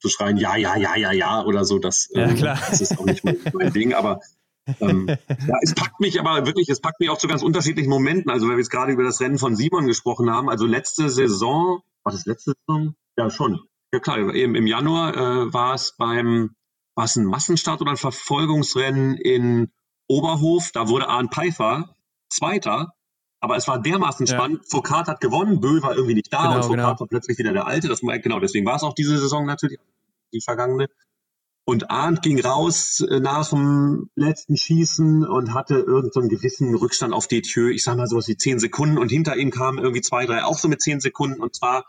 Zu 0.00 0.08
schreien, 0.08 0.36
ja, 0.36 0.56
ja, 0.56 0.76
ja, 0.76 0.96
ja, 0.96 1.12
ja 1.12 1.44
oder 1.44 1.64
so, 1.64 1.78
das, 1.78 2.08
ja, 2.12 2.28
ähm, 2.28 2.40
das 2.40 2.80
ist 2.80 2.98
auch 2.98 3.04
nicht 3.04 3.24
mein, 3.24 3.36
mein 3.52 3.72
Ding, 3.72 3.94
aber 3.94 4.20
ähm, 4.80 5.06
ja, 5.08 5.56
es 5.62 5.74
packt 5.74 6.00
mich 6.00 6.20
aber 6.20 6.46
wirklich, 6.46 6.68
es 6.68 6.80
packt 6.80 7.00
mich 7.00 7.10
auch 7.10 7.18
zu 7.18 7.26
ganz 7.26 7.42
unterschiedlichen 7.42 7.88
Momenten. 7.90 8.30
Also, 8.30 8.46
wenn 8.46 8.54
wir 8.54 8.58
jetzt 8.58 8.70
gerade 8.70 8.92
über 8.92 9.02
das 9.02 9.20
Rennen 9.20 9.38
von 9.38 9.56
Simon 9.56 9.86
gesprochen 9.86 10.30
haben, 10.30 10.48
also 10.48 10.66
letzte 10.66 11.08
Saison, 11.08 11.80
war 12.02 12.12
das 12.12 12.26
letzte 12.26 12.52
Saison? 12.66 12.94
Ja, 13.16 13.30
schon. 13.30 13.60
Ja, 13.92 14.00
klar, 14.00 14.34
eben 14.34 14.54
im 14.54 14.66
Januar 14.66 15.16
äh, 15.16 15.52
war 15.52 15.74
es 15.74 15.94
beim 15.96 16.54
war 16.94 17.04
es 17.04 17.16
ein 17.16 17.24
Massenstart 17.24 17.80
oder 17.80 17.92
ein 17.92 17.96
Verfolgungsrennen 17.96 19.16
in 19.16 19.70
Oberhof. 20.08 20.72
Da 20.72 20.88
wurde 20.88 21.08
Arne 21.08 21.28
Pfeiffer 21.28 21.94
Zweiter, 22.28 22.94
aber 23.40 23.56
es 23.56 23.68
war 23.68 23.80
dermaßen 23.80 24.26
ja. 24.26 24.34
spannend. 24.34 24.68
Foucault 24.68 25.06
hat 25.06 25.20
gewonnen, 25.20 25.60
Bö 25.60 25.82
war 25.82 25.94
irgendwie 25.94 26.14
nicht 26.14 26.32
da 26.32 26.42
genau, 26.42 26.56
und 26.56 26.62
Foucault 26.62 26.76
genau. 26.76 27.00
war 27.00 27.06
plötzlich 27.06 27.38
wieder 27.38 27.52
der 27.52 27.66
Alte. 27.66 27.88
Das 27.88 28.00
genau, 28.00 28.40
deswegen 28.40 28.66
war 28.66 28.76
es 28.76 28.82
auch 28.82 28.94
diese 28.94 29.16
Saison 29.18 29.46
natürlich, 29.46 29.78
die 30.32 30.40
vergangene. 30.40 30.88
Und 31.64 31.90
Arndt 31.90 32.22
ging 32.22 32.40
raus 32.40 33.00
äh, 33.00 33.20
nach 33.20 33.50
dem 33.50 34.08
letzten 34.14 34.56
Schießen 34.56 35.26
und 35.26 35.52
hatte 35.52 35.74
irgendeinen 35.74 36.30
so 36.30 36.36
gewissen 36.36 36.74
Rückstand 36.74 37.12
auf 37.12 37.28
Detieu. 37.28 37.68
Ich 37.68 37.84
sag 37.84 37.98
mal 37.98 38.06
sowas 38.06 38.26
wie 38.26 38.38
zehn 38.38 38.58
Sekunden 38.58 38.96
und 38.96 39.10
hinter 39.10 39.36
ihm 39.36 39.50
kamen 39.50 39.78
irgendwie 39.78 40.00
zwei, 40.00 40.24
drei 40.24 40.44
auch 40.44 40.56
so 40.56 40.68
mit 40.68 40.80
zehn 40.80 41.00
Sekunden 41.00 41.42
und 41.42 41.54
zwar 41.54 41.84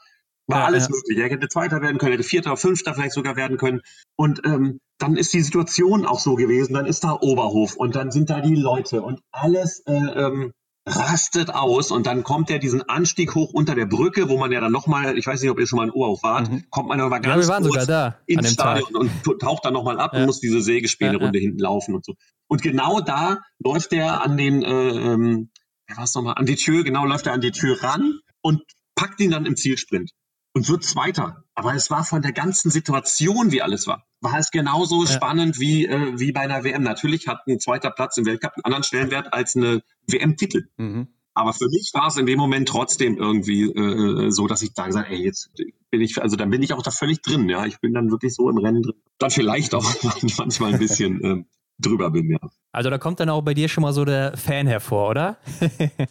war 0.47 0.59
ja, 0.59 0.65
alles 0.65 0.85
ja. 0.85 0.89
möglich. 0.89 1.17
Er 1.17 1.29
hätte 1.29 1.47
Zweiter 1.47 1.81
werden 1.81 1.97
können, 1.97 2.11
hätte 2.11 2.23
Vierter, 2.23 2.57
Fünfter 2.57 2.93
vielleicht 2.93 3.13
sogar 3.13 3.35
werden 3.35 3.57
können. 3.57 3.81
Und 4.17 4.41
ähm, 4.45 4.81
dann 4.97 5.15
ist 5.15 5.33
die 5.33 5.41
Situation 5.41 6.05
auch 6.05 6.19
so 6.19 6.35
gewesen. 6.35 6.73
Dann 6.73 6.85
ist 6.85 7.03
da 7.03 7.13
Oberhof 7.13 7.75
und 7.75 7.95
dann 7.95 8.11
sind 8.11 8.29
da 8.29 8.41
die 8.41 8.55
Leute 8.55 9.01
und 9.01 9.21
alles 9.31 9.81
äh, 9.85 9.93
ähm, 9.93 10.51
rastet 10.89 11.49
aus. 11.49 11.91
Und 11.91 12.05
dann 12.05 12.23
kommt 12.23 12.49
er 12.49 12.59
diesen 12.59 12.87
Anstieg 12.87 13.35
hoch 13.35 13.53
unter 13.53 13.75
der 13.75 13.85
Brücke, 13.85 14.29
wo 14.29 14.37
man 14.37 14.51
ja 14.51 14.59
dann 14.59 14.71
nochmal, 14.71 15.17
ich 15.17 15.25
weiß 15.27 15.41
nicht, 15.41 15.51
ob 15.51 15.59
ihr 15.59 15.67
schon 15.67 15.77
mal 15.77 15.85
in 15.85 15.91
Oberhof 15.91 16.23
wart, 16.23 16.51
mhm. 16.51 16.65
kommt 16.69 16.89
man 16.89 16.99
aber 16.99 17.19
ganz 17.19 17.27
ja, 17.27 17.41
wir 17.41 17.47
waren 17.47 17.63
sogar 17.63 17.85
da 17.85 18.19
ins 18.25 18.53
Stadion 18.53 18.93
Tag. 18.93 19.27
und 19.27 19.39
taucht 19.41 19.65
dann 19.65 19.73
nochmal 19.73 19.99
ab 19.99 20.13
ja. 20.13 20.19
und 20.19 20.25
muss 20.25 20.39
diese 20.39 20.61
Sägespäne-Runde 20.61 21.39
ja, 21.39 21.43
hinten 21.43 21.59
laufen 21.59 21.95
und 21.95 22.05
so. 22.05 22.15
Und 22.47 22.61
genau 22.61 22.99
da 22.99 23.39
läuft 23.59 23.93
er 23.93 24.23
an 24.23 24.37
den, 24.37 24.63
äh, 24.63 24.89
ähm, 24.89 25.51
was 25.95 26.13
nochmal, 26.15 26.35
an 26.35 26.45
die 26.45 26.55
Tür, 26.55 26.83
genau 26.83 27.05
läuft 27.05 27.27
er 27.27 27.33
an 27.33 27.41
die 27.41 27.51
Tür 27.51 27.81
ran 27.83 28.19
und 28.41 28.61
packt 28.95 29.19
ihn 29.19 29.31
dann 29.31 29.45
im 29.45 29.55
Zielsprint 29.55 30.11
und 30.53 30.67
wird 30.67 30.83
Zweiter. 30.83 31.43
Aber 31.59 31.75
es 31.75 31.91
war 31.91 32.05
von 32.05 32.21
der 32.21 32.31
ganzen 32.31 32.71
Situation, 32.71 33.51
wie 33.51 33.61
alles 33.61 33.85
war, 33.85 34.05
war 34.21 34.39
es 34.39 34.49
genauso 34.49 35.03
ja. 35.03 35.11
spannend 35.11 35.59
wie, 35.59 35.85
äh, 35.85 36.17
wie 36.17 36.31
bei 36.31 36.39
einer 36.39 36.63
WM. 36.63 36.83
Natürlich 36.83 37.27
hat 37.27 37.41
ein 37.47 37.59
zweiter 37.59 37.91
Platz 37.91 38.15
im 38.15 38.25
Weltcup 38.25 38.53
einen 38.53 38.63
anderen 38.63 38.83
Stellenwert 38.83 39.33
als 39.33 39.57
eine 39.57 39.83
WM-Titel. 40.07 40.69
Mhm. 40.77 41.09
Aber 41.33 41.51
für 41.51 41.65
mich 41.65 41.91
war 41.93 42.07
es 42.07 42.15
in 42.15 42.25
dem 42.25 42.39
Moment 42.39 42.69
trotzdem 42.69 43.17
irgendwie 43.17 43.63
äh, 43.63 44.27
äh 44.27 44.31
so, 44.31 44.47
dass 44.47 44.61
ich 44.61 44.73
da 44.73 44.87
gesagt 44.87 45.11
ey, 45.11 45.21
jetzt 45.21 45.51
bin 45.89 45.99
ich, 45.99 46.21
also 46.21 46.37
dann 46.37 46.49
bin 46.49 46.63
ich 46.63 46.71
auch 46.71 46.81
da 46.81 46.91
völlig 46.91 47.21
drin, 47.21 47.49
ja. 47.49 47.65
Ich 47.65 47.81
bin 47.81 47.93
dann 47.93 48.09
wirklich 48.09 48.33
so 48.33 48.49
im 48.49 48.57
Rennen 48.57 48.81
drin. 48.81 48.95
Dann 49.17 49.29
vielleicht 49.29 49.75
auch 49.75 49.85
manchmal 50.37 50.73
ein 50.73 50.79
bisschen 50.79 51.21
äh, 51.21 51.43
drüber 51.77 52.11
bin, 52.11 52.31
ja. 52.31 52.39
Also 52.71 52.89
da 52.89 52.97
kommt 52.97 53.19
dann 53.19 53.29
auch 53.29 53.41
bei 53.41 53.53
dir 53.53 53.67
schon 53.67 53.81
mal 53.81 53.91
so 53.91 54.05
der 54.05 54.37
Fan 54.37 54.65
hervor, 54.65 55.09
oder? 55.09 55.37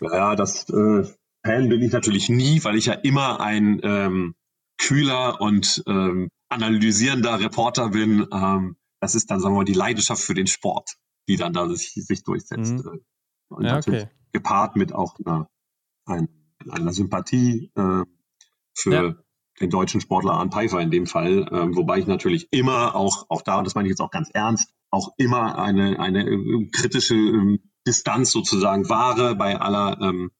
ja, 0.02 0.36
das 0.36 0.68
äh, 0.68 1.04
Fan 1.42 1.70
bin 1.70 1.80
ich 1.80 1.92
natürlich 1.92 2.28
nie, 2.28 2.62
weil 2.64 2.76
ich 2.76 2.86
ja 2.86 2.92
immer 2.92 3.40
ein 3.40 3.80
ähm, 3.82 4.34
kühler 4.78 5.40
und 5.40 5.82
ähm, 5.86 6.28
analysierender 6.48 7.40
Reporter 7.40 7.90
bin. 7.90 8.26
Ähm, 8.32 8.76
das 9.00 9.14
ist 9.14 9.30
dann, 9.30 9.40
sagen 9.40 9.54
wir 9.54 9.58
mal, 9.58 9.64
die 9.64 9.74
Leidenschaft 9.74 10.22
für 10.22 10.34
den 10.34 10.46
Sport, 10.46 10.96
die 11.28 11.36
dann 11.36 11.52
da 11.52 11.68
sich, 11.68 11.92
sich 11.94 12.24
durchsetzt. 12.24 12.72
Mhm. 12.72 12.78
Äh, 12.78 13.54
und 13.54 13.64
ja, 13.64 13.74
natürlich 13.74 14.04
okay. 14.04 14.12
gepaart 14.32 14.76
mit 14.76 14.92
auch 14.92 15.16
einer, 15.24 15.48
ein, 16.06 16.28
einer 16.68 16.92
Sympathie 16.92 17.70
äh, 17.74 18.02
für 18.74 18.92
ja. 18.92 19.14
den 19.60 19.70
deutschen 19.70 20.00
Sportler 20.00 20.34
Arne 20.34 20.50
Pfeiffer 20.50 20.80
in 20.80 20.90
dem 20.90 21.06
Fall, 21.06 21.48
äh, 21.48 21.76
wobei 21.76 21.98
ich 21.98 22.06
natürlich 22.06 22.48
immer 22.52 22.94
auch, 22.94 23.26
auch 23.28 23.42
da, 23.42 23.58
und 23.58 23.66
das 23.66 23.74
meine 23.74 23.88
ich 23.88 23.92
jetzt 23.92 24.00
auch 24.00 24.10
ganz 24.10 24.30
ernst, 24.32 24.72
auch 24.90 25.12
immer 25.16 25.58
eine, 25.58 25.98
eine 25.98 26.26
äh, 26.26 26.70
kritische 26.72 27.14
äh, 27.14 27.58
Distanz 27.86 28.30
sozusagen 28.30 28.88
wahre 28.88 29.34
bei 29.34 29.58
aller 29.58 30.00
ähm, 30.00 30.30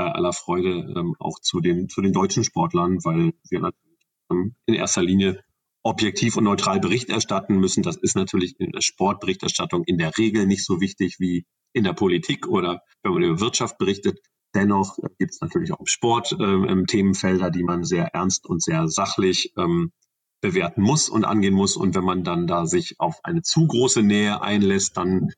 bei 0.00 0.12
aller 0.12 0.32
Freude 0.32 0.94
ähm, 0.96 1.14
auch 1.18 1.40
zu 1.40 1.60
den, 1.60 1.90
zu 1.90 2.00
den 2.00 2.14
deutschen 2.14 2.42
Sportlern, 2.42 3.04
weil 3.04 3.34
wir 3.50 3.60
natürlich 3.60 3.98
ähm, 4.30 4.54
in 4.64 4.74
erster 4.74 5.02
Linie 5.02 5.44
objektiv 5.82 6.38
und 6.38 6.44
neutral 6.44 6.80
Bericht 6.80 7.10
erstatten 7.10 7.58
müssen. 7.58 7.82
Das 7.82 7.96
ist 7.96 8.16
natürlich 8.16 8.58
in 8.58 8.72
der 8.72 8.80
Sportberichterstattung 8.80 9.84
in 9.84 9.98
der 9.98 10.16
Regel 10.16 10.46
nicht 10.46 10.64
so 10.64 10.80
wichtig 10.80 11.20
wie 11.20 11.44
in 11.74 11.84
der 11.84 11.92
Politik 11.92 12.48
oder 12.48 12.82
wenn 13.02 13.12
man 13.12 13.22
über 13.22 13.40
Wirtschaft 13.40 13.76
berichtet. 13.76 14.20
Dennoch 14.54 14.96
gibt 15.18 15.32
es 15.32 15.40
natürlich 15.42 15.70
auch 15.72 15.80
im 15.80 15.86
Sport 15.86 16.34
ähm, 16.40 16.86
Themenfelder, 16.86 17.50
die 17.50 17.62
man 17.62 17.84
sehr 17.84 18.06
ernst 18.14 18.46
und 18.46 18.62
sehr 18.62 18.88
sachlich 18.88 19.52
ähm, 19.58 19.92
bewerten 20.40 20.80
muss 20.80 21.10
und 21.10 21.26
angehen 21.26 21.54
muss. 21.54 21.76
Und 21.76 21.94
wenn 21.94 22.04
man 22.04 22.24
dann 22.24 22.46
da 22.46 22.64
sich 22.64 22.98
auf 22.98 23.20
eine 23.22 23.42
zu 23.42 23.66
große 23.66 24.02
Nähe 24.02 24.40
einlässt, 24.40 24.96
dann 24.96 25.28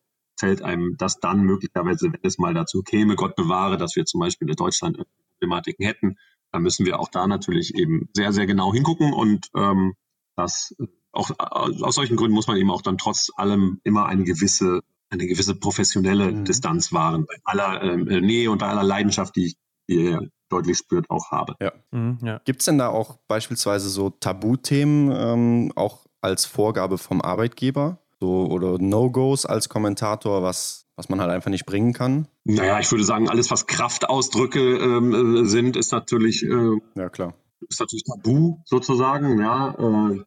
fällt 0.42 0.62
einem 0.62 0.96
das 0.98 1.20
dann 1.20 1.42
möglicherweise, 1.44 2.12
wenn 2.12 2.20
es 2.24 2.36
mal 2.36 2.52
dazu 2.52 2.82
käme, 2.82 3.14
Gott 3.14 3.36
bewahre, 3.36 3.76
dass 3.76 3.94
wir 3.94 4.04
zum 4.04 4.18
Beispiel 4.18 4.50
in 4.50 4.56
Deutschland 4.56 4.98
Problematiken 5.38 5.86
hätten, 5.86 6.16
dann 6.50 6.62
müssen 6.62 6.84
wir 6.84 6.98
auch 6.98 7.08
da 7.08 7.28
natürlich 7.28 7.76
eben 7.76 8.08
sehr, 8.12 8.32
sehr 8.32 8.46
genau 8.46 8.74
hingucken 8.74 9.12
und 9.12 9.46
ähm, 9.56 9.94
das 10.34 10.74
auch 11.12 11.30
aus 11.38 11.94
solchen 11.94 12.16
Gründen 12.16 12.34
muss 12.34 12.48
man 12.48 12.56
eben 12.56 12.72
auch 12.72 12.82
dann 12.82 12.98
trotz 12.98 13.30
allem 13.36 13.80
immer 13.84 14.06
eine 14.06 14.24
gewisse 14.24 14.80
eine 15.10 15.26
gewisse 15.26 15.54
professionelle 15.54 16.32
mhm. 16.32 16.44
Distanz 16.44 16.92
wahren, 16.92 17.26
bei 17.26 17.36
aller 17.44 17.82
äh, 17.82 18.20
Nähe 18.20 18.50
und 18.50 18.58
bei 18.58 18.66
aller 18.66 18.82
Leidenschaft, 18.82 19.36
die 19.36 19.46
ich 19.46 19.56
hier 19.86 20.28
deutlich 20.48 20.78
spürt, 20.78 21.08
auch 21.10 21.30
habe. 21.30 21.54
Ja. 21.60 21.72
Mhm, 21.92 22.18
ja. 22.22 22.40
Gibt 22.44 22.60
es 22.60 22.64
denn 22.64 22.78
da 22.78 22.88
auch 22.88 23.18
beispielsweise 23.28 23.90
so 23.90 24.10
Tabuthemen, 24.10 25.12
ähm, 25.14 25.72
auch 25.76 26.06
als 26.22 26.46
Vorgabe 26.46 26.96
vom 26.96 27.20
Arbeitgeber? 27.20 28.01
So, 28.22 28.46
oder 28.46 28.78
No-Gos 28.78 29.46
als 29.46 29.68
Kommentator, 29.68 30.44
was, 30.44 30.86
was 30.94 31.08
man 31.08 31.20
halt 31.20 31.32
einfach 31.32 31.50
nicht 31.50 31.66
bringen 31.66 31.92
kann? 31.92 32.28
Naja, 32.44 32.78
ich 32.78 32.88
würde 32.92 33.02
sagen, 33.02 33.28
alles, 33.28 33.50
was 33.50 33.66
Kraftausdrücke 33.66 34.60
ähm, 34.60 35.42
äh, 35.42 35.44
sind, 35.44 35.76
ist 35.76 35.90
natürlich, 35.90 36.44
äh, 36.44 36.78
ja, 36.94 37.08
klar. 37.08 37.34
ist 37.68 37.80
natürlich 37.80 38.04
tabu 38.04 38.58
sozusagen. 38.64 39.40
Ja, 39.40 39.74
äh, 40.10 40.20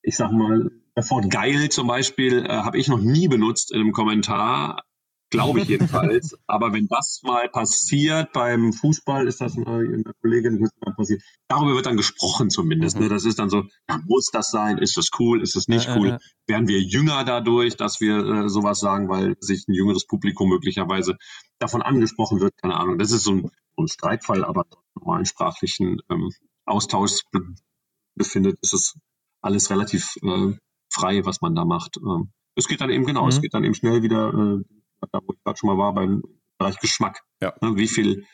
ich 0.00 0.16
sag 0.16 0.32
mal, 0.32 0.70
das 0.94 1.10
Wort 1.10 1.28
geil 1.28 1.68
zum 1.68 1.88
Beispiel 1.88 2.46
äh, 2.46 2.48
habe 2.48 2.78
ich 2.78 2.88
noch 2.88 3.02
nie 3.02 3.28
benutzt 3.28 3.70
in 3.70 3.82
einem 3.82 3.92
Kommentar, 3.92 4.84
glaube 5.30 5.60
ich 5.60 5.68
jedenfalls. 5.68 6.36
Aber 6.46 6.72
wenn 6.72 6.86
das 6.88 7.20
mal 7.24 7.48
passiert 7.48 8.32
beim 8.32 8.72
Fußball, 8.72 9.26
ist 9.26 9.40
das 9.40 9.56
mal 9.56 9.84
in 9.84 10.02
der 10.02 10.14
Kollegin 10.20 10.68
passiert. 10.96 11.22
Darüber 11.48 11.74
wird 11.74 11.86
dann 11.86 11.96
gesprochen 11.96 12.50
zumindest. 12.50 12.96
Ne? 12.96 13.02
Mhm. 13.02 13.08
Ne? 13.08 13.14
Das 13.14 13.24
ist 13.24 13.38
dann 13.38 13.50
so, 13.50 13.64
ja, 13.88 14.00
muss 14.06 14.30
das 14.32 14.50
sein? 14.50 14.78
Ist 14.78 14.96
das 14.96 15.10
cool? 15.18 15.42
Ist 15.42 15.56
das 15.56 15.68
nicht 15.68 15.86
ja, 15.86 15.96
cool? 15.96 16.08
Ja. 16.08 16.18
Werden 16.46 16.68
wir 16.68 16.80
jünger 16.80 17.24
dadurch, 17.24 17.76
dass 17.76 18.00
wir 18.00 18.18
äh, 18.18 18.48
sowas 18.48 18.80
sagen, 18.80 19.08
weil 19.08 19.36
sich 19.40 19.66
ein 19.68 19.74
jüngeres 19.74 20.06
Publikum 20.06 20.48
möglicherweise 20.48 21.16
davon 21.58 21.82
angesprochen 21.82 22.40
wird? 22.40 22.54
Keine 22.60 22.76
Ahnung. 22.76 22.98
Das 22.98 23.10
ist 23.10 23.24
so 23.24 23.32
ein, 23.32 23.50
so 23.76 23.82
ein 23.82 23.88
Streitfall, 23.88 24.44
aber 24.44 24.64
normalen 24.94 25.26
sprachlichen 25.26 26.00
ähm, 26.10 26.30
Austausch 26.64 27.22
befindet, 28.16 28.58
ist 28.62 28.74
es 28.74 28.98
alles 29.40 29.70
relativ 29.70 30.16
äh, 30.22 30.52
frei, 30.92 31.24
was 31.24 31.40
man 31.40 31.54
da 31.54 31.64
macht. 31.64 31.98
Ähm, 31.98 32.32
es 32.56 32.68
geht 32.68 32.80
dann 32.80 32.90
eben 32.90 33.04
genau, 33.04 33.24
mhm. 33.24 33.28
es 33.28 33.40
geht 33.40 33.54
dann 33.54 33.64
eben 33.64 33.74
schnell 33.74 34.02
wieder, 34.02 34.32
äh, 34.32 34.64
wo 35.00 35.32
ich 35.32 35.42
gerade 35.44 35.58
schon 35.58 35.68
mal 35.68 35.78
war, 35.78 35.94
beim 35.94 36.22
Bereich 36.58 36.78
Geschmack. 36.78 37.22
Ja. 37.40 37.54
Ne, 37.60 37.76
wie 37.76 37.88
viel 37.88 38.26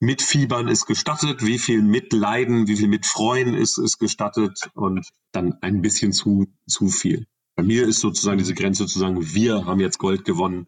Mitfiebern 0.00 0.68
ist 0.68 0.86
gestattet, 0.86 1.44
wie 1.44 1.58
viel 1.58 1.82
Mitleiden, 1.82 2.66
wie 2.66 2.76
viel 2.76 2.88
Mitfreuen 2.88 3.54
ist, 3.54 3.78
ist 3.78 3.98
gestattet 3.98 4.68
und 4.74 5.08
dann 5.32 5.54
ein 5.60 5.80
bisschen 5.80 6.12
zu, 6.12 6.46
zu 6.66 6.88
viel. 6.88 7.26
Bei 7.54 7.62
mir 7.62 7.86
ist 7.86 8.00
sozusagen 8.00 8.38
diese 8.38 8.54
Grenze 8.54 8.86
zu 8.86 8.98
sagen, 8.98 9.34
wir 9.34 9.66
haben 9.66 9.80
jetzt 9.80 9.98
Gold 9.98 10.24
gewonnen. 10.24 10.66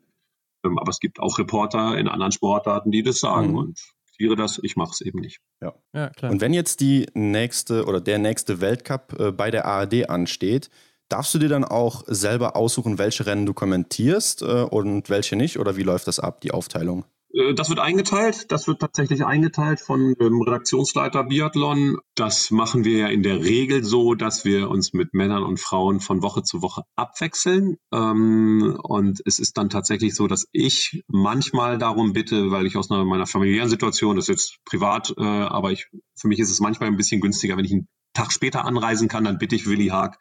Ähm, 0.64 0.78
aber 0.78 0.90
es 0.90 1.00
gibt 1.00 1.18
auch 1.18 1.38
Reporter 1.38 1.98
in 1.98 2.08
anderen 2.08 2.32
Sportarten, 2.32 2.90
die 2.90 3.02
das 3.02 3.18
sagen 3.18 3.50
mhm. 3.50 3.56
und 3.56 3.80
akzeptiere 4.14 4.36
das, 4.36 4.60
ich 4.62 4.76
mache 4.76 4.92
es 4.92 5.00
eben 5.00 5.18
nicht. 5.20 5.40
Ja. 5.60 5.74
ja, 5.92 6.10
klar. 6.10 6.30
Und 6.30 6.40
wenn 6.40 6.52
jetzt 6.52 6.80
die 6.80 7.06
nächste 7.14 7.86
oder 7.86 8.00
der 8.00 8.18
nächste 8.18 8.60
Weltcup 8.60 9.18
äh, 9.18 9.32
bei 9.32 9.50
der 9.50 9.64
ARD 9.64 10.08
ansteht, 10.08 10.70
Darfst 11.14 11.32
du 11.32 11.38
dir 11.38 11.48
dann 11.48 11.62
auch 11.62 12.02
selber 12.08 12.56
aussuchen, 12.56 12.98
welche 12.98 13.24
Rennen 13.24 13.46
du 13.46 13.54
kommentierst 13.54 14.42
äh, 14.42 14.62
und 14.62 15.10
welche 15.10 15.36
nicht? 15.36 15.60
Oder 15.60 15.76
wie 15.76 15.84
läuft 15.84 16.08
das 16.08 16.18
ab, 16.18 16.40
die 16.40 16.50
Aufteilung? 16.50 17.04
Äh, 17.32 17.54
das 17.54 17.68
wird 17.68 17.78
eingeteilt. 17.78 18.50
Das 18.50 18.66
wird 18.66 18.80
tatsächlich 18.80 19.24
eingeteilt 19.24 19.78
von 19.78 20.14
dem 20.14 20.42
Redaktionsleiter 20.42 21.22
Biathlon. 21.22 21.98
Das 22.16 22.50
machen 22.50 22.82
wir 22.82 22.98
ja 22.98 23.06
in 23.06 23.22
der 23.22 23.44
Regel 23.44 23.84
so, 23.84 24.16
dass 24.16 24.44
wir 24.44 24.68
uns 24.68 24.92
mit 24.92 25.14
Männern 25.14 25.44
und 25.44 25.60
Frauen 25.60 26.00
von 26.00 26.20
Woche 26.20 26.42
zu 26.42 26.62
Woche 26.62 26.82
abwechseln. 26.96 27.76
Ähm, 27.92 28.76
und 28.82 29.22
es 29.24 29.38
ist 29.38 29.56
dann 29.56 29.70
tatsächlich 29.70 30.16
so, 30.16 30.26
dass 30.26 30.48
ich 30.50 31.04
manchmal 31.06 31.78
darum 31.78 32.12
bitte, 32.12 32.50
weil 32.50 32.66
ich 32.66 32.76
aus 32.76 32.88
meiner 32.88 33.26
familiären 33.28 33.70
Situation, 33.70 34.16
das 34.16 34.24
ist 34.24 34.30
jetzt 34.30 34.58
privat, 34.64 35.14
äh, 35.16 35.22
aber 35.22 35.70
ich, 35.70 35.86
für 36.16 36.26
mich 36.26 36.40
ist 36.40 36.50
es 36.50 36.58
manchmal 36.58 36.88
ein 36.88 36.96
bisschen 36.96 37.20
günstiger, 37.20 37.56
wenn 37.56 37.66
ich 37.66 37.72
einen 37.72 37.86
Tag 38.14 38.32
später 38.32 38.64
anreisen 38.64 39.06
kann, 39.06 39.22
dann 39.22 39.38
bitte 39.38 39.54
ich 39.54 39.68
Willi 39.68 39.86
Haag 39.90 40.18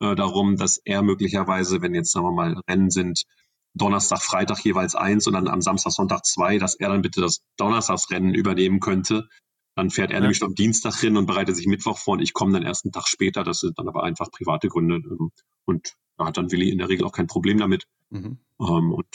äh, 0.00 0.14
darum, 0.14 0.56
dass 0.56 0.80
er 0.84 1.02
möglicherweise, 1.02 1.82
wenn 1.82 1.94
jetzt 1.94 2.12
sagen 2.12 2.26
wir 2.26 2.32
mal 2.32 2.60
Rennen 2.68 2.90
sind, 2.90 3.24
Donnerstag, 3.74 4.22
Freitag 4.22 4.64
jeweils 4.64 4.94
eins 4.94 5.26
und 5.26 5.34
dann 5.34 5.48
am 5.48 5.60
Samstag, 5.60 5.92
Sonntag 5.92 6.24
zwei, 6.24 6.58
dass 6.58 6.74
er 6.74 6.88
dann 6.88 7.02
bitte 7.02 7.20
das 7.20 7.42
Donnerstagsrennen 7.58 8.34
übernehmen 8.34 8.80
könnte. 8.80 9.28
Dann 9.76 9.90
fährt 9.90 10.10
er 10.10 10.16
ja. 10.16 10.20
nämlich 10.20 10.42
am 10.42 10.54
Dienstag 10.54 10.94
hin 10.98 11.16
und 11.18 11.26
bereitet 11.26 11.56
sich 11.56 11.66
Mittwoch 11.66 11.98
vor 11.98 12.14
und 12.14 12.22
ich 12.22 12.32
komme 12.32 12.52
dann 12.52 12.62
erst 12.62 12.86
einen 12.86 12.92
Tag 12.92 13.06
später. 13.06 13.44
Das 13.44 13.60
sind 13.60 13.78
dann 13.78 13.88
aber 13.88 14.02
einfach 14.04 14.30
private 14.30 14.68
Gründe. 14.68 14.96
Ähm, 14.96 15.30
und 15.66 15.92
da 16.16 16.26
hat 16.26 16.38
dann 16.38 16.50
Willi 16.50 16.70
in 16.70 16.78
der 16.78 16.88
Regel 16.88 17.04
auch 17.04 17.12
kein 17.12 17.26
Problem 17.26 17.58
damit. 17.58 17.84
Mhm. 18.08 18.38
Ähm, 18.58 18.92
und 18.92 19.06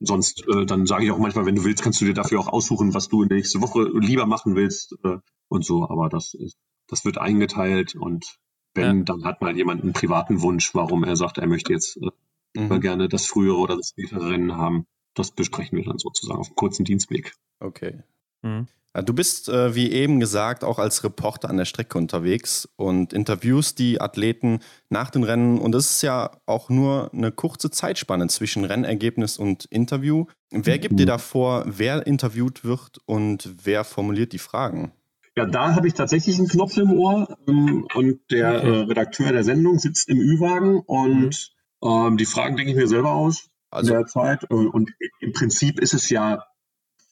sonst, 0.00 0.46
äh, 0.48 0.64
dann 0.64 0.86
sage 0.86 1.04
ich 1.04 1.10
auch 1.10 1.18
manchmal, 1.18 1.44
wenn 1.44 1.56
du 1.56 1.64
willst, 1.64 1.82
kannst 1.82 2.00
du 2.00 2.06
dir 2.06 2.14
dafür 2.14 2.40
auch 2.40 2.48
aussuchen, 2.48 2.94
was 2.94 3.08
du 3.08 3.22
in 3.22 3.28
der 3.28 3.36
nächsten 3.36 3.60
Woche 3.60 3.90
lieber 3.98 4.24
machen 4.24 4.56
willst 4.56 4.96
äh, 5.04 5.18
und 5.48 5.64
so. 5.66 5.86
Aber 5.86 6.08
das 6.08 6.32
ist, 6.32 6.56
das 6.88 7.04
wird 7.04 7.18
eingeteilt 7.18 7.94
und 7.94 8.38
wenn, 8.76 8.98
ja. 8.98 9.04
dann 9.04 9.24
hat 9.24 9.40
mal 9.40 9.56
jemand 9.56 9.82
einen 9.82 9.92
privaten 9.92 10.42
Wunsch, 10.42 10.74
warum 10.74 11.04
er 11.04 11.16
sagt, 11.16 11.38
er 11.38 11.46
möchte 11.46 11.72
jetzt 11.72 11.96
äh, 11.96 12.60
mhm. 12.60 12.80
gerne 12.80 13.08
das 13.08 13.26
frühere 13.26 13.56
oder 13.56 13.76
das 13.76 13.88
spätere 13.90 14.30
Rennen 14.30 14.56
haben. 14.56 14.86
Das 15.14 15.30
besprechen 15.30 15.78
wir 15.78 15.84
dann 15.84 15.98
sozusagen 15.98 16.40
auf 16.40 16.48
einem 16.48 16.56
kurzen 16.56 16.84
Dienstweg. 16.84 17.32
Okay. 17.60 18.02
Mhm. 18.42 18.68
Du 19.04 19.12
bist, 19.12 19.50
äh, 19.50 19.74
wie 19.74 19.92
eben 19.92 20.20
gesagt, 20.20 20.64
auch 20.64 20.78
als 20.78 21.04
Reporter 21.04 21.50
an 21.50 21.58
der 21.58 21.66
Strecke 21.66 21.98
unterwegs 21.98 22.66
und 22.76 23.12
interviewst 23.12 23.78
die 23.78 24.00
Athleten 24.00 24.60
nach 24.88 25.10
den 25.10 25.22
Rennen. 25.22 25.58
Und 25.58 25.74
es 25.74 25.90
ist 25.90 26.02
ja 26.02 26.30
auch 26.46 26.70
nur 26.70 27.12
eine 27.12 27.30
kurze 27.30 27.70
Zeitspanne 27.70 28.28
zwischen 28.28 28.64
Rennergebnis 28.64 29.36
und 29.36 29.66
Interview. 29.66 30.24
Wer 30.50 30.78
gibt 30.78 30.98
dir 30.98 31.04
mhm. 31.04 31.08
da 31.08 31.18
vor, 31.18 31.64
wer 31.66 32.06
interviewt 32.06 32.64
wird 32.64 32.98
und 33.04 33.54
wer 33.64 33.84
formuliert 33.84 34.32
die 34.32 34.38
Fragen? 34.38 34.92
Ja, 35.36 35.44
da 35.44 35.74
habe 35.74 35.86
ich 35.86 35.94
tatsächlich 35.94 36.38
einen 36.38 36.48
Knopf 36.48 36.78
im 36.78 36.92
Ohr 36.92 37.36
ähm, 37.46 37.86
und 37.94 38.20
der 38.30 38.56
okay. 38.56 38.68
äh, 38.68 38.80
Redakteur 38.84 39.32
der 39.32 39.44
Sendung 39.44 39.78
sitzt 39.78 40.08
im 40.08 40.18
Ü-Wagen 40.18 40.80
und 40.86 41.52
mhm. 41.82 41.88
ähm, 41.88 42.16
die 42.16 42.24
Fragen 42.24 42.56
denke 42.56 42.72
ich 42.72 42.76
mir 42.76 42.88
selber 42.88 43.12
aus 43.12 43.50
also, 43.70 43.92
in 43.92 43.98
der 43.98 44.06
Zeit. 44.06 44.44
Äh, 44.44 44.54
und 44.54 44.92
im 45.20 45.32
Prinzip 45.32 45.78
ist 45.78 45.92
es 45.92 46.08
ja, 46.08 46.42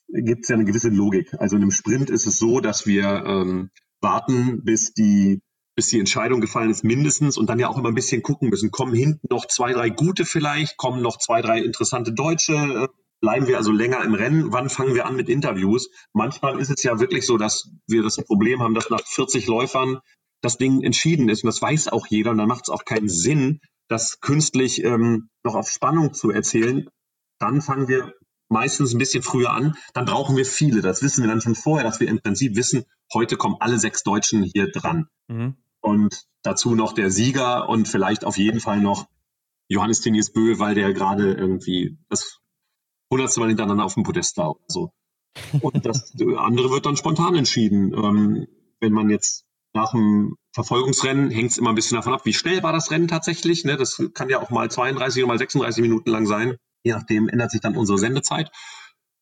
gibt 0.08 0.44
es 0.44 0.48
ja 0.48 0.56
eine 0.56 0.64
gewisse 0.64 0.88
Logik. 0.88 1.34
Also 1.38 1.56
in 1.56 1.62
einem 1.62 1.70
Sprint 1.70 2.08
ist 2.08 2.26
es 2.26 2.38
so, 2.38 2.60
dass 2.60 2.86
wir 2.86 3.24
ähm, 3.26 3.70
warten, 4.00 4.64
bis 4.64 4.94
die 4.94 5.42
bis 5.76 5.88
die 5.88 5.98
Entscheidung 5.98 6.40
gefallen 6.40 6.70
ist, 6.70 6.84
mindestens 6.84 7.36
und 7.36 7.50
dann 7.50 7.58
ja 7.58 7.68
auch 7.68 7.76
immer 7.76 7.88
ein 7.88 7.96
bisschen 7.96 8.22
gucken 8.22 8.48
müssen. 8.48 8.70
Kommen 8.70 8.94
hinten 8.94 9.26
noch 9.28 9.46
zwei, 9.48 9.72
drei 9.72 9.90
gute 9.90 10.24
vielleicht, 10.24 10.76
kommen 10.76 11.02
noch 11.02 11.18
zwei, 11.18 11.42
drei 11.42 11.58
interessante 11.58 12.12
Deutsche, 12.12 12.88
Bleiben 13.24 13.46
wir 13.46 13.56
also 13.56 13.72
länger 13.72 14.04
im 14.04 14.12
Rennen? 14.12 14.52
Wann 14.52 14.68
fangen 14.68 14.94
wir 14.94 15.06
an 15.06 15.16
mit 15.16 15.30
Interviews? 15.30 15.88
Manchmal 16.12 16.60
ist 16.60 16.68
es 16.68 16.82
ja 16.82 17.00
wirklich 17.00 17.24
so, 17.24 17.38
dass 17.38 17.70
wir 17.86 18.02
das 18.02 18.16
Problem 18.16 18.60
haben, 18.60 18.74
dass 18.74 18.90
nach 18.90 19.00
40 19.00 19.46
Läufern 19.46 20.00
das 20.42 20.58
Ding 20.58 20.82
entschieden 20.82 21.30
ist. 21.30 21.42
Und 21.42 21.46
das 21.46 21.62
weiß 21.62 21.88
auch 21.88 22.06
jeder. 22.06 22.32
Und 22.32 22.36
dann 22.36 22.48
macht 22.48 22.64
es 22.64 22.68
auch 22.68 22.84
keinen 22.84 23.08
Sinn, 23.08 23.60
das 23.88 24.20
künstlich 24.20 24.84
ähm, 24.84 25.30
noch 25.42 25.54
auf 25.54 25.70
Spannung 25.70 26.12
zu 26.12 26.32
erzählen. 26.32 26.90
Dann 27.38 27.62
fangen 27.62 27.88
wir 27.88 28.12
meistens 28.50 28.92
ein 28.92 28.98
bisschen 28.98 29.22
früher 29.22 29.54
an. 29.54 29.74
Dann 29.94 30.04
brauchen 30.04 30.36
wir 30.36 30.44
viele. 30.44 30.82
Das 30.82 31.00
wissen 31.00 31.24
wir 31.24 31.28
dann 31.30 31.40
schon 31.40 31.54
vorher, 31.54 31.82
dass 31.82 32.00
wir 32.00 32.08
im 32.08 32.20
Prinzip 32.20 32.56
wissen, 32.56 32.84
heute 33.14 33.38
kommen 33.38 33.56
alle 33.58 33.78
sechs 33.78 34.02
Deutschen 34.02 34.42
hier 34.42 34.70
dran. 34.70 35.08
Mhm. 35.28 35.56
Und 35.80 36.26
dazu 36.42 36.74
noch 36.74 36.92
der 36.92 37.10
Sieger 37.10 37.70
und 37.70 37.88
vielleicht 37.88 38.26
auf 38.26 38.36
jeden 38.36 38.60
Fall 38.60 38.80
noch 38.80 39.06
Johannes 39.68 40.02
Tinius 40.02 40.30
Bö, 40.30 40.58
weil 40.58 40.74
der 40.74 40.92
gerade 40.92 41.32
irgendwie 41.32 41.96
das 42.10 42.43
hundertste 43.10 43.40
Mal 43.40 43.48
hintereinander 43.48 43.84
auf 43.84 43.94
dem 43.94 44.02
Podest 44.02 44.36
war. 44.36 44.56
So. 44.66 44.92
Und 45.60 45.84
das 45.84 46.12
andere 46.36 46.70
wird 46.70 46.86
dann 46.86 46.96
spontan 46.96 47.34
entschieden. 47.34 47.92
Ähm, 47.92 48.46
wenn 48.80 48.92
man 48.92 49.10
jetzt 49.10 49.44
nach 49.72 49.90
dem 49.90 50.36
Verfolgungsrennen 50.52 51.30
hängt 51.30 51.50
es 51.50 51.58
immer 51.58 51.70
ein 51.70 51.74
bisschen 51.74 51.96
davon 51.96 52.14
ab, 52.14 52.24
wie 52.24 52.32
schnell 52.32 52.62
war 52.62 52.72
das 52.72 52.90
Rennen 52.90 53.08
tatsächlich. 53.08 53.64
Ne? 53.64 53.76
Das 53.76 54.00
kann 54.14 54.28
ja 54.28 54.40
auch 54.40 54.50
mal 54.50 54.70
32 54.70 55.22
oder 55.22 55.32
mal 55.32 55.38
36 55.38 55.82
Minuten 55.82 56.10
lang 56.10 56.26
sein. 56.26 56.56
Je 56.84 56.92
nachdem 56.92 57.28
ändert 57.28 57.50
sich 57.50 57.60
dann 57.60 57.76
unsere 57.76 57.98
Sendezeit. 57.98 58.50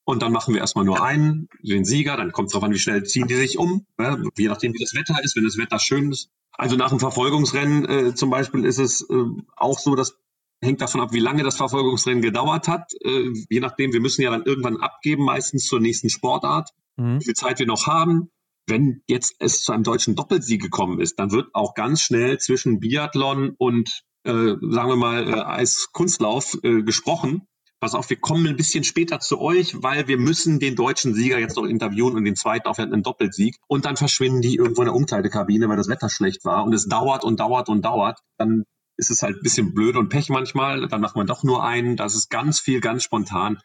Und 0.05 0.23
dann 0.23 0.33
machen 0.33 0.53
wir 0.53 0.61
erstmal 0.61 0.85
nur 0.85 1.03
einen, 1.03 1.49
den 1.63 1.85
Sieger, 1.85 2.17
dann 2.17 2.33
kommt 2.33 2.47
es 2.47 2.53
darauf 2.53 2.65
an, 2.65 2.75
wie 2.75 2.79
schnell 2.79 3.05
ziehen 3.05 3.29
die 3.29 3.37
sich 3.37 3.57
um. 3.57 3.87
Ne? 3.99 4.25
Je 4.37 4.49
nachdem, 4.49 4.75
wie 4.75 4.81
das 4.81 4.95
Wetter 4.95 5.23
ist, 5.23 5.37
wenn 5.37 5.45
das 5.45 5.59
Wetter 5.59 5.79
schön 5.79 6.11
ist. 6.11 6.29
Also 6.53 6.77
nach 6.77 6.91
dem 6.91 7.01
Verfolgungsrennen 7.01 7.89
äh, 7.89 8.15
zum 8.15 8.29
Beispiel 8.29 8.65
ist 8.65 8.79
es 8.79 9.09
äh, 9.09 9.25
auch 9.57 9.79
so, 9.79 9.95
dass 9.95 10.19
hängt 10.63 10.81
davon 10.81 11.01
ab, 11.01 11.13
wie 11.13 11.21
lange 11.21 11.43
das 11.43 11.57
Verfolgungsrennen 11.57 12.23
gedauert 12.23 12.69
hat. 12.69 12.93
Äh, 13.05 13.33
je 13.51 13.61
nachdem, 13.61 13.93
wir 13.93 14.01
müssen 14.01 14.23
ja 14.23 14.31
dann 14.31 14.45
irgendwann 14.45 14.79
abgeben, 14.79 15.25
meistens 15.25 15.67
zur 15.67 15.81
nächsten 15.81 16.09
Sportart, 16.09 16.71
mhm. 16.97 17.21
wie 17.21 17.25
viel 17.25 17.35
Zeit 17.35 17.59
wir 17.59 17.67
noch 17.67 17.87
haben. 17.87 18.31
Wenn 18.67 19.03
jetzt 19.09 19.35
es 19.41 19.63
zu 19.63 19.73
einem 19.73 19.83
deutschen 19.83 20.15
Doppelsieg 20.15 20.63
gekommen 20.63 21.01
ist, 21.01 21.19
dann 21.19 21.33
wird 21.33 21.49
auch 21.53 21.75
ganz 21.75 22.01
schnell 22.01 22.39
zwischen 22.39 22.79
Biathlon 22.79 23.55
und, 23.59 24.03
äh, 24.23 24.33
sagen 24.33 24.89
wir 24.89 24.97
mal, 24.97 25.29
äh, 25.29 25.43
Eiskunstlauf 25.43 26.57
äh, 26.63 26.83
gesprochen. 26.83 27.49
Pass 27.81 27.97
auf, 27.97 28.09
wir 28.09 28.21
kommen 28.21 28.47
ein 28.47 28.55
bisschen 28.55 28.85
später 28.85 29.19
zu 29.19 29.41
euch, 29.41 29.83
weil 29.83 30.07
wir 30.07 30.17
müssen 30.17 30.61
den 30.61 30.77
deutschen 30.77 31.15
Sieger 31.15 31.41
jetzt 31.41 31.57
noch 31.57 31.65
interviewen 31.65 32.15
und 32.15 32.25
den 32.25 32.37
zweiten 32.37 32.69
auf 32.69 32.79
einen 32.79 33.03
Doppelsieg. 33.03 33.57
Und 33.67 33.85
dann 33.85 33.97
verschwinden 33.97 34.41
die 34.41 34.55
irgendwo 34.55 34.83
in 34.83 34.87
der 34.87 34.95
Umkleidekabine, 34.95 35.69
weil 35.69 35.77
das 35.77 35.89
Wetter 35.89 36.09
schlecht 36.09 36.45
war. 36.45 36.63
Und 36.63 36.73
es 36.73 36.87
dauert 36.87 37.25
und 37.25 37.41
dauert 37.41 37.69
und 37.69 37.85
dauert. 37.85 38.21
Dann 38.39 38.63
ist 38.97 39.11
es 39.11 39.23
halt 39.23 39.37
ein 39.37 39.43
bisschen 39.43 39.75
blöd 39.75 39.97
und 39.97 40.09
Pech 40.09 40.29
manchmal. 40.29 40.87
Dann 40.89 41.01
macht 41.01 41.17
man 41.17 41.27
doch 41.27 41.43
nur 41.43 41.65
einen. 41.65 41.97
Das 41.97 42.15
ist 42.15 42.31
ganz 42.31 42.61
viel, 42.61 42.81
ganz 42.81 43.03
spontan. 43.03 43.59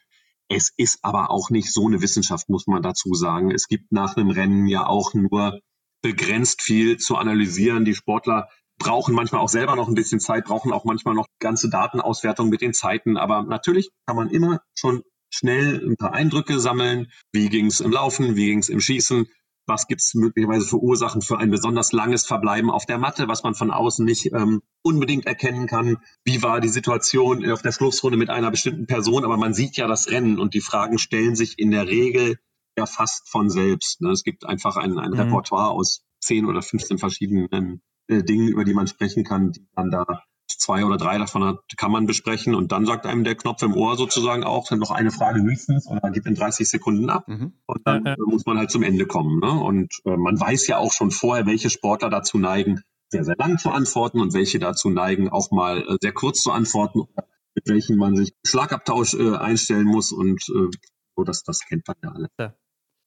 Es 0.50 0.72
ist 0.78 1.00
aber 1.02 1.30
auch 1.30 1.50
nicht 1.50 1.74
so 1.74 1.88
eine 1.88 2.02
Wissenschaft, 2.02 2.50
muss 2.50 2.68
man 2.68 2.82
dazu 2.82 3.14
sagen. 3.14 3.52
Es 3.52 3.68
gibt 3.68 3.92
nach 3.92 4.16
einem 4.16 4.30
Rennen 4.30 4.68
ja 4.68 4.88
auch 4.88 5.14
nur 5.14 5.60
begrenzt 6.02 6.62
viel 6.62 6.98
zu 6.98 7.18
analysieren. 7.18 7.84
Die 7.84 7.96
Sportler 7.96 8.48
brauchen 8.80 9.14
manchmal 9.14 9.42
auch 9.42 9.50
selber 9.50 9.76
noch 9.76 9.88
ein 9.88 9.96
bisschen 9.96 10.20
Zeit, 10.20 10.46
brauchen 10.46 10.72
auch 10.72 10.86
manchmal 10.86 11.16
noch 11.16 11.28
ganze 11.40 11.70
Datenauswertung 11.70 12.50
mit 12.50 12.62
den 12.62 12.74
Zeiten. 12.74 13.18
Aber 13.18 13.44
natürlich 13.44 13.90
kann 14.06 14.16
man 14.16 14.30
immer 14.30 14.62
schon 14.74 15.04
schnell 15.30 15.86
ein 15.86 15.98
paar 15.98 16.14
Eindrücke 16.14 16.60
sammeln. 16.60 17.12
Wie 17.34 17.50
ging 17.50 17.66
es 17.66 17.82
im 17.82 17.92
Laufen? 17.92 18.36
Wie 18.36 18.46
ging 18.46 18.60
es 18.60 18.70
im 18.70 18.80
Schießen? 18.80 19.28
Was 19.68 19.88
gibt 19.88 20.02
es 20.02 20.14
möglicherweise 20.14 20.66
für 20.66 20.82
Ursachen 20.82 21.22
für 21.22 21.38
ein 21.38 21.52
besonders 21.52 21.92
langes 21.92 22.26
Verbleiben 22.26 22.72
auf 22.72 22.86
der 22.86 22.98
Matte, 22.98 23.28
was 23.28 23.44
man 23.44 23.54
von 23.54 23.70
außen 23.70 24.06
nicht 24.06 24.32
ähm, 24.34 24.62
unbedingt 24.82 25.26
erkennen 25.26 25.68
kann? 25.68 25.98
Wie 26.24 26.42
war 26.42 26.62
die 26.62 26.70
Situation 26.70 27.50
auf 27.52 27.62
der 27.62 27.74
Schlussrunde 27.74 28.18
mit 28.18 28.30
einer 28.30 28.50
bestimmten 28.50 28.88
Person? 28.88 29.26
Aber 29.26 29.36
man 29.36 29.54
sieht 29.54 29.76
ja 29.76 29.88
das 29.88 30.10
Rennen 30.10 30.40
und 30.40 30.54
die 30.54 30.62
Fragen 30.62 30.98
stellen 30.98 31.36
sich 31.36 31.60
in 31.60 31.72
der 31.72 31.88
Regel 31.88 32.38
ja 32.78 32.86
fast 32.86 33.30
von 33.30 33.50
selbst. 33.50 34.02
Ne? 34.02 34.12
Es 34.12 34.24
gibt 34.24 34.46
einfach 34.46 34.78
ein, 34.78 34.98
ein 34.98 35.12
mhm. 35.12 35.20
Repertoire 35.20 35.72
aus 35.72 36.06
zehn 36.22 36.46
oder 36.46 36.62
15 36.62 36.98
verschiedenen 36.98 37.82
äh, 38.08 38.24
Dingen, 38.24 38.48
über 38.48 38.64
die 38.64 38.74
man 38.74 38.88
sprechen 38.88 39.26
kann, 39.26 39.52
die 39.52 39.68
man 39.76 39.92
da 39.92 40.24
zwei 40.48 40.86
oder 40.86 40.98
drei 40.98 41.18
davon 41.18 41.44
hat, 41.44 41.60
kann 41.78 41.92
man 41.92 42.06
besprechen 42.06 42.56
und 42.56 42.72
dann 42.72 42.86
sagt 42.86 43.06
einem 43.06 43.24
der 43.24 43.36
Knopf 43.36 43.62
im 43.64 43.74
Ohr 43.74 43.98
sozusagen 43.98 44.44
auch 44.44 44.68
dann 44.68 44.80
noch 44.80 44.92
eine 44.92 45.12
Frage 45.12 45.42
höchstens 45.42 45.88
oder 45.88 46.10
gibt 46.12 46.28
in 46.28 46.36
30 46.36 46.70
Sekunden 46.70 47.10
ab 47.10 47.28
mhm. 47.28 47.54
und 47.66 47.82
dann 47.86 48.06
ja. 48.06 48.16
muss 48.26 48.46
man 48.46 48.58
halt 48.58 48.72
zum 48.72 48.84
Ende 48.84 49.06
kommen. 49.06 49.40
Ne? 49.40 49.52
Und 49.52 49.94
äh, 50.06 50.16
man 50.16 50.40
weiß 50.40 50.68
ja 50.68 50.78
auch 50.78 50.94
schon 50.94 51.12
vorher, 51.12 51.46
welche 51.46 51.70
Sportler 51.70 52.10
dazu 52.10 52.38
neigen, 52.38 52.82
sehr, 53.10 53.24
sehr 53.24 53.36
lang 53.38 53.58
zu 53.58 53.70
antworten 53.70 54.20
und 54.20 54.34
welche 54.34 54.60
dazu 54.60 54.90
neigen, 54.90 55.30
auch 55.30 55.52
mal 55.52 55.82
äh, 55.82 55.98
sehr 56.02 56.14
kurz 56.14 56.42
zu 56.42 56.52
antworten, 56.52 57.04
mit 57.56 57.68
welchen 57.68 57.98
man 57.98 58.16
sich 58.16 58.34
Schlagabtausch 58.46 59.16
äh, 59.16 59.36
einstellen 59.36 59.86
muss 59.86 60.12
und 60.12 60.42
äh, 60.50 60.70
so, 61.16 61.24
das, 61.24 61.44
das 61.44 61.62
kennt 61.62 61.88
man 61.88 61.98
ja 62.04 62.12
alle. 62.12 62.28
Ja. 62.40 62.54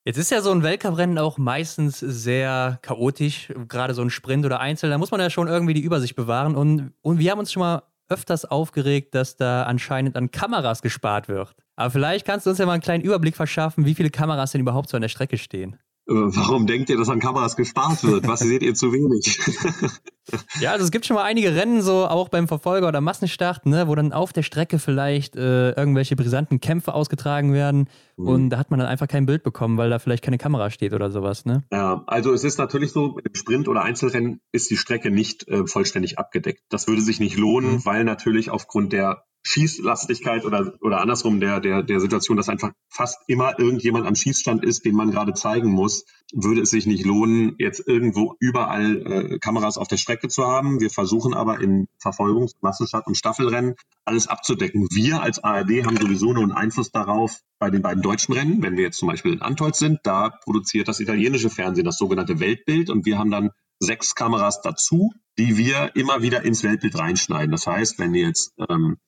Jetzt 0.05 0.17
ist 0.17 0.31
ja 0.31 0.41
so 0.41 0.51
ein 0.51 0.63
Weltcuprennen 0.63 1.19
auch 1.19 1.37
meistens 1.37 1.99
sehr 1.99 2.79
chaotisch, 2.81 3.53
gerade 3.69 3.93
so 3.93 4.01
ein 4.01 4.09
Sprint 4.09 4.47
oder 4.47 4.59
Einzel. 4.59 4.89
Da 4.89 4.97
muss 4.97 5.11
man 5.11 5.21
ja 5.21 5.29
schon 5.29 5.47
irgendwie 5.47 5.75
die 5.75 5.83
Übersicht 5.83 6.17
bewahren. 6.17 6.57
Und, 6.57 6.95
und 7.03 7.19
wir 7.19 7.31
haben 7.31 7.39
uns 7.39 7.53
schon 7.53 7.61
mal 7.61 7.83
öfters 8.09 8.47
aufgeregt, 8.47 9.15
dass 9.15 9.37
da 9.37 9.65
anscheinend 9.65 10.17
an 10.17 10.31
Kameras 10.31 10.81
gespart 10.81 11.29
wird. 11.29 11.55
Aber 11.77 11.91
vielleicht 11.91 12.27
kannst 12.27 12.47
du 12.47 12.51
uns 12.51 12.59
ja 12.59 12.65
mal 12.65 12.73
einen 12.73 12.83
kleinen 12.83 13.05
Überblick 13.05 13.37
verschaffen, 13.37 13.85
wie 13.85 13.95
viele 13.95 14.11
Kameras 14.11 14.53
denn 14.53 14.63
überhaupt 14.63 14.89
so 14.89 14.97
an 14.97 15.03
der 15.03 15.09
Strecke 15.09 15.37
stehen. 15.37 15.79
Äh, 16.11 16.15
warum 16.15 16.67
denkt 16.67 16.91
ihr, 16.91 16.97
dass 16.97 17.09
an 17.09 17.21
Kameras 17.21 17.55
gespart 17.55 18.03
wird? 18.03 18.27
Was 18.27 18.41
seht 18.41 18.63
ihr 18.63 18.75
zu 18.75 18.93
wenig? 18.93 19.39
ja, 20.61 20.73
also 20.73 20.85
es 20.85 20.91
gibt 20.91 21.07
schon 21.07 21.15
mal 21.15 21.23
einige 21.23 21.55
Rennen, 21.55 21.83
so 21.83 22.05
auch 22.07 22.29
beim 22.29 22.49
Verfolger 22.49 22.89
oder 22.89 23.01
Massenstart, 23.01 23.65
ne, 23.67 23.87
wo 23.87 23.95
dann 23.95 24.13
auf 24.13 24.33
der 24.33 24.43
Strecke 24.43 24.81
vielleicht 24.81 25.37
äh, 25.37 25.71
irgendwelche 25.71 26.17
brisanten 26.17 26.59
Kämpfe 26.59 26.95
ausgetragen 26.95 27.53
werden 27.53 27.89
mhm. 28.17 28.27
und 28.27 28.51
da 28.51 28.59
hat 28.59 28.73
man 28.73 28.81
dann 28.81 28.89
einfach 28.89 29.07
kein 29.07 29.25
Bild 29.25 29.45
bekommen, 29.45 29.79
weil 29.79 29.89
da 29.89 30.01
vielleicht 30.01 30.25
keine 30.25 30.39
Kamera 30.39 30.71
steht 30.71 30.95
oder 30.95 31.13
sowas, 31.13 31.45
ne? 31.45 31.63
Ja, 31.71 32.03
also 32.09 32.33
es 32.33 32.43
ist 32.43 32.59
natürlich 32.59 32.91
so, 32.91 33.19
im 33.19 33.35
Sprint 33.35 33.69
oder 33.69 33.83
Einzelrennen 33.83 34.41
ist 34.51 34.69
die 34.71 34.77
Strecke 34.77 35.13
nicht 35.13 35.47
äh, 35.47 35.65
vollständig 35.67 36.19
abgedeckt. 36.19 36.63
Das 36.71 36.89
würde 36.89 37.03
sich 37.03 37.21
nicht 37.21 37.37
lohnen, 37.37 37.75
mhm. 37.75 37.85
weil 37.85 38.03
natürlich 38.03 38.51
aufgrund 38.51 38.93
der 38.93 39.23
Schießlastigkeit 39.43 40.45
oder, 40.45 40.75
oder 40.81 41.01
andersrum 41.01 41.41
der, 41.41 41.61
der, 41.61 41.83
der 41.83 42.01
Situation, 42.01 42.37
dass 42.37 42.49
einfach 42.49 42.73
fast 42.89 43.19
immer 43.27 43.59
irgendjemand 43.59 44.07
am 44.07 44.15
Schießstand 44.15 44.65
ist, 44.65 44.85
den 44.85 44.95
man 44.95 45.11
gerade 45.11 45.33
zeigen 45.33 45.71
muss, 45.71 46.05
würde 46.33 46.61
es 46.61 46.71
sich 46.71 46.87
nicht 46.87 47.05
lohnen, 47.05 47.55
jetzt 47.59 47.87
irgendwo 47.87 48.37
überall 48.39 48.97
äh, 49.07 49.39
Kameras 49.39 49.79
auf 49.79 49.89
der 49.89 49.97
Strecke 49.97 50.29
zu 50.29 50.45
haben. 50.45 50.81
Wir 50.81 50.91
versuchen 50.91 51.35
aber 51.35 51.61
in 51.61 51.89
Verfolgungs-, 52.03 52.55
Massenstart- 52.61 53.07
und 53.07 53.17
Staffelrennen 53.17 53.75
alles 54.05 54.27
abzudecken. 54.27 54.87
Wir 54.91 55.23
als 55.23 55.43
ARD 55.43 55.85
haben 55.85 55.97
sowieso 55.97 56.33
nur 56.33 56.43
einen 56.43 56.53
Einfluss 56.53 56.91
darauf 56.91 57.41
bei 57.59 57.71
den 57.71 57.83
beiden 57.83 58.03
deutschen 58.03 58.35
Rennen. 58.35 58.63
Wenn 58.63 58.77
wir 58.77 58.85
jetzt 58.85 58.99
zum 58.99 59.09
Beispiel 59.09 59.33
in 59.33 59.43
Antolz 59.43 59.79
sind, 59.79 60.01
da 60.05 60.31
produziert 60.45 60.89
das 60.89 61.01
italienische 61.01 61.51
Fernsehen 61.51 61.85
das 61.85 61.99
sogenannte 61.99 62.41
Weltbild 62.41 62.91
und 62.91 63.07
wir 63.07 63.19
haben 63.19 63.31
dann 63.31 63.51
sechs 63.79 64.15
Kameras 64.15 64.61
dazu, 64.61 65.11
die 65.39 65.57
wir 65.57 65.93
immer 65.95 66.23
wieder 66.23 66.45
ins 66.45 66.63
Weltbild 66.63 66.99
reinschneiden. 66.99 67.51
Das 67.51 67.67
heißt, 67.67 67.99
wenn 67.99 68.15
ihr 68.15 68.27
jetzt 68.27 68.53
ähm, 68.69 68.99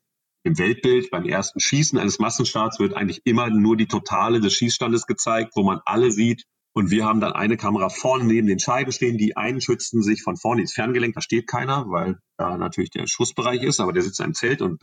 im 0.45 0.59
Weltbild 0.59 1.11
beim 1.11 1.24
ersten 1.24 1.61
Schießen 1.61 1.99
eines 1.99 2.18
Massenstarts 2.18 2.78
wird 2.78 2.95
eigentlich 2.95 3.22
immer 3.24 3.51
nur 3.51 3.76
die 3.76 3.86
Totale 3.86 4.40
des 4.40 4.55
Schießstandes 4.55 5.07
gezeigt, 5.07 5.53
wo 5.55 5.62
man 5.62 5.80
alle 5.84 6.11
sieht. 6.11 6.45
Und 6.74 6.90
wir 6.90 7.05
haben 7.05 7.20
dann 7.20 7.32
eine 7.32 7.57
Kamera 7.57 7.90
vorne 7.90 8.24
neben 8.24 8.47
den 8.47 8.59
Scheiben 8.59 8.93
stehen. 8.93 9.18
Die 9.18 9.36
einen 9.36 9.61
schützen 9.61 10.03
sich 10.03 10.22
von 10.22 10.36
vorne 10.36 10.62
ins 10.62 10.72
Ferngelenk. 10.72 11.14
Da 11.14 11.20
steht 11.20 11.47
keiner, 11.47 11.84
weil 11.88 12.18
da 12.38 12.57
natürlich 12.57 12.90
der 12.90 13.07
Schussbereich 13.07 13.62
ist, 13.62 13.78
aber 13.78 13.93
der 13.93 14.03
sitzt 14.03 14.20
im 14.20 14.34
Zelt 14.34 14.62
und 14.62 14.80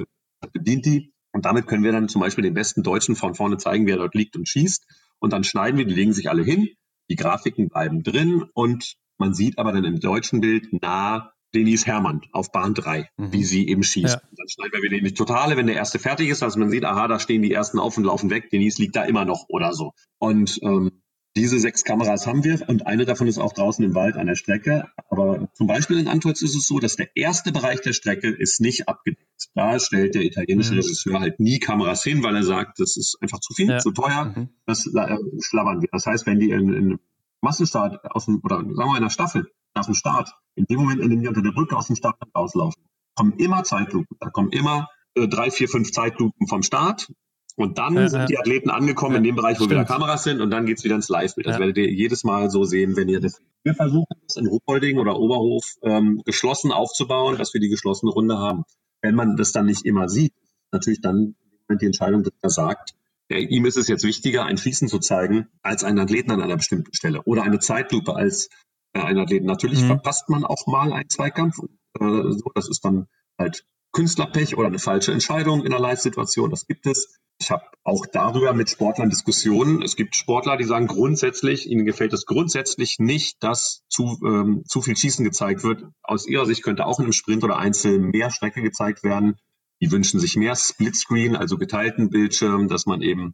bedient 0.54 0.86
die. 0.86 1.12
Und 1.32 1.46
damit 1.46 1.68
können 1.68 1.84
wir 1.84 1.92
dann 1.92 2.08
zum 2.08 2.22
Beispiel 2.22 2.44
den 2.44 2.54
besten 2.54 2.84
Deutschen 2.84 3.16
von 3.16 3.36
vorne 3.36 3.58
zeigen, 3.58 3.88
wer 3.88 3.98
dort 3.98 4.16
liegt 4.16 4.36
und 4.36 4.48
schießt. 4.48 4.86
Und 5.20 5.34
dann 5.34 5.44
schneiden 5.44 5.78
wir, 5.78 5.86
die 5.86 5.96
legen 5.96 6.14
sich 6.14 6.30
alle 6.30 6.44
hin. 6.44 6.70
Die 7.10 7.16
Grafiken 7.16 7.70
bleiben 7.70 8.04
drin 8.04 8.46
und 8.54 8.96
man 9.18 9.34
sieht 9.34 9.58
aber 9.58 9.74
dann 9.74 9.84
im 9.84 10.00
deutschen 10.00 10.42
Bild 10.42 10.72
nah 10.82 11.34
Denise 11.54 11.86
Herrmann 11.86 12.22
auf 12.32 12.52
Bahn 12.52 12.74
3, 12.74 13.10
mhm. 13.18 13.34
wie 13.34 13.44
sie 13.44 13.68
eben 13.68 13.84
schießt. 13.84 14.16
Ja. 14.16 14.22
Dann 14.38 14.50
schneiden 14.50 14.72
wir 14.74 14.84
wieder 14.84 14.98
in 14.98 15.06
die 15.06 15.14
Totale, 15.14 15.58
wenn 15.58 15.68
der 15.68 15.76
erste 15.76 16.00
fertig 16.00 16.30
ist, 16.30 16.44
also 16.44 16.60
man 16.60 16.70
sieht, 16.70 16.86
aha, 16.86 17.08
da 17.08 17.20
stehen 17.20 17.42
die 17.42 17.54
ersten 17.54 17.80
auf 17.80 17.98
und 17.98 18.04
laufen 18.04 18.30
weg, 18.30 18.50
Denise 18.50 18.80
liegt 18.80 18.96
da 18.96 19.04
immer 19.04 19.26
noch 19.26 19.46
oder 19.50 19.74
so. 19.74 19.94
Und 20.20 20.60
ähm, 20.62 20.92
diese 21.36 21.60
sechs 21.60 21.84
Kameras 21.84 22.26
haben 22.26 22.44
wir 22.44 22.68
und 22.68 22.88
eine 22.88 23.06
davon 23.06 23.28
ist 23.28 23.38
auch 23.38 23.54
draußen 23.54 23.86
im 23.86 23.94
Wald 23.96 24.16
an 24.16 24.28
der 24.28 24.36
Strecke. 24.36 24.88
Aber 25.10 25.48
zum 25.54 25.68
Beispiel 25.68 26.00
in 26.00 26.08
Antolz 26.08 26.42
ist 26.42 26.56
es 26.56 26.68
so, 26.68 26.80
dass 26.80 26.96
der 26.96 27.16
erste 27.16 27.52
Bereich 27.52 27.82
der 27.82 27.94
Strecke 27.94 28.30
ist 28.30 28.60
nicht 28.60 28.90
abgedeckt. 28.90 29.50
Da 29.54 29.80
stellt 29.80 30.16
der 30.16 30.24
italienische 30.24 30.74
mhm. 30.74 30.80
Regisseur 30.80 31.20
halt 31.20 31.40
nie 31.40 31.60
Kameras 31.60 32.04
hin, 32.04 32.24
weil 32.24 32.36
er 32.36 32.44
sagt, 32.44 32.80
das 32.80 32.98
ist 32.98 33.18
einfach 33.22 33.40
zu 33.40 33.54
viel, 33.54 33.70
ja. 33.70 33.78
zu 33.78 33.92
teuer, 33.92 34.34
mhm. 34.36 34.50
das 34.66 34.88
äh, 34.88 35.18
schlabbern 35.42 35.82
wir. 35.82 35.90
Das 35.92 36.06
heißt, 36.06 36.26
wenn 36.26 36.40
die 36.40 36.50
in, 36.50 36.74
in 36.74 37.00
Massenstart 37.42 38.04
aus 38.12 38.26
dem, 38.26 38.42
oder 38.44 38.58
sagen 38.58 38.76
wir 38.76 38.86
in 38.90 38.96
einer 38.98 39.10
Staffel 39.10 39.50
nach 39.76 39.86
dem 39.86 39.94
Start, 39.94 40.32
in 40.56 40.66
dem 40.66 40.80
Moment, 40.80 41.02
in 41.02 41.10
dem 41.10 41.22
die 41.22 41.28
unter 41.28 41.42
der 41.42 41.52
Brücke 41.52 41.76
aus 41.78 41.88
dem 41.88 41.96
Start 41.96 42.16
rauslaufen, 42.36 42.84
kommen 43.16 43.34
immer 43.34 43.64
Zeitlupen. 43.64 44.18
Da 44.20 44.30
kommen 44.30 44.50
immer 44.52 44.88
äh, 45.16 45.28
drei, 45.28 45.52
vier, 45.52 45.68
fünf 45.68 45.92
Zeitlupen 45.92 46.48
vom 46.48 46.64
Start. 46.64 47.08
Und 47.56 47.78
dann 47.78 47.96
ja, 47.96 48.08
sind 48.08 48.30
die 48.30 48.38
Athleten 48.38 48.70
angekommen 48.70 49.16
ja, 49.16 49.18
in 49.18 49.24
dem 49.26 49.36
Bereich, 49.36 49.60
wo 49.60 49.66
stimmt. 49.66 49.72
wieder 49.72 49.86
Kameras 49.86 50.24
sind 50.24 50.40
und 50.40 50.50
dann 50.50 50.66
geht's 50.66 50.86
wieder 50.86 50.96
ins 50.96 51.10
Live-Bild. 51.10 51.46
Das 51.46 51.60
werdet 51.60 51.78
ihr 51.78 51.92
jedes 51.92 52.24
Mal 52.24 52.50
so 52.50 52.64
sehen, 52.64 52.96
wenn 52.96 53.10
ihr 53.10 53.20
das. 53.20 53.42
Wir 53.64 53.76
versuchen 53.76 54.16
es 54.26 54.38
in 54.38 54.48
Ruhpolding 54.48 54.98
oder 54.98 55.20
Oberhof 55.20 55.66
ähm, 55.82 56.22
geschlossen 56.24 56.72
aufzubauen, 56.72 57.38
dass 57.38 57.54
wir 57.54 57.60
die 57.60 57.68
geschlossene 57.68 58.12
Runde 58.12 58.38
haben. 58.38 58.64
Wenn 59.02 59.16
man 59.16 59.36
das 59.36 59.52
dann 59.52 59.66
nicht 59.66 59.86
immer 59.86 60.08
sieht, 60.08 60.34
natürlich 60.72 61.02
dann 61.02 61.36
die 61.70 61.86
Entscheidung, 61.86 62.24
dass 62.24 62.34
er 62.42 62.50
sagt, 62.50 62.96
ihm 63.30 63.66
ist 63.66 63.78
es 63.78 63.88
jetzt 63.88 64.04
wichtiger, 64.04 64.46
ein 64.46 64.58
Fließen 64.58 64.88
zu 64.88 65.00
zeigen, 65.00 65.48
als 65.62 65.84
einen 65.84 66.00
Athleten 66.00 66.32
an 66.32 66.42
einer 66.42 66.58
bestimmten 66.58 66.94
Stelle 66.94 67.22
oder 67.24 67.44
eine 67.44 67.60
Zeitlupe 67.60 68.16
als 68.16 68.48
äh, 68.48 68.50
einen 68.94 69.20
Athleten. 69.20 69.46
Natürlich 69.46 69.82
mhm. 69.82 69.88
verpasst 69.88 70.30
man 70.30 70.46
auch 70.46 70.68
mal 70.68 70.94
einen 70.94 71.10
Zweikampf. 71.10 71.60
Äh, 72.00 72.32
so, 72.32 72.52
das 72.56 72.70
ist 72.70 72.84
dann 72.86 73.08
halt 73.38 73.66
Künstlerpech 73.92 74.58
oder 74.58 74.68
eine 74.68 74.80
falsche 74.80 75.12
Entscheidung 75.12 75.66
in 75.66 75.74
einer 75.74 75.82
Live-Situation. 75.82 76.50
Das 76.50 76.68
gibt 76.68 76.86
es. 76.86 77.20
Ich 77.42 77.52
habe 77.52 77.64
auch 77.84 78.06
darüber 78.06 78.54
mit 78.54 78.70
Sportlern 78.70 79.10
Diskussionen. 79.10 79.82
Es 79.82 79.96
gibt 79.96 80.16
Sportler, 80.16 80.58
die 80.58 80.66
sagen 80.66 80.88
grundsätzlich, 80.88 81.70
ihnen 81.70 81.86
gefällt 81.86 82.12
es 82.12 82.26
grundsätzlich 82.26 82.98
nicht, 83.00 83.42
dass 83.42 83.84
zu, 83.88 84.20
ähm, 84.26 84.64
zu 84.68 84.82
viel 84.82 84.98
Schießen 84.98 85.24
gezeigt 85.24 85.64
wird. 85.64 85.86
Aus 86.04 86.28
ihrer 86.28 86.46
Sicht 86.46 86.64
könnte 86.64 86.86
auch 86.86 87.00
in 87.00 87.06
einem 87.06 87.14
Sprint 87.14 87.44
oder 87.44 87.58
Einzel 87.58 87.98
mehr 87.98 88.30
Strecke 88.30 88.62
gezeigt 88.62 89.04
werden. 89.04 89.38
Die 89.82 89.90
wünschen 89.90 90.20
sich 90.20 90.36
mehr 90.36 90.56
Splitscreen, 90.56 91.38
also 91.38 91.58
geteilten 91.58 92.10
Bildschirm, 92.10 92.68
dass 92.68 92.86
man 92.86 93.02
eben 93.02 93.34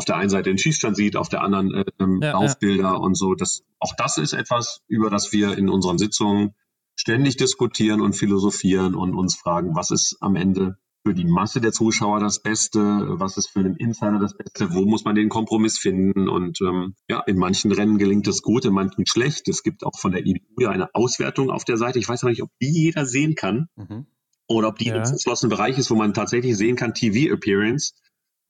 auf 0.00 0.06
der 0.06 0.16
einen 0.16 0.30
Seite 0.30 0.48
den 0.48 0.56
Schießstand 0.56 0.96
sieht, 0.96 1.14
auf 1.14 1.28
der 1.28 1.42
anderen 1.42 1.74
äh, 1.74 1.84
ähm, 2.00 2.20
ja, 2.22 2.32
Laufbilder 2.32 2.82
ja. 2.84 2.94
und 2.94 3.18
so. 3.18 3.34
Das, 3.34 3.64
auch 3.78 3.92
das 3.98 4.16
ist 4.16 4.32
etwas, 4.32 4.80
über 4.88 5.10
das 5.10 5.30
wir 5.30 5.58
in 5.58 5.68
unseren 5.68 5.98
Sitzungen 5.98 6.54
ständig 6.96 7.36
diskutieren 7.36 8.00
und 8.00 8.14
philosophieren 8.14 8.94
und 8.94 9.14
uns 9.14 9.36
fragen, 9.36 9.76
was 9.76 9.90
ist 9.90 10.16
am 10.20 10.36
Ende 10.36 10.78
für 11.04 11.12
die 11.12 11.26
Masse 11.26 11.60
der 11.60 11.72
Zuschauer 11.72 12.18
das 12.18 12.40
Beste, 12.40 12.80
was 12.80 13.36
ist 13.36 13.50
für 13.50 13.62
den 13.62 13.76
Insider 13.76 14.18
das 14.18 14.34
Beste, 14.34 14.72
wo 14.72 14.86
muss 14.86 15.04
man 15.04 15.14
den 15.14 15.28
Kompromiss 15.28 15.78
finden 15.78 16.30
und 16.30 16.62
ähm, 16.62 16.94
ja, 17.10 17.20
in 17.26 17.36
manchen 17.36 17.72
Rennen 17.72 17.98
gelingt 17.98 18.26
es 18.26 18.40
gut, 18.40 18.64
in 18.64 18.72
manchen 18.72 19.04
schlecht. 19.04 19.48
Es 19.48 19.62
gibt 19.62 19.84
auch 19.84 19.98
von 19.98 20.12
der 20.12 20.24
IBU 20.24 20.62
ja 20.62 20.70
eine 20.70 20.94
Auswertung 20.94 21.50
auf 21.50 21.64
der 21.64 21.76
Seite. 21.76 21.98
Ich 21.98 22.08
weiß 22.08 22.22
noch 22.22 22.30
nicht, 22.30 22.42
ob 22.42 22.50
die 22.62 22.70
jeder 22.70 23.04
sehen 23.04 23.34
kann 23.34 23.68
mhm. 23.76 24.06
oder 24.46 24.68
ob 24.68 24.78
die 24.78 24.86
ja. 24.86 24.96
im 24.96 25.02
geschlossenen 25.02 25.50
Bereich 25.50 25.76
ist, 25.76 25.90
wo 25.90 25.94
man 25.94 26.14
tatsächlich 26.14 26.56
sehen 26.56 26.76
kann, 26.76 26.94
TV-Appearance 26.94 27.92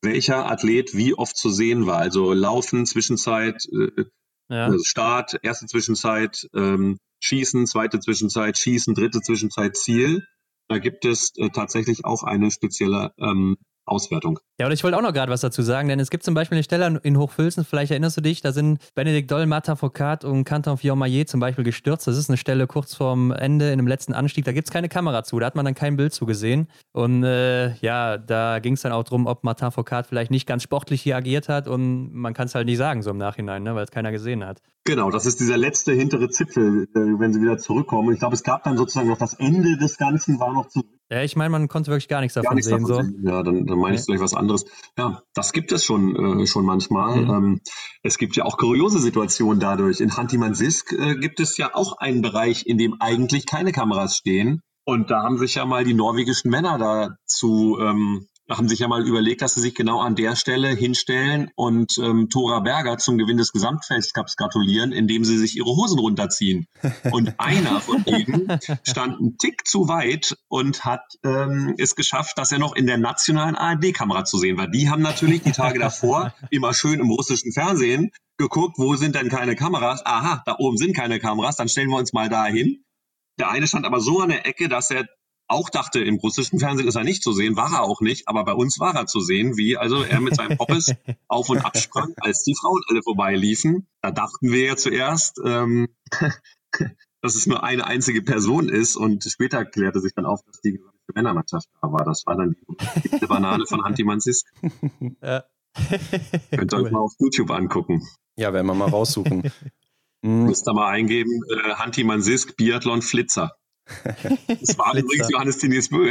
welcher 0.02 0.50
Athlet 0.50 0.94
wie 0.94 1.14
oft 1.14 1.36
zu 1.36 1.50
sehen 1.50 1.86
war. 1.86 1.98
Also 1.98 2.32
Laufen, 2.32 2.86
Zwischenzeit, 2.86 3.64
äh, 3.72 4.04
ja. 4.48 4.66
Also 4.66 4.82
Start, 4.84 5.38
erste 5.42 5.66
Zwischenzeit, 5.66 6.48
ähm, 6.54 6.98
Schießen, 7.20 7.66
zweite 7.66 8.00
Zwischenzeit, 8.00 8.58
Schießen, 8.58 8.94
dritte 8.94 9.20
Zwischenzeit, 9.20 9.76
Ziel. 9.76 10.24
Da 10.68 10.78
gibt 10.78 11.04
es 11.04 11.32
äh, 11.36 11.50
tatsächlich 11.50 12.04
auch 12.04 12.24
eine 12.24 12.50
spezielle 12.50 13.12
ähm, 13.18 13.58
Auswertung. 13.90 14.38
Ja, 14.58 14.66
und 14.66 14.72
ich 14.72 14.84
wollte 14.84 14.96
auch 14.96 15.02
noch 15.02 15.12
gerade 15.12 15.32
was 15.32 15.40
dazu 15.40 15.62
sagen, 15.62 15.88
denn 15.88 16.00
es 16.00 16.10
gibt 16.10 16.22
zum 16.22 16.34
Beispiel 16.34 16.56
eine 16.56 16.62
Stelle 16.62 17.00
in 17.02 17.18
Hochfilzen, 17.18 17.64
vielleicht 17.64 17.90
erinnerst 17.90 18.16
du 18.16 18.20
dich, 18.20 18.40
da 18.40 18.52
sind 18.52 18.78
Benedikt 18.94 19.30
Doll, 19.30 19.46
Martin 19.46 19.76
Foucault 19.76 20.24
und 20.24 20.44
Canton 20.44 20.76
Fiormaillet 20.76 21.28
zum 21.28 21.40
Beispiel 21.40 21.64
gestürzt. 21.64 22.06
Das 22.06 22.16
ist 22.16 22.30
eine 22.30 22.36
Stelle 22.36 22.66
kurz 22.66 22.94
vorm 22.94 23.32
Ende, 23.32 23.72
in 23.72 23.78
dem 23.78 23.86
letzten 23.86 24.12
Anstieg. 24.12 24.44
Da 24.44 24.52
gibt 24.52 24.68
es 24.68 24.72
keine 24.72 24.88
Kamera 24.88 25.24
zu, 25.24 25.38
da 25.38 25.46
hat 25.46 25.54
man 25.54 25.64
dann 25.64 25.74
kein 25.74 25.96
Bild 25.96 26.12
zugesehen. 26.12 26.68
Und 26.92 27.24
äh, 27.24 27.74
ja, 27.76 28.18
da 28.18 28.58
ging 28.58 28.74
es 28.74 28.82
dann 28.82 28.92
auch 28.92 29.04
darum, 29.04 29.26
ob 29.26 29.44
Martin 29.44 29.70
Foucault 29.70 30.06
vielleicht 30.06 30.30
nicht 30.30 30.46
ganz 30.46 30.62
sportlich 30.62 31.02
hier 31.02 31.16
agiert 31.16 31.48
hat 31.48 31.68
und 31.68 32.12
man 32.14 32.34
kann 32.34 32.46
es 32.46 32.54
halt 32.54 32.66
nicht 32.66 32.78
sagen 32.78 33.02
so 33.02 33.10
im 33.10 33.18
Nachhinein, 33.18 33.62
ne, 33.62 33.74
weil 33.74 33.84
es 33.84 33.90
keiner 33.90 34.12
gesehen 34.12 34.44
hat. 34.44 34.60
Genau, 34.84 35.10
das 35.10 35.26
ist 35.26 35.40
dieser 35.40 35.56
letzte 35.56 35.92
hintere 35.92 36.28
Zipfel, 36.30 36.88
äh, 36.94 36.98
wenn 36.98 37.32
sie 37.32 37.40
wieder 37.40 37.58
zurückkommen. 37.58 38.12
Ich 38.12 38.18
glaube, 38.18 38.34
es 38.34 38.42
gab 38.42 38.64
dann 38.64 38.76
sozusagen 38.76 39.08
noch 39.08 39.18
das 39.18 39.34
Ende 39.34 39.76
des 39.76 39.96
Ganzen 39.98 40.40
war 40.40 40.52
noch 40.52 40.68
zu 40.68 40.82
ja, 41.10 41.22
ich 41.22 41.34
meine, 41.34 41.50
man 41.50 41.66
konnte 41.66 41.90
wirklich 41.90 42.08
gar 42.08 42.20
nichts 42.20 42.34
davon 42.34 42.50
gar 42.50 42.54
nichts 42.54 42.68
sehen. 42.68 42.82
Davon 42.86 43.04
so. 43.04 43.10
Sehen. 43.10 43.26
Ja, 43.26 43.42
dann, 43.42 43.66
dann 43.66 43.78
meine 43.78 43.96
ich 43.96 44.02
vielleicht 44.02 44.22
was 44.22 44.34
anderes. 44.34 44.64
Ja, 44.96 45.22
das 45.34 45.52
gibt 45.52 45.72
es 45.72 45.84
schon, 45.84 46.40
äh, 46.40 46.46
schon 46.46 46.64
manchmal. 46.64 47.22
Mhm. 47.22 47.30
Ähm, 47.30 47.60
es 48.02 48.16
gibt 48.16 48.36
ja 48.36 48.44
auch 48.44 48.56
kuriose 48.56 49.00
Situationen 49.00 49.58
dadurch. 49.58 50.00
In 50.00 50.16
Hantimansisk 50.16 50.92
äh, 50.92 51.16
gibt 51.16 51.40
es 51.40 51.56
ja 51.56 51.74
auch 51.74 51.98
einen 51.98 52.22
Bereich, 52.22 52.64
in 52.66 52.78
dem 52.78 52.96
eigentlich 53.00 53.46
keine 53.46 53.72
Kameras 53.72 54.16
stehen. 54.16 54.62
Und 54.84 55.10
da 55.10 55.22
haben 55.22 55.38
sich 55.38 55.56
ja 55.56 55.66
mal 55.66 55.84
die 55.84 55.94
norwegischen 55.94 56.50
Männer 56.50 56.78
dazu 56.78 57.78
ähm, 57.80 58.26
haben 58.50 58.68
sich 58.68 58.80
ja 58.80 58.88
mal 58.88 59.06
überlegt, 59.06 59.42
dass 59.42 59.54
sie 59.54 59.60
sich 59.60 59.74
genau 59.74 60.00
an 60.00 60.16
der 60.16 60.36
Stelle 60.36 60.68
hinstellen 60.68 61.50
und 61.54 61.98
ähm, 61.98 62.28
Tora 62.28 62.60
Berger 62.60 62.98
zum 62.98 63.18
Gewinn 63.18 63.36
des 63.36 63.52
Gesamtfeldcups 63.52 64.36
gratulieren, 64.36 64.92
indem 64.92 65.24
sie 65.24 65.38
sich 65.38 65.56
ihre 65.56 65.70
Hosen 65.70 65.98
runterziehen. 65.98 66.66
Und 67.12 67.34
einer 67.38 67.80
von 67.80 68.04
ihnen 68.04 68.58
stand 68.86 69.18
einen 69.18 69.38
Tick 69.38 69.66
zu 69.66 69.88
weit 69.88 70.36
und 70.48 70.84
hat 70.84 71.02
ähm, 71.24 71.74
es 71.78 71.94
geschafft, 71.94 72.38
dass 72.38 72.52
er 72.52 72.58
noch 72.58 72.74
in 72.74 72.86
der 72.86 72.98
nationalen 72.98 73.56
ARD-Kamera 73.56 74.24
zu 74.24 74.38
sehen 74.38 74.56
war. 74.56 74.68
Die 74.68 74.88
haben 74.88 75.02
natürlich 75.02 75.42
die 75.42 75.52
Tage 75.52 75.78
davor 75.78 76.34
immer 76.50 76.74
schön 76.74 77.00
im 77.00 77.10
russischen 77.10 77.52
Fernsehen 77.52 78.10
geguckt, 78.38 78.78
wo 78.78 78.96
sind 78.96 79.14
denn 79.14 79.28
keine 79.28 79.54
Kameras? 79.54 80.04
Aha, 80.04 80.42
da 80.46 80.56
oben 80.58 80.76
sind 80.76 80.96
keine 80.96 81.18
Kameras, 81.18 81.56
dann 81.56 81.68
stellen 81.68 81.90
wir 81.90 81.98
uns 81.98 82.12
mal 82.12 82.28
da 82.28 82.46
hin. 82.46 82.84
Der 83.38 83.50
eine 83.50 83.66
stand 83.66 83.86
aber 83.86 84.00
so 84.00 84.20
an 84.20 84.30
der 84.30 84.46
Ecke, 84.46 84.68
dass 84.68 84.90
er 84.90 85.06
auch 85.50 85.68
dachte, 85.68 86.00
im 86.00 86.16
russischen 86.16 86.58
Fernsehen 86.60 86.88
ist 86.88 86.94
er 86.94 87.04
nicht 87.04 87.22
zu 87.22 87.32
sehen, 87.32 87.56
war 87.56 87.72
er 87.72 87.82
auch 87.82 88.00
nicht, 88.00 88.28
aber 88.28 88.44
bei 88.44 88.52
uns 88.52 88.78
war 88.78 88.94
er 88.94 89.06
zu 89.06 89.20
sehen, 89.20 89.56
wie 89.56 89.76
also 89.76 90.02
er 90.02 90.20
mit 90.20 90.36
seinem 90.36 90.56
Poppes 90.56 90.94
auf 91.28 91.48
und 91.48 91.58
ab 91.58 91.76
sprang, 91.76 92.14
als 92.20 92.44
die 92.44 92.54
Frauen 92.54 92.80
alle 92.88 93.02
vorbeiliefen. 93.02 93.88
Da 94.00 94.10
dachten 94.12 94.52
wir 94.52 94.64
ja 94.64 94.76
zuerst, 94.76 95.40
ähm, 95.44 95.88
dass 97.22 97.34
es 97.34 97.46
nur 97.46 97.64
eine 97.64 97.86
einzige 97.86 98.22
Person 98.22 98.68
ist 98.68 98.96
und 98.96 99.24
später 99.24 99.64
klärte 99.64 100.00
sich 100.00 100.14
dann 100.14 100.24
auf, 100.24 100.40
dass 100.46 100.60
die 100.60 100.72
gesamte 100.72 101.12
Männermannschaft 101.14 101.68
da 101.82 101.92
war. 101.92 102.04
Das 102.04 102.22
war 102.26 102.36
dann 102.36 102.54
die 103.20 103.26
Banane 103.26 103.66
von 103.66 103.82
Anti 103.82 104.04
Manzisk. 104.04 104.46
Ja. 105.22 105.44
Könnt 106.50 106.72
ihr 106.72 106.78
cool. 106.78 106.84
euch 106.86 106.90
mal 106.90 106.98
auf 106.98 107.12
YouTube 107.20 107.50
angucken. 107.52 108.02
Ja, 108.36 108.52
werden 108.52 108.66
wir 108.66 108.74
mal 108.74 108.88
raussuchen. 108.88 109.52
Müsst 110.22 110.68
ihr 110.68 110.74
mal 110.74 110.88
eingeben, 110.88 111.30
äh, 111.48 111.74
Hanti 111.74 112.02
Mansisk 112.02 112.56
Biathlon 112.56 113.02
Flitzer. 113.02 113.56
Das 114.04 114.78
war 114.78 114.96
übrigens 114.96 115.30
Johannes 115.30 115.58
Tinius 115.58 115.88
Bö. 115.90 116.10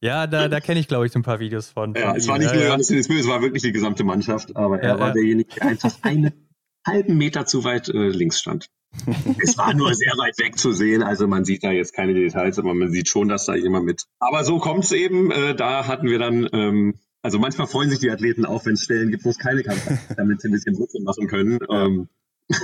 Ja, 0.00 0.26
da, 0.26 0.48
da 0.48 0.60
kenne 0.60 0.80
ich, 0.80 0.88
glaube 0.88 1.06
ich, 1.06 1.12
so 1.12 1.18
ein 1.18 1.22
paar 1.22 1.40
Videos 1.40 1.70
von. 1.70 1.94
Ja, 1.94 2.14
es 2.14 2.28
war 2.28 2.38
nicht 2.38 2.52
nur 2.52 2.62
Johannes 2.62 2.88
Tinius 2.88 3.08
Bö, 3.08 3.18
es 3.18 3.26
war 3.26 3.42
wirklich 3.42 3.62
die 3.62 3.72
gesamte 3.72 4.04
Mannschaft, 4.04 4.56
aber 4.56 4.80
er 4.80 4.98
war 4.98 5.12
derjenige, 5.12 5.54
der 5.54 5.68
einfach 5.68 5.96
einen 6.02 6.32
halben 6.86 7.16
Meter 7.16 7.46
zu 7.46 7.64
weit 7.64 7.88
äh, 7.88 8.08
links 8.08 8.40
stand. 8.40 8.70
es 9.42 9.58
war 9.58 9.74
nur 9.74 9.94
sehr 9.94 10.12
weit 10.12 10.38
weg 10.38 10.58
zu 10.58 10.72
sehen, 10.72 11.02
also 11.02 11.26
man 11.26 11.44
sieht 11.44 11.64
da 11.64 11.70
jetzt 11.70 11.92
keine 11.92 12.14
Details, 12.14 12.58
aber 12.58 12.74
man 12.74 12.90
sieht 12.90 13.08
schon, 13.08 13.28
dass 13.28 13.46
da 13.46 13.54
jemand 13.54 13.84
mit. 13.84 14.04
Aber 14.18 14.44
so 14.44 14.58
kommt 14.58 14.84
es 14.84 14.92
eben, 14.92 15.30
äh, 15.30 15.54
da 15.54 15.86
hatten 15.86 16.08
wir 16.08 16.18
dann, 16.18 16.48
ähm, 16.52 16.94
also 17.22 17.38
manchmal 17.38 17.66
freuen 17.66 17.90
sich 17.90 17.98
die 17.98 18.10
Athleten 18.10 18.44
auch, 18.44 18.64
wenn 18.64 18.74
es 18.74 18.84
Stellen 18.84 19.10
gibt, 19.10 19.24
wo 19.24 19.30
es 19.30 19.38
keine 19.38 19.62
Kamera 19.62 19.98
damit 20.16 20.40
sie 20.40 20.48
ein 20.48 20.52
bisschen 20.52 20.74
Druck 20.74 20.90
machen 21.02 21.26
können. 21.26 21.58
Ähm, 21.70 22.08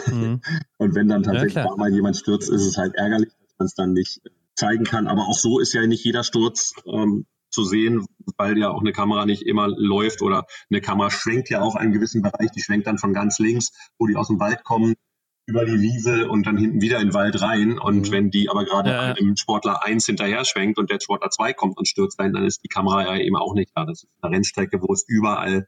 Mhm. 0.07 0.41
Und 0.78 0.95
wenn 0.95 1.09
dann 1.09 1.22
tatsächlich 1.22 1.55
ja, 1.55 1.74
mal 1.76 1.93
jemand 1.93 2.16
stürzt, 2.16 2.51
ist 2.51 2.66
es 2.66 2.76
halt 2.76 2.95
ärgerlich, 2.95 3.30
dass 3.41 3.59
man 3.59 3.66
es 3.66 3.74
dann 3.74 3.93
nicht 3.93 4.20
zeigen 4.55 4.85
kann. 4.85 5.07
Aber 5.07 5.22
auch 5.28 5.39
so 5.39 5.59
ist 5.59 5.72
ja 5.72 5.87
nicht 5.87 6.05
jeder 6.05 6.24
Sturz 6.24 6.74
ähm, 6.87 7.26
zu 7.51 7.64
sehen, 7.64 8.07
weil 8.37 8.59
ja 8.59 8.70
auch 8.70 8.80
eine 8.80 8.93
Kamera 8.93 9.26
nicht 9.26 9.43
immer 9.43 9.68
läuft 9.68 10.22
oder 10.22 10.47
eine 10.70 10.80
Kamera 10.80 11.11
schwenkt 11.11 11.51
ja 11.51 11.61
auch 11.61 11.74
einen 11.74 11.93
gewissen 11.93 12.22
Bereich. 12.22 12.51
Die 12.51 12.62
schwenkt 12.62 12.87
dann 12.87 12.99
von 12.99 13.12
ganz 13.12 13.39
links, 13.39 13.72
wo 13.99 14.07
die 14.07 14.16
aus 14.16 14.28
dem 14.28 14.41
Wald 14.41 14.64
kommen, 14.64 14.95
über 15.47 15.64
die 15.64 15.80
Wiese 15.80 16.28
und 16.28 16.47
dann 16.47 16.57
hinten 16.57 16.80
wieder 16.80 17.01
in 17.01 17.09
den 17.09 17.14
Wald 17.14 17.41
rein. 17.43 17.78
Und 17.78 18.09
mhm. 18.09 18.12
wenn 18.12 18.30
die 18.30 18.49
aber 18.49 18.64
gerade 18.64 18.91
ja, 18.91 19.12
im 19.12 19.37
Sportler 19.37 19.85
1 19.85 20.07
hinterher 20.07 20.45
schwenkt 20.45 20.78
und 20.78 20.91
der 20.91 21.01
Sportler 21.01 21.30
2 21.30 21.53
kommt 21.53 21.76
und 21.78 21.89
stürzt 21.89 22.18
rein, 22.18 22.33
dann 22.33 22.45
ist 22.45 22.62
die 22.64 22.68
Kamera 22.68 23.05
ja 23.05 23.22
eben 23.22 23.37
auch 23.37 23.55
nicht 23.55 23.72
da. 23.74 23.85
Das 23.85 24.05
ist 24.05 24.11
eine 24.22 24.37
Rennstrecke, 24.37 24.80
wo 24.80 24.93
es 24.93 25.05
überall 25.07 25.66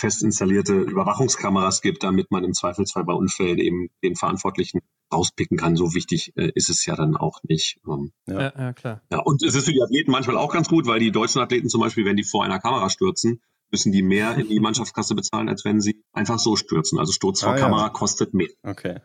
fest 0.00 0.22
installierte 0.22 0.74
Überwachungskameras 0.74 1.82
gibt, 1.82 2.02
damit 2.02 2.30
man 2.30 2.44
im 2.44 2.54
Zweifelsfall 2.54 3.04
bei 3.04 3.12
Unfällen 3.12 3.58
eben 3.58 3.90
den 4.02 4.16
Verantwortlichen 4.16 4.80
rauspicken 5.12 5.56
kann. 5.56 5.76
So 5.76 5.94
wichtig 5.94 6.32
äh, 6.36 6.50
ist 6.54 6.70
es 6.70 6.84
ja 6.86 6.96
dann 6.96 7.16
auch 7.16 7.40
nicht. 7.42 7.78
Ähm, 7.86 8.12
ja. 8.26 8.52
ja, 8.56 8.72
klar. 8.72 9.02
Ja, 9.10 9.18
und 9.18 9.42
es 9.42 9.54
ist 9.54 9.64
für 9.64 9.72
die 9.72 9.82
Athleten 9.82 10.10
manchmal 10.10 10.36
auch 10.36 10.52
ganz 10.52 10.68
gut, 10.68 10.86
weil 10.86 11.00
die 11.00 11.12
deutschen 11.12 11.40
Athleten 11.40 11.68
zum 11.68 11.80
Beispiel, 11.80 12.04
wenn 12.04 12.16
die 12.16 12.24
vor 12.24 12.44
einer 12.44 12.58
Kamera 12.58 12.88
stürzen, 12.90 13.40
müssen 13.70 13.92
die 13.92 14.02
mehr 14.02 14.36
in 14.36 14.48
die 14.48 14.60
Mannschaftskasse 14.60 15.14
bezahlen, 15.14 15.48
als 15.48 15.64
wenn 15.64 15.80
sie 15.80 16.02
einfach 16.12 16.38
so 16.38 16.56
stürzen. 16.56 16.98
Also 16.98 17.12
Sturz 17.12 17.42
vor 17.42 17.52
ah, 17.52 17.56
Kamera 17.56 17.82
ja. 17.84 17.88
kostet 17.90 18.34
mehr. 18.34 18.48
Okay. 18.62 19.00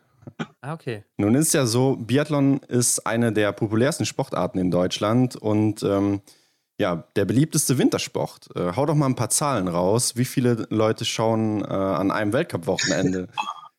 Ah, 0.60 0.74
okay. 0.74 1.04
Nun 1.18 1.34
ist 1.36 1.54
ja 1.54 1.66
so, 1.66 1.96
Biathlon 1.96 2.58
ist 2.68 3.06
eine 3.06 3.32
der 3.32 3.52
populärsten 3.52 4.06
Sportarten 4.06 4.58
in 4.58 4.72
Deutschland 4.72 5.36
und 5.36 5.84
ähm, 5.84 6.20
ja, 6.78 7.04
der 7.16 7.24
beliebteste 7.24 7.78
Wintersport. 7.78 8.48
Äh, 8.54 8.72
hau 8.76 8.86
doch 8.86 8.94
mal 8.94 9.06
ein 9.06 9.14
paar 9.14 9.30
Zahlen 9.30 9.68
raus. 9.68 10.16
Wie 10.16 10.24
viele 10.24 10.66
Leute 10.70 11.04
schauen 11.04 11.62
äh, 11.62 11.68
an 11.68 12.10
einem 12.10 12.32
Weltcup-Wochenende? 12.32 13.28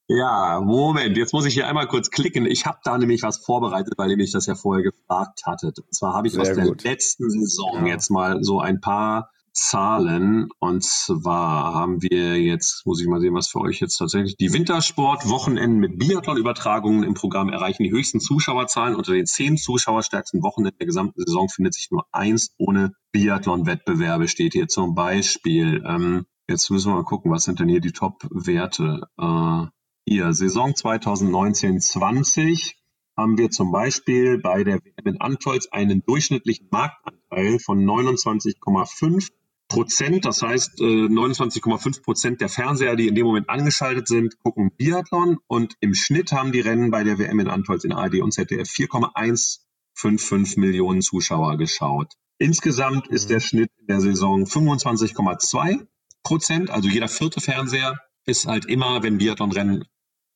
Ja, 0.09 0.61
Moment, 0.63 1.17
jetzt 1.17 1.33
muss 1.33 1.45
ich 1.45 1.53
hier 1.53 1.67
einmal 1.67 1.87
kurz 1.87 2.11
klicken. 2.11 2.45
Ich 2.45 2.65
habe 2.65 2.77
da 2.85 2.97
nämlich 2.97 3.23
was 3.23 3.39
vorbereitet, 3.39 3.95
weil 3.97 4.09
ihr 4.09 4.15
mich 4.15 4.31
das 4.31 4.45
ja 4.45 4.55
vorher 4.55 4.81
gefragt 4.81 5.41
hattet. 5.45 5.79
Und 5.79 5.93
zwar 5.93 6.13
habe 6.13 6.27
ich 6.27 6.33
Sehr 6.33 6.43
aus 6.43 6.55
gut. 6.55 6.85
der 6.85 6.91
letzten 6.91 7.29
Saison 7.29 7.85
ja. 7.85 7.87
jetzt 7.87 8.09
mal 8.09 8.41
so 8.41 8.61
ein 8.61 8.79
paar 8.79 9.31
Zahlen. 9.57 10.49
Und 10.59 10.83
zwar 10.83 11.73
haben 11.73 11.99
wir 12.01 12.39
jetzt, 12.39 12.85
muss 12.85 13.01
ich 13.01 13.07
mal 13.07 13.19
sehen, 13.19 13.33
was 13.33 13.49
für 13.49 13.59
euch 13.59 13.79
jetzt 13.79 13.97
tatsächlich, 13.97 14.37
die 14.37 14.53
Wintersport-Wochenenden 14.53 15.79
mit 15.79 15.97
Biathlon-Übertragungen 15.97 17.01
im 17.03 17.15
Programm 17.15 17.49
erreichen 17.49 17.83
die 17.83 17.91
höchsten 17.91 18.19
Zuschauerzahlen. 18.19 18.93
Unter 18.95 19.13
den 19.13 19.25
zehn 19.25 19.57
zuschauerstärksten 19.57 20.43
Wochenenden 20.43 20.77
der 20.77 20.85
gesamten 20.85 21.23
Saison 21.25 21.49
findet 21.49 21.73
sich 21.73 21.89
nur 21.89 22.05
eins 22.11 22.53
ohne 22.57 22.93
Biathlon-Wettbewerbe, 23.11 24.27
steht 24.27 24.53
hier 24.53 24.67
zum 24.67 24.93
Beispiel. 24.93 25.83
Ähm, 25.87 26.27
jetzt 26.47 26.69
müssen 26.69 26.91
wir 26.91 26.97
mal 26.97 27.03
gucken, 27.03 27.31
was 27.31 27.45
sind 27.45 27.59
denn 27.59 27.67
hier 27.67 27.81
die 27.81 27.93
Top-Werte? 27.93 29.07
Äh, 29.17 29.65
hier, 30.05 30.33
Saison 30.33 30.69
2019-20 30.71 32.75
haben 33.17 33.39
wir 33.39 33.49
zum 33.49 33.71
Beispiel 33.71 34.37
bei 34.37 34.63
der 34.63 34.75
WM 34.75 35.05
in 35.05 35.19
Antolz 35.19 35.67
einen 35.71 36.03
durchschnittlichen 36.05 36.67
Marktanteil 36.69 37.57
von 37.57 37.83
29,5 37.83 39.29
Prozent. 39.67 40.25
Das 40.25 40.41
heißt, 40.41 40.79
29,5 40.79 41.97
äh, 41.97 42.01
Prozent 42.01 42.41
der 42.41 42.49
Fernseher, 42.49 42.95
die 42.95 43.07
in 43.07 43.15
dem 43.15 43.25
Moment 43.25 43.49
angeschaltet 43.49 44.07
sind, 44.07 44.39
gucken 44.39 44.71
Biathlon. 44.75 45.37
Und 45.47 45.75
im 45.79 45.93
Schnitt 45.93 46.31
haben 46.31 46.51
die 46.51 46.61
Rennen 46.61 46.91
bei 46.91 47.03
der 47.03 47.19
WM 47.19 47.39
in 47.39 47.47
Antolz 47.47 47.83
in 47.83 47.91
ARD 47.91 48.21
und 48.21 48.31
ZDF 48.33 48.69
4,155 48.69 50.57
Millionen 50.57 51.01
Zuschauer 51.01 51.57
geschaut. 51.57 52.13
Insgesamt 52.39 53.07
ist 53.07 53.29
der 53.29 53.39
Schnitt 53.39 53.71
in 53.79 53.87
der 53.87 53.99
Saison 53.99 54.45
25,2 54.45 55.87
Prozent. 56.23 56.69
Also 56.69 56.87
jeder 56.87 57.07
vierte 57.07 57.41
Fernseher 57.41 57.97
ist 58.25 58.45
halt 58.45 58.65
immer, 58.65 59.03
wenn 59.03 59.17
Biathlon-Rennen 59.17 59.85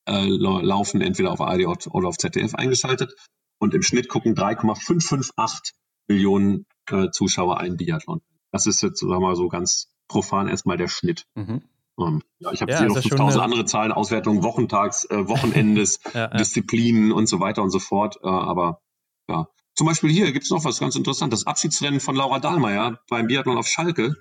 äh, 0.08 0.26
laufen, 0.26 1.00
entweder 1.00 1.30
auf 1.30 1.40
ARD 1.40 1.86
oder 1.88 2.08
auf 2.08 2.18
ZDF 2.18 2.54
eingeschaltet. 2.54 3.14
Und 3.58 3.74
im 3.74 3.82
Schnitt 3.82 4.08
gucken 4.08 4.34
3,558 4.34 5.74
Millionen 6.08 6.66
äh, 6.90 7.10
Zuschauer 7.10 7.60
einen 7.60 7.76
Biathlon. 7.76 8.20
Das 8.52 8.66
ist 8.66 8.82
jetzt, 8.82 9.00
sagen 9.00 9.10
wir 9.10 9.20
mal 9.20 9.36
so 9.36 9.48
ganz 9.48 9.88
profan 10.08 10.46
erstmal 10.46 10.76
der 10.76 10.88
Schnitt. 10.88 11.26
Mhm. 11.34 11.62
Um, 11.94 12.06
ähm, 12.06 12.22
ja, 12.38 12.52
ich 12.52 12.62
habe 12.62 12.72
ja, 12.72 12.78
hier 12.78 12.88
noch 12.88 13.02
5000 13.02 13.42
andere 13.42 13.64
Zahlen, 13.64 13.92
Auswertungen 13.92 14.42
Wochentags, 14.42 15.04
äh, 15.10 15.28
Wochenendes, 15.28 15.98
ja, 16.14 16.20
ja. 16.20 16.28
Disziplinen 16.28 17.12
und 17.12 17.26
so 17.26 17.40
weiter 17.40 17.62
und 17.62 17.70
so 17.70 17.78
fort. 17.78 18.18
Äh, 18.22 18.28
aber 18.28 18.80
ja, 19.28 19.46
zum 19.74 19.86
Beispiel 19.86 20.10
hier 20.10 20.32
gibt 20.32 20.44
es 20.44 20.50
noch 20.50 20.64
was 20.64 20.78
ganz 20.78 20.96
Interessantes. 20.96 21.46
Abschiedsrennen 21.46 22.00
von 22.00 22.14
Laura 22.14 22.38
Dahlmeier 22.38 22.98
beim 23.08 23.26
Biathlon 23.26 23.58
auf 23.58 23.66
Schalke 23.66 24.14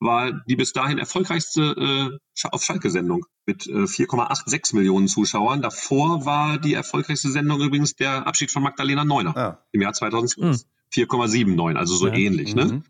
war 0.00 0.32
die 0.46 0.56
bis 0.56 0.72
dahin 0.72 0.98
erfolgreichste 0.98 1.62
äh, 2.42 2.46
auf 2.50 2.62
Schalke-Sendung 2.62 3.24
mit 3.46 3.66
äh, 3.66 3.84
4,86 3.84 4.74
Millionen 4.76 5.08
Zuschauern. 5.08 5.62
Davor 5.62 6.26
war 6.26 6.58
die 6.58 6.74
erfolgreichste 6.74 7.30
Sendung 7.30 7.60
übrigens 7.60 7.94
der 7.94 8.26
Abschied 8.26 8.50
von 8.50 8.62
Magdalena 8.62 9.04
Neuner 9.04 9.36
ah. 9.36 9.64
im 9.72 9.80
Jahr 9.80 9.92
2012. 9.92 10.56
Hm. 10.56 10.64
4,79, 10.94 11.76
also 11.76 11.94
so 11.96 12.06
ähnlich. 12.06 12.54
Ne? 12.54 12.66
Mhm. 12.66 12.70
Ne? 12.70 12.82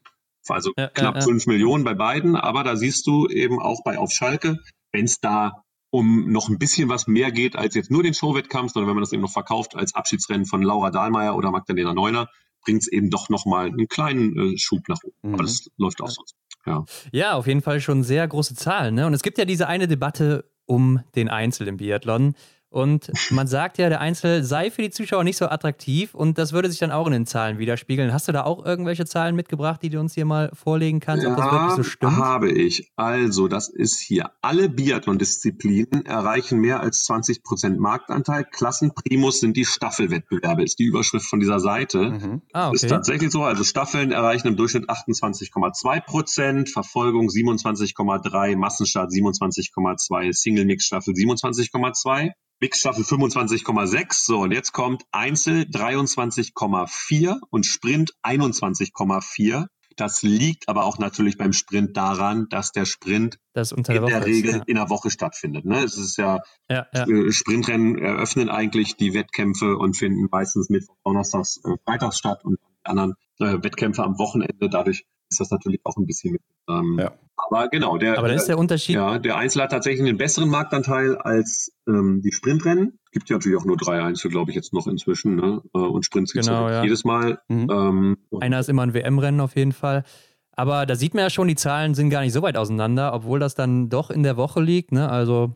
Also 0.50 0.72
ja, 0.76 0.88
knapp 0.88 1.14
ja, 1.14 1.20
ja. 1.20 1.26
5 1.26 1.46
Millionen 1.46 1.84
bei 1.84 1.94
beiden, 1.94 2.36
aber 2.36 2.64
da 2.64 2.76
siehst 2.76 3.06
du 3.06 3.28
eben 3.28 3.60
auch 3.60 3.82
bei 3.84 3.98
Auf 3.98 4.12
Schalke, 4.12 4.58
wenn 4.92 5.04
es 5.04 5.20
da 5.20 5.64
um 5.90 6.30
noch 6.32 6.48
ein 6.48 6.58
bisschen 6.58 6.88
was 6.88 7.06
mehr 7.06 7.30
geht 7.30 7.54
als 7.54 7.76
jetzt 7.76 7.90
nur 7.90 8.02
den 8.02 8.14
Showwettkampf, 8.14 8.72
sondern 8.72 8.88
wenn 8.88 8.96
man 8.96 9.04
das 9.04 9.12
eben 9.12 9.22
noch 9.22 9.30
verkauft 9.30 9.76
als 9.76 9.94
Abschiedsrennen 9.94 10.44
von 10.44 10.60
Laura 10.60 10.90
Dahlmeier 10.90 11.36
oder 11.36 11.52
Magdalena 11.52 11.94
Neuner, 11.94 12.28
bringt 12.64 12.82
es 12.82 12.88
eben 12.88 13.10
doch 13.10 13.28
nochmal 13.28 13.66
einen 13.66 13.86
kleinen 13.86 14.54
äh, 14.54 14.58
Schub 14.58 14.88
nach 14.88 14.98
oben. 15.04 15.14
Mhm. 15.22 15.34
Aber 15.34 15.42
das 15.44 15.70
läuft 15.76 16.00
auch 16.00 16.10
sonst. 16.10 16.34
Ja. 16.66 16.84
ja, 17.12 17.34
auf 17.34 17.46
jeden 17.46 17.60
Fall 17.60 17.80
schon 17.80 18.02
sehr 18.02 18.26
große 18.26 18.54
Zahlen. 18.54 18.94
Ne? 18.94 19.06
Und 19.06 19.14
es 19.14 19.22
gibt 19.22 19.38
ja 19.38 19.44
diese 19.44 19.68
eine 19.68 19.86
Debatte 19.86 20.50
um 20.66 21.00
den 21.14 21.28
Einzel 21.28 21.68
im 21.68 21.76
Biathlon. 21.76 22.34
Und 22.74 23.12
man 23.30 23.46
sagt 23.46 23.78
ja, 23.78 23.88
der 23.88 24.00
Einzel 24.00 24.42
sei 24.42 24.68
für 24.68 24.82
die 24.82 24.90
Zuschauer 24.90 25.22
nicht 25.22 25.36
so 25.36 25.46
attraktiv 25.46 26.12
und 26.12 26.38
das 26.38 26.52
würde 26.52 26.68
sich 26.68 26.80
dann 26.80 26.90
auch 26.90 27.06
in 27.06 27.12
den 27.12 27.24
Zahlen 27.24 27.58
widerspiegeln. 27.58 28.12
Hast 28.12 28.26
du 28.26 28.32
da 28.32 28.42
auch 28.42 28.66
irgendwelche 28.66 29.06
Zahlen 29.06 29.36
mitgebracht, 29.36 29.80
die 29.80 29.90
du 29.90 30.00
uns 30.00 30.14
hier 30.14 30.24
mal 30.24 30.50
vorlegen 30.54 30.98
kannst, 30.98 31.24
ob 31.24 31.36
das 31.36 31.52
wirklich 31.52 31.76
so 31.76 31.82
stimmt? 31.84 32.16
habe 32.16 32.50
ich. 32.50 32.90
Also, 32.96 33.46
das 33.46 33.68
ist 33.68 34.00
hier. 34.00 34.32
Alle 34.42 34.68
Biathlon-Disziplinen 34.68 36.04
erreichen 36.04 36.58
mehr 36.58 36.80
als 36.80 37.04
20 37.04 37.44
Prozent 37.44 37.78
Marktanteil. 37.78 38.42
Klassenprimus 38.42 39.38
sind 39.38 39.56
die 39.56 39.66
Staffelwettbewerbe, 39.66 40.64
ist 40.64 40.80
die 40.80 40.86
Überschrift 40.86 41.26
von 41.26 41.38
dieser 41.38 41.60
Seite. 41.60 42.10
Mhm. 42.10 42.42
Ah, 42.52 42.70
okay. 42.70 42.74
Ist 42.74 42.88
tatsächlich 42.88 43.30
so. 43.30 43.44
Also 43.44 43.62
Staffeln 43.62 44.10
erreichen 44.10 44.48
im 44.48 44.56
Durchschnitt 44.56 44.90
28,2 44.90 46.00
Prozent, 46.00 46.70
Verfolgung 46.70 47.28
27,3, 47.28 48.56
Massenstart 48.56 49.12
27,2, 49.12 50.32
Single-Mix-Staffel 50.32 51.14
27,2. 51.14 52.32
Mixstaffel 52.60 53.04
25,6. 53.04 54.24
So, 54.24 54.40
und 54.40 54.52
jetzt 54.52 54.72
kommt 54.72 55.04
Einzel 55.12 55.62
23,4 55.62 57.38
und 57.50 57.66
Sprint 57.66 58.12
21,4. 58.22 59.66
Das 59.96 60.22
liegt 60.22 60.68
aber 60.68 60.84
auch 60.84 60.98
natürlich 60.98 61.38
beim 61.38 61.52
Sprint 61.52 61.96
daran, 61.96 62.48
dass 62.50 62.72
der 62.72 62.84
Sprint 62.84 63.38
das 63.52 63.72
in 63.72 63.84
der, 63.84 64.00
der 64.00 64.26
Regel 64.26 64.50
ist, 64.50 64.56
ja. 64.56 64.62
in 64.66 64.74
der 64.74 64.90
Woche 64.90 65.10
stattfindet. 65.10 65.64
Ne? 65.64 65.84
Es 65.84 65.96
ist 65.96 66.16
ja, 66.16 66.40
ja, 66.68 66.86
ja, 66.92 67.06
äh, 67.06 67.30
Sprintrennen 67.30 67.98
eröffnen 67.98 68.48
eigentlich 68.48 68.96
die 68.96 69.14
Wettkämpfe 69.14 69.76
und 69.76 69.96
finden 69.96 70.26
meistens 70.30 70.68
Mittwoch, 70.68 70.96
Donnerstags, 71.04 71.60
äh, 71.64 71.76
Freitags 71.84 72.18
statt 72.18 72.44
und 72.44 72.58
die 72.58 72.86
anderen 72.86 73.14
äh, 73.38 73.62
Wettkämpfe 73.62 74.02
am 74.02 74.18
Wochenende. 74.18 74.68
Dadurch 74.68 75.04
ist 75.34 75.40
das 75.40 75.50
natürlich 75.50 75.80
auch 75.84 75.96
ein 75.96 76.06
bisschen 76.06 76.32
mit. 76.32 76.42
Ähm, 76.68 76.96
ja. 76.98 77.12
Aber 77.36 77.68
genau, 77.68 77.98
der, 77.98 78.18
aber 78.18 78.32
ist 78.32 78.46
der 78.46 78.58
Unterschied. 78.58 78.94
Ja, 78.94 79.18
der 79.18 79.36
Einzel 79.36 79.62
hat 79.62 79.70
tatsächlich 79.70 80.06
einen 80.08 80.16
besseren 80.16 80.48
Marktanteil 80.48 81.16
als 81.16 81.72
ähm, 81.88 82.22
die 82.22 82.32
Sprintrennen. 82.32 82.98
Gibt 83.12 83.28
ja 83.28 83.36
natürlich 83.36 83.58
auch 83.58 83.64
nur 83.64 83.76
drei 83.76 84.02
Einzel, 84.02 84.30
glaube 84.30 84.50
ich, 84.50 84.56
jetzt 84.56 84.72
noch 84.72 84.86
inzwischen. 84.86 85.36
Ne? 85.36 85.62
Äh, 85.74 85.78
und 85.78 86.04
Sprints 86.04 86.32
gibt 86.32 86.46
genau, 86.46 86.68
ja. 86.68 86.82
jedes 86.82 87.04
Mal. 87.04 87.40
Mhm. 87.48 87.68
Ähm, 87.70 88.16
Einer 88.40 88.60
ist 88.60 88.68
immer 88.68 88.82
ein 88.82 88.94
WM-Rennen 88.94 89.40
auf 89.40 89.56
jeden 89.56 89.72
Fall. 89.72 90.04
Aber 90.52 90.86
da 90.86 90.94
sieht 90.94 91.14
man 91.14 91.24
ja 91.24 91.30
schon, 91.30 91.48
die 91.48 91.56
Zahlen 91.56 91.94
sind 91.94 92.10
gar 92.10 92.20
nicht 92.20 92.32
so 92.32 92.42
weit 92.42 92.56
auseinander, 92.56 93.12
obwohl 93.12 93.40
das 93.40 93.54
dann 93.56 93.88
doch 93.88 94.10
in 94.10 94.22
der 94.22 94.36
Woche 94.36 94.62
liegt. 94.62 94.92
Ne? 94.92 95.08
Also 95.08 95.54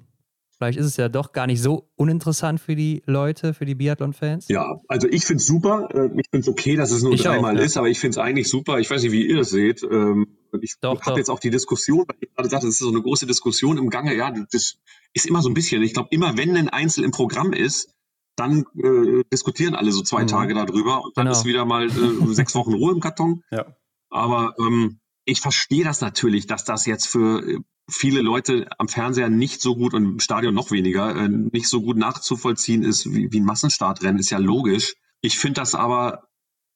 Vielleicht 0.59 0.79
ist 0.79 0.87
es 0.87 0.97
ja 0.97 1.09
doch 1.09 1.33
gar 1.33 1.47
nicht 1.47 1.63
so 1.63 1.89
uninteressant 1.95 2.61
für 2.61 2.75
die 2.75 3.03
Leute, 3.07 3.55
für 3.55 3.65
die 3.65 3.77
Biathlon-Fans. 3.77 4.49
Ja, 4.49 4.81
also 4.89 5.07
ich 5.09 5.25
finde 5.25 5.41
es 5.41 5.47
super. 5.47 5.89
Äh, 5.95 6.07
ich 6.19 6.27
finde 6.31 6.41
es 6.41 6.49
okay, 6.49 6.75
dass 6.75 6.91
es 6.91 7.03
nur 7.03 7.13
ich 7.13 7.23
dreimal 7.23 7.55
auch, 7.55 7.61
ja. 7.61 7.65
ist, 7.65 7.77
aber 7.77 7.89
ich 7.89 8.01
finde 8.01 8.13
es 8.13 8.19
eigentlich 8.19 8.49
super. 8.49 8.81
Ich 8.81 8.91
weiß 8.91 9.03
nicht, 9.05 9.13
wie 9.13 9.25
ihr 9.25 9.37
das 9.37 9.51
seht. 9.51 9.85
Ähm, 9.85 10.37
ich 10.61 10.77
habe 10.83 11.19
jetzt 11.19 11.31
auch 11.31 11.39
die 11.39 11.51
Diskussion, 11.51 12.05
weil 12.09 12.17
ich 12.21 12.35
gerade 12.35 12.49
sagte, 12.49 12.67
das 12.67 12.75
ist 12.75 12.81
so 12.81 12.89
eine 12.89 13.01
große 13.01 13.27
Diskussion 13.27 13.79
im 13.79 13.89
Gange. 13.89 14.17
Ja, 14.17 14.33
das 14.33 14.79
ist 15.13 15.27
immer 15.27 15.43
so 15.43 15.49
ein 15.49 15.55
bisschen. 15.55 15.81
Ich 15.83 15.95
glaube, 15.95 16.09
immer 16.11 16.37
wenn 16.37 16.57
ein 16.57 16.69
Einzel 16.69 17.05
im 17.05 17.13
Programm 17.13 17.53
ist, 17.53 17.95
dann 18.35 18.65
äh, 18.77 19.23
diskutieren 19.33 19.77
alle 19.77 19.93
so 19.93 20.03
zwei 20.03 20.23
mhm. 20.23 20.29
Tage 20.29 20.55
darüber 20.55 21.05
und 21.05 21.17
dann 21.17 21.27
genau. 21.27 21.39
ist 21.39 21.45
wieder 21.45 21.65
mal 21.67 21.87
äh, 21.87 22.35
sechs 22.35 22.55
Wochen 22.57 22.73
Ruhe 22.73 22.93
im 22.93 23.01
Karton. 23.01 23.45
Ja. 23.53 23.77
Aber 24.11 24.55
ähm, 24.59 24.99
ich 25.25 25.41
verstehe 25.41 25.85
das 25.85 26.01
natürlich, 26.01 26.47
dass 26.49 26.65
das 26.65 26.85
jetzt 26.87 27.07
für 27.07 27.47
äh, 27.47 27.59
viele 27.89 28.21
Leute 28.21 28.69
am 28.79 28.89
Fernseher 28.89 29.31
nicht 29.31 29.61
so 29.61 29.75
gut 29.77 29.95
und 29.95 30.05
im 30.05 30.21
Stadion 30.21 30.55
noch 30.55 30.71
weniger, 30.71 31.17
äh, 31.17 31.29
nicht 31.29 31.69
so 31.69 31.81
gut 31.83 31.97
nachzuvollziehen 31.97 32.83
ist 32.83 33.13
wie, 33.13 33.33
wie 33.33 33.41
ein 33.41 33.45
Massenstartrennen, 33.45 34.19
ist 34.19 34.31
ja 34.31 34.39
logisch. 34.39 34.95
Ich 35.21 35.39
finde 35.39 35.61
das 35.61 35.75
aber, 35.75 36.29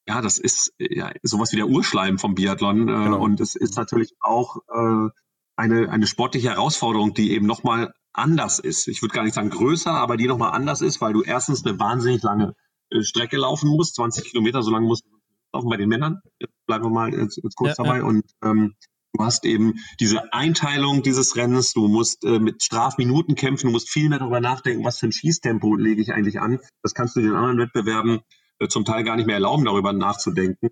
ja, 0.09 0.21
das 0.21 0.39
ist 0.39 0.73
ja 0.79 1.13
sowas 1.23 1.53
wie 1.53 1.57
der 1.57 1.69
Urschleim 1.69 2.19
vom 2.19 2.35
Biathlon. 2.35 2.89
Äh, 2.89 2.93
genau. 2.93 3.21
Und 3.23 3.41
es 3.41 3.55
ist 3.55 3.77
natürlich 3.77 4.15
auch 4.21 4.57
äh, 4.69 5.09
eine, 5.57 5.91
eine 5.91 6.07
sportliche 6.07 6.51
Herausforderung, 6.51 7.15
die 7.15 7.33
eben 7.33 7.47
nochmal 7.47 7.93
anders 8.13 8.59
ist. 8.59 8.89
Ich 8.89 9.03
würde 9.03 9.15
gar 9.15 9.25
nicht 9.25 9.35
sagen 9.35 9.51
größer, 9.51 9.93
aber 9.93 10.17
die 10.17 10.27
nochmal 10.27 10.53
anders 10.53 10.81
ist, 10.81 11.01
weil 11.01 11.13
du 11.13 11.23
erstens 11.23 11.65
eine 11.65 11.79
wahnsinnig 11.79 12.23
lange 12.23 12.55
äh, 12.91 13.03
Strecke 13.03 13.37
laufen 13.37 13.71
musst, 13.71 13.97
20 13.97 14.25
Kilometer, 14.25 14.63
so 14.63 14.71
lange 14.71 14.87
musst 14.87 15.05
du 15.05 15.11
laufen 15.53 15.69
bei 15.69 15.77
den 15.77 15.89
Männern. 15.89 16.21
Jetzt 16.39 16.55
bleiben 16.67 16.85
wir 16.85 16.91
mal 16.91 17.15
jetzt, 17.15 17.39
jetzt 17.43 17.57
kurz 17.57 17.77
ja, 17.77 17.85
dabei. 17.85 17.99
Ja. 17.99 18.05
Und 18.05 18.25
ähm, 18.43 18.75
Du 19.13 19.25
hast 19.25 19.45
eben 19.45 19.75
diese 20.01 20.33
Einteilung 20.33 21.03
dieses 21.03 21.37
Rennens, 21.37 21.73
du 21.75 21.87
musst 21.87 22.25
äh, 22.25 22.39
mit 22.39 22.63
Strafminuten 22.63 23.35
kämpfen, 23.35 23.67
du 23.67 23.73
musst 23.73 23.91
viel 23.91 24.09
mehr 24.09 24.19
darüber 24.19 24.41
nachdenken, 24.41 24.85
was 24.85 24.99
für 24.99 25.07
ein 25.07 25.13
Schießtempo 25.13 25.77
lege 25.77 26.01
ich 26.01 26.15
eigentlich 26.15 26.41
an. 26.41 26.61
Das 26.83 26.95
kannst 26.95 27.17
du 27.17 27.21
den 27.21 27.35
anderen 27.35 27.59
Wettbewerben 27.59 28.21
äh, 28.59 28.69
zum 28.69 28.85
Teil 28.85 29.05
gar 29.05 29.17
nicht 29.17 29.27
mehr 29.27 29.37
erlauben, 29.37 29.67
darüber 29.67 29.93
nachzudenken. 29.93 30.71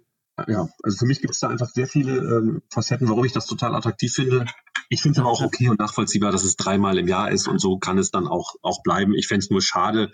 Ja, 0.49 0.69
also 0.83 0.97
für 0.97 1.05
mich 1.05 1.21
gibt 1.21 1.35
es 1.35 1.41
da 1.41 1.49
einfach 1.49 1.69
sehr 1.69 1.87
viele 1.87 2.17
ähm, 2.17 2.63
Facetten, 2.71 3.09
warum 3.11 3.27
ich 3.27 3.33
das 3.33 3.45
total 3.45 3.75
attraktiv 3.75 4.13
finde. 4.15 4.47
Ich 4.89 5.03
finde 5.03 5.19
es 5.19 5.21
aber 5.21 5.31
auch 5.31 5.43
okay 5.43 5.69
und 5.69 5.79
nachvollziehbar, 5.79 6.33
dass 6.33 6.45
es 6.45 6.57
dreimal 6.57 6.97
im 6.99 7.09
Jahr 7.09 7.31
ist 7.31 7.47
und 7.47 7.61
so 7.61 7.79
kann 7.79 7.99
es 7.99 8.11
dann 8.11 8.27
auch, 8.27 8.55
auch 8.63 8.83
bleiben. 8.83 9.15
Ich 9.15 9.29
fände 9.29 9.45
es 9.45 9.51
nur 9.51 9.61
schade, 9.61 10.13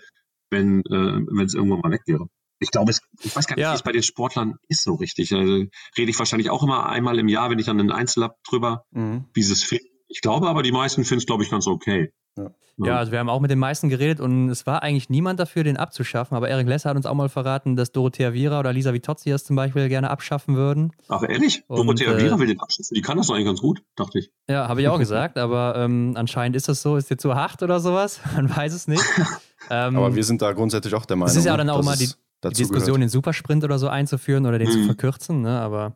wenn 0.49 0.83
äh, 0.91 1.43
es 1.43 1.53
irgendwann 1.53 1.79
mal 1.79 1.91
weg 1.91 2.01
wäre 2.07 2.27
ich 2.59 2.71
glaube, 2.71 2.91
es, 2.91 3.01
ich 3.21 3.35
weiß 3.35 3.47
gar 3.47 3.55
nicht, 3.55 3.63
ja. 3.63 3.71
wie 3.71 3.75
es 3.75 3.83
bei 3.83 3.91
den 3.91 4.03
Sportlern 4.03 4.55
ist 4.67 4.83
so 4.83 4.95
richtig. 4.95 5.33
Also, 5.33 5.65
rede 5.97 6.09
ich 6.09 6.19
wahrscheinlich 6.19 6.49
auch 6.49 6.63
immer 6.63 6.87
einmal 6.87 7.19
im 7.19 7.27
Jahr, 7.27 7.49
wenn 7.49 7.59
ich 7.59 7.65
dann 7.65 7.79
einen 7.79 7.91
Einzel 7.91 8.23
habe, 8.23 8.35
drüber, 8.47 8.85
mhm. 8.91 9.25
wie 9.33 9.43
sie 9.43 9.53
es 9.53 9.63
finden. 9.63 9.87
Ich 10.07 10.21
glaube 10.21 10.47
aber, 10.47 10.63
die 10.63 10.71
meisten 10.71 11.03
finden 11.03 11.19
es, 11.19 11.25
glaube 11.25 11.43
ich, 11.43 11.49
ganz 11.49 11.67
okay. 11.67 12.11
Ja. 12.37 12.51
ja. 12.77 12.97
also 12.97 13.11
wir 13.11 13.19
haben 13.19 13.29
auch 13.29 13.39
mit 13.39 13.51
den 13.51 13.59
meisten 13.59 13.89
geredet 13.89 14.19
und 14.19 14.49
es 14.49 14.65
war 14.65 14.83
eigentlich 14.83 15.09
niemand 15.09 15.39
dafür, 15.39 15.63
den 15.63 15.77
abzuschaffen. 15.77 16.37
Aber 16.37 16.47
Erik 16.47 16.67
Lesser 16.67 16.89
hat 16.89 16.97
uns 16.97 17.05
auch 17.05 17.13
mal 17.13 17.29
verraten, 17.29 17.75
dass 17.75 17.91
Dorothea 17.91 18.33
Viera 18.33 18.59
oder 18.59 18.71
Lisa 18.71 18.93
Vitozzi 18.93 19.29
das 19.29 19.43
zum 19.43 19.55
Beispiel 19.55 19.89
gerne 19.89 20.09
abschaffen 20.09 20.55
würden. 20.55 20.91
Ach 21.09 21.23
ehrlich? 21.27 21.63
Und, 21.67 21.77
Dorothea 21.77 22.13
äh, 22.13 22.23
Viera 22.23 22.39
will 22.39 22.47
den 22.47 22.59
abschaffen? 22.59 22.93
Die 22.93 23.01
kann 23.01 23.17
das 23.17 23.27
doch 23.27 23.35
eigentlich 23.35 23.47
ganz 23.47 23.61
gut, 23.61 23.81
dachte 23.95 24.19
ich. 24.19 24.31
Ja, 24.47 24.67
habe 24.67 24.81
ich 24.81 24.87
auch 24.87 24.99
gesagt, 24.99 25.37
aber 25.37 25.75
ähm, 25.77 26.13
anscheinend 26.15 26.55
ist 26.55 26.69
das 26.69 26.81
so. 26.81 26.95
Ist 26.95 27.09
dir 27.09 27.17
zu 27.17 27.35
hart 27.35 27.63
oder 27.63 27.79
sowas? 27.79 28.19
Man 28.35 28.55
weiß 28.55 28.73
es 28.73 28.87
nicht. 28.87 29.03
ähm, 29.69 29.97
aber 29.97 30.15
wir 30.15 30.23
sind 30.23 30.41
da 30.41 30.53
grundsätzlich 30.53 30.93
auch 30.93 31.05
der 31.05 31.17
Meinung. 31.17 31.31
Es 31.31 31.35
ist 31.35 31.45
ja 31.45 31.57
dann 31.57 31.69
auch 31.69 31.79
immer 31.79 31.95
die, 31.95 32.09
die 32.43 32.49
Diskussion, 32.49 32.95
gehört. 32.95 33.01
den 33.01 33.09
Supersprint 33.09 33.63
oder 33.63 33.79
so 33.79 33.87
einzuführen 33.87 34.45
oder 34.45 34.59
den 34.59 34.67
mhm. 34.67 34.73
zu 34.73 34.83
verkürzen, 34.85 35.41
ne? 35.41 35.59
aber. 35.59 35.95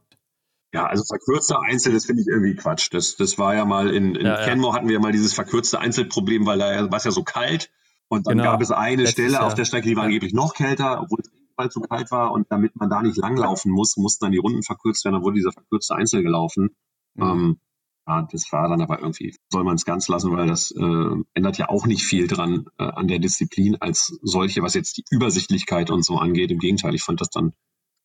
Ja, 0.74 0.86
also 0.86 1.04
verkürzter 1.04 1.62
Einzel, 1.62 1.94
das 1.94 2.06
finde 2.06 2.22
ich 2.22 2.28
irgendwie 2.28 2.56
Quatsch. 2.56 2.90
Das, 2.94 3.18
das 3.18 3.38
war 3.38 3.56
ja 3.56 3.66
mal 3.66 3.94
in, 3.94 4.16
in 4.16 4.26
ja, 4.26 4.44
Kenmore 4.46 4.74
ja. 4.74 4.78
hatten 4.78 4.88
wir 4.88 4.94
ja 4.94 5.00
mal 5.02 5.12
dieses 5.12 5.34
verkürzte 5.34 5.80
Einzelproblem, 5.80 6.46
weil 6.46 6.60
da 6.60 6.90
war 6.90 6.98
es 6.98 7.04
ja 7.04 7.12
so 7.12 7.24
kalt. 7.24 7.70
Und 8.08 8.28
dann 8.28 8.38
genau. 8.38 8.52
gab 8.52 8.62
es 8.62 8.72
eine 8.72 9.04
Letztes 9.04 9.14
Stelle 9.14 9.34
Jahr. 9.34 9.46
auf 9.46 9.54
der 9.54 9.66
Strecke, 9.66 9.88
die 9.88 9.96
war 9.96 10.04
ja. 10.04 10.08
angeblich 10.08 10.34
noch 10.34 10.54
kälter, 10.54 11.02
obwohl 11.02 11.20
es 11.22 11.32
weil 11.58 11.70
zu 11.70 11.82
kalt 11.82 12.12
war. 12.12 12.32
Und 12.32 12.48
damit 12.50 12.76
man 12.76 12.90
da 12.90 13.02
nicht 13.02 13.18
langlaufen 13.18 13.72
muss, 13.72 13.98
mussten 13.98 14.26
dann 14.26 14.32
die 14.32 14.38
Runden 14.38 14.64
verkürzt 14.64 15.06
werden. 15.06 15.16
Dann 15.16 15.24
wurde 15.24 15.36
dieser 15.36 15.52
verkürzte 15.52 15.96
Einzel 15.96 16.24
gelaufen. 16.24 16.76
Mhm. 17.16 17.24
Ähm, 17.24 17.60
das 18.06 18.52
war 18.52 18.68
dann 18.68 18.82
aber 18.82 19.00
irgendwie, 19.00 19.36
soll 19.50 19.64
man 19.64 19.76
es 19.76 19.86
ganz 19.86 20.08
lassen, 20.08 20.32
weil 20.36 20.48
das 20.48 20.72
äh, 20.72 21.16
ändert 21.34 21.58
ja 21.58 21.70
auch 21.70 21.86
nicht 21.86 22.04
viel 22.04 22.28
dran 22.28 22.66
äh, 22.78 22.84
an 22.84 23.08
der 23.08 23.20
Disziplin 23.20 23.78
als 23.80 24.18
solche, 24.22 24.62
was 24.62 24.74
jetzt 24.74 24.98
die 24.98 25.04
Übersichtlichkeit 25.12 25.92
und 25.92 26.04
so 26.04 26.18
angeht. 26.18 26.52
Im 26.52 26.60
Gegenteil, 26.60 26.96
ich 26.96 27.04
fand 27.04 27.22
das 27.22 27.30
dann 27.30 27.54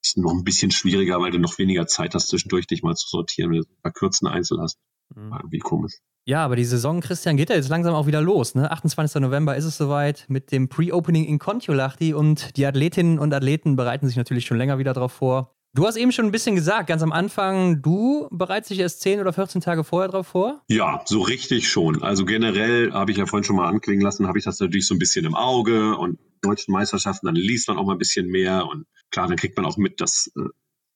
ist 0.03 0.18
noch 0.18 0.32
ein 0.32 0.44
bisschen 0.44 0.70
schwieriger, 0.70 1.20
weil 1.20 1.32
du 1.32 1.38
noch 1.38 1.59
weniger 1.59 1.86
Zeit 1.86 2.14
hast, 2.14 2.28
zwischendurch 2.28 2.66
dich 2.66 2.82
mal 2.82 2.94
zu 2.94 3.09
sortieren, 3.09 3.51
wenn 3.51 3.59
du 3.62 3.64
verkürzten 3.82 4.28
Einzel 4.28 4.61
hast. 4.61 4.78
Mhm. 5.14 5.32
Wie 5.51 5.59
komisch. 5.59 5.94
Ja, 6.28 6.44
aber 6.44 6.57
die 6.57 6.64
Saison, 6.64 7.01
Christian, 7.01 7.36
geht 7.36 7.51
ja 7.51 7.57
jetzt 7.57 7.68
langsam 7.68 7.94
auch 7.94 8.07
wieder 8.07 8.20
los. 8.20 8.57
Ne? 8.57 8.70
28. 8.70 9.20
November 9.20 9.57
ist 9.57 9.64
es 9.64 9.76
soweit 9.76 10.24
mit 10.28 10.51
dem 10.51 10.68
Pre-Opening 10.68 11.24
in 11.24 11.38
Kontiolahti 11.38 12.14
und 12.14 12.57
die 12.57 12.66
Athletinnen 12.66 13.20
und 13.20 13.32
Athleten 13.32 13.76
bereiten 13.76 14.09
sich 14.09 14.16
natürlich 14.16 14.44
schon 14.44 14.59
länger 14.59 14.78
wieder 14.78 14.92
darauf 14.92 15.12
vor. 15.12 15.55
Du 15.76 15.86
hast 15.86 15.96
eben 15.96 16.10
schon 16.10 16.24
ein 16.24 16.32
bisschen 16.32 16.54
gesagt, 16.54 16.88
ganz 16.88 17.02
am 17.02 17.12
Anfang, 17.12 17.82
du 17.82 18.28
bereitest 18.30 18.70
dich 18.70 18.78
erst 18.78 19.02
10 19.02 19.20
oder 19.20 19.34
14 19.34 19.60
Tage 19.60 19.84
vorher 19.84 20.08
drauf 20.08 20.28
vor? 20.28 20.62
Ja, 20.68 21.02
so 21.04 21.20
richtig 21.20 21.68
schon. 21.68 22.02
Also 22.02 22.24
generell 22.24 22.92
habe 22.94 23.10
ich 23.10 23.18
ja 23.18 23.26
vorhin 23.26 23.44
schon 23.44 23.56
mal 23.56 23.68
anklingen 23.68 24.00
lassen, 24.00 24.26
habe 24.26 24.38
ich 24.38 24.44
das 24.46 24.58
natürlich 24.58 24.86
so 24.86 24.94
ein 24.94 24.98
bisschen 24.98 25.26
im 25.26 25.34
Auge 25.34 25.94
und 25.98 26.18
deutschen 26.40 26.72
Meisterschaften, 26.72 27.26
dann 27.26 27.34
liest 27.34 27.68
man 27.68 27.76
auch 27.76 27.84
mal 27.84 27.92
ein 27.92 27.98
bisschen 27.98 28.28
mehr 28.28 28.66
und 28.66 28.86
klar, 29.10 29.28
dann 29.28 29.36
kriegt 29.36 29.54
man 29.58 29.66
auch 29.66 29.76
mit, 29.76 30.00
dass 30.00 30.32
äh, 30.34 30.48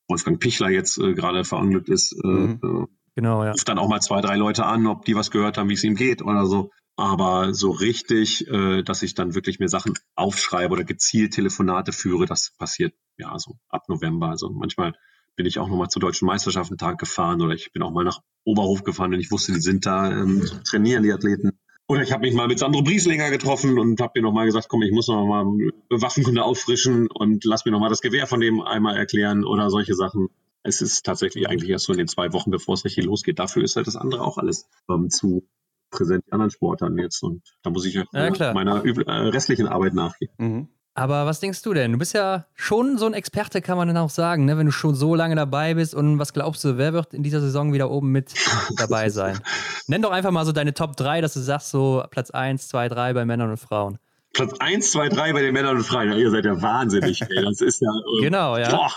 Wolfgang 0.09 0.41
Pichler 0.41 0.71
jetzt 0.71 0.97
äh, 0.97 1.13
gerade 1.13 1.45
verunglückt 1.45 1.91
ist. 1.91 2.13
Äh, 2.25 2.27
mhm. 2.27 2.61
Äh, 2.63 2.87
genau, 3.17 3.45
ja. 3.45 3.51
Ruft 3.51 3.69
dann 3.69 3.79
auch 3.79 3.89
mal 3.89 4.01
zwei, 4.01 4.23
drei 4.23 4.37
Leute 4.37 4.65
an, 4.65 4.87
ob 4.87 5.05
die 5.05 5.15
was 5.15 5.31
gehört 5.31 5.59
haben, 5.59 5.69
wie 5.69 5.75
es 5.75 5.85
ihm 5.85 5.95
geht 5.95 6.23
oder 6.23 6.47
so. 6.47 6.71
Aber 7.01 7.55
so 7.55 7.71
richtig, 7.71 8.47
äh, 8.49 8.83
dass 8.83 9.03
ich 9.03 9.15
dann 9.15 9.35
wirklich 9.35 9.59
mir 9.59 9.71
Sachen 9.71 9.95
aufschreibe 10.17 10.75
oder 10.75 10.85
gezielt 10.85 11.33
Telefonate 11.33 11.93
führe, 11.93 12.27
das 12.27 12.53
passiert 12.59 12.93
ja 13.17 13.39
so 13.39 13.57
ab 13.71 13.89
November. 13.89 14.29
Also 14.29 14.51
manchmal 14.51 14.93
bin 15.35 15.47
ich 15.47 15.59
auch 15.59 15.69
nochmal 15.69 15.89
zur 15.89 16.01
deutschen 16.01 16.27
Meisterschaften 16.27 16.77
Tag 16.77 16.99
gefahren 16.99 17.41
oder 17.41 17.55
ich 17.55 17.73
bin 17.73 17.83
auch 17.83 17.91
mal 17.91 18.05
nach 18.05 18.21
Oberhof 18.45 18.85
gefahren, 18.85 19.13
wenn 19.13 19.21
ich 19.21 19.31
wusste, 19.31 19.53
die 19.53 19.63
sind 19.63 19.87
da, 19.87 20.13
ähm, 20.13 20.47
trainieren 20.69 21.03
die 21.03 21.11
Athleten. 21.11 21.53
Oder 21.89 22.03
ich 22.03 22.13
habe 22.13 22.27
mich 22.27 22.35
mal 22.35 22.49
mit 22.49 22.59
Sandro 22.59 22.83
Brieslinger 22.83 23.31
getroffen 23.31 23.79
und 23.79 23.99
habe 24.03 24.21
mir 24.21 24.23
nochmal 24.23 24.45
gesagt, 24.45 24.69
komm, 24.69 24.83
ich 24.83 24.93
muss 24.93 25.09
noch 25.09 25.25
mal 25.25 25.47
Waffenkunde 25.89 26.45
auffrischen 26.45 27.07
und 27.11 27.47
lass 27.47 27.65
mir 27.65 27.71
nochmal 27.71 27.89
das 27.89 28.03
Gewehr 28.03 28.27
von 28.27 28.41
dem 28.41 28.61
einmal 28.61 28.99
erklären 28.99 29.47
oder 29.47 29.71
solche 29.71 29.95
Sachen. 29.95 30.29
Es 30.63 30.83
ist 30.83 31.07
tatsächlich 31.07 31.49
eigentlich 31.49 31.71
erst 31.71 31.87
so 31.87 31.93
in 31.93 31.99
den 31.99 32.09
zwei 32.09 32.35
Wochen, 32.35 32.51
bevor 32.51 32.75
es 32.75 32.85
richtig 32.85 33.07
losgeht. 33.07 33.39
Dafür 33.39 33.65
ist 33.65 33.77
halt 33.77 33.87
das 33.87 33.97
andere 33.97 34.21
auch 34.21 34.37
alles 34.37 34.69
ähm, 34.91 35.09
zu 35.09 35.49
präsent 35.91 36.25
die 36.27 36.33
anderen 36.33 36.51
Sportarten 36.51 36.99
jetzt. 36.99 37.23
Und 37.23 37.43
da 37.63 37.71
muss 37.71 37.85
ich 37.85 37.95
ja, 37.95 38.05
meiner 38.13 38.85
äh, 38.85 39.29
restlichen 39.29 39.67
Arbeit 39.67 39.95
nachgehen. 39.95 40.33
Mhm. 40.39 40.69
Aber 40.95 41.25
was 41.25 41.41
denkst 41.41 41.63
du 41.63 41.73
denn? 41.73 41.93
Du 41.93 41.99
bist 41.99 42.15
ja 42.15 42.47
schon 42.55 42.99
so 42.99 43.07
ein 43.07 43.15
Experte, 43.15 43.63
kann 43.63 43.77
man 43.77 43.89
dann 43.89 43.97
auch 43.97 44.11
sagen, 44.11 44.45
ne? 44.45 44.59
wenn 44.59 44.67
du 44.67 44.73
schon 44.73 44.95
so 44.95 45.15
lange 45.15 45.37
dabei 45.37 45.75
bist. 45.75 45.95
Und 45.95 46.19
was 46.19 46.33
glaubst 46.33 46.65
du, 46.65 46.79
wer 46.79 46.93
wird 46.93 47.15
in 47.15 47.23
dieser 47.23 47.41
Saison 47.41 47.73
wieder 47.73 47.91
oben 47.91 48.11
mit 48.11 48.35
dabei 48.77 49.09
sein? 49.09 49.39
Nenn 49.87 50.03
doch 50.03 50.11
einfach 50.11 50.31
mal 50.31 50.45
so 50.45 50.53
deine 50.53 50.75
Top 50.75 50.97
3, 50.97 51.21
dass 51.21 51.35
du 51.35 51.41
sagst, 51.41 51.71
so 51.71 52.05
Platz 52.11 52.31
1, 52.31 52.69
2, 52.69 52.89
3 52.89 53.13
bei 53.15 53.25
Männern 53.25 53.51
und 53.51 53.57
Frauen. 53.59 53.99
Platz 54.33 54.53
1, 54.59 54.93
2, 54.93 55.09
3 55.09 55.33
bei 55.33 55.43
den 55.43 55.53
Männern 55.53 55.77
und 55.77 55.85
Frauen. 55.85 56.09
Ja, 56.11 56.17
ihr 56.17 56.31
seid 56.31 56.45
ja 56.45 56.61
wahnsinnig. 56.61 57.23
Ey. 57.23 57.29
Das 57.45 57.61
ist 57.61 57.81
ja. 57.81 57.91
Äh, 57.91 58.23
genau, 58.23 58.57
ja. 58.57 58.91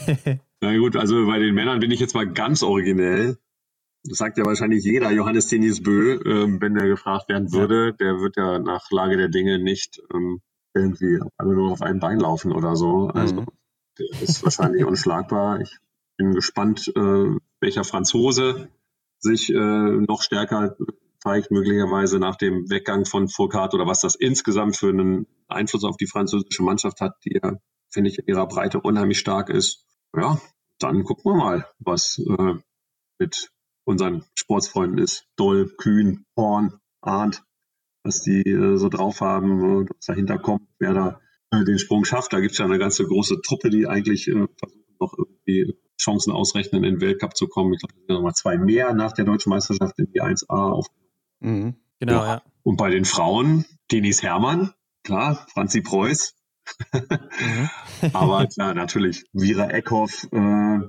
Na 0.60 0.76
gut, 0.76 0.96
also 0.96 1.26
bei 1.26 1.38
den 1.38 1.54
Männern 1.54 1.80
bin 1.80 1.90
ich 1.90 2.00
jetzt 2.00 2.14
mal 2.14 2.26
ganz 2.26 2.62
originell. 2.62 3.38
Das 4.04 4.18
sagt 4.18 4.38
ja 4.38 4.44
wahrscheinlich 4.44 4.84
jeder 4.84 5.10
Johannes 5.10 5.48
Tenis 5.48 5.82
Bö, 5.82 6.14
äh, 6.14 6.60
wenn 6.60 6.74
der 6.74 6.86
gefragt 6.86 7.28
werden 7.28 7.52
würde. 7.52 7.94
Der 7.94 8.20
wird 8.20 8.36
ja 8.36 8.58
nach 8.58 8.90
Lage 8.90 9.16
der 9.16 9.28
Dinge 9.28 9.58
nicht 9.58 10.00
ähm, 10.14 10.40
irgendwie 10.74 11.20
alle 11.36 11.54
nur 11.54 11.72
auf 11.72 11.82
einem 11.82 12.00
Bein 12.00 12.20
laufen 12.20 12.52
oder 12.52 12.76
so. 12.76 13.08
Also 13.08 13.42
mhm. 13.42 13.46
der 13.98 14.22
ist 14.22 14.42
wahrscheinlich 14.44 14.84
unschlagbar. 14.86 15.60
Ich 15.60 15.78
bin 16.16 16.32
gespannt, 16.32 16.92
äh, 16.94 17.36
welcher 17.60 17.84
Franzose 17.84 18.68
sich 19.18 19.50
äh, 19.50 19.54
noch 19.56 20.22
stärker 20.22 20.76
zeigt, 21.20 21.50
möglicherweise 21.50 22.18
nach 22.18 22.36
dem 22.36 22.70
Weggang 22.70 23.04
von 23.04 23.28
Foucault 23.28 23.74
oder 23.74 23.86
was 23.86 24.00
das 24.00 24.14
insgesamt 24.14 24.76
für 24.76 24.90
einen 24.90 25.26
Einfluss 25.48 25.84
auf 25.84 25.96
die 25.96 26.06
französische 26.06 26.62
Mannschaft 26.62 27.00
hat, 27.00 27.16
die 27.24 27.40
ja, 27.42 27.56
finde 27.90 28.10
ich, 28.10 28.18
in 28.18 28.26
ihrer 28.26 28.46
Breite 28.46 28.80
unheimlich 28.80 29.18
stark 29.18 29.50
ist. 29.50 29.84
Ja, 30.16 30.40
dann 30.78 31.04
gucken 31.04 31.32
wir 31.32 31.36
mal, 31.36 31.66
was 31.78 32.18
äh, 32.18 32.54
mit 33.18 33.50
unseren 33.88 34.24
Sportsfreunden 34.34 34.98
ist. 34.98 35.26
Doll, 35.36 35.74
Kühn, 35.78 36.26
Horn, 36.36 36.78
Arndt, 37.00 37.42
was 38.04 38.22
die 38.22 38.42
äh, 38.42 38.76
so 38.76 38.88
drauf 38.90 39.20
haben, 39.20 39.60
äh, 39.60 39.86
was 39.88 40.06
dahinter 40.06 40.38
kommt, 40.38 40.68
wer 40.78 40.92
da 40.92 41.20
äh, 41.50 41.64
den 41.64 41.78
Sprung 41.78 42.04
schafft. 42.04 42.32
Da 42.32 42.40
gibt 42.40 42.52
es 42.52 42.58
ja 42.58 42.66
eine 42.66 42.78
ganze 42.78 43.04
große 43.04 43.40
Truppe, 43.40 43.70
die 43.70 43.86
eigentlich 43.86 44.28
äh, 44.28 44.46
noch 45.00 45.14
irgendwie 45.16 45.74
Chancen 45.98 46.32
ausrechnen, 46.32 46.84
in 46.84 46.94
den 46.94 47.00
Weltcup 47.00 47.34
zu 47.34 47.48
kommen. 47.48 47.72
Ich 47.72 47.80
glaube, 47.80 47.94
es 47.94 48.06
sind 48.06 48.14
nochmal 48.14 48.34
zwei 48.34 48.58
mehr 48.58 48.92
nach 48.92 49.12
der 49.12 49.24
deutschen 49.24 49.50
Meisterschaft 49.50 49.98
in 49.98 50.12
die 50.12 50.22
1A 50.22 50.46
auf. 50.48 50.86
Mhm, 51.40 51.74
genau, 51.98 52.12
ja. 52.12 52.26
ja. 52.26 52.42
Und 52.62 52.76
bei 52.76 52.90
den 52.90 53.06
Frauen, 53.06 53.64
Denis 53.90 54.22
Hermann, 54.22 54.74
klar, 55.02 55.46
Franzi 55.54 55.80
Preuß. 55.80 56.34
mhm. 56.92 57.70
Aber 58.12 58.46
klar, 58.48 58.74
natürlich, 58.74 59.24
Vira 59.32 59.70
Eckhoff, 59.70 60.28
äh, 60.30 60.80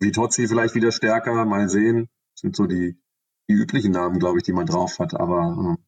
Vitozzi 0.00 0.48
vielleicht 0.48 0.74
wieder 0.74 0.90
stärker, 0.90 1.44
mal 1.44 1.68
sehen. 1.68 2.08
Das 2.36 2.42
sind 2.42 2.56
so 2.56 2.66
die, 2.66 3.00
die 3.48 3.54
üblichen 3.54 3.92
Namen, 3.92 4.18
glaube 4.18 4.38
ich, 4.38 4.44
die 4.44 4.52
man 4.52 4.66
drauf 4.66 4.98
hat. 4.98 5.14
Aber 5.14 5.76
äh, 5.78 5.82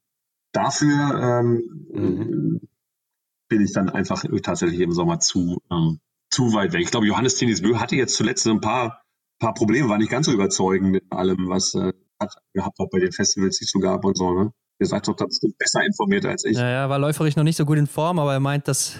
dafür 0.52 1.42
ähm, 1.42 1.62
mhm. 1.92 2.60
bin 3.48 3.62
ich 3.62 3.72
dann 3.72 3.90
einfach 3.90 4.24
tatsächlich 4.42 4.80
im 4.80 4.92
Sommer 4.92 5.20
zu, 5.20 5.60
ähm, 5.70 6.00
zu 6.30 6.54
weit 6.54 6.72
weg. 6.72 6.82
Ich 6.82 6.90
glaube, 6.90 7.06
Johannes 7.06 7.36
Tinisbö 7.36 7.76
hatte 7.76 7.96
jetzt 7.96 8.14
zuletzt 8.14 8.46
ein 8.46 8.62
paar, 8.62 9.02
paar 9.38 9.52
Probleme, 9.52 9.88
war 9.90 9.98
nicht 9.98 10.10
ganz 10.10 10.26
so 10.26 10.32
überzeugend 10.32 10.90
mit 10.90 11.04
allem, 11.10 11.48
was 11.48 11.74
äh, 11.74 11.92
hat 12.18 12.34
gehabt, 12.54 12.80
auch 12.80 12.88
bei 12.90 12.98
den 12.98 13.12
Festivals, 13.12 13.58
die 13.58 13.64
es 13.64 13.70
so 13.70 13.78
gab 13.78 14.04
und 14.04 14.16
so. 14.16 14.32
Ne? 14.32 14.52
Ihr 14.80 14.86
seid 14.86 15.06
doch 15.06 15.16
besser 15.16 15.84
informiert 15.84 16.24
als 16.24 16.44
ich. 16.44 16.56
Ja, 16.56 16.68
ja, 16.68 16.88
war 16.88 16.98
läuferisch 16.98 17.36
noch 17.36 17.44
nicht 17.44 17.56
so 17.56 17.66
gut 17.66 17.78
in 17.78 17.86
Form, 17.86 18.18
aber 18.18 18.32
er 18.32 18.40
meint, 18.40 18.68
dass 18.68 18.96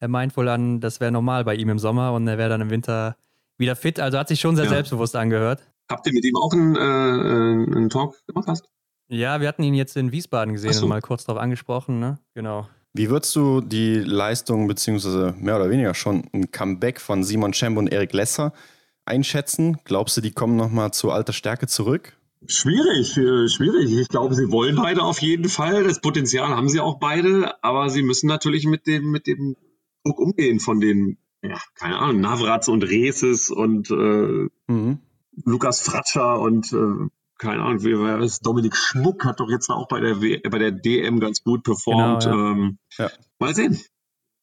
er 0.00 0.08
meint 0.08 0.36
wohl 0.36 0.48
an, 0.48 0.80
das 0.80 0.98
wäre 0.98 1.12
normal 1.12 1.44
bei 1.44 1.54
ihm 1.54 1.68
im 1.68 1.78
Sommer 1.78 2.12
und 2.12 2.26
er 2.26 2.36
wäre 2.36 2.48
dann 2.48 2.60
im 2.60 2.70
Winter 2.70 3.16
wieder 3.56 3.76
fit. 3.76 4.00
Also 4.00 4.18
hat 4.18 4.28
sich 4.28 4.40
schon 4.40 4.56
sehr 4.56 4.64
ja. 4.64 4.70
selbstbewusst 4.72 5.14
angehört. 5.14 5.71
Habt 5.92 6.06
ihr 6.06 6.12
mit 6.12 6.24
ihm 6.24 6.36
auch 6.36 6.52
einen, 6.52 6.76
äh, 6.76 6.80
äh 6.80 7.76
einen 7.76 7.90
Talk 7.90 8.14
gemacht? 8.26 8.48
Hast? 8.48 8.68
Ja, 9.08 9.40
wir 9.40 9.48
hatten 9.48 9.62
ihn 9.62 9.74
jetzt 9.74 9.96
in 9.96 10.10
Wiesbaden 10.10 10.54
gesehen 10.54 10.72
so. 10.72 10.84
und 10.84 10.88
mal 10.88 11.02
kurz 11.02 11.24
darauf 11.24 11.40
angesprochen, 11.40 12.00
ne? 12.00 12.18
Genau. 12.34 12.66
Wie 12.94 13.08
würdest 13.08 13.34
du 13.36 13.60
die 13.60 13.96
Leistung 13.96 14.68
beziehungsweise 14.68 15.34
mehr 15.38 15.56
oder 15.56 15.70
weniger 15.70 15.94
schon 15.94 16.24
ein 16.32 16.50
Comeback 16.50 17.00
von 17.00 17.24
Simon 17.24 17.54
Schemp 17.54 17.78
und 17.78 17.88
Erik 17.88 18.12
Lesser 18.12 18.52
einschätzen? 19.06 19.78
Glaubst 19.84 20.16
du, 20.16 20.20
die 20.20 20.32
kommen 20.32 20.56
nochmal 20.56 20.92
zu 20.92 21.10
alter 21.10 21.32
Stärke 21.32 21.66
zurück? 21.66 22.16
Schwierig, 22.46 23.16
äh, 23.16 23.48
schwierig. 23.48 23.92
Ich 23.92 24.08
glaube, 24.08 24.34
sie 24.34 24.50
wollen 24.50 24.76
beide 24.76 25.02
auf 25.02 25.22
jeden 25.22 25.48
Fall. 25.48 25.84
Das 25.84 26.00
Potenzial 26.00 26.48
haben 26.48 26.68
sie 26.68 26.80
auch 26.80 26.98
beide, 26.98 27.62
aber 27.62 27.88
sie 27.88 28.02
müssen 28.02 28.26
natürlich 28.26 28.66
mit 28.66 28.86
dem, 28.86 29.10
mit 29.10 29.26
dem 29.26 29.56
Druck 30.04 30.18
umgehen 30.18 30.58
von 30.58 30.80
den, 30.80 31.18
ja, 31.42 31.58
keine 31.74 31.98
Ahnung, 31.98 32.20
Navratz 32.20 32.68
und 32.68 32.82
Reeses 32.82 33.48
und 33.50 33.90
äh, 33.90 34.48
mhm. 34.66 34.98
Lukas 35.44 35.80
Fratscher 35.82 36.40
und 36.40 36.72
äh, 36.72 37.08
keine 37.38 37.62
Ahnung, 37.62 37.82
wie 37.82 37.98
war 37.98 38.18
das? 38.18 38.40
Dominik 38.40 38.76
Schmuck 38.76 39.24
hat 39.24 39.40
doch 39.40 39.50
jetzt 39.50 39.68
auch 39.68 39.88
bei 39.88 40.00
der, 40.00 40.20
w 40.20 40.40
bei 40.48 40.58
der 40.58 40.70
DM 40.70 41.18
ganz 41.18 41.42
gut 41.42 41.64
performt. 41.64 42.24
Genau, 42.24 42.36
ja. 42.36 42.50
Ähm, 42.52 42.78
ja. 42.98 43.10
Mal 43.38 43.54
sehen. 43.54 43.80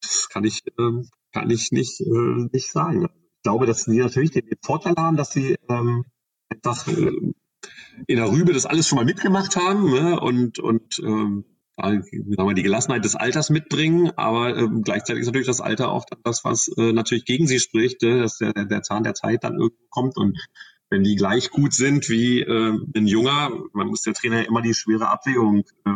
Das 0.01 0.27
kann 0.29 0.43
ich, 0.43 0.63
ähm, 0.77 1.09
kann 1.31 1.49
ich 1.49 1.71
nicht, 1.71 2.01
äh, 2.01 2.47
nicht 2.51 2.71
sagen. 2.71 3.05
Ich 3.05 3.43
glaube, 3.43 3.65
dass 3.65 3.83
sie 3.83 3.99
natürlich 3.99 4.31
den 4.31 4.43
Vorteil 4.61 4.95
haben, 4.97 5.15
dass 5.15 5.31
sie 5.31 5.57
ähm, 5.69 6.05
einfach 6.49 6.87
äh, 6.87 7.11
in 8.07 8.17
der 8.17 8.31
Rübe 8.31 8.53
das 8.53 8.65
alles 8.65 8.87
schon 8.87 8.97
mal 8.97 9.05
mitgemacht 9.05 9.55
haben 9.55 9.89
ne? 9.89 10.19
und, 10.19 10.59
und 10.59 10.99
ähm, 10.99 11.45
sagen 11.77 12.03
wir, 12.11 12.53
die 12.53 12.63
Gelassenheit 12.63 13.05
des 13.05 13.15
Alters 13.15 13.49
mitbringen, 13.49 14.11
aber 14.17 14.57
ähm, 14.57 14.81
gleichzeitig 14.83 15.21
ist 15.21 15.27
natürlich 15.27 15.47
das 15.47 15.61
Alter 15.61 15.91
auch 15.91 16.05
das, 16.23 16.43
was 16.43 16.69
äh, 16.77 16.91
natürlich 16.91 17.25
gegen 17.25 17.47
sie 17.47 17.59
spricht, 17.59 18.03
äh, 18.03 18.19
dass 18.19 18.37
der, 18.37 18.53
der 18.53 18.81
Zahn 18.81 19.03
der 19.03 19.13
Zeit 19.13 19.43
dann 19.43 19.55
irgendwo 19.55 19.85
kommt 19.89 20.17
und 20.17 20.37
wenn 20.89 21.03
die 21.03 21.15
gleich 21.15 21.51
gut 21.51 21.73
sind 21.73 22.09
wie 22.09 22.41
äh, 22.41 22.79
ein 22.95 23.07
Junger, 23.07 23.51
man 23.73 23.87
muss 23.87 24.01
der 24.01 24.13
Trainer 24.13 24.47
immer 24.47 24.61
die 24.61 24.73
schwere 24.73 25.09
Abwägung 25.09 25.63
äh, 25.85 25.91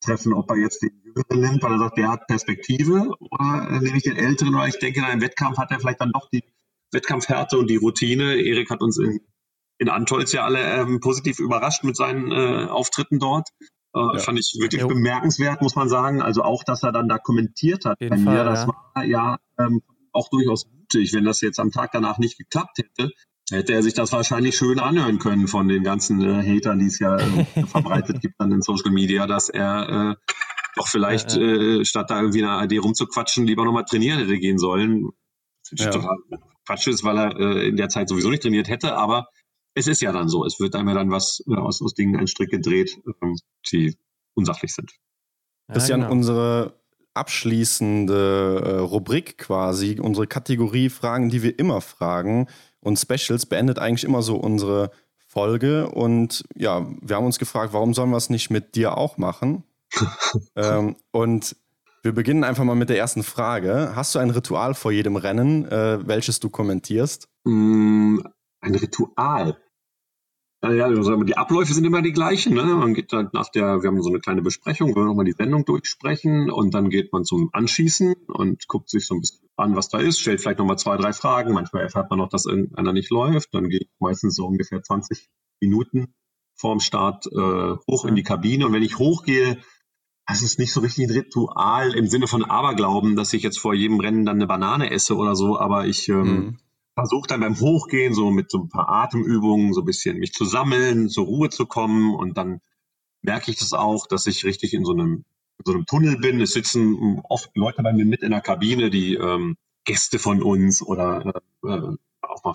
treffen, 0.00 0.34
ob 0.34 0.50
er 0.50 0.58
jetzt 0.58 0.82
den 0.82 0.90
Jüngeren 1.02 1.40
nimmt, 1.40 1.62
weil 1.62 1.72
er 1.72 1.78
sagt, 1.78 1.98
der 1.98 2.10
hat 2.10 2.26
Perspektive, 2.26 3.10
oder 3.18 3.68
äh, 3.70 3.80
nehme 3.80 3.96
ich 3.96 4.02
den 4.02 4.16
Älteren, 4.16 4.54
weil 4.54 4.68
ich 4.68 4.78
denke, 4.78 5.04
einem 5.04 5.22
Wettkampf 5.22 5.58
hat 5.58 5.70
er 5.70 5.80
vielleicht 5.80 6.00
dann 6.00 6.12
doch 6.12 6.28
die 6.30 6.44
Wettkampfhärte 6.92 7.58
und 7.58 7.68
die 7.68 7.76
Routine. 7.76 8.36
Erik 8.36 8.70
hat 8.70 8.82
uns 8.82 8.98
in, 8.98 9.20
in 9.78 9.88
Antolz 9.88 10.32
ja 10.32 10.44
alle 10.44 10.60
ähm, 10.60 11.00
positiv 11.00 11.38
überrascht 11.38 11.82
mit 11.84 11.96
seinen 11.96 12.30
äh, 12.30 12.66
Auftritten 12.66 13.18
dort. 13.18 13.48
Äh, 13.94 14.00
ja. 14.00 14.18
Fand 14.18 14.38
ich 14.38 14.56
wirklich 14.60 14.82
jo. 14.82 14.88
bemerkenswert, 14.88 15.62
muss 15.62 15.76
man 15.76 15.88
sagen. 15.88 16.20
Also 16.20 16.42
auch, 16.42 16.62
dass 16.62 16.82
er 16.82 16.92
dann 16.92 17.08
da 17.08 17.18
kommentiert 17.18 17.86
hat 17.86 17.98
bei 17.98 18.16
mir, 18.16 18.44
das 18.44 18.66
ja. 18.66 18.68
war 18.94 19.04
ja 19.04 19.38
ähm, 19.58 19.82
auch 20.12 20.28
durchaus 20.28 20.66
mutig, 20.66 21.12
wenn 21.14 21.24
das 21.24 21.40
jetzt 21.40 21.58
am 21.58 21.70
Tag 21.70 21.92
danach 21.92 22.18
nicht 22.18 22.38
geklappt 22.38 22.78
hätte 22.78 23.12
hätte 23.50 23.74
er 23.74 23.82
sich 23.82 23.94
das 23.94 24.12
wahrscheinlich 24.12 24.56
schön 24.56 24.78
anhören 24.80 25.18
können 25.18 25.46
von 25.46 25.68
den 25.68 25.82
ganzen 25.82 26.20
äh, 26.20 26.42
Hatern, 26.42 26.78
die 26.78 26.86
es 26.86 26.98
ja 26.98 27.16
äh, 27.16 27.44
verbreitet 27.66 28.20
gibt 28.20 28.40
an 28.40 28.50
den 28.50 28.62
Social 28.62 28.90
Media, 28.90 29.26
dass 29.26 29.48
er 29.48 30.16
äh, 30.18 30.32
doch 30.76 30.88
vielleicht 30.88 31.36
ja, 31.36 31.42
ja. 31.42 31.80
Äh, 31.80 31.84
statt 31.84 32.10
da 32.10 32.20
irgendwie 32.20 32.40
in 32.40 32.46
der 32.46 32.58
AD 32.58 32.78
rumzuquatschen, 32.78 33.46
lieber 33.46 33.64
nochmal 33.64 33.84
trainieren 33.84 34.18
hätte 34.18 34.38
gehen 34.38 34.58
sollen. 34.58 35.10
Ja. 35.72 35.90
Quatsch 36.66 36.86
ist, 36.88 37.04
weil 37.04 37.18
er 37.18 37.38
äh, 37.38 37.68
in 37.68 37.76
der 37.76 37.88
Zeit 37.88 38.08
sowieso 38.08 38.30
nicht 38.30 38.42
trainiert 38.42 38.68
hätte, 38.68 38.96
aber 38.96 39.28
es 39.74 39.86
ist 39.86 40.00
ja 40.02 40.12
dann 40.12 40.28
so. 40.28 40.44
Es 40.44 40.58
wird 40.58 40.74
einmal 40.74 40.94
dann 40.94 41.10
was 41.10 41.42
äh, 41.46 41.54
aus, 41.54 41.82
aus 41.82 41.94
Dingen 41.94 42.16
ein 42.16 42.26
Strick 42.26 42.50
gedreht, 42.50 43.00
ähm, 43.22 43.36
die 43.70 43.96
unsachlich 44.34 44.74
sind. 44.74 44.92
Das 45.68 45.84
ist 45.84 45.88
ja 45.88 45.96
genau. 45.96 46.10
unsere 46.10 46.80
abschließende 47.14 48.62
äh, 48.64 48.78
Rubrik 48.78 49.38
quasi, 49.38 49.98
unsere 50.00 50.26
Kategorie 50.26 50.90
Fragen, 50.90 51.30
die 51.30 51.42
wir 51.42 51.58
immer 51.58 51.80
fragen 51.80 52.46
und 52.86 53.00
Specials 53.00 53.46
beendet 53.46 53.80
eigentlich 53.80 54.04
immer 54.04 54.22
so 54.22 54.36
unsere 54.36 54.92
Folge. 55.26 55.88
Und 55.90 56.44
ja, 56.54 56.86
wir 57.02 57.16
haben 57.16 57.26
uns 57.26 57.40
gefragt, 57.40 57.72
warum 57.72 57.94
sollen 57.94 58.10
wir 58.10 58.16
es 58.16 58.30
nicht 58.30 58.48
mit 58.48 58.76
dir 58.76 58.96
auch 58.96 59.18
machen? 59.18 59.64
ähm, 60.54 60.94
und 61.10 61.56
wir 62.04 62.12
beginnen 62.12 62.44
einfach 62.44 62.62
mal 62.62 62.76
mit 62.76 62.88
der 62.88 62.98
ersten 62.98 63.24
Frage. 63.24 63.92
Hast 63.96 64.14
du 64.14 64.20
ein 64.20 64.30
Ritual 64.30 64.74
vor 64.74 64.92
jedem 64.92 65.16
Rennen, 65.16 65.66
äh, 65.66 66.06
welches 66.06 66.38
du 66.38 66.48
kommentierst? 66.48 67.28
Mm, 67.42 68.20
ein 68.60 68.74
Ritual. 68.76 69.58
Ja, 70.72 70.86
also 70.86 71.22
die 71.22 71.36
Abläufe 71.36 71.72
sind 71.72 71.84
immer 71.84 72.02
die 72.02 72.12
gleichen. 72.12 72.54
Ne? 72.54 72.64
Man 72.64 72.94
geht 72.94 73.12
dann 73.12 73.30
nach 73.32 73.48
der, 73.48 73.82
wir 73.82 73.88
haben 73.88 74.02
so 74.02 74.10
eine 74.10 74.20
kleine 74.20 74.42
Besprechung, 74.42 74.94
wir 74.94 75.04
nochmal 75.04 75.24
die 75.24 75.32
Sendung 75.32 75.64
durchsprechen 75.64 76.50
und 76.50 76.74
dann 76.74 76.90
geht 76.90 77.12
man 77.12 77.24
zum 77.24 77.50
Anschießen 77.52 78.14
und 78.28 78.66
guckt 78.68 78.88
sich 78.88 79.06
so 79.06 79.14
ein 79.14 79.20
bisschen 79.20 79.48
an, 79.56 79.76
was 79.76 79.88
da 79.88 79.98
ist, 79.98 80.20
stellt 80.20 80.40
vielleicht 80.40 80.58
nochmal 80.58 80.78
zwei, 80.78 80.96
drei 80.96 81.12
Fragen. 81.12 81.54
Manchmal 81.54 81.82
erfährt 81.82 82.10
man 82.10 82.18
noch, 82.18 82.28
dass 82.28 82.46
irgendeiner 82.46 82.92
nicht 82.92 83.10
läuft. 83.10 83.54
Dann 83.54 83.70
ich 83.70 83.88
meistens 83.98 84.36
so 84.36 84.46
ungefähr 84.46 84.82
20 84.82 85.28
Minuten 85.60 86.14
vorm 86.54 86.80
Start 86.80 87.26
äh, 87.26 87.76
hoch 87.88 88.04
in 88.04 88.14
die 88.14 88.22
Kabine. 88.22 88.66
Und 88.66 88.72
wenn 88.72 88.82
ich 88.82 88.98
hochgehe, 88.98 89.58
das 90.26 90.42
ist 90.42 90.58
nicht 90.58 90.72
so 90.72 90.80
richtig 90.80 91.08
ein 91.08 91.10
Ritual 91.10 91.94
im 91.94 92.06
Sinne 92.06 92.26
von 92.26 92.44
Aberglauben, 92.44 93.16
dass 93.16 93.32
ich 93.32 93.42
jetzt 93.42 93.58
vor 93.58 93.74
jedem 93.74 94.00
Rennen 94.00 94.24
dann 94.24 94.36
eine 94.36 94.46
Banane 94.46 94.90
esse 94.90 95.16
oder 95.16 95.36
so, 95.36 95.58
aber 95.58 95.86
ich 95.86 96.08
ähm, 96.08 96.22
mhm 96.22 96.58
versuche 96.96 97.28
dann 97.28 97.40
beim 97.40 97.60
Hochgehen 97.60 98.14
so 98.14 98.30
mit 98.30 98.50
so 98.50 98.58
ein 98.58 98.68
paar 98.68 98.88
Atemübungen 98.88 99.74
so 99.74 99.82
ein 99.82 99.86
bisschen 99.86 100.18
mich 100.18 100.32
zu 100.32 100.44
sammeln, 100.44 101.08
zur 101.08 101.26
Ruhe 101.26 101.50
zu 101.50 101.66
kommen 101.66 102.14
und 102.14 102.38
dann 102.38 102.60
merke 103.22 103.50
ich 103.50 103.58
das 103.58 103.72
auch, 103.74 104.06
dass 104.06 104.26
ich 104.26 104.44
richtig 104.44 104.72
in 104.72 104.84
so 104.84 104.92
einem, 104.92 105.24
in 105.58 105.64
so 105.64 105.72
einem 105.72 105.86
Tunnel 105.86 106.16
bin. 106.18 106.40
Es 106.40 106.52
sitzen 106.52 107.20
oft 107.28 107.50
Leute 107.54 107.82
bei 107.82 107.92
mir 107.92 108.06
mit 108.06 108.22
in 108.22 108.30
der 108.30 108.40
Kabine, 108.40 108.88
die 108.88 109.14
ähm, 109.14 109.56
Gäste 109.84 110.18
von 110.18 110.42
uns 110.42 110.80
oder 110.82 111.34
äh, 111.64 111.96
auch 112.22 112.44
mal 112.44 112.54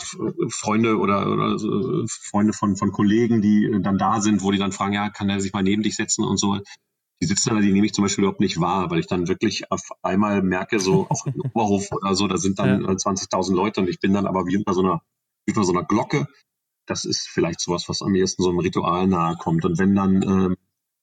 Freunde 0.50 0.98
oder, 0.98 1.32
oder 1.32 1.56
äh, 1.56 2.06
Freunde 2.08 2.54
von, 2.54 2.76
von 2.76 2.92
Kollegen, 2.92 3.42
die 3.42 3.70
dann 3.82 4.00
da 4.00 4.22
sind, 4.22 4.42
wo 4.42 4.52
die 4.52 4.58
dann 4.58 4.72
fragen, 4.72 4.94
ja, 4.94 5.10
kann 5.10 5.30
er 5.30 5.40
sich 5.40 5.54
mal 5.54 5.64
neben 5.64 5.84
dich 5.84 5.96
setzen 5.96 6.24
und 6.26 6.38
so. 6.38 6.60
Die 7.22 7.28
sitzen 7.28 7.52
da, 7.52 7.62
die 7.62 7.72
nehme 7.72 7.86
ich 7.86 7.94
zum 7.94 8.04
Beispiel 8.04 8.24
überhaupt 8.24 8.40
nicht 8.40 8.60
wahr, 8.60 8.90
weil 8.90 9.00
ich 9.00 9.08
dann 9.08 9.28
wirklich 9.28 9.72
auf 9.72 9.82
einmal 10.02 10.42
merke, 10.42 10.80
so 10.80 11.08
auch 11.10 11.26
im 11.28 11.40
Oberhof 11.42 11.92
oder 11.92 12.16
so, 12.16 12.28
da 12.28 12.38
sind 12.38 12.58
dann 12.60 12.82
ja. 12.82 12.90
20.000 12.90 13.54
Leute 13.54 13.82
und 13.82 13.90
ich 13.90 14.00
bin 14.00 14.14
dann 14.14 14.26
aber 14.26 14.48
wie 14.48 14.58
unter 14.58 14.74
so 14.74 14.82
einer, 14.82 15.02
wie 15.46 15.52
unter 15.52 15.64
so 15.64 15.72
einer 15.72 15.86
Glocke. 15.86 16.28
Das 16.88 17.06
ist 17.06 17.30
vielleicht 17.30 17.62
sowas, 17.62 17.88
was 17.88 18.02
am 18.02 18.16
ehesten 18.16 18.42
so 18.42 18.50
einem 18.50 18.60
Ritual 18.60 19.08
nahe 19.08 19.36
kommt. 19.38 19.64
Und 19.66 19.78
wenn 19.78 19.96
dann 19.96 20.24
ähm, 20.24 20.56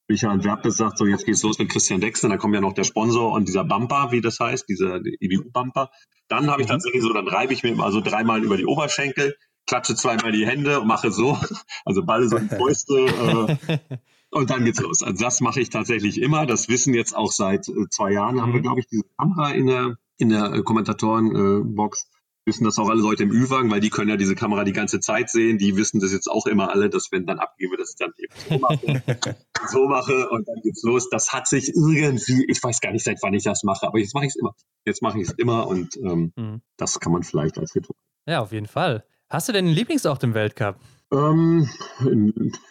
Michael 0.08 0.42
Werpes 0.42 0.76
sagt, 0.76 0.98
so 0.98 1.06
jetzt 1.06 1.24
geht's 1.24 1.42
los 1.44 1.58
mit 1.58 1.68
Christian 1.68 2.00
Dexter, 2.00 2.28
dann 2.28 2.38
kommt 2.38 2.54
ja 2.54 2.60
noch 2.60 2.72
der 2.72 2.84
Sponsor 2.84 3.32
und 3.32 3.46
dieser 3.46 3.64
Bumper, 3.64 4.10
wie 4.10 4.20
das 4.20 4.40
heißt, 4.40 4.68
dieser 4.68 4.96
EBU-Bumper. 4.96 5.90
Dann 6.28 6.50
habe 6.50 6.62
ich 6.62 6.68
mhm. 6.68 6.72
tatsächlich 6.72 7.02
so, 7.02 7.12
dann 7.12 7.28
reibe 7.28 7.52
ich 7.52 7.62
mir 7.62 7.70
immer 7.70 7.92
so 7.92 8.00
dreimal 8.00 8.42
über 8.42 8.56
die 8.56 8.66
Oberschenkel, 8.66 9.36
klatsche 9.66 9.94
zweimal 9.94 10.32
die 10.32 10.46
Hände 10.46 10.80
und 10.80 10.88
mache 10.88 11.12
so, 11.12 11.38
also 11.84 12.04
Ball 12.04 12.28
so 12.28 12.36
in 12.36 12.48
Fäuste. 12.48 13.58
Äh, 13.68 13.78
und 14.30 14.50
dann 14.50 14.64
geht's 14.64 14.80
los. 14.80 15.02
Also 15.02 15.24
das 15.24 15.40
mache 15.40 15.60
ich 15.60 15.70
tatsächlich 15.70 16.20
immer. 16.20 16.46
Das 16.46 16.68
wissen 16.68 16.94
jetzt 16.94 17.16
auch 17.16 17.32
seit 17.32 17.68
äh, 17.68 17.88
zwei 17.90 18.12
Jahren. 18.12 18.40
Haben 18.40 18.52
wir, 18.52 18.60
mhm. 18.60 18.64
glaube 18.64 18.80
ich, 18.80 18.86
diese 18.86 19.04
Kamera 19.16 19.50
in 19.50 19.66
der, 19.66 19.96
in 20.16 20.28
der 20.28 20.52
äh, 20.52 20.62
Kommentatorenbox. 20.62 22.10
Wissen 22.44 22.64
das 22.64 22.78
auch 22.78 22.88
alle 22.88 23.02
Leute 23.02 23.24
im 23.24 23.30
Ü-Wagen, 23.30 23.70
weil 23.70 23.80
die 23.80 23.90
können 23.90 24.08
ja 24.08 24.16
diese 24.16 24.34
Kamera 24.34 24.64
die 24.64 24.72
ganze 24.72 25.00
Zeit 25.00 25.28
sehen. 25.28 25.58
Die 25.58 25.76
wissen 25.76 26.00
das 26.00 26.12
jetzt 26.12 26.30
auch 26.30 26.46
immer 26.46 26.70
alle, 26.70 26.88
dass 26.88 27.12
wenn 27.12 27.26
dann 27.26 27.38
abgebe, 27.38 27.76
dass 27.76 27.90
ich 27.90 27.96
dann 27.96 28.12
eben 28.16 28.32
so 28.48 28.58
mache, 28.58 29.36
so 29.68 29.86
mache 29.86 30.30
und 30.30 30.48
dann 30.48 30.56
geht's 30.62 30.82
los. 30.82 31.10
Das 31.10 31.34
hat 31.34 31.46
sich 31.46 31.74
irgendwie, 31.74 32.46
ich 32.48 32.62
weiß 32.62 32.80
gar 32.80 32.92
nicht, 32.92 33.04
seit 33.04 33.18
wann 33.20 33.34
ich 33.34 33.42
das 33.44 33.64
mache, 33.64 33.86
aber 33.86 33.98
jetzt 33.98 34.14
mache 34.14 34.24
ich 34.24 34.30
es 34.30 34.36
immer. 34.36 34.54
Jetzt 34.86 35.02
mache 35.02 35.20
ich 35.20 35.28
es 35.28 35.34
immer 35.34 35.66
und 35.66 35.94
ähm, 35.98 36.32
mhm. 36.36 36.62
das 36.78 36.98
kann 37.00 37.12
man 37.12 37.22
vielleicht 37.22 37.58
als 37.58 37.74
Ritual. 37.74 37.96
Ja, 38.26 38.40
auf 38.40 38.52
jeden 38.52 38.66
Fall. 38.66 39.04
Hast 39.28 39.48
du 39.48 39.52
denn 39.52 39.66
einen 39.66 39.74
Lieblingsort 39.74 40.22
im 40.24 40.32
Weltcup? 40.32 40.76
Ähm, 41.12 41.68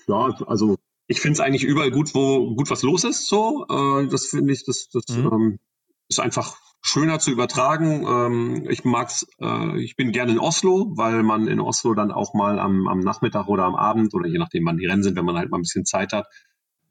ja, 0.08 0.36
also 0.48 0.78
ich 1.08 1.22
finde 1.22 1.34
es 1.34 1.40
eigentlich 1.40 1.64
überall 1.64 1.92
gut, 1.92 2.14
wo 2.14 2.56
gut 2.56 2.70
was 2.70 2.84
los 2.84 3.04
ist. 3.04 3.28
So, 3.28 3.66
äh, 3.70 4.08
das 4.08 4.28
finde 4.28 4.54
ich, 4.54 4.66
das, 4.66 4.90
das 4.90 5.06
mhm. 5.10 5.30
ähm, 5.32 5.60
ist 6.10 6.20
einfach 6.20 6.58
schöner 6.82 7.20
zu 7.20 7.32
übertragen. 7.32 8.06
Ähm, 8.08 8.68
ich 8.70 8.84
mag's, 8.84 9.26
äh, 9.42 9.80
ich 9.82 9.96
bin 9.96 10.12
gerne 10.12 10.34
in 10.34 10.40
Oslo, 10.40 10.92
weil 10.96 11.24
man 11.24 11.48
in 11.48 11.60
Oslo 11.60 11.94
dann 11.94 12.12
auch 12.12 12.34
mal 12.34 12.60
am, 12.60 12.88
am 12.88 13.00
Nachmittag 13.00 13.48
oder 13.48 13.64
am 13.64 13.76
Abend 13.76 14.14
oder 14.14 14.28
je 14.28 14.38
nachdem, 14.38 14.66
wann 14.66 14.78
die 14.78 14.86
Rennen 14.86 15.04
sind, 15.04 15.16
wenn 15.18 15.26
man 15.26 15.38
halt 15.38 15.50
mal 15.50 15.58
ein 15.58 15.64
bisschen 15.64 15.86
Zeit 15.86 16.14
hat, 16.14 16.28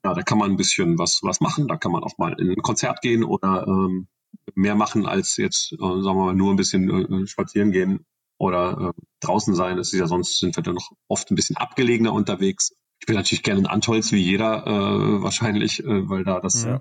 ja, 0.05 0.15
da 0.15 0.23
kann 0.23 0.39
man 0.39 0.51
ein 0.51 0.57
bisschen 0.57 0.99
was 0.99 1.21
was 1.23 1.41
machen. 1.41 1.69
Da 1.69 1.77
kann 1.77 1.93
man 1.93 2.03
auch 2.03 2.19
mal 2.19 2.35
in 2.39 2.51
ein 2.51 2.63
Konzert 2.63 3.01
gehen 3.01 3.25
oder 3.25 3.67
ähm, 3.67 4.09
mehr 4.55 4.75
machen 4.75 5.07
als 5.07 5.37
jetzt, 5.37 5.73
äh, 5.73 5.77
sagen 5.77 6.03
wir 6.05 6.15
mal, 6.15 6.35
nur 6.35 6.53
ein 6.53 6.57
bisschen 6.57 6.91
äh, 6.91 7.27
spazieren 7.27 7.73
gehen 7.73 8.07
oder 8.39 8.95
äh, 8.97 9.01
draußen 9.21 9.55
sein. 9.55 9.79
Es 9.79 9.93
ist 9.93 9.99
ja 9.99 10.07
sonst 10.07 10.39
sind 10.39 10.57
wir 10.57 10.63
dann 10.63 10.75
noch 10.75 10.93
oft 11.09 11.31
ein 11.31 11.37
bisschen 11.37 11.57
abgelegener 11.57 12.13
unterwegs. 12.13 12.73
Ich 12.99 13.07
bin 13.07 13.17
natürlich 13.17 13.43
gerne 13.43 13.61
in 13.61 13.67
Antolz 13.67 14.13
wie 14.13 14.23
jeder 14.23 14.67
äh, 14.67 15.23
wahrscheinlich, 15.23 15.85
äh, 15.85 16.09
weil 16.09 16.25
da 16.25 16.41
das, 16.41 16.65
ja. 16.65 16.81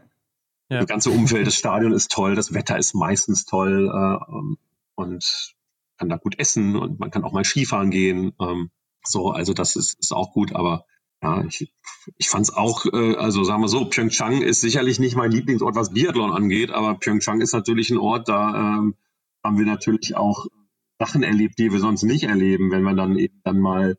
Ja. 0.70 0.80
das 0.80 0.88
ganze 0.88 1.12
Umfeld, 1.12 1.46
das 1.46 1.56
Stadion 1.56 1.92
ist 1.92 2.12
toll, 2.12 2.36
das 2.36 2.54
Wetter 2.54 2.78
ist 2.78 2.96
meistens 2.96 3.46
toll 3.46 3.90
äh, 3.94 4.32
ähm, 4.32 4.58
und 4.96 5.56
kann 5.98 6.10
da 6.10 6.18
gut 6.18 6.40
essen 6.40 6.76
und 6.76 7.00
man 7.00 7.12
kann 7.12 7.24
auch 7.24 7.34
mal 7.34 7.46
Skifahren 7.46 7.92
gehen. 7.92 8.34
Ähm, 8.40 8.72
so, 9.04 9.32
also 9.32 9.54
das 9.54 9.76
ist, 9.76 10.00
ist 10.00 10.12
auch 10.12 10.34
gut, 10.34 10.54
aber 10.54 10.86
ja, 11.22 11.44
ich, 11.46 11.72
ich 12.18 12.30
fand 12.30 12.44
es 12.44 12.54
auch, 12.54 12.86
äh, 12.86 13.16
also 13.16 13.44
sagen 13.44 13.62
wir 13.62 13.68
so, 13.68 13.86
Pyeongchang 13.86 14.42
ist 14.42 14.62
sicherlich 14.62 15.00
nicht 15.00 15.16
mein 15.16 15.32
Lieblingsort, 15.32 15.76
was 15.76 15.94
Biathlon 15.94 16.32
angeht, 16.32 16.72
aber 16.72 16.96
Pyeongchang 16.96 17.42
ist 17.42 17.54
natürlich 17.54 17.90
ein 17.90 17.98
Ort, 17.98 18.28
da 18.28 18.78
ähm, 18.78 18.96
haben 19.44 19.58
wir 19.58 19.66
natürlich 19.66 20.16
auch 20.16 20.48
Sachen 21.00 21.24
erlebt, 21.24 21.60
die 21.60 21.72
wir 21.72 21.80
sonst 21.80 22.04
nicht 22.04 22.24
erleben, 22.24 22.72
wenn 22.72 22.84
man 22.84 22.98
dann 22.98 23.18
eben 23.18 23.42
dann 23.44 23.60
mal 23.60 23.98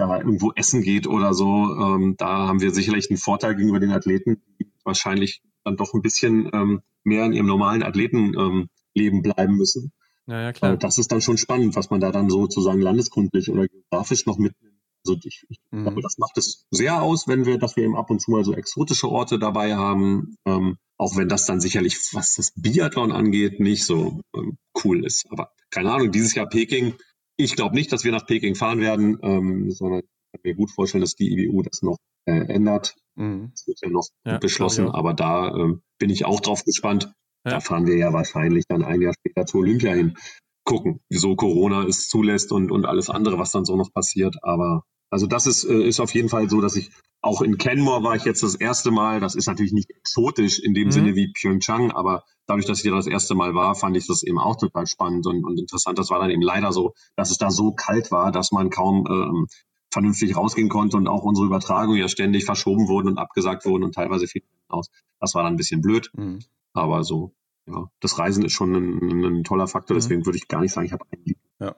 da 0.00 0.18
irgendwo 0.18 0.52
essen 0.52 0.82
geht 0.82 1.06
oder 1.06 1.34
so. 1.34 1.46
Ähm, 1.46 2.16
da 2.18 2.48
haben 2.48 2.60
wir 2.60 2.72
sicherlich 2.72 3.10
einen 3.10 3.18
Vorteil 3.18 3.54
gegenüber 3.54 3.80
den 3.80 3.92
Athleten, 3.92 4.42
die 4.58 4.66
wahrscheinlich 4.84 5.42
dann 5.64 5.76
doch 5.76 5.94
ein 5.94 6.02
bisschen 6.02 6.50
ähm, 6.52 6.80
mehr 7.04 7.24
in 7.24 7.32
ihrem 7.32 7.46
normalen 7.46 7.82
Athletenleben 7.82 8.68
ähm, 8.96 9.22
bleiben 9.22 9.56
müssen. 9.56 9.92
Ja, 10.26 10.42
ja, 10.42 10.52
klar. 10.52 10.72
Äh, 10.74 10.78
das 10.78 10.98
ist 10.98 11.12
dann 11.12 11.20
schon 11.20 11.38
spannend, 11.38 11.76
was 11.76 11.90
man 11.90 12.00
da 12.00 12.10
dann 12.10 12.30
sozusagen 12.30 12.80
landeskundlich 12.80 13.50
oder 13.50 13.66
geografisch 13.68 14.26
noch 14.26 14.38
mitnimmt. 14.38 14.76
Also 15.06 15.18
ich, 15.24 15.44
ich 15.48 15.58
mhm. 15.70 15.84
glaube, 15.84 16.02
das 16.02 16.18
macht 16.18 16.36
es 16.36 16.66
sehr 16.70 17.02
aus, 17.02 17.26
wenn 17.26 17.46
wir, 17.46 17.58
dass 17.58 17.76
wir 17.76 17.84
eben 17.84 17.96
ab 17.96 18.10
und 18.10 18.20
zu 18.20 18.30
mal 18.30 18.44
so 18.44 18.54
exotische 18.54 19.08
Orte 19.08 19.38
dabei 19.38 19.74
haben. 19.74 20.36
Ähm, 20.44 20.76
auch 20.98 21.16
wenn 21.16 21.28
das 21.28 21.46
dann 21.46 21.60
sicherlich, 21.60 21.98
was 22.12 22.34
das 22.34 22.52
Biathlon 22.54 23.10
angeht, 23.10 23.58
nicht 23.58 23.84
so 23.86 24.20
ähm, 24.34 24.58
cool 24.84 25.04
ist. 25.04 25.26
Aber 25.30 25.50
keine 25.70 25.90
Ahnung, 25.92 26.12
dieses 26.12 26.34
Jahr 26.34 26.46
Peking, 26.48 26.94
ich 27.42 27.56
glaube 27.56 27.74
nicht, 27.74 27.92
dass 27.92 28.04
wir 28.04 28.12
nach 28.12 28.26
Peking 28.26 28.54
fahren 28.54 28.80
werden, 28.80 29.18
ähm, 29.22 29.70
sondern 29.70 30.00
ich 30.00 30.32
kann 30.32 30.40
mir 30.44 30.54
gut 30.54 30.70
vorstellen, 30.70 31.02
dass 31.02 31.14
die 31.14 31.32
IBU 31.32 31.62
das 31.62 31.82
noch 31.82 31.96
äh, 32.26 32.52
ändert. 32.52 32.94
Mhm. 33.16 33.50
Das 33.52 33.66
wird 33.66 33.78
ja 33.82 33.90
noch 33.90 34.06
ja, 34.24 34.38
beschlossen, 34.38 34.88
aber 34.88 35.14
da 35.14 35.54
ähm, 35.54 35.82
bin 35.98 36.10
ich 36.10 36.24
auch 36.24 36.40
drauf 36.40 36.64
gespannt. 36.64 37.12
Ja. 37.44 37.52
Da 37.52 37.60
fahren 37.60 37.86
wir 37.86 37.96
ja 37.96 38.12
wahrscheinlich 38.12 38.64
dann 38.68 38.84
ein 38.84 39.00
Jahr 39.00 39.14
später 39.14 39.46
zur 39.46 39.60
Olympia 39.60 39.92
hin. 39.92 40.16
Gucken, 40.64 41.00
wieso 41.08 41.36
Corona 41.36 41.84
es 41.84 42.08
zulässt 42.08 42.52
und, 42.52 42.70
und 42.70 42.84
alles 42.84 43.08
andere, 43.08 43.38
was 43.38 43.50
dann 43.50 43.64
so 43.64 43.76
noch 43.76 43.92
passiert. 43.92 44.36
Aber 44.42 44.82
also 45.10 45.26
das 45.26 45.46
ist, 45.46 45.64
äh, 45.64 45.82
ist 45.82 46.00
auf 46.00 46.14
jeden 46.14 46.28
Fall 46.28 46.48
so, 46.48 46.60
dass 46.60 46.76
ich 46.76 46.90
auch 47.22 47.42
in 47.42 47.58
Kenmore 47.58 48.02
war 48.02 48.16
ich 48.16 48.24
jetzt 48.24 48.42
das 48.42 48.54
erste 48.54 48.90
Mal. 48.90 49.20
Das 49.20 49.34
ist 49.34 49.46
natürlich 49.46 49.72
nicht 49.72 49.90
exotisch 49.90 50.58
in 50.58 50.72
dem 50.72 50.86
mhm. 50.86 50.92
Sinne 50.92 51.14
wie 51.16 51.32
Pyeongchang, 51.32 51.90
aber 51.90 52.24
dadurch, 52.46 52.66
dass 52.66 52.78
ich 52.78 52.90
da 52.90 52.96
das 52.96 53.06
erste 53.06 53.34
Mal 53.34 53.54
war, 53.54 53.74
fand 53.74 53.96
ich 53.96 54.06
das 54.06 54.22
eben 54.22 54.38
auch 54.38 54.56
total 54.56 54.86
spannend 54.86 55.26
und, 55.26 55.44
und 55.44 55.58
interessant. 55.58 55.98
Das 55.98 56.10
war 56.10 56.18
dann 56.18 56.30
eben 56.30 56.42
leider 56.42 56.72
so, 56.72 56.94
dass 57.16 57.30
es 57.30 57.38
da 57.38 57.50
so 57.50 57.72
kalt 57.72 58.10
war, 58.10 58.32
dass 58.32 58.52
man 58.52 58.70
kaum 58.70 59.06
ähm, 59.08 59.46
vernünftig 59.90 60.36
rausgehen 60.36 60.68
konnte 60.68 60.96
und 60.96 61.08
auch 61.08 61.22
unsere 61.22 61.46
Übertragungen 61.46 62.00
ja 62.00 62.08
ständig 62.08 62.44
verschoben 62.44 62.88
wurden 62.88 63.08
und 63.08 63.18
abgesagt 63.18 63.66
wurden 63.66 63.84
und 63.84 63.94
teilweise 63.94 64.26
viel 64.26 64.42
aus. 64.68 64.88
Das 65.18 65.34
war 65.34 65.42
dann 65.42 65.54
ein 65.54 65.56
bisschen 65.56 65.82
blöd, 65.82 66.10
mhm. 66.14 66.38
aber 66.72 67.02
so, 67.02 67.34
ja, 67.66 67.90
das 68.00 68.18
Reisen 68.18 68.44
ist 68.44 68.52
schon 68.52 68.74
ein, 68.74 69.24
ein 69.24 69.44
toller 69.44 69.66
Faktor, 69.66 69.96
mhm. 69.96 70.00
deswegen 70.00 70.26
würde 70.26 70.38
ich 70.38 70.48
gar 70.48 70.60
nicht 70.60 70.72
sagen, 70.72 70.86
ich 70.86 70.92
habe 70.92 71.04
einen. 71.10 71.36
Ja. 71.58 71.76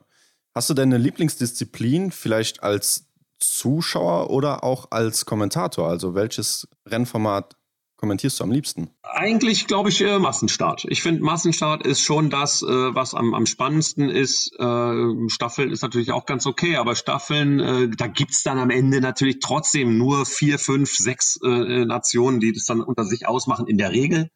Hast 0.55 0.69
du 0.71 0.75
denn 0.75 0.93
eine 0.93 1.03
Lieblingsdisziplin, 1.03 2.11
vielleicht 2.11 2.63
als 2.63 3.12
Zuschauer 3.45 4.31
oder 4.31 4.65
auch 4.65 4.87
als 4.91 5.27
Kommentator? 5.27 5.89
Also 5.89 6.15
welches 6.15 6.69
Rennformat 6.87 7.57
kommentierst 7.97 8.41
du 8.41 8.45
am 8.45 8.51
liebsten? 8.51 8.91
Eigentlich 9.03 9.69
glaube 9.69 9.91
ich 9.91 10.01
äh, 10.01 10.19
Massenstart. 10.19 10.85
Ich 10.89 11.03
finde 11.03 11.23
Massenstart 11.23 11.87
ist 11.87 12.01
schon 12.01 12.31
das, 12.31 12.63
äh, 12.63 12.67
was 12.67 13.15
am, 13.15 13.33
am 13.33 13.47
spannendsten 13.47 14.09
ist. 14.09 14.53
Äh, 14.59 15.29
Staffeln 15.29 15.71
ist 15.71 15.83
natürlich 15.83 16.11
auch 16.11 16.27
ganz 16.27 16.47
okay, 16.47 16.77
aber 16.77 16.97
Staffeln, 16.97 17.61
äh, 17.61 17.89
da 17.91 18.09
es 18.29 18.43
dann 18.43 18.59
am 18.59 18.71
Ende 18.71 19.01
natürlich 19.01 19.39
trotzdem 19.39 19.99
nur 19.99 20.27
vier, 20.27 20.59
fünf, 20.59 20.91
sechs 20.91 21.39
äh, 21.45 21.85
Nationen, 21.85 22.41
die 22.41 22.53
das 22.53 22.65
dann 22.65 22.81
unter 22.81 23.05
sich 23.05 23.29
ausmachen, 23.29 23.69
in 23.69 23.79
der 23.79 23.93
Regel. 23.93 24.31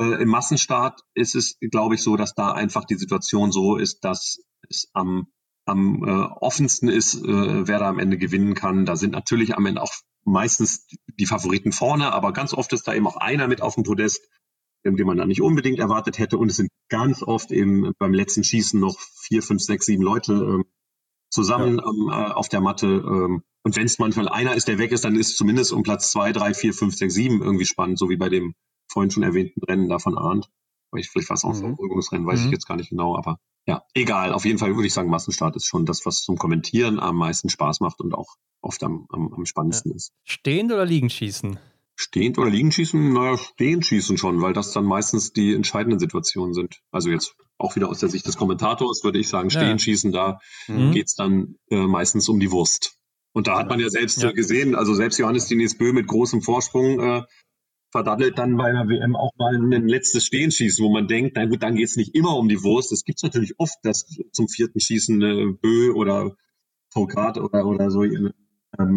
Äh, 0.00 0.22
Im 0.22 0.28
Massenstart 0.28 1.00
ist 1.14 1.34
es, 1.34 1.56
glaube 1.72 1.96
ich, 1.96 2.02
so, 2.02 2.16
dass 2.16 2.34
da 2.34 2.52
einfach 2.52 2.84
die 2.84 2.96
Situation 2.96 3.50
so 3.50 3.76
ist, 3.76 4.04
dass 4.04 4.38
es 4.68 4.88
am 4.92 5.26
am 5.64 6.02
äh, 6.04 6.10
offensten 6.10 6.88
ist, 6.88 7.14
äh, 7.14 7.66
wer 7.66 7.78
da 7.78 7.88
am 7.88 7.98
Ende 7.98 8.18
gewinnen 8.18 8.54
kann. 8.54 8.84
Da 8.84 8.96
sind 8.96 9.12
natürlich 9.12 9.56
am 9.56 9.66
Ende 9.66 9.82
auch 9.82 9.92
meistens 10.24 10.86
die 11.18 11.26
Favoriten 11.26 11.72
vorne, 11.72 12.12
aber 12.12 12.32
ganz 12.32 12.54
oft 12.54 12.72
ist 12.72 12.86
da 12.88 12.94
eben 12.94 13.06
auch 13.06 13.16
einer 13.16 13.48
mit 13.48 13.62
auf 13.62 13.74
dem 13.74 13.84
Podest, 13.84 14.28
den 14.84 15.06
man 15.06 15.16
da 15.16 15.26
nicht 15.26 15.42
unbedingt 15.42 15.78
erwartet 15.78 16.18
hätte. 16.18 16.38
Und 16.38 16.50
es 16.50 16.56
sind 16.56 16.70
ganz 16.88 17.22
oft 17.22 17.52
eben 17.52 17.92
beim 17.98 18.12
letzten 18.12 18.42
Schießen 18.42 18.78
noch 18.78 18.98
vier, 18.98 19.42
fünf, 19.42 19.62
sechs, 19.62 19.86
sieben 19.86 20.02
Leute 20.02 20.32
äh, 20.32 20.64
zusammen 21.30 21.78
ja. 21.78 21.84
ähm, 21.88 22.08
äh, 22.08 22.32
auf 22.32 22.48
der 22.48 22.60
Matte. 22.60 22.86
Ähm, 22.86 23.42
und 23.64 23.76
wenn 23.76 23.86
es 23.86 24.00
manchmal 24.00 24.28
einer 24.28 24.54
ist, 24.54 24.66
der 24.66 24.78
weg 24.78 24.90
ist, 24.90 25.04
dann 25.04 25.14
ist 25.14 25.36
zumindest 25.36 25.72
um 25.72 25.84
Platz 25.84 26.10
zwei, 26.10 26.32
drei, 26.32 26.54
vier, 26.54 26.74
fünf, 26.74 26.96
sechs, 26.96 27.14
sieben 27.14 27.42
irgendwie 27.42 27.64
spannend, 27.64 27.98
so 27.98 28.08
wie 28.10 28.16
bei 28.16 28.28
dem 28.28 28.54
vorhin 28.90 29.10
schon 29.10 29.22
erwähnten 29.22 29.62
Rennen 29.62 29.88
davon 29.88 30.18
ahnt. 30.18 30.50
Ich, 30.96 31.08
vielleicht 31.08 31.30
war 31.30 31.36
es 31.36 31.44
auch 31.44 31.50
mhm. 31.50 31.64
ein 31.64 31.76
Verfolgungsrennen, 31.76 32.26
weiß 32.26 32.40
mhm. 32.40 32.46
ich 32.46 32.52
jetzt 32.52 32.66
gar 32.66 32.76
nicht 32.76 32.90
genau, 32.90 33.16
aber 33.16 33.38
ja, 33.66 33.82
egal. 33.94 34.32
Auf 34.32 34.44
jeden 34.44 34.58
Fall 34.58 34.74
würde 34.74 34.86
ich 34.86 34.94
sagen, 34.94 35.08
Massenstart 35.08 35.56
ist 35.56 35.66
schon 35.66 35.86
das, 35.86 36.04
was 36.04 36.22
zum 36.22 36.36
Kommentieren 36.36 36.98
am 36.98 37.16
meisten 37.16 37.48
Spaß 37.48 37.80
macht 37.80 38.00
und 38.00 38.14
auch 38.14 38.36
oft 38.60 38.82
am, 38.82 39.06
am, 39.10 39.32
am 39.32 39.46
spannendsten 39.46 39.92
ja. 39.92 39.96
ist. 39.96 40.12
Stehend 40.24 40.72
oder 40.72 40.84
liegend 40.84 41.12
schießen? 41.12 41.58
Stehend 41.94 42.38
oder 42.38 42.50
liegend 42.50 42.74
schießen? 42.74 43.12
Naja, 43.12 43.36
stehend 43.38 43.86
schießen 43.86 44.18
schon, 44.18 44.40
weil 44.40 44.52
das 44.52 44.72
dann 44.72 44.84
meistens 44.84 45.32
die 45.32 45.54
entscheidenden 45.54 46.00
Situationen 46.00 46.54
sind. 46.54 46.80
Also 46.90 47.10
jetzt 47.10 47.36
auch 47.58 47.76
wieder 47.76 47.88
aus 47.88 48.00
der 48.00 48.08
Sicht 48.08 48.26
des 48.26 48.36
Kommentators 48.36 49.04
würde 49.04 49.18
ich 49.18 49.28
sagen, 49.28 49.50
stehend 49.50 49.80
ja. 49.80 49.84
schießen, 49.84 50.10
da 50.10 50.40
mhm. 50.66 50.90
geht's 50.90 51.14
dann 51.14 51.56
äh, 51.70 51.76
meistens 51.76 52.28
um 52.28 52.40
die 52.40 52.50
Wurst. 52.50 52.96
Und 53.32 53.46
da 53.46 53.58
hat 53.58 53.68
man 53.68 53.80
ja 53.80 53.88
selbst 53.88 54.22
ja. 54.22 54.32
gesehen, 54.32 54.74
also 54.74 54.94
selbst 54.94 55.18
Johannes 55.18 55.46
Diniz 55.46 55.78
Bö 55.78 55.92
mit 55.92 56.06
großem 56.06 56.42
Vorsprung 56.42 57.00
äh, 57.00 57.22
verdattelt 57.92 58.38
dann 58.38 58.56
bei 58.56 58.64
einer 58.64 58.88
WM 58.88 59.14
auch 59.14 59.32
mal 59.36 59.54
ein 59.54 59.86
letztes 59.86 60.24
Stehen 60.24 60.50
schießen, 60.50 60.84
wo 60.84 60.90
man 60.90 61.06
denkt, 61.06 61.36
na 61.36 61.44
gut, 61.44 61.62
dann 61.62 61.76
geht 61.76 61.88
es 61.88 61.96
nicht 61.96 62.14
immer 62.14 62.36
um 62.36 62.48
die 62.48 62.62
Wurst. 62.62 62.90
Es 62.90 63.04
gibt 63.04 63.22
natürlich 63.22 63.54
oft, 63.58 63.78
dass 63.82 64.06
zum 64.32 64.48
vierten 64.48 64.80
Schießen 64.80 65.22
äh, 65.22 65.52
Bö 65.60 65.92
oder 65.92 66.34
Tokrat 66.92 67.38
oder, 67.38 67.66
oder 67.66 67.90
so 67.90 68.02
ähm, 68.02 68.32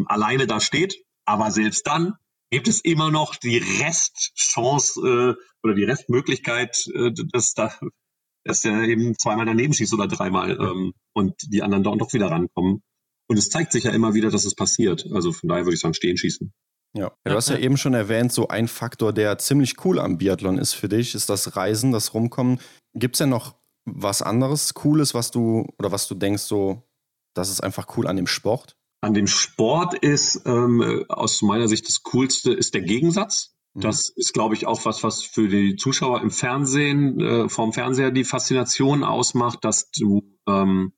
alleine 0.07 0.47
da 0.47 0.59
steht. 0.59 0.95
Aber 1.25 1.51
selbst 1.51 1.85
dann 1.85 2.13
gibt 2.49 2.67
es 2.67 2.79
immer 2.81 3.11
noch 3.11 3.35
die 3.35 3.57
Restchance 3.57 4.99
äh, 5.01 5.35
oder 5.61 5.75
die 5.75 5.83
Restmöglichkeit, 5.83 6.87
äh, 6.93 7.11
dass 7.31 7.53
da 7.53 7.77
dass 8.45 8.63
er 8.63 8.83
eben 8.83 9.17
zweimal 9.17 9.47
daneben 9.47 9.73
schießt 9.73 9.93
oder 9.93 10.07
dreimal 10.07 10.51
ähm, 10.51 10.93
und 11.13 11.33
die 11.51 11.63
anderen 11.63 11.83
doch, 11.83 11.97
doch 11.97 12.13
wieder 12.13 12.27
rankommen. 12.27 12.83
Und 13.27 13.37
es 13.37 13.49
zeigt 13.49 13.71
sich 13.71 13.85
ja 13.85 13.91
immer 13.91 14.13
wieder, 14.13 14.29
dass 14.29 14.45
es 14.45 14.53
passiert. 14.53 15.07
Also 15.11 15.31
von 15.31 15.49
daher 15.49 15.65
würde 15.65 15.73
ich 15.73 15.79
sagen, 15.79 15.95
stehen 15.95 16.15
schießen. 16.15 16.53
Ja. 16.95 17.03
ja. 17.03 17.11
du 17.25 17.35
hast 17.35 17.49
ja 17.49 17.57
eben 17.57 17.77
schon 17.77 17.93
erwähnt, 17.93 18.31
so 18.31 18.47
ein 18.47 18.67
Faktor, 18.67 19.13
der 19.13 19.37
ziemlich 19.37 19.83
cool 19.83 19.99
am 19.99 20.17
Biathlon 20.17 20.57
ist 20.57 20.73
für 20.73 20.89
dich, 20.89 21.13
ist 21.13 21.29
das 21.29 21.55
Reisen, 21.55 21.91
das 21.91 22.13
Rumkommen. 22.13 22.59
Gibt 22.93 23.15
es 23.15 23.19
denn 23.19 23.29
noch 23.29 23.55
was 23.85 24.21
anderes 24.21 24.73
Cooles, 24.73 25.13
was 25.13 25.29
du 25.31 25.67
oder 25.77 25.91
was 25.91 26.07
du 26.07 26.15
denkst, 26.15 26.43
so, 26.43 26.83
das 27.35 27.49
ist 27.49 27.61
einfach 27.61 27.97
cool 27.97 28.07
an 28.07 28.15
dem 28.15 28.27
Sport? 28.27 28.77
An 29.01 29.13
dem 29.13 29.27
Sport 29.27 29.93
ist 29.93 30.41
ähm, 30.45 31.05
aus 31.09 31.41
meiner 31.41 31.67
Sicht 31.67 31.87
das 31.87 32.01
Coolste 32.01 32.53
ist 32.53 32.73
der 32.73 32.81
Gegensatz. 32.81 33.55
Mhm. 33.73 33.81
Das 33.81 34.09
ist, 34.09 34.33
glaube 34.33 34.55
ich, 34.55 34.65
auch 34.65 34.83
was, 34.85 35.03
was 35.03 35.21
für 35.21 35.47
die 35.47 35.75
Zuschauer 35.75 36.21
im 36.21 36.31
Fernsehen, 36.31 37.19
äh, 37.19 37.49
vom 37.49 37.73
Fernseher 37.73 38.11
die 38.11 38.23
Faszination 38.23 39.03
ausmacht, 39.03 39.63
dass 39.63 39.91
du 39.91 40.23
ähm, 40.47 40.93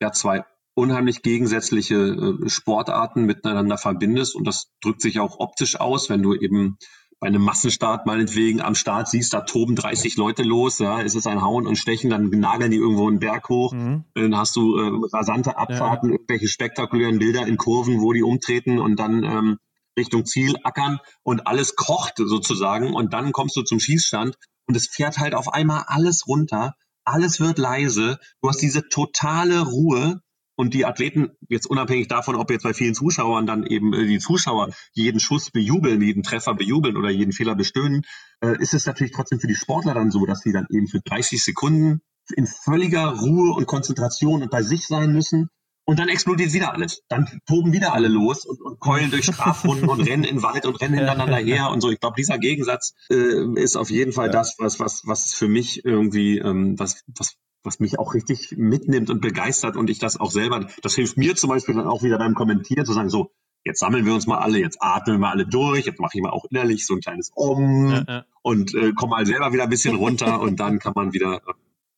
ja 0.00 0.12
zwei 0.12 0.44
unheimlich 0.74 1.22
gegensätzliche 1.22 1.96
äh, 1.96 2.48
Sportarten 2.48 3.24
miteinander 3.24 3.78
verbindest. 3.78 4.34
Und 4.34 4.46
das 4.46 4.70
drückt 4.80 5.02
sich 5.02 5.20
auch 5.20 5.38
optisch 5.38 5.78
aus, 5.78 6.08
wenn 6.08 6.22
du 6.22 6.34
eben 6.34 6.78
bei 7.22 7.28
einem 7.28 7.42
Massenstart 7.42 8.04
meinetwegen 8.04 8.60
am 8.60 8.74
Start 8.74 9.08
siehst, 9.08 9.32
da 9.32 9.42
toben 9.42 9.76
30 9.76 10.16
Leute 10.16 10.42
los, 10.42 10.80
ja, 10.80 11.00
es 11.00 11.14
ist 11.14 11.28
ein 11.28 11.40
Hauen 11.40 11.68
und 11.68 11.76
Stechen, 11.76 12.10
dann 12.10 12.30
nageln 12.30 12.72
die 12.72 12.78
irgendwo 12.78 13.06
einen 13.06 13.20
Berg 13.20 13.48
hoch, 13.48 13.72
mhm. 13.72 14.06
dann 14.14 14.36
hast 14.36 14.56
du 14.56 14.76
äh, 14.76 14.90
rasante 15.12 15.56
Abfahrten, 15.56 16.08
ja. 16.08 16.16
irgendwelche 16.16 16.48
spektakulären 16.48 17.20
Bilder 17.20 17.46
in 17.46 17.58
Kurven, 17.58 18.00
wo 18.00 18.12
die 18.12 18.24
umtreten 18.24 18.80
und 18.80 18.98
dann 18.98 19.22
ähm, 19.22 19.58
Richtung 19.96 20.24
Ziel 20.24 20.56
ackern 20.64 20.98
und 21.22 21.46
alles 21.46 21.76
kocht 21.76 22.14
sozusagen. 22.16 22.92
Und 22.92 23.12
dann 23.12 23.30
kommst 23.30 23.56
du 23.56 23.62
zum 23.62 23.78
Schießstand 23.78 24.36
und 24.66 24.76
es 24.76 24.88
fährt 24.88 25.18
halt 25.18 25.36
auf 25.36 25.52
einmal 25.52 25.84
alles 25.86 26.26
runter, 26.26 26.74
alles 27.04 27.38
wird 27.38 27.58
leise, 27.58 28.18
du 28.40 28.48
hast 28.48 28.62
diese 28.62 28.88
totale 28.88 29.60
Ruhe 29.60 30.22
und 30.62 30.74
die 30.74 30.86
Athleten, 30.86 31.32
jetzt 31.48 31.66
unabhängig 31.66 32.06
davon, 32.06 32.36
ob 32.36 32.48
jetzt 32.48 32.62
bei 32.62 32.72
vielen 32.72 32.94
Zuschauern 32.94 33.46
dann 33.46 33.66
eben 33.66 33.92
äh, 33.92 34.06
die 34.06 34.20
Zuschauer 34.20 34.68
jeden 34.92 35.18
Schuss 35.18 35.50
bejubeln, 35.50 36.00
jeden 36.00 36.22
Treffer 36.22 36.54
bejubeln 36.54 36.96
oder 36.96 37.10
jeden 37.10 37.32
Fehler 37.32 37.56
bestöhnen, 37.56 38.02
äh, 38.40 38.56
ist 38.60 38.72
es 38.72 38.86
natürlich 38.86 39.12
trotzdem 39.12 39.40
für 39.40 39.48
die 39.48 39.56
Sportler 39.56 39.92
dann 39.92 40.12
so, 40.12 40.24
dass 40.24 40.38
sie 40.38 40.52
dann 40.52 40.68
eben 40.70 40.86
für 40.86 41.00
30 41.00 41.42
Sekunden 41.42 42.00
in 42.36 42.46
völliger 42.46 43.06
Ruhe 43.08 43.54
und 43.54 43.66
Konzentration 43.66 44.40
und 44.40 44.52
bei 44.52 44.62
sich 44.62 44.86
sein 44.86 45.12
müssen. 45.12 45.48
Und 45.84 45.98
dann 45.98 46.08
explodiert 46.08 46.52
wieder 46.52 46.72
alles. 46.72 47.02
Dann 47.08 47.40
toben 47.44 47.72
wieder 47.72 47.92
alle 47.92 48.06
los 48.06 48.46
und, 48.46 48.62
und 48.62 48.78
keulen 48.78 49.10
durch 49.10 49.24
Strafrunden 49.24 49.88
und 49.88 50.00
rennen 50.02 50.22
in 50.22 50.40
Wald 50.44 50.64
und 50.64 50.80
rennen 50.80 50.94
hintereinander 50.94 51.38
her 51.44 51.70
und 51.70 51.80
so. 51.80 51.90
Ich 51.90 51.98
glaube, 51.98 52.14
dieser 52.16 52.38
Gegensatz 52.38 52.94
äh, 53.10 53.60
ist 53.60 53.74
auf 53.74 53.90
jeden 53.90 54.12
Fall 54.12 54.26
ja. 54.26 54.32
das, 54.32 54.54
was, 54.60 54.78
was, 54.78 55.02
was 55.06 55.34
für 55.34 55.48
mich 55.48 55.84
irgendwie, 55.84 56.38
ähm, 56.38 56.78
was, 56.78 57.02
was 57.08 57.34
was 57.62 57.80
mich 57.80 57.98
auch 57.98 58.14
richtig 58.14 58.54
mitnimmt 58.56 59.10
und 59.10 59.20
begeistert 59.20 59.76
und 59.76 59.90
ich 59.90 59.98
das 59.98 60.18
auch 60.18 60.30
selber, 60.30 60.66
das 60.82 60.94
hilft 60.94 61.16
mir 61.16 61.36
zum 61.36 61.50
Beispiel 61.50 61.74
dann 61.74 61.86
auch 61.86 62.02
wieder 62.02 62.18
beim 62.18 62.34
Kommentieren 62.34 62.84
zu 62.86 62.92
sagen, 62.92 63.08
so, 63.08 63.30
jetzt 63.64 63.80
sammeln 63.80 64.04
wir 64.04 64.14
uns 64.14 64.26
mal 64.26 64.38
alle, 64.38 64.58
jetzt 64.58 64.78
atmen 64.80 65.16
wir 65.16 65.20
mal 65.20 65.30
alle 65.30 65.46
durch, 65.46 65.86
jetzt 65.86 66.00
mache 66.00 66.12
ich 66.16 66.22
mal 66.22 66.30
auch 66.30 66.46
innerlich 66.50 66.86
so 66.86 66.94
ein 66.94 67.00
kleines 67.00 67.30
Om 67.34 67.90
ja, 67.90 68.04
ja. 68.06 68.24
und 68.42 68.74
äh, 68.74 68.92
komme 68.92 69.10
mal 69.10 69.26
selber 69.26 69.52
wieder 69.52 69.64
ein 69.64 69.70
bisschen 69.70 69.94
runter 69.94 70.40
und 70.40 70.58
dann 70.58 70.78
kann 70.78 70.92
man 70.94 71.12
wieder 71.12 71.40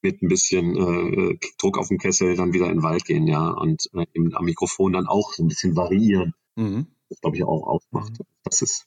mit 0.03 0.23
ein 0.23 0.29
bisschen 0.29 0.77
äh, 0.77 1.39
Druck 1.59 1.79
auf 1.79 1.89
dem 1.89 1.99
Kessel 1.99 2.37
dann 2.37 2.53
wieder 2.53 2.67
in 2.67 2.75
den 2.79 2.83
Wald 2.83 3.07
gehen, 3.07 3.27
ja, 3.27 3.49
und 3.49 3.89
äh, 3.95 4.07
am 4.35 4.45
Mikrofon 4.45 4.93
dann 4.93 5.07
auch 5.07 5.33
so 5.33 5.43
ein 5.43 5.49
bisschen 5.49 5.77
variieren. 5.77 6.35
Mhm. 6.57 6.89
Das 7.09 7.21
glaube 7.21 7.37
ich 7.37 7.45
auch 7.45 7.67
ausmacht. 7.67 8.13
Mhm. 8.19 8.25
Das 8.45 8.61
ist 8.61 8.87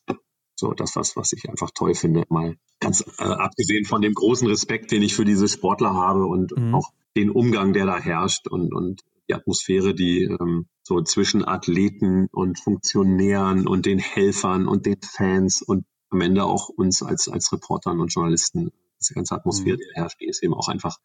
so, 0.59 0.73
das 0.73 0.95
was, 0.95 1.15
was 1.15 1.33
ich 1.33 1.47
einfach 1.49 1.69
toll 1.73 1.93
finde. 1.93 2.23
Mal 2.29 2.57
ganz 2.79 3.05
äh, 3.19 3.23
abgesehen 3.23 3.85
von 3.85 4.01
dem 4.01 4.13
großen 4.13 4.47
Respekt, 4.47 4.91
den 4.91 5.03
ich 5.03 5.15
für 5.15 5.25
diese 5.25 5.47
Sportler 5.47 5.93
habe 5.93 6.25
und 6.25 6.51
mhm. 6.57 6.75
auch 6.75 6.89
den 7.15 7.29
Umgang, 7.29 7.73
der 7.73 7.85
da 7.85 7.97
herrscht 7.97 8.47
und, 8.47 8.73
und 8.73 9.01
die 9.29 9.35
Atmosphäre, 9.35 9.93
die 9.93 10.23
ähm, 10.23 10.67
so 10.83 11.01
zwischen 11.01 11.47
Athleten 11.47 12.27
und 12.31 12.59
Funktionären 12.59 13.67
und 13.67 13.85
den 13.85 13.99
Helfern 13.99 14.67
und 14.67 14.85
den 14.85 14.97
Fans 15.01 15.61
und 15.61 15.85
am 16.09 16.21
Ende 16.21 16.45
auch 16.45 16.69
uns 16.69 17.03
als, 17.03 17.27
als 17.27 17.51
Reportern 17.51 17.99
und 17.99 18.13
Journalisten, 18.13 18.71
diese 18.99 19.13
ganze 19.13 19.35
Atmosphäre, 19.35 19.75
mhm. 19.75 19.81
die 19.81 19.99
herrscht, 19.99 20.21
die 20.21 20.27
ist 20.27 20.43
eben 20.43 20.53
auch 20.53 20.69
einfach 20.69 20.97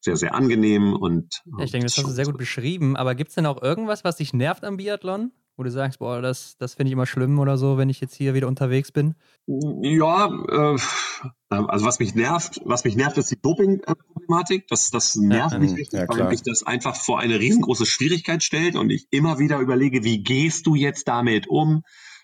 sehr, 0.00 0.16
sehr 0.16 0.34
angenehm 0.34 0.94
und. 0.94 1.42
Ja, 1.58 1.64
ich 1.64 1.72
denke, 1.72 1.86
das 1.86 1.96
hast 1.96 2.06
du 2.06 2.10
sehr 2.10 2.26
gut 2.26 2.38
beschrieben. 2.38 2.96
Aber 2.96 3.14
gibt 3.14 3.30
es 3.30 3.34
denn 3.34 3.46
auch 3.46 3.62
irgendwas, 3.62 4.04
was 4.04 4.16
dich 4.16 4.32
nervt 4.32 4.64
am 4.64 4.76
Biathlon? 4.76 5.32
Wo 5.56 5.62
du 5.62 5.70
sagst, 5.70 5.98
boah, 5.98 6.20
das, 6.20 6.56
das 6.58 6.74
finde 6.74 6.88
ich 6.88 6.92
immer 6.92 7.06
schlimm 7.06 7.38
oder 7.38 7.56
so, 7.56 7.78
wenn 7.78 7.88
ich 7.88 8.00
jetzt 8.00 8.14
hier 8.14 8.34
wieder 8.34 8.48
unterwegs 8.48 8.90
bin? 8.90 9.14
Ja, 9.46 10.26
äh, 10.26 10.78
also 11.48 11.86
was 11.86 11.98
mich 11.98 12.14
nervt, 12.14 12.60
was 12.64 12.84
mich 12.84 12.96
nervt, 12.96 13.18
ist 13.18 13.30
die 13.30 13.40
Doping-Problematik. 13.40 14.66
Das, 14.68 14.90
das 14.90 15.14
nervt 15.14 15.52
ja, 15.52 15.58
mich 15.58 15.74
richtig, 15.74 16.00
ja, 16.00 16.08
weil 16.08 16.28
mich 16.28 16.42
das 16.42 16.64
einfach 16.64 16.96
vor 16.96 17.20
eine 17.20 17.38
riesengroße 17.38 17.86
Schwierigkeit 17.86 18.42
stellt 18.42 18.76
und 18.76 18.90
ich 18.90 19.06
immer 19.10 19.38
wieder 19.38 19.58
überlege, 19.58 20.02
wie 20.02 20.22
gehst 20.22 20.66
du 20.66 20.74
jetzt 20.74 21.06
damit 21.06 21.46
um? 21.48 21.82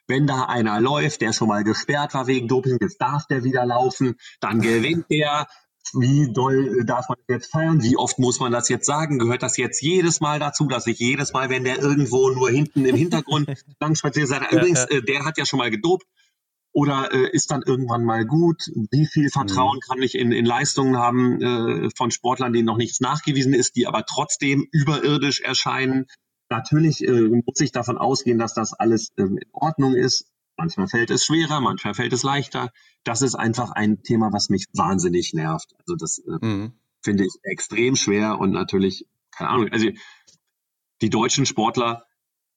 Wenn 0.08 0.26
da 0.26 0.46
einer 0.46 0.80
läuft, 0.80 1.20
der 1.20 1.32
schon 1.32 1.48
mal 1.48 1.62
gesperrt 1.62 2.14
war 2.14 2.26
wegen 2.26 2.48
Doping, 2.48 2.78
jetzt 2.80 3.00
darf 3.00 3.26
der 3.26 3.44
wieder 3.44 3.64
laufen, 3.64 4.16
dann 4.40 4.60
gewinnt 4.60 5.06
der, 5.10 5.46
wie 5.94 6.32
doll 6.32 6.84
darf 6.84 7.08
man 7.08 7.18
jetzt 7.28 7.50
feiern? 7.50 7.82
Wie 7.82 7.96
oft 7.96 8.18
muss 8.18 8.40
man 8.40 8.52
das 8.52 8.68
jetzt 8.68 8.86
sagen? 8.86 9.18
Gehört 9.18 9.42
das 9.42 9.56
jetzt 9.56 9.80
jedes 9.82 10.20
Mal 10.20 10.38
dazu, 10.38 10.66
dass 10.66 10.86
ich 10.86 10.98
jedes 10.98 11.32
Mal, 11.32 11.50
wenn 11.50 11.64
der 11.64 11.78
irgendwo 11.78 12.30
nur 12.30 12.50
hinten 12.50 12.84
im 12.84 12.96
Hintergrund 12.96 13.48
lang 13.80 13.94
spaziert, 13.94 14.28
sagt, 14.28 14.52
übrigens, 14.52 14.84
äh, 14.84 15.02
der 15.02 15.24
hat 15.24 15.38
ja 15.38 15.44
schon 15.44 15.58
mal 15.58 15.70
gedopt. 15.70 16.04
Oder 16.72 17.12
äh, 17.12 17.28
ist 17.32 17.50
dann 17.50 17.62
irgendwann 17.66 18.04
mal 18.04 18.24
gut? 18.24 18.62
Wie 18.90 19.06
viel 19.06 19.28
Vertrauen 19.28 19.76
mhm. 19.76 19.88
kann 19.88 20.02
ich 20.02 20.14
in, 20.14 20.30
in 20.30 20.44
Leistungen 20.44 20.96
haben 20.98 21.42
äh, 21.42 21.90
von 21.96 22.12
Sportlern, 22.12 22.52
denen 22.52 22.66
noch 22.66 22.76
nichts 22.76 23.00
nachgewiesen 23.00 23.54
ist, 23.54 23.74
die 23.74 23.88
aber 23.88 24.04
trotzdem 24.06 24.68
überirdisch 24.70 25.40
erscheinen? 25.40 26.06
Natürlich 26.48 27.06
äh, 27.06 27.28
muss 27.28 27.60
ich 27.60 27.72
davon 27.72 27.98
ausgehen, 27.98 28.38
dass 28.38 28.54
das 28.54 28.72
alles 28.72 29.08
ähm, 29.18 29.38
in 29.38 29.48
Ordnung 29.52 29.94
ist. 29.94 30.26
Manchmal 30.60 30.88
fällt 30.88 31.10
es 31.10 31.24
schwerer, 31.24 31.62
manchmal 31.62 31.94
fällt 31.94 32.12
es 32.12 32.22
leichter. 32.22 32.70
Das 33.02 33.22
ist 33.22 33.34
einfach 33.34 33.70
ein 33.70 34.02
Thema, 34.02 34.30
was 34.30 34.50
mich 34.50 34.66
wahnsinnig 34.74 35.32
nervt. 35.32 35.72
Also 35.78 35.96
das 35.96 36.18
äh, 36.18 36.44
mhm. 36.44 36.72
finde 37.02 37.24
ich 37.24 37.32
extrem 37.42 37.96
schwer 37.96 38.38
und 38.38 38.50
natürlich, 38.50 39.06
keine 39.34 39.48
Ahnung, 39.48 39.68
also 39.70 39.88
die 41.00 41.08
deutschen 41.08 41.46
Sportler, 41.46 42.04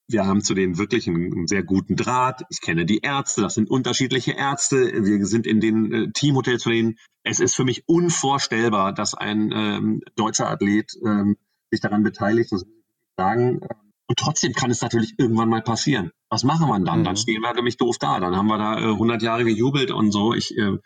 wir 0.06 0.26
haben 0.26 0.42
zu 0.42 0.52
denen 0.52 0.76
wirklich 0.76 1.08
einen, 1.08 1.32
einen, 1.32 1.46
sehr 1.46 1.62
guten 1.62 1.96
Draht. 1.96 2.42
Ich 2.50 2.60
kenne 2.60 2.84
die 2.84 2.98
Ärzte, 2.98 3.40
das 3.40 3.54
sind 3.54 3.70
unterschiedliche 3.70 4.32
Ärzte. 4.32 4.92
Wir 5.06 5.24
sind 5.24 5.46
in 5.46 5.60
den 5.60 5.90
äh, 5.90 6.12
Teamhotels 6.12 6.62
zu 6.62 6.68
denen. 6.68 6.98
Es 7.22 7.40
ist 7.40 7.56
für 7.56 7.64
mich 7.64 7.88
unvorstellbar, 7.88 8.92
dass 8.92 9.14
ein 9.14 9.50
ähm, 9.50 10.02
deutscher 10.14 10.50
Athlet 10.50 10.92
ähm, 11.06 11.38
sich 11.70 11.80
daran 11.80 12.02
beteiligt. 12.02 12.52
Das 12.52 12.66
muss 12.66 12.68
ich 12.68 13.14
sagen. 13.16 13.60
Und 14.06 14.18
trotzdem 14.18 14.52
kann 14.52 14.70
es 14.70 14.82
natürlich 14.82 15.14
irgendwann 15.18 15.48
mal 15.48 15.62
passieren. 15.62 16.10
Was 16.28 16.44
machen 16.44 16.68
wir 16.68 16.78
dann? 16.80 17.00
Mhm. 17.00 17.04
Dann 17.04 17.16
stehen 17.16 17.40
wir 17.40 17.54
nämlich 17.54 17.76
doof 17.76 17.98
da. 17.98 18.20
Dann 18.20 18.36
haben 18.36 18.46
wir 18.46 18.58
da 18.58 18.78
äh, 18.78 18.92
100 18.92 19.22
Jahre 19.22 19.44
gejubelt 19.44 19.90
und 19.90 20.12
so. 20.12 20.34
Ich, 20.34 20.56
äh, 20.56 20.76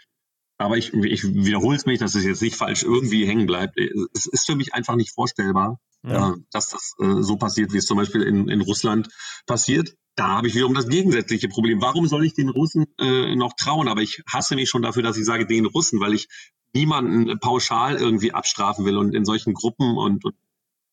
aber 0.59 0.77
ich, 0.77 0.93
ich 0.93 1.25
wiederhole 1.25 1.77
es 1.77 1.87
mich, 1.87 1.99
dass 1.99 2.15
es 2.15 2.25
jetzt 2.25 2.43
nicht 2.43 2.57
falsch 2.57 2.83
irgendwie 2.83 3.27
hängen 3.27 3.47
bleibt. 3.47 3.77
Äh, 3.77 3.91
es 4.15 4.27
ist 4.27 4.47
für 4.47 4.55
mich 4.55 4.75
einfach 4.75 4.95
nicht 4.95 5.13
vorstellbar, 5.13 5.79
ja. 6.05 6.31
äh, 6.31 6.35
dass 6.53 6.71
das 6.71 6.95
äh, 7.01 7.23
so 7.23 7.37
passiert, 7.37 7.73
wie 7.73 7.79
es 7.79 7.87
zum 7.87 7.97
Beispiel 7.97 8.23
in, 8.23 8.49
in 8.49 8.61
Russland 8.61 9.09
passiert. 9.47 9.95
Da 10.15 10.29
habe 10.29 10.49
ich 10.49 10.55
wiederum 10.55 10.75
das 10.75 10.89
gegensätzliche 10.89 11.49
Problem. 11.49 11.81
Warum 11.81 12.07
soll 12.09 12.25
ich 12.25 12.35
den 12.35 12.49
Russen 12.49 12.87
äh, 12.99 13.35
noch 13.35 13.53
trauen? 13.55 13.89
Aber 13.89 14.03
ich 14.03 14.23
hasse 14.33 14.55
mich 14.57 14.69
schon 14.69 14.83
dafür, 14.83 15.03
dass 15.03 15.17
ich 15.17 15.25
sage 15.25 15.47
den 15.47 15.67
Russen, 15.67 16.01
weil 16.01 16.15
ich 16.15 16.29
niemanden 16.75 17.39
pauschal 17.41 17.97
irgendwie 17.97 18.33
abstrafen 18.33 18.85
will 18.85 18.97
und 18.97 19.15
in 19.15 19.25
solchen 19.25 19.55
Gruppen 19.55 19.97
und, 19.97 20.25
und 20.25 20.35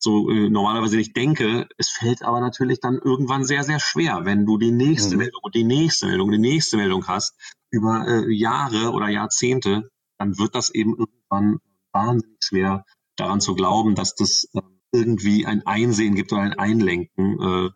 so 0.05 0.29
äh, 0.29 0.49
normalerweise 0.49 0.95
nicht 0.95 1.17
denke. 1.17 1.67
Es 1.77 1.89
fällt 1.89 2.23
aber 2.23 2.39
natürlich 2.39 2.79
dann 2.79 2.99
irgendwann 3.03 3.43
sehr, 3.43 3.63
sehr 3.63 3.79
schwer, 3.79 4.21
wenn 4.23 4.45
du 4.45 4.57
die 4.57 4.71
nächste 4.71 5.15
mhm. 5.15 5.23
Meldung 5.23 5.41
und 5.43 5.55
die 5.55 5.65
nächste 5.65 6.05
Meldung, 6.07 6.31
die 6.31 6.37
nächste 6.37 6.77
Meldung 6.77 7.05
hast 7.07 7.35
über 7.71 8.07
äh, 8.07 8.33
Jahre 8.33 8.91
oder 8.91 9.09
Jahrzehnte, 9.09 9.89
dann 10.17 10.37
wird 10.37 10.55
das 10.55 10.69
eben 10.69 10.95
irgendwann 10.97 11.57
wahnsinnig 11.91 12.37
schwer, 12.41 12.85
daran 13.17 13.41
zu 13.41 13.55
glauben, 13.55 13.95
dass 13.95 14.15
das 14.15 14.47
äh, 14.53 14.61
irgendwie 14.93 15.45
ein 15.45 15.65
Einsehen 15.65 16.15
gibt 16.15 16.31
oder 16.31 16.43
ein 16.43 16.53
Einlenken 16.53 17.41
äh, 17.41 17.69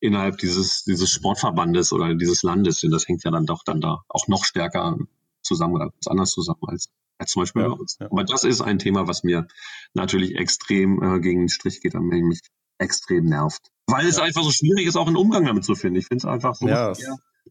innerhalb 0.00 0.38
dieses, 0.38 0.84
dieses 0.84 1.10
Sportverbandes 1.10 1.92
oder 1.92 2.14
dieses 2.14 2.42
Landes. 2.42 2.80
Denn 2.80 2.90
das 2.90 3.08
hängt 3.08 3.24
ja 3.24 3.30
dann 3.30 3.46
doch 3.46 3.62
dann 3.64 3.80
da 3.80 4.02
auch 4.08 4.28
noch 4.28 4.44
stärker 4.44 4.98
zusammen 5.46 5.74
oder 5.74 5.90
ganz 5.90 6.06
anders 6.06 6.30
zusammen 6.30 6.60
als 6.66 6.90
als 7.18 7.30
zum 7.30 7.42
Beispiel 7.42 7.62
ja, 7.62 7.68
bei 7.68 7.74
uns. 7.74 7.96
Ja. 8.00 8.06
Aber 8.10 8.24
das 8.24 8.44
ist 8.44 8.60
ein 8.60 8.78
Thema, 8.78 9.08
was 9.08 9.24
mir 9.24 9.46
natürlich 9.94 10.36
extrem 10.36 11.02
äh, 11.02 11.20
gegen 11.20 11.42
den 11.42 11.48
Strich 11.48 11.80
geht 11.80 11.94
und 11.94 12.08
mich 12.08 12.40
extrem 12.78 13.24
nervt. 13.24 13.70
Weil 13.86 14.06
es 14.06 14.18
einfach 14.18 14.42
so 14.42 14.50
schwierig 14.50 14.86
ist, 14.86 14.96
auch 14.96 15.06
einen 15.06 15.16
Umgang 15.16 15.44
damit 15.44 15.64
zu 15.64 15.74
finden. 15.74 15.98
Ich 15.98 16.06
finde 16.06 16.22
es 16.22 16.24
einfach 16.24 16.54
so 16.54 16.66
schwer, 16.66 16.94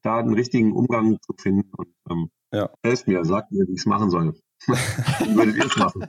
da 0.01 0.17
einen 0.17 0.33
richtigen 0.33 0.73
Umgang 0.73 1.17
zu 1.21 1.33
finden. 1.39 1.71
Und, 1.75 1.87
ähm. 2.09 2.29
Helft 2.83 3.07
mir, 3.07 3.25
sagt 3.25 3.51
mir, 3.51 3.65
wie 3.67 3.73
ich 3.73 3.79
es 3.79 3.85
machen 3.85 4.09
soll. 4.09 4.33
wie 4.67 5.35
würdet 5.35 5.55
ihr 5.55 5.65
es 5.65 5.75
machen? 5.75 6.05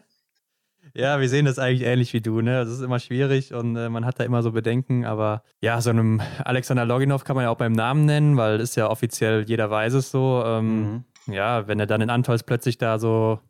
Ja, 0.94 1.20
wir 1.20 1.28
sehen 1.28 1.44
das 1.44 1.58
eigentlich 1.58 1.82
ähnlich 1.82 2.12
wie 2.12 2.20
du. 2.20 2.40
Ne? 2.40 2.64
Das 2.64 2.68
ist 2.68 2.80
immer 2.80 3.00
schwierig 3.00 3.52
und 3.52 3.76
äh, 3.76 3.88
man 3.88 4.04
hat 4.06 4.20
da 4.20 4.24
immer 4.24 4.42
so 4.42 4.52
Bedenken. 4.52 5.04
Aber 5.04 5.42
ja, 5.60 5.80
so 5.80 5.90
einem 5.90 6.22
Alexander 6.38 6.84
Loginov 6.84 7.24
kann 7.24 7.36
man 7.36 7.44
ja 7.44 7.50
auch 7.50 7.58
beim 7.58 7.72
Namen 7.72 8.06
nennen, 8.06 8.36
weil 8.36 8.60
ist 8.60 8.76
ja 8.76 8.88
offiziell, 8.88 9.44
jeder 9.46 9.70
weiß 9.70 9.94
es 9.94 10.10
so. 10.10 10.42
Ähm, 10.44 10.92
mhm 10.92 11.04
ja, 11.26 11.66
wenn 11.66 11.80
er 11.80 11.86
dann 11.86 12.00
in 12.00 12.10
Antols 12.10 12.42
plötzlich 12.42 12.78
da 12.78 12.98
so 12.98 13.40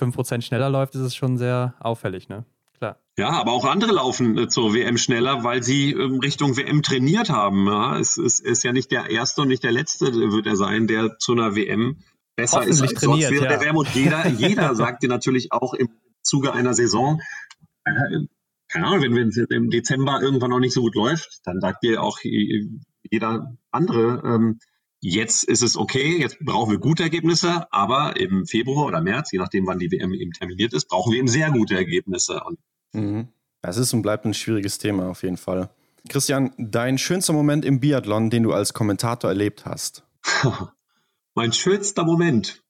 5% 0.00 0.42
schneller 0.42 0.70
läuft, 0.70 0.94
ist 0.94 1.02
es 1.02 1.14
schon 1.14 1.38
sehr 1.38 1.74
auffällig, 1.80 2.28
ne? 2.28 2.44
Klar. 2.78 2.98
Ja, 3.16 3.30
aber 3.30 3.52
auch 3.52 3.64
andere 3.64 3.92
laufen 3.92 4.36
äh, 4.36 4.48
zur 4.48 4.74
WM 4.74 4.98
schneller, 4.98 5.44
weil 5.44 5.62
sie 5.62 5.92
ähm, 5.92 6.18
Richtung 6.18 6.56
WM 6.56 6.82
trainiert 6.82 7.30
haben. 7.30 7.66
Ja, 7.66 7.98
es 7.98 8.16
ist, 8.16 8.40
ist 8.40 8.64
ja 8.64 8.72
nicht 8.72 8.90
der 8.90 9.10
erste 9.10 9.42
und 9.42 9.48
nicht 9.48 9.62
der 9.62 9.72
letzte, 9.72 10.12
wird 10.12 10.46
er 10.46 10.56
sein, 10.56 10.86
der 10.86 11.18
zu 11.18 11.32
einer 11.32 11.54
WM 11.54 11.98
besser 12.34 12.64
ist 12.64 12.82
als 12.82 12.94
trainiert, 12.94 13.28
sonst 13.28 13.30
wäre 13.30 13.44
ja. 13.44 13.50
der 13.50 13.60
WM. 13.60 13.76
Und 13.76 13.88
jeder, 13.94 14.26
jeder 14.38 14.74
sagt 14.74 15.02
dir 15.02 15.08
natürlich 15.08 15.52
auch 15.52 15.74
im 15.74 15.90
Zuge 16.22 16.52
einer 16.52 16.74
Saison, 16.74 17.20
äh, 17.84 17.92
keine 18.68 18.86
Ahnung, 18.86 19.02
wenn 19.02 19.28
es 19.28 19.36
im 19.36 19.68
Dezember 19.68 20.20
irgendwann 20.22 20.50
noch 20.50 20.58
nicht 20.58 20.72
so 20.72 20.80
gut 20.80 20.94
läuft, 20.94 21.40
dann 21.44 21.60
sagt 21.60 21.82
dir 21.84 22.02
auch 22.02 22.18
jeder 22.22 23.54
andere, 23.70 24.22
ähm, 24.24 24.58
jetzt 25.02 25.44
ist 25.44 25.62
es 25.62 25.76
okay, 25.76 26.18
jetzt 26.18 26.38
brauchen 26.40 26.70
wir 26.70 26.78
gute 26.78 27.02
Ergebnisse, 27.02 27.70
aber 27.70 28.16
im 28.16 28.46
Februar 28.46 28.86
oder 28.86 29.02
März, 29.02 29.32
je 29.32 29.38
nachdem, 29.38 29.66
wann 29.66 29.78
die 29.78 29.90
WM 29.90 30.14
eben 30.14 30.32
terminiert 30.32 30.72
ist, 30.72 30.88
brauchen 30.88 31.12
wir 31.12 31.18
eben 31.18 31.28
sehr 31.28 31.50
gute 31.50 31.74
Ergebnisse. 31.74 32.40
Und 32.44 32.58
Mhm. 32.92 33.28
Es 33.62 33.76
ist 33.76 33.92
und 33.92 34.02
bleibt 34.02 34.24
ein 34.24 34.34
schwieriges 34.34 34.78
Thema 34.78 35.08
auf 35.08 35.22
jeden 35.22 35.36
Fall. 35.36 35.70
Christian, 36.08 36.52
dein 36.58 36.98
schönster 36.98 37.32
Moment 37.32 37.64
im 37.64 37.80
Biathlon, 37.80 38.28
den 38.28 38.42
du 38.42 38.52
als 38.52 38.74
Kommentator 38.74 39.30
erlebt 39.30 39.64
hast? 39.64 40.04
mein 41.34 41.52
schönster 41.52 42.04
Moment. 42.04 42.62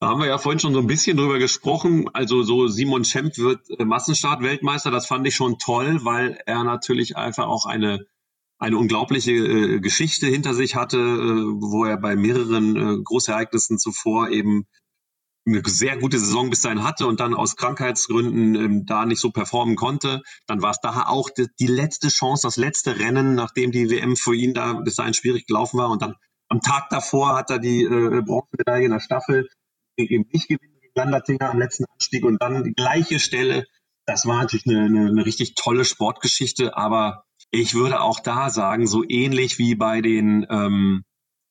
Da 0.00 0.08
haben 0.08 0.20
wir 0.20 0.28
ja 0.28 0.38
vorhin 0.38 0.60
schon 0.60 0.72
so 0.72 0.80
ein 0.80 0.86
bisschen 0.86 1.18
drüber 1.18 1.38
gesprochen. 1.38 2.08
Also 2.14 2.42
so 2.42 2.68
Simon 2.68 3.04
Schemp 3.04 3.36
wird 3.36 3.68
äh, 3.78 3.84
Massenstart-Weltmeister. 3.84 4.90
Das 4.90 5.06
fand 5.06 5.26
ich 5.26 5.34
schon 5.34 5.58
toll, 5.58 6.00
weil 6.04 6.38
er 6.46 6.64
natürlich 6.64 7.18
einfach 7.18 7.46
auch 7.46 7.66
eine, 7.66 8.06
eine 8.60 8.76
unglaubliche 8.76 9.32
äh, 9.32 9.80
Geschichte 9.80 10.26
hinter 10.26 10.54
sich 10.54 10.76
hatte, 10.76 10.98
äh, 10.98 11.00
wo 11.00 11.84
er 11.86 11.96
bei 11.96 12.14
mehreren 12.14 12.76
äh, 12.76 13.02
Großereignissen 13.02 13.78
zuvor 13.78 14.28
eben 14.28 14.66
eine 15.46 15.62
sehr 15.64 15.96
gute 15.96 16.18
Saison 16.18 16.50
bis 16.50 16.60
dahin 16.60 16.84
hatte 16.84 17.06
und 17.06 17.20
dann 17.20 17.34
aus 17.34 17.56
Krankheitsgründen 17.56 18.54
ähm, 18.54 18.86
da 18.86 19.06
nicht 19.06 19.18
so 19.18 19.30
performen 19.30 19.76
konnte, 19.76 20.22
dann 20.46 20.60
war 20.60 20.72
es 20.72 20.80
da 20.82 21.06
auch 21.06 21.30
die, 21.30 21.46
die, 21.58 21.66
letzte 21.66 22.08
Chance, 22.08 22.46
das 22.46 22.58
letzte 22.58 22.98
Rennen, 22.98 23.34
nachdem 23.34 23.72
die 23.72 23.90
WM 23.90 24.16
für 24.16 24.34
ihn 24.34 24.52
da 24.52 24.74
bis 24.74 24.96
dahin 24.96 25.14
schwierig 25.14 25.46
gelaufen 25.46 25.78
war. 25.78 25.90
Und 25.90 26.02
dann 26.02 26.14
am 26.50 26.60
Tag 26.60 26.90
davor 26.90 27.36
hat 27.36 27.50
er 27.50 27.58
die 27.58 27.82
äh, 27.82 28.20
Bronzemedaille 28.20 28.84
in 28.84 28.92
der 28.92 29.00
Staffel 29.00 29.48
eben 29.96 30.26
nicht 30.32 30.48
gewinnen 30.48 30.78
gegen 30.80 30.92
Landertinger 30.94 31.50
am 31.50 31.58
letzten 31.58 31.86
Anstieg 31.86 32.24
und 32.24 32.42
dann 32.42 32.62
die 32.62 32.74
gleiche 32.74 33.18
Stelle. 33.18 33.64
Das 34.04 34.26
war 34.26 34.42
natürlich 34.42 34.66
eine, 34.66 34.84
eine, 34.84 35.08
eine 35.08 35.24
richtig 35.24 35.54
tolle 35.54 35.86
Sportgeschichte, 35.86 36.76
aber 36.76 37.24
ich 37.50 37.74
würde 37.74 38.00
auch 38.00 38.20
da 38.20 38.50
sagen, 38.50 38.86
so 38.86 39.04
ähnlich 39.06 39.58
wie 39.58 39.74
bei 39.74 40.00
den, 40.00 40.46
ähm, 40.48 41.04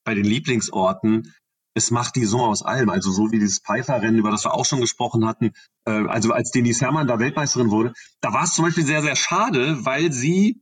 bei 0.06 0.16
den 0.16 0.26
Lieblingsorten, 0.26 1.34
es 1.76 1.92
macht 1.92 2.16
die 2.16 2.22
Saison 2.22 2.50
aus 2.50 2.64
allem. 2.64 2.90
Also 2.90 3.12
so 3.12 3.32
wie 3.32 3.40
dieses 3.40 3.60
Pfeiffer-Rennen, 3.60 4.18
über 4.18 4.32
das 4.32 4.46
wir 4.46 4.54
auch 4.54 4.66
schon 4.66 4.82
gesprochen 4.82 5.26
hatten, 5.26 5.52
äh, 5.86 6.08
also 6.08 6.32
als 6.32 6.52
Denise 6.52 6.82
Herrmann 6.82 7.08
da 7.08 7.20
Weltmeisterin 7.20 7.72
wurde, 7.72 7.94
da 8.22 8.34
war 8.34 8.44
es 8.44 8.54
zum 8.54 8.66
Beispiel 8.66 8.86
sehr, 8.86 9.02
sehr 9.02 9.16
schade, 9.16 9.86
weil 9.86 10.12
sie 10.12 10.62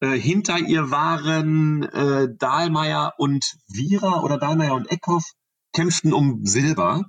äh, 0.00 0.18
hinter 0.18 0.58
ihr 0.58 0.90
waren 0.90 1.82
äh, 1.84 2.28
Dahlmeier 2.36 3.14
und 3.18 3.56
Vira 3.68 4.22
oder 4.22 4.38
Dahlmeier 4.38 4.74
und 4.74 4.90
Eckhoff 4.90 5.24
kämpften 5.72 6.12
um 6.12 6.44
Silber 6.44 7.04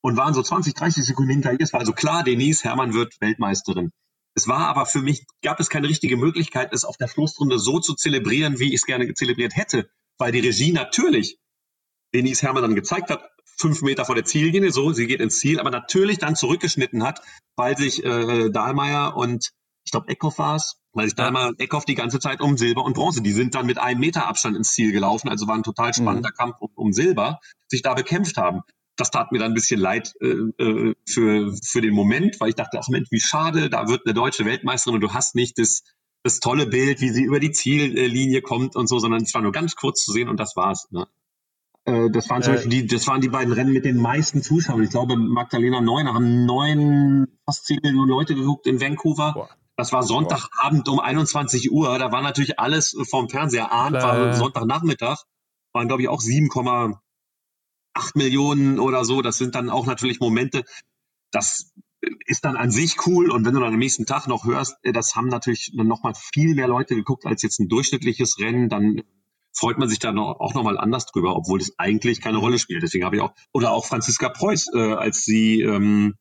und 0.00 0.16
waren 0.16 0.34
so 0.34 0.42
20, 0.42 0.74
30 0.74 1.04
Sekunden 1.04 1.30
hinter 1.30 1.52
ihr. 1.52 1.60
Es 1.60 1.72
war 1.72 1.80
also 1.80 1.92
klar, 1.92 2.24
Denise 2.24 2.64
Herrmann 2.64 2.94
wird 2.94 3.20
Weltmeisterin. 3.20 3.90
Es 4.36 4.48
war 4.48 4.66
aber 4.66 4.86
für 4.86 5.00
mich, 5.00 5.26
gab 5.42 5.60
es 5.60 5.68
keine 5.70 5.88
richtige 5.88 6.16
Möglichkeit, 6.16 6.72
es 6.72 6.84
auf 6.84 6.96
der 6.96 7.08
Schlussrunde 7.08 7.58
so 7.58 7.78
zu 7.78 7.94
zelebrieren, 7.94 8.58
wie 8.58 8.68
ich 8.68 8.80
es 8.80 8.86
gerne 8.86 9.12
zelebriert 9.14 9.56
hätte, 9.56 9.88
weil 10.18 10.32
die 10.32 10.40
Regie 10.40 10.72
natürlich 10.72 11.38
Denise 12.14 12.42
Hermann 12.42 12.62
dann 12.62 12.74
gezeigt 12.74 13.10
hat, 13.10 13.28
fünf 13.56 13.82
Meter 13.82 14.04
vor 14.04 14.14
der 14.14 14.24
Ziellinie, 14.24 14.72
so, 14.72 14.92
sie 14.92 15.06
geht 15.06 15.20
ins 15.20 15.38
Ziel, 15.38 15.60
aber 15.60 15.70
natürlich 15.70 16.18
dann 16.18 16.36
zurückgeschnitten 16.36 17.02
hat, 17.04 17.20
weil 17.56 17.76
sich 17.76 18.04
äh, 18.04 18.50
Dahlmeier 18.50 19.16
und 19.16 19.52
ich 19.84 19.90
glaube 19.90 20.08
Eckhoff 20.08 20.38
war 20.38 20.56
es, 20.56 20.76
weil 20.92 21.06
sich 21.06 21.14
Dahlmeier 21.14 21.48
und 21.48 21.60
Eckhoff 21.60 21.84
die 21.84 21.94
ganze 21.94 22.18
Zeit 22.18 22.40
um 22.40 22.56
Silber 22.56 22.84
und 22.84 22.94
Bronze, 22.94 23.22
die 23.22 23.32
sind 23.32 23.54
dann 23.54 23.66
mit 23.66 23.78
einem 23.78 24.00
Meter 24.00 24.26
Abstand 24.26 24.56
ins 24.56 24.72
Ziel 24.72 24.92
gelaufen, 24.92 25.28
also 25.28 25.46
war 25.46 25.54
ein 25.54 25.62
total 25.62 25.92
spannender 25.92 26.30
mhm. 26.30 26.36
Kampf 26.36 26.56
um, 26.60 26.70
um, 26.74 26.92
Silber, 26.92 27.40
sich 27.68 27.82
da 27.82 27.94
bekämpft 27.94 28.36
haben. 28.36 28.62
Das 28.96 29.10
tat 29.10 29.32
mir 29.32 29.38
dann 29.38 29.52
ein 29.52 29.54
bisschen 29.54 29.80
leid 29.80 30.14
äh, 30.20 30.62
äh, 30.62 30.94
für, 31.08 31.54
für 31.64 31.80
den 31.80 31.94
Moment, 31.94 32.40
weil 32.40 32.50
ich 32.50 32.54
dachte, 32.54 32.78
ach 32.80 32.88
Mensch, 32.88 33.08
wie 33.10 33.20
schade, 33.20 33.68
da 33.68 33.88
wird 33.88 34.06
eine 34.06 34.14
deutsche 34.14 34.44
Weltmeisterin 34.44 34.96
und 34.96 35.00
du 35.00 35.12
hast 35.12 35.34
nicht 35.34 35.58
das, 35.58 35.82
das 36.22 36.40
tolle 36.40 36.66
Bild, 36.66 37.00
wie 37.00 37.10
sie 37.10 37.24
über 37.24 37.40
die 37.40 37.50
Ziellinie 37.50 38.40
kommt 38.40 38.76
und 38.76 38.88
so, 38.88 38.98
sondern 38.98 39.22
es 39.22 39.34
war 39.34 39.42
nur 39.42 39.52
ganz 39.52 39.74
kurz 39.76 40.04
zu 40.04 40.12
sehen 40.12 40.28
und 40.28 40.38
das 40.38 40.54
war's. 40.56 40.88
Ne? 40.90 41.06
Äh, 41.84 42.10
das 42.10 42.30
waren 42.30 42.42
zum 42.42 42.52
äh, 42.52 42.56
Beispiel 42.56 42.70
die, 42.70 42.86
das 42.86 43.06
waren 43.06 43.20
die 43.20 43.28
beiden 43.28 43.52
Rennen 43.52 43.72
mit 43.72 43.84
den 43.84 43.96
meisten 43.96 44.42
Zuschauern. 44.42 44.82
Ich 44.82 44.90
glaube, 44.90 45.16
Magdalena 45.16 45.80
Neuner 45.80 46.14
haben 46.14 46.46
neun, 46.46 47.26
fast 47.44 47.66
zehn 47.66 47.80
Millionen 47.82 48.08
Leute 48.08 48.34
geguckt 48.34 48.66
in 48.66 48.80
Vancouver. 48.80 49.32
Boah. 49.34 49.48
Das 49.76 49.92
war 49.92 50.04
Sonntagabend 50.04 50.88
um 50.88 51.00
21 51.00 51.72
Uhr. 51.72 51.98
Da 51.98 52.12
war 52.12 52.22
natürlich 52.22 52.60
alles 52.60 52.96
vom 53.10 53.28
Fernseher 53.28 53.72
an. 53.72 53.92
War 53.92 54.34
Sonntagnachmittag. 54.34 55.24
Waren, 55.72 55.88
glaube 55.88 56.02
ich, 56.02 56.08
auch 56.08 56.20
7,8 57.94 58.10
Millionen 58.14 58.78
oder 58.78 59.04
so. 59.04 59.22
Das 59.22 59.38
sind 59.38 59.54
dann 59.54 59.70
auch 59.70 59.86
natürlich 59.86 60.20
Momente. 60.20 60.64
Das 61.30 61.72
ist 62.26 62.44
dann 62.44 62.56
an 62.56 62.70
sich 62.70 63.06
cool. 63.06 63.30
Und 63.30 63.44
wenn 63.44 63.54
du 63.54 63.60
dann 63.60 63.72
am 63.72 63.78
nächsten 63.78 64.06
Tag 64.06 64.26
noch 64.26 64.44
hörst, 64.44 64.76
äh, 64.82 64.92
das 64.92 65.16
haben 65.16 65.28
natürlich 65.28 65.72
dann 65.76 65.86
nochmal 65.86 66.14
viel 66.14 66.54
mehr 66.54 66.68
Leute 66.68 66.94
geguckt 66.94 67.26
als 67.26 67.42
jetzt 67.42 67.60
ein 67.60 67.68
durchschnittliches 67.68 68.38
Rennen, 68.38 68.68
dann 68.68 69.02
freut 69.52 69.78
man 69.78 69.88
sich 69.88 70.00
da 70.00 70.12
noch, 70.12 70.40
auch 70.40 70.54
nochmal 70.54 70.78
anders 70.78 71.06
drüber, 71.06 71.36
obwohl 71.36 71.60
das 71.60 71.78
eigentlich 71.78 72.20
keine 72.20 72.38
Rolle 72.38 72.58
spielt. 72.58 72.82
Deswegen 72.82 73.04
habe 73.04 73.16
ich 73.16 73.22
auch, 73.22 73.32
oder 73.52 73.72
auch 73.72 73.86
Franziska 73.86 74.28
Preuß, 74.28 74.74
äh, 74.74 74.92
als 74.94 75.24
sie 75.24 75.60
ähm, 75.60 76.14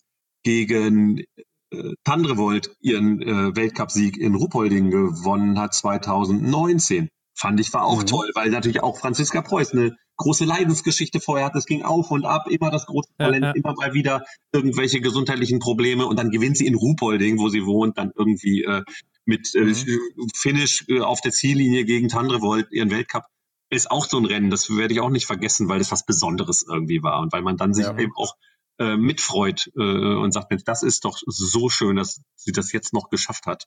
gegen 0.43 1.23
äh, 1.71 1.93
Tandrevold 2.03 2.75
ihren 2.79 3.21
äh, 3.21 3.55
Weltcupsieg 3.55 4.17
in 4.17 4.35
Ruppolding 4.35 4.91
gewonnen 4.91 5.59
hat 5.59 5.73
2019. 5.73 7.09
Fand 7.35 7.59
ich 7.59 7.73
war 7.73 7.83
auch 7.83 8.01
mhm. 8.01 8.07
toll, 8.07 8.31
weil 8.35 8.51
natürlich 8.51 8.83
auch 8.83 8.99
Franziska 8.99 9.41
Preuß 9.41 9.71
eine 9.73 9.97
große 10.17 10.45
Leidensgeschichte 10.45 11.19
vorher 11.19 11.45
hat. 11.45 11.55
Es 11.55 11.65
ging 11.65 11.83
auf 11.83 12.11
und 12.11 12.25
ab, 12.25 12.47
immer 12.49 12.71
das 12.71 12.85
große 12.85 13.09
Talent, 13.17 13.43
ja, 13.43 13.49
ja. 13.49 13.55
immer 13.55 13.73
mal 13.73 13.93
wieder 13.93 14.25
irgendwelche 14.51 15.01
gesundheitlichen 15.01 15.59
Probleme 15.59 16.05
und 16.05 16.17
dann 16.17 16.29
gewinnt 16.29 16.57
sie 16.57 16.67
in 16.67 16.75
Ruhpolding, 16.75 17.39
wo 17.39 17.49
sie 17.49 17.65
wohnt, 17.65 17.97
dann 17.97 18.11
irgendwie 18.15 18.63
äh, 18.63 18.83
mit 19.25 19.53
äh, 19.55 19.61
mhm. 19.61 20.29
Finish 20.35 20.85
äh, 20.87 20.99
auf 20.99 21.21
der 21.21 21.31
Ziellinie 21.31 21.85
gegen 21.85 22.09
Tandrevold, 22.09 22.71
ihren 22.71 22.91
Weltcup, 22.91 23.23
ist 23.69 23.89
auch 23.89 24.05
so 24.05 24.17
ein 24.17 24.25
Rennen. 24.25 24.49
Das 24.49 24.69
werde 24.69 24.93
ich 24.93 24.99
auch 24.99 25.09
nicht 25.09 25.25
vergessen, 25.25 25.67
weil 25.69 25.79
das 25.79 25.91
was 25.91 26.05
Besonderes 26.05 26.65
irgendwie 26.67 27.01
war 27.01 27.19
und 27.19 27.33
weil 27.33 27.41
man 27.41 27.57
dann 27.57 27.73
sich 27.73 27.85
ja. 27.85 27.97
eben 27.97 28.13
auch 28.15 28.35
äh, 28.79 28.97
mitfreut 28.97 29.71
äh, 29.75 29.81
und 29.81 30.31
sagt, 30.31 30.51
das 30.65 30.83
ist 30.83 31.05
doch 31.05 31.17
so 31.25 31.69
schön, 31.69 31.95
dass 31.95 32.21
sie 32.35 32.51
das 32.51 32.71
jetzt 32.71 32.93
noch 32.93 33.09
geschafft 33.09 33.45
hat. 33.45 33.65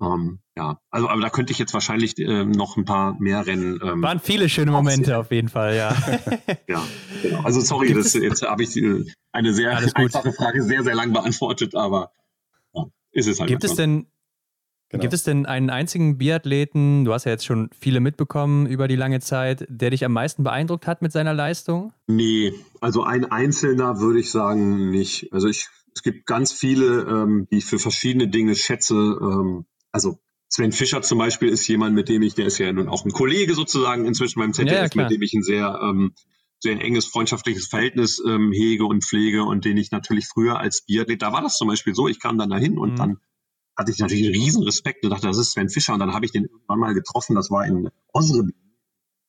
Ähm, 0.00 0.40
ja, 0.56 0.78
also 0.90 1.08
aber 1.08 1.20
da 1.20 1.30
könnte 1.30 1.52
ich 1.52 1.58
jetzt 1.58 1.74
wahrscheinlich 1.74 2.18
äh, 2.18 2.44
noch 2.44 2.76
ein 2.76 2.84
paar 2.84 3.16
mehr 3.20 3.46
Rennen. 3.46 3.80
Ähm, 3.82 4.02
Waren 4.02 4.20
viele 4.20 4.48
schöne 4.48 4.70
Momente 4.70 5.16
auf 5.18 5.30
jeden 5.30 5.48
Fall, 5.48 5.76
ja. 5.76 5.96
ja, 6.68 6.82
genau. 7.22 7.42
Also 7.42 7.60
sorry, 7.60 7.92
das, 7.94 8.14
jetzt 8.14 8.42
habe 8.42 8.62
ich 8.62 8.76
äh, 8.76 9.04
eine 9.32 9.54
sehr 9.54 9.76
einfache 9.94 10.32
Frage 10.32 10.62
sehr, 10.62 10.82
sehr 10.82 10.94
lang 10.94 11.12
beantwortet, 11.12 11.74
aber 11.74 12.12
ja, 12.74 12.86
ist 13.12 13.28
es 13.28 13.40
halt. 13.40 13.48
Gibt 13.48 13.64
es 13.64 13.74
denn 13.74 14.06
Genau. 14.92 15.00
Gibt 15.00 15.14
es 15.14 15.24
denn 15.24 15.46
einen 15.46 15.70
einzigen 15.70 16.18
Biathleten, 16.18 17.06
du 17.06 17.14
hast 17.14 17.24
ja 17.24 17.32
jetzt 17.32 17.46
schon 17.46 17.70
viele 17.80 18.00
mitbekommen 18.00 18.66
über 18.66 18.88
die 18.88 18.96
lange 18.96 19.20
Zeit, 19.20 19.66
der 19.70 19.88
dich 19.88 20.04
am 20.04 20.12
meisten 20.12 20.44
beeindruckt 20.44 20.86
hat 20.86 21.00
mit 21.00 21.12
seiner 21.12 21.32
Leistung? 21.32 21.94
Nee, 22.08 22.52
also 22.82 23.02
ein 23.02 23.24
Einzelner 23.24 24.00
würde 24.00 24.20
ich 24.20 24.30
sagen 24.30 24.90
nicht. 24.90 25.32
Also 25.32 25.48
ich, 25.48 25.68
es 25.94 26.02
gibt 26.02 26.26
ganz 26.26 26.52
viele, 26.52 27.06
ähm, 27.08 27.48
die 27.50 27.58
ich 27.58 27.64
für 27.64 27.78
verschiedene 27.78 28.28
Dinge 28.28 28.54
schätze. 28.54 28.94
Ähm, 28.94 29.64
also 29.92 30.18
Sven 30.48 30.72
Fischer 30.72 31.00
zum 31.02 31.18
Beispiel 31.18 31.48
ist 31.48 31.66
jemand, 31.68 31.94
mit 31.94 32.08
dem 32.08 32.22
ich, 32.22 32.34
der 32.34 32.46
ist 32.46 32.58
ja 32.58 32.70
nun 32.72 32.88
auch 32.88 33.04
ein 33.04 33.12
Kollege 33.12 33.54
sozusagen 33.54 34.04
inzwischen 34.04 34.40
beim 34.40 34.52
ZDF, 34.52 34.94
ja, 34.94 35.02
mit 35.02 35.10
dem 35.10 35.22
ich 35.22 35.32
ein 35.32 35.42
sehr, 35.42 35.80
ähm, 35.82 36.14
sehr 36.60 36.78
enges 36.80 37.06
freundschaftliches 37.06 37.68
Verhältnis 37.68 38.22
ähm, 38.26 38.52
hege 38.52 38.84
und 38.84 39.04
pflege 39.04 39.44
und 39.44 39.64
den 39.64 39.76
ich 39.78 39.90
natürlich 39.90 40.26
früher 40.26 40.58
als 40.58 40.84
Biathlet, 40.84 41.22
da 41.22 41.32
war 41.32 41.40
das 41.40 41.56
zum 41.56 41.68
Beispiel 41.68 41.94
so, 41.94 42.06
ich 42.06 42.20
kam 42.20 42.36
dann 42.36 42.50
dahin 42.50 42.76
und 42.76 42.92
mhm. 42.92 42.96
dann 42.96 43.16
hatte 43.76 43.90
ich 43.90 43.98
natürlich 43.98 44.24
einen 44.24 44.34
riesen 44.34 44.62
Respekt 44.62 45.04
und 45.04 45.10
dachte, 45.10 45.26
das 45.26 45.38
ist 45.38 45.52
Sven 45.52 45.68
Fischer. 45.68 45.94
Und 45.94 46.00
dann 46.00 46.12
habe 46.12 46.26
ich 46.26 46.32
den 46.32 46.44
irgendwann 46.44 46.78
mal 46.78 46.94
getroffen. 46.94 47.34
Das 47.34 47.50
war 47.50 47.64
in 47.64 47.90
Osre 48.12 48.48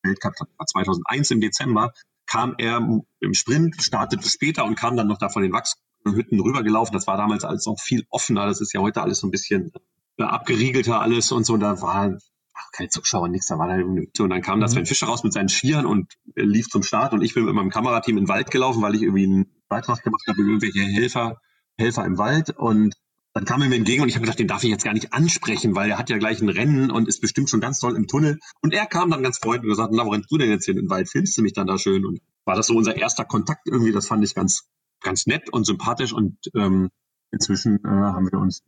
Weltcup 0.03 0.33
2001 0.67 1.31
im 1.31 1.41
Dezember. 1.41 1.93
Kam 2.25 2.55
er 2.57 2.77
im 3.19 3.33
Sprint, 3.33 3.81
startete 3.81 4.27
später 4.29 4.65
und 4.65 4.75
kam 4.75 4.97
dann 4.97 5.07
noch 5.07 5.17
da 5.17 5.29
von 5.29 5.43
den 5.43 5.53
Wachshütten 5.53 6.39
rübergelaufen. 6.39 6.93
Das 6.93 7.07
war 7.07 7.17
damals 7.17 7.43
alles 7.43 7.65
noch 7.65 7.79
viel 7.79 8.05
offener. 8.09 8.45
Das 8.45 8.61
ist 8.61 8.73
ja 8.73 8.81
heute 8.81 9.01
alles 9.01 9.19
so 9.19 9.27
ein 9.27 9.31
bisschen 9.31 9.71
abgeriegelter 10.17 11.01
alles 11.01 11.31
und 11.31 11.45
so. 11.45 11.53
Und 11.53 11.61
da 11.61 11.81
war 11.81 12.17
ach, 12.53 12.71
keine 12.71 12.89
Zuschauer, 12.89 13.29
nichts. 13.29 13.47
Da 13.47 13.57
war 13.57 13.67
da 13.67 13.73
eine 13.73 14.01
Hütte. 14.01 14.23
Und 14.23 14.29
dann 14.29 14.41
kam 14.41 14.57
mhm. 14.57 14.61
da 14.61 14.67
Sven 14.67 14.85
Fischer 14.85 15.07
raus 15.07 15.23
mit 15.23 15.33
seinen 15.33 15.49
Skiern 15.49 15.85
und 15.85 16.13
lief 16.35 16.69
zum 16.69 16.83
Start. 16.83 17.13
Und 17.13 17.21
ich 17.21 17.33
bin 17.33 17.45
mit 17.45 17.53
meinem 17.53 17.69
Kamerateam 17.69 18.17
in 18.17 18.23
den 18.23 18.29
Wald 18.29 18.51
gelaufen, 18.51 18.81
weil 18.81 18.95
ich 18.95 19.03
irgendwie 19.03 19.25
einen 19.25 19.45
Beitrag 19.67 20.03
gemacht 20.03 20.23
habe, 20.27 20.41
irgendwelche 20.41 20.81
Helfer, 20.81 21.37
Helfer 21.77 22.05
im 22.05 22.17
Wald. 22.17 22.51
Und 22.51 22.95
dann 23.33 23.45
kam 23.45 23.61
er 23.63 23.69
mir 23.69 23.75
entgegen 23.75 24.03
und 24.03 24.09
ich 24.09 24.15
habe 24.15 24.25
gedacht, 24.25 24.37
den 24.37 24.47
darf 24.47 24.63
ich 24.63 24.69
jetzt 24.69 24.83
gar 24.83 24.93
nicht 24.93 25.11
ansprechen, 25.11 25.75
weil 25.75 25.89
er 25.89 25.97
hat 25.97 26.11
ja 26.11 26.19
gleich 26.19 26.39
ein 26.41 26.49
Rennen 26.49 26.91
und 26.91 27.07
ist 27.07 27.19
bestimmt 27.19 27.49
schon 27.49 27.61
ganz 27.61 27.79
toll 27.79 27.95
im 27.95 28.07
Tunnel. 28.07 28.39
Und 28.61 28.73
er 28.73 28.85
kam 28.85 29.09
dann 29.09 29.23
ganz 29.23 29.39
freundlich 29.39 29.63
und 29.63 29.69
gesagt, 29.69 29.91
na, 29.91 30.05
wo 30.05 30.11
rennst 30.11 30.31
du 30.31 30.37
denn 30.37 30.51
jetzt 30.51 30.65
hier 30.65 30.75
in 30.75 30.81
den 30.81 30.89
Wald? 30.89 31.09
Filmst 31.09 31.35
du 31.37 31.41
mich 31.41 31.53
dann 31.53 31.65
da 31.65 31.79
schön? 31.79 32.05
Und 32.05 32.21
war 32.45 32.55
das 32.55 32.67
so 32.67 32.75
unser 32.75 32.95
erster 32.95 33.25
Kontakt 33.25 33.67
irgendwie, 33.67 33.91
das 33.91 34.07
fand 34.07 34.23
ich 34.23 34.35
ganz, 34.35 34.67
ganz 35.01 35.25
nett 35.25 35.51
und 35.51 35.65
sympathisch 35.65 36.13
und 36.13 36.37
ähm, 36.55 36.89
inzwischen 37.31 37.83
äh, 37.83 37.87
haben 37.87 38.31
wir 38.31 38.39
uns 38.39 38.63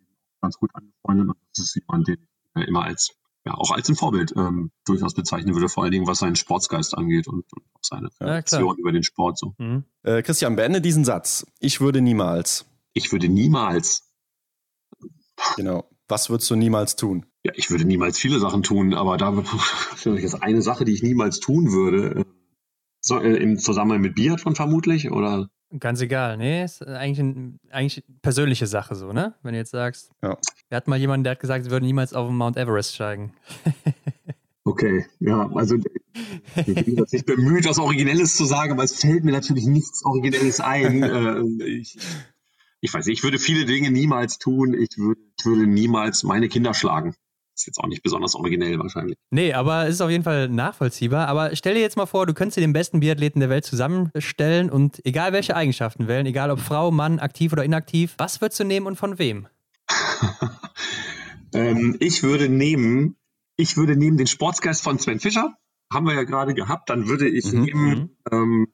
ganz 0.46 0.58
gut 0.58 0.72
angefreundet 0.74 1.30
und 1.30 1.38
das 1.56 1.66
ist 1.66 1.76
jemand, 1.76 2.08
den 2.08 2.18
ich 2.56 2.68
immer 2.68 2.84
als 2.84 3.16
ja, 3.46 3.54
auch 3.54 3.72
als 3.72 3.88
ein 3.90 3.96
Vorbild 3.96 4.34
ähm, 4.36 4.72
durchaus 4.86 5.14
bezeichnen 5.14 5.54
würde, 5.54 5.70
vor 5.70 5.84
allen 5.84 5.92
Dingen 5.92 6.08
was 6.08 6.20
seinen 6.20 6.36
Sportsgeist 6.36 6.98
angeht 6.98 7.28
und, 7.28 7.46
und 7.54 7.64
auch 7.74 7.84
seine 7.84 8.10
Aktion 8.20 8.78
über 8.78 8.92
den 8.92 9.04
Sport 9.04 9.38
so. 9.38 9.54
Mhm. 9.60 9.84
Äh, 10.02 10.24
Christian, 10.24 10.56
beende 10.56 10.82
diesen 10.82 11.06
Satz. 11.06 11.46
Ich 11.60 11.80
würde 11.80 12.02
niemals. 12.02 12.66
Ich 12.94 13.12
würde 13.12 13.30
niemals. 13.30 14.12
Genau. 15.58 15.88
Was 16.08 16.30
würdest 16.30 16.50
du 16.50 16.56
niemals 16.56 16.96
tun? 16.96 17.26
Ja, 17.44 17.52
ich 17.56 17.70
würde 17.70 17.86
niemals 17.86 18.18
viele 18.18 18.40
Sachen 18.40 18.64
tun, 18.64 18.96
aber 18.96 19.18
da 19.18 19.38
ist 19.94 20.06
jetzt 20.06 20.42
eine 20.42 20.64
Sache, 20.64 20.86
die 20.86 20.94
ich 20.94 21.04
niemals 21.04 21.40
tun 21.40 21.72
würde. 21.72 22.26
So, 23.02 23.20
äh, 23.20 23.36
Im 23.36 23.60
Zusammenhang 23.60 24.02
mit 24.02 24.16
Biathlon 24.16 24.56
vermutlich, 24.56 25.12
oder? 25.12 25.50
Ganz 25.80 26.00
egal, 26.02 26.38
nee, 26.38 26.64
ist 26.64 26.86
eigentlich, 26.86 27.20
ein, 27.20 27.60
eigentlich 27.70 28.04
eine 28.08 28.18
persönliche 28.22 28.68
Sache 28.68 28.96
so, 28.96 29.12
ne? 29.12 29.34
Wenn 29.42 29.54
du 29.54 29.60
jetzt 29.60 29.72
sagst, 29.72 30.12
ja. 30.22 30.38
wir 30.70 30.76
hatten 30.76 30.90
mal 30.90 31.00
jemanden, 31.00 31.24
der 31.24 31.32
hat 31.32 31.40
gesagt, 31.40 31.66
sie 31.66 31.72
würden 31.72 31.86
niemals 31.86 32.14
auf 32.14 32.28
den 32.28 32.38
Mount 32.38 32.56
Everest 32.56 32.96
steigen. 32.96 33.34
okay, 34.64 35.06
ja, 35.20 35.50
also 35.54 35.76
ich 35.76 36.86
bin 36.86 36.96
jetzt 36.96 37.26
bemüht, 37.26 37.68
was 37.68 37.80
Originelles 37.80 38.36
zu 38.36 38.46
sagen, 38.46 38.74
aber 38.74 38.84
es 38.84 38.96
fällt 38.96 39.24
mir 39.24 39.32
natürlich 39.32 39.66
nichts 39.66 40.06
Originelles 40.06 40.60
ein. 40.60 41.04
Äh, 41.04 41.66
ich, 41.66 41.98
ich 42.82 42.94
weiß 42.94 43.08
nicht, 43.08 43.20
ich 43.20 43.24
würde 43.24 43.40
viele 43.40 43.66
Dinge 43.66 43.92
niemals 43.92 44.38
tun. 44.38 44.74
Ich 44.74 44.98
würde, 44.98 45.20
ich 45.38 45.46
würde 45.46 45.66
niemals 45.66 46.24
meine 46.24 46.48
Kinder 46.48 46.74
schlagen. 46.74 47.16
Ist 47.56 47.68
jetzt 47.68 47.80
auch 47.80 47.88
nicht 47.88 48.04
besonders 48.04 48.36
originell 48.36 48.78
wahrscheinlich. 48.80 49.18
Nee, 49.32 49.54
aber 49.54 49.88
es 49.88 49.96
ist 49.96 50.02
auf 50.02 50.10
jeden 50.10 50.26
Fall 50.26 50.50
nachvollziehbar. 50.50 51.30
Aber 51.30 51.56
stell 51.56 51.74
dir 51.76 51.80
jetzt 51.80 51.96
mal 51.96 52.06
vor, 52.06 52.26
du 52.26 52.34
könntest 52.34 52.58
dir 52.58 52.62
den 52.62 52.74
besten 52.74 53.00
Biathleten 53.00 53.40
der 53.40 53.50
Welt 53.50 53.64
zusammenstellen 53.64 54.70
und 54.70 55.00
egal 55.06 55.32
welche 55.32 55.56
Eigenschaften 55.56 56.10
wählen, 56.10 56.26
egal 56.26 56.52
ob 56.52 56.60
Frau, 56.60 56.92
Mann, 56.92 57.20
aktiv 57.20 57.54
oder 57.54 57.64
inaktiv, 57.64 58.16
was 58.18 58.42
würdest 58.42 58.60
du 58.60 58.66
nehmen 58.66 58.88
und 58.88 58.98
von 58.98 59.20
wem? 59.20 59.48
ähm, 61.54 61.96
ich 62.02 62.24
würde 62.24 62.50
nehmen, 62.50 63.16
ich 63.56 63.78
würde 63.78 63.96
nehmen 63.96 64.18
den 64.18 64.28
Sportsgeist 64.28 64.84
von 64.84 65.00
Sven 65.00 65.22
Fischer. 65.22 65.56
Haben 65.94 66.08
wir 66.08 66.14
ja 66.14 66.24
gerade 66.24 66.54
gehabt. 66.56 66.90
Dann 66.90 67.08
würde 67.08 67.30
ich 67.30 67.54
mhm. 67.54 67.62
nehmen 67.62 68.00
mhm. 68.00 68.10
ähm, 68.32 68.68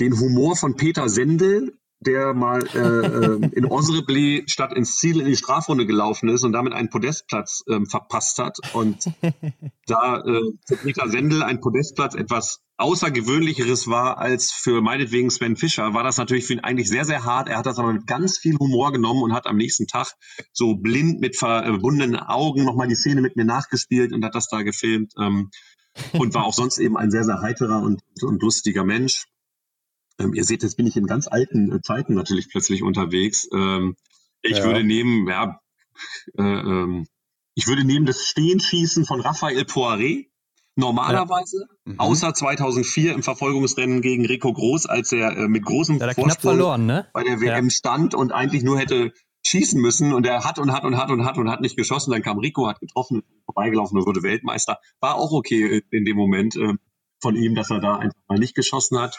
den 0.00 0.18
Humor 0.18 0.56
von 0.56 0.74
Peter 0.74 1.08
Sendel 1.08 1.77
der 2.00 2.32
mal 2.32 2.62
äh, 2.74 2.78
äh, 2.78 3.50
in 3.52 3.66
Osreblé 3.66 4.48
statt 4.48 4.72
ins 4.72 4.96
Ziel 4.96 5.20
in 5.20 5.26
die 5.26 5.36
Strafrunde 5.36 5.84
gelaufen 5.84 6.28
ist 6.28 6.44
und 6.44 6.52
damit 6.52 6.72
einen 6.72 6.90
Podestplatz 6.90 7.64
ähm, 7.68 7.86
verpasst 7.86 8.38
hat. 8.38 8.58
Und 8.72 9.10
da 9.86 10.18
äh, 10.20 10.52
für 10.66 10.76
Peter 10.76 11.08
Sendel 11.08 11.42
ein 11.42 11.60
Podestplatz 11.60 12.14
etwas 12.14 12.60
Außergewöhnlicheres 12.76 13.88
war 13.88 14.18
als 14.18 14.52
für 14.52 14.80
meinetwegen 14.80 15.30
Sven 15.30 15.56
Fischer, 15.56 15.94
war 15.94 16.04
das 16.04 16.16
natürlich 16.16 16.46
für 16.46 16.52
ihn 16.52 16.60
eigentlich 16.60 16.88
sehr, 16.88 17.04
sehr 17.04 17.24
hart. 17.24 17.48
Er 17.48 17.58
hat 17.58 17.66
das 17.66 17.80
aber 17.80 17.92
mit 17.92 18.06
ganz 18.06 18.38
viel 18.38 18.56
Humor 18.56 18.92
genommen 18.92 19.24
und 19.24 19.32
hat 19.32 19.48
am 19.48 19.56
nächsten 19.56 19.88
Tag 19.88 20.12
so 20.52 20.76
blind 20.76 21.20
mit 21.20 21.36
verbundenen 21.36 22.14
Augen 22.14 22.64
nochmal 22.64 22.86
die 22.86 22.94
Szene 22.94 23.20
mit 23.20 23.34
mir 23.34 23.44
nachgespielt 23.44 24.12
und 24.12 24.24
hat 24.24 24.36
das 24.36 24.48
da 24.48 24.62
gefilmt. 24.62 25.12
Ähm, 25.18 25.50
und 26.12 26.34
war 26.34 26.44
auch 26.44 26.54
sonst 26.54 26.78
eben 26.78 26.96
ein 26.96 27.10
sehr, 27.10 27.24
sehr 27.24 27.40
heiterer 27.40 27.82
und, 27.82 28.00
und 28.22 28.40
lustiger 28.40 28.84
Mensch. 28.84 29.26
Ähm, 30.18 30.34
ihr 30.34 30.44
seht, 30.44 30.62
jetzt 30.62 30.76
bin 30.76 30.86
ich 30.86 30.96
in 30.96 31.06
ganz 31.06 31.28
alten 31.28 31.72
äh, 31.72 31.80
Zeiten 31.80 32.14
natürlich 32.14 32.48
plötzlich 32.50 32.82
unterwegs. 32.82 33.48
Ähm, 33.52 33.96
ich 34.42 34.58
ja. 34.58 34.64
würde 34.64 34.84
nehmen, 34.84 35.28
ja, 35.28 35.60
äh, 36.36 36.42
ähm, 36.42 37.06
ich 37.54 37.66
würde 37.66 37.84
nehmen 37.84 38.06
das 38.06 38.24
Stehenschießen 38.26 39.04
von 39.04 39.20
Raphael 39.20 39.62
Poiré. 39.62 40.26
Normalerweise, 40.76 41.66
ja. 41.86 41.92
mhm. 41.92 41.98
außer 41.98 42.32
2004 42.32 43.12
im 43.12 43.24
Verfolgungsrennen 43.24 44.00
gegen 44.00 44.24
Rico 44.26 44.52
Groß, 44.52 44.86
als 44.86 45.10
er 45.10 45.36
äh, 45.36 45.48
mit 45.48 45.64
großem 45.64 45.98
ja, 45.98 46.12
Vorsprung 46.14 46.52
verloren, 46.52 46.86
ne? 46.86 47.08
bei 47.12 47.24
der 47.24 47.40
WM 47.40 47.68
stand 47.68 48.14
und 48.14 48.30
eigentlich 48.30 48.62
nur 48.62 48.78
hätte 48.78 49.12
schießen 49.44 49.80
müssen 49.80 50.12
und 50.12 50.24
er 50.24 50.44
hat 50.44 50.60
und 50.60 50.72
hat 50.72 50.84
und 50.84 50.96
hat 50.96 51.10
und 51.10 51.24
hat 51.24 51.36
und 51.36 51.50
hat 51.50 51.60
nicht 51.60 51.76
geschossen. 51.76 52.12
Dann 52.12 52.22
kam 52.22 52.38
Rico, 52.38 52.68
hat 52.68 52.78
getroffen, 52.78 53.22
vorbeigelaufen 53.44 53.98
und 53.98 54.06
wurde 54.06 54.22
Weltmeister. 54.22 54.78
War 55.00 55.16
auch 55.16 55.32
okay 55.32 55.82
in 55.90 56.04
dem 56.04 56.16
Moment. 56.16 56.54
Ähm, 56.54 56.78
von 57.20 57.36
ihm, 57.36 57.54
dass 57.54 57.70
er 57.70 57.80
da 57.80 57.96
einfach 57.96 58.20
mal 58.28 58.38
nicht 58.38 58.54
geschossen 58.54 58.98
hat. 58.98 59.18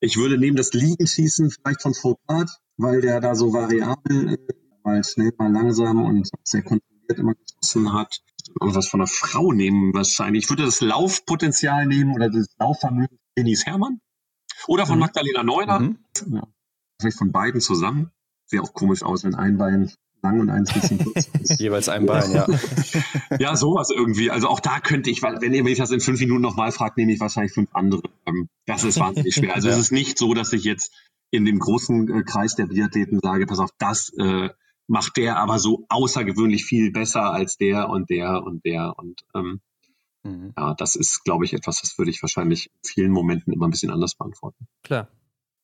Ich 0.00 0.16
würde 0.16 0.38
neben 0.38 0.56
das 0.56 0.72
Liegenschießen 0.72 1.50
vielleicht 1.50 1.82
von 1.82 1.94
Foucault, 1.94 2.50
weil 2.76 3.00
der 3.00 3.20
da 3.20 3.34
so 3.34 3.52
variabel, 3.52 4.34
äh, 4.34 4.54
mal 4.84 5.02
schnell, 5.04 5.32
mal 5.38 5.52
langsam 5.52 6.04
und 6.04 6.28
sehr 6.44 6.62
kontrolliert 6.62 7.18
immer 7.18 7.34
geschossen 7.34 7.92
hat. 7.92 8.20
Und 8.60 8.74
was 8.74 8.88
von 8.88 9.00
einer 9.00 9.08
Frau 9.08 9.52
nehmen 9.52 9.92
wahrscheinlich. 9.94 10.44
Ich 10.44 10.50
würde 10.50 10.64
das 10.64 10.80
Laufpotenzial 10.80 11.86
nehmen 11.86 12.14
oder 12.14 12.30
das 12.30 12.46
Laufvermögen 12.58 13.18
Denise 13.36 13.66
Herrmann 13.66 14.00
oder 14.66 14.86
von 14.86 14.96
mhm. 14.96 15.00
Magdalena 15.00 15.42
Neuner. 15.42 15.80
Mhm. 15.80 15.98
Ja, 16.26 16.48
vielleicht 17.00 17.18
von 17.18 17.32
beiden 17.32 17.60
zusammen. 17.60 18.10
Sieht 18.46 18.60
auch 18.60 18.72
komisch 18.72 19.02
aus, 19.02 19.24
wenn 19.24 19.34
ein 19.34 19.58
Bein 19.58 19.92
lang 20.22 20.40
und 20.40 20.50
eins 20.50 20.72
bisschen 20.72 20.98
kurz 20.98 21.28
Jeweils 21.58 21.88
ein 21.88 22.06
Bein, 22.06 22.32
ja. 22.32 22.46
ja, 23.38 23.56
sowas 23.56 23.90
irgendwie. 23.90 24.30
Also 24.30 24.48
auch 24.48 24.60
da 24.60 24.80
könnte 24.80 25.10
ich, 25.10 25.22
wenn 25.22 25.54
ihr 25.54 25.64
mich 25.64 25.78
das 25.78 25.90
in 25.90 26.00
fünf 26.00 26.20
Minuten 26.20 26.42
nochmal 26.42 26.72
fragt, 26.72 26.96
nehme 26.96 27.12
ich 27.12 27.20
wahrscheinlich 27.20 27.52
fünf 27.52 27.70
andere. 27.72 28.02
Ähm, 28.26 28.48
das 28.66 28.84
ist 28.84 28.98
wahnsinnig 28.98 29.34
schwer. 29.34 29.54
Also 29.54 29.68
ja. 29.68 29.74
es 29.74 29.80
ist 29.80 29.92
nicht 29.92 30.18
so, 30.18 30.34
dass 30.34 30.52
ich 30.52 30.64
jetzt 30.64 30.92
in 31.30 31.44
dem 31.44 31.58
großen 31.58 32.08
äh, 32.08 32.22
Kreis 32.22 32.54
der 32.54 32.66
Biathleten 32.66 33.20
sage, 33.22 33.46
pass 33.46 33.58
auf, 33.58 33.70
das 33.78 34.12
äh, 34.18 34.48
macht 34.86 35.16
der 35.16 35.36
aber 35.38 35.58
so 35.58 35.84
außergewöhnlich 35.88 36.64
viel 36.64 36.90
besser 36.90 37.32
als 37.32 37.56
der 37.56 37.88
und 37.88 38.10
der 38.10 38.42
und 38.42 38.64
der. 38.64 38.98
Und 38.98 39.20
ähm, 39.34 39.60
mhm. 40.24 40.52
ja, 40.56 40.74
das 40.74 40.96
ist, 40.96 41.24
glaube 41.24 41.44
ich, 41.44 41.52
etwas, 41.52 41.82
das 41.82 41.98
würde 41.98 42.10
ich 42.10 42.22
wahrscheinlich 42.22 42.70
in 42.72 42.88
vielen 42.88 43.12
Momenten 43.12 43.52
immer 43.52 43.66
ein 43.68 43.70
bisschen 43.70 43.90
anders 43.90 44.14
beantworten. 44.14 44.66
Klar. 44.82 45.08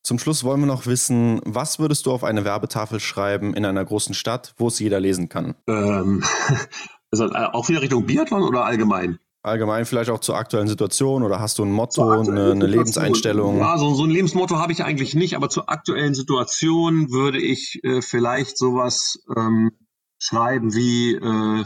Zum 0.05 0.18
Schluss 0.18 0.44
wollen 0.44 0.60
wir 0.60 0.66
noch 0.66 0.85
wissen, 0.85 1.40
was 1.47 1.78
würdest 1.78 2.05
du 2.05 2.12
auf 2.12 2.24
eine 2.24 2.44
Werbetafel 2.44 3.01
schreiben 3.01 3.55
in 3.55 3.64
einer 3.64 3.82
großen 3.82 4.14
Stadt, 4.14 4.55
wo 4.59 4.68
es 4.68 4.78
jeder 4.78 5.01
lesen 5.01 5.31
kann? 5.31 5.55
Ähm, 5.66 6.22
also 7.10 7.24
äh, 7.24 7.47
auch 7.52 7.70
wieder 7.70 7.81
Richtung 7.81 8.05
Biathlon 8.05 8.43
oder 8.43 8.66
allgemein? 8.66 9.18
Allgemein 9.43 9.86
vielleicht 9.86 10.10
auch 10.10 10.20
zur 10.20 10.36
aktuellen 10.36 10.68
Situation 10.68 11.22
oder 11.22 11.40
hast 11.40 11.59
du 11.59 11.64
ein 11.64 11.72
Motto, 11.72 12.10
eine, 12.10 12.52
eine, 12.52 12.66
Lebenseinstellung? 12.66 13.59
Ja, 13.59 13.78
so, 13.78 13.94
so, 13.94 14.05
ein 14.05 14.10
Lebensmotto 14.10 14.59
habe 14.59 14.72
ich 14.72 14.85
eigentlich 14.85 15.14
nicht, 15.14 15.36
aber 15.36 15.48
zur 15.48 15.70
aktuellen 15.70 16.14
Situation 16.14 17.10
würde 17.10 17.40
ich 17.40 17.82
äh, 17.82 18.02
vielleicht 18.02 18.59
sowas 18.59 19.18
ähm, 19.35 19.72
schreiben 20.18 20.74
wie 20.74 21.14
äh, 21.14 21.64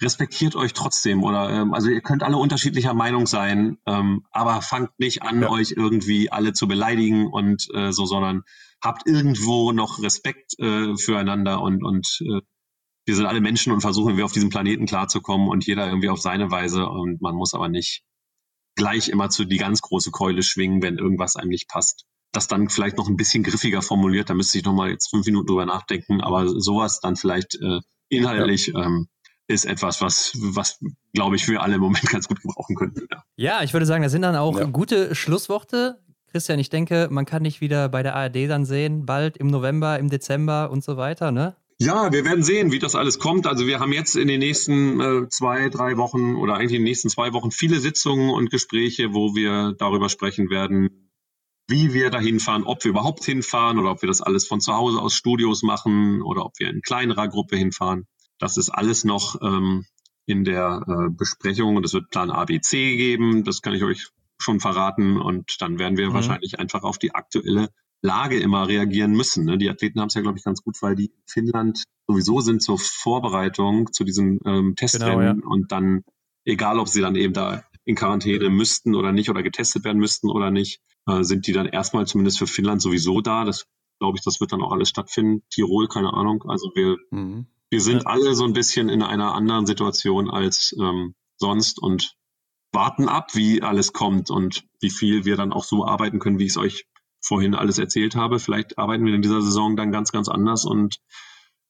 respektiert 0.00 0.54
euch 0.54 0.72
trotzdem 0.72 1.24
oder 1.24 1.50
ähm, 1.50 1.74
also 1.74 1.88
ihr 1.88 2.00
könnt 2.00 2.22
alle 2.22 2.36
unterschiedlicher 2.36 2.94
Meinung 2.94 3.26
sein, 3.26 3.78
ähm, 3.86 4.24
aber 4.30 4.62
fangt 4.62 4.98
nicht 4.98 5.22
an, 5.22 5.42
ja. 5.42 5.50
euch 5.50 5.72
irgendwie 5.76 6.30
alle 6.30 6.52
zu 6.52 6.68
beleidigen 6.68 7.26
und 7.26 7.66
äh, 7.74 7.92
so, 7.92 8.06
sondern 8.06 8.42
habt 8.82 9.06
irgendwo 9.06 9.72
noch 9.72 10.00
Respekt 10.00 10.58
äh, 10.60 10.96
füreinander 10.96 11.60
und 11.60 11.82
und 11.82 12.06
äh, 12.22 12.40
wir 13.06 13.16
sind 13.16 13.26
alle 13.26 13.40
Menschen 13.40 13.72
und 13.72 13.80
versuchen 13.80 14.16
wir 14.16 14.24
auf 14.24 14.32
diesem 14.32 14.50
Planeten 14.50 14.86
klarzukommen 14.86 15.48
und 15.48 15.66
jeder 15.66 15.86
irgendwie 15.86 16.10
auf 16.10 16.20
seine 16.20 16.50
Weise 16.50 16.86
und 16.86 17.20
man 17.22 17.34
muss 17.34 17.54
aber 17.54 17.68
nicht 17.68 18.02
gleich 18.76 19.08
immer 19.08 19.30
zu 19.30 19.44
die 19.44 19.56
ganz 19.56 19.80
große 19.80 20.10
Keule 20.10 20.42
schwingen, 20.42 20.82
wenn 20.82 20.98
irgendwas 20.98 21.34
einem 21.34 21.48
nicht 21.48 21.68
passt. 21.68 22.04
Das 22.32 22.46
dann 22.46 22.68
vielleicht 22.68 22.98
noch 22.98 23.08
ein 23.08 23.16
bisschen 23.16 23.42
griffiger 23.42 23.82
formuliert, 23.82 24.30
da 24.30 24.34
müsste 24.34 24.58
ich 24.58 24.64
noch 24.64 24.74
mal 24.74 24.90
jetzt 24.90 25.08
fünf 25.08 25.26
Minuten 25.26 25.46
drüber 25.46 25.66
nachdenken, 25.66 26.20
aber 26.20 26.48
sowas 26.60 27.00
dann 27.00 27.16
vielleicht 27.16 27.56
äh, 27.56 27.80
inhaltlich 28.10 28.68
ja. 28.68 28.84
ähm, 28.84 29.08
ist 29.48 29.64
etwas, 29.64 30.00
was, 30.00 30.32
was 30.40 30.78
glaube 31.14 31.36
ich, 31.36 31.48
wir 31.48 31.62
alle 31.62 31.76
im 31.76 31.80
Moment 31.80 32.04
ganz 32.10 32.28
gut 32.28 32.40
gebrauchen 32.40 32.76
könnten. 32.76 33.06
Ja, 33.10 33.22
ja 33.36 33.62
ich 33.64 33.72
würde 33.72 33.86
sagen, 33.86 34.02
das 34.02 34.12
sind 34.12 34.22
dann 34.22 34.36
auch 34.36 34.58
ja. 34.58 34.64
gute 34.66 35.14
Schlussworte. 35.14 35.98
Christian, 36.30 36.58
ich 36.58 36.68
denke, 36.68 37.08
man 37.10 37.24
kann 37.24 37.44
dich 37.44 37.60
wieder 37.60 37.88
bei 37.88 38.02
der 38.02 38.14
ARD 38.14 38.48
dann 38.48 38.66
sehen, 38.66 39.06
bald 39.06 39.38
im 39.38 39.46
November, 39.46 39.98
im 39.98 40.10
Dezember 40.10 40.70
und 40.70 40.84
so 40.84 40.98
weiter, 40.98 41.32
ne? 41.32 41.56
Ja, 41.80 42.12
wir 42.12 42.24
werden 42.24 42.42
sehen, 42.42 42.72
wie 42.72 42.80
das 42.80 42.96
alles 42.96 43.20
kommt. 43.20 43.46
Also 43.46 43.66
wir 43.68 43.78
haben 43.78 43.92
jetzt 43.92 44.16
in 44.16 44.26
den 44.26 44.40
nächsten 44.40 45.00
äh, 45.00 45.28
zwei, 45.28 45.68
drei 45.68 45.96
Wochen 45.96 46.34
oder 46.34 46.54
eigentlich 46.54 46.72
in 46.72 46.80
den 46.80 46.84
nächsten 46.84 47.08
zwei 47.08 47.32
Wochen 47.32 47.52
viele 47.52 47.78
Sitzungen 47.78 48.30
und 48.30 48.50
Gespräche, 48.50 49.14
wo 49.14 49.36
wir 49.36 49.74
darüber 49.78 50.08
sprechen 50.08 50.50
werden, 50.50 51.12
wie 51.68 51.94
wir 51.94 52.10
dahin 52.10 52.40
fahren, 52.40 52.64
ob 52.64 52.82
wir 52.82 52.90
überhaupt 52.90 53.24
hinfahren 53.24 53.78
oder 53.78 53.92
ob 53.92 54.02
wir 54.02 54.08
das 54.08 54.20
alles 54.20 54.46
von 54.46 54.60
zu 54.60 54.74
Hause 54.74 54.98
aus 55.00 55.14
Studios 55.14 55.62
machen 55.62 56.20
oder 56.22 56.44
ob 56.44 56.58
wir 56.58 56.68
in 56.68 56.82
kleinerer 56.82 57.28
Gruppe 57.28 57.56
hinfahren. 57.56 58.08
Das 58.38 58.56
ist 58.56 58.70
alles 58.70 59.04
noch 59.04 59.40
ähm, 59.42 59.86
in 60.26 60.44
der 60.44 60.84
äh, 60.86 61.10
Besprechung 61.10 61.76
und 61.76 61.84
es 61.84 61.94
wird 61.94 62.10
Plan 62.10 62.30
ABC 62.30 62.96
geben. 62.96 63.44
Das 63.44 63.62
kann 63.62 63.74
ich 63.74 63.82
euch 63.82 64.08
schon 64.38 64.60
verraten. 64.60 65.20
Und 65.20 65.60
dann 65.60 65.78
werden 65.78 65.96
wir 65.96 66.10
mhm. 66.10 66.14
wahrscheinlich 66.14 66.58
einfach 66.58 66.82
auf 66.82 66.98
die 66.98 67.14
aktuelle 67.14 67.70
Lage 68.00 68.38
immer 68.38 68.68
reagieren 68.68 69.12
müssen. 69.12 69.44
Ne? 69.44 69.58
Die 69.58 69.68
Athleten 69.68 70.00
haben 70.00 70.08
es 70.08 70.14
ja, 70.14 70.20
glaube 70.20 70.38
ich, 70.38 70.44
ganz 70.44 70.62
gut, 70.62 70.80
weil 70.82 70.94
die 70.94 71.06
in 71.06 71.22
Finnland 71.26 71.84
sowieso 72.06 72.40
sind 72.40 72.62
zur 72.62 72.78
Vorbereitung 72.78 73.92
zu 73.92 74.04
diesem 74.04 74.38
ähm, 74.44 74.76
Testrennen 74.76 75.36
genau, 75.36 75.46
ja. 75.46 75.50
und 75.50 75.72
dann, 75.72 76.04
egal 76.44 76.78
ob 76.78 76.88
sie 76.88 77.00
dann 77.00 77.16
eben 77.16 77.32
da 77.32 77.64
in 77.84 77.96
Quarantäne 77.96 78.50
müssten 78.50 78.94
oder 78.94 79.12
nicht 79.12 79.30
oder 79.30 79.42
getestet 79.42 79.84
werden 79.84 79.98
müssten 79.98 80.30
oder 80.30 80.50
nicht, 80.50 80.80
äh, 81.06 81.24
sind 81.24 81.46
die 81.46 81.52
dann 81.52 81.66
erstmal 81.66 82.06
zumindest 82.06 82.38
für 82.38 82.46
Finnland 82.46 82.82
sowieso 82.82 83.20
da. 83.20 83.44
Das 83.44 83.66
glaube 83.98 84.18
ich, 84.18 84.24
das 84.24 84.40
wird 84.40 84.52
dann 84.52 84.62
auch 84.62 84.72
alles 84.72 84.90
stattfinden. 84.90 85.42
Tirol, 85.50 85.88
keine 85.88 86.12
Ahnung. 86.12 86.44
Also 86.46 86.70
wir 86.74 86.96
mhm. 87.10 87.46
Wir 87.70 87.80
sind 87.80 88.06
alle 88.06 88.34
so 88.34 88.44
ein 88.44 88.54
bisschen 88.54 88.88
in 88.88 89.02
einer 89.02 89.34
anderen 89.34 89.66
Situation 89.66 90.30
als 90.30 90.74
ähm, 90.80 91.14
sonst 91.36 91.80
und 91.80 92.14
warten 92.72 93.08
ab, 93.08 93.34
wie 93.34 93.62
alles 93.62 93.92
kommt 93.92 94.30
und 94.30 94.64
wie 94.80 94.90
viel 94.90 95.24
wir 95.24 95.36
dann 95.36 95.52
auch 95.52 95.64
so 95.64 95.86
arbeiten 95.86 96.18
können, 96.18 96.38
wie 96.38 96.44
ich 96.44 96.50
es 96.50 96.56
euch 96.56 96.84
vorhin 97.20 97.54
alles 97.54 97.78
erzählt 97.78 98.14
habe. 98.14 98.38
Vielleicht 98.38 98.78
arbeiten 98.78 99.04
wir 99.04 99.14
in 99.14 99.22
dieser 99.22 99.42
Saison 99.42 99.76
dann 99.76 99.92
ganz, 99.92 100.12
ganz 100.12 100.28
anders 100.28 100.64
und 100.64 100.96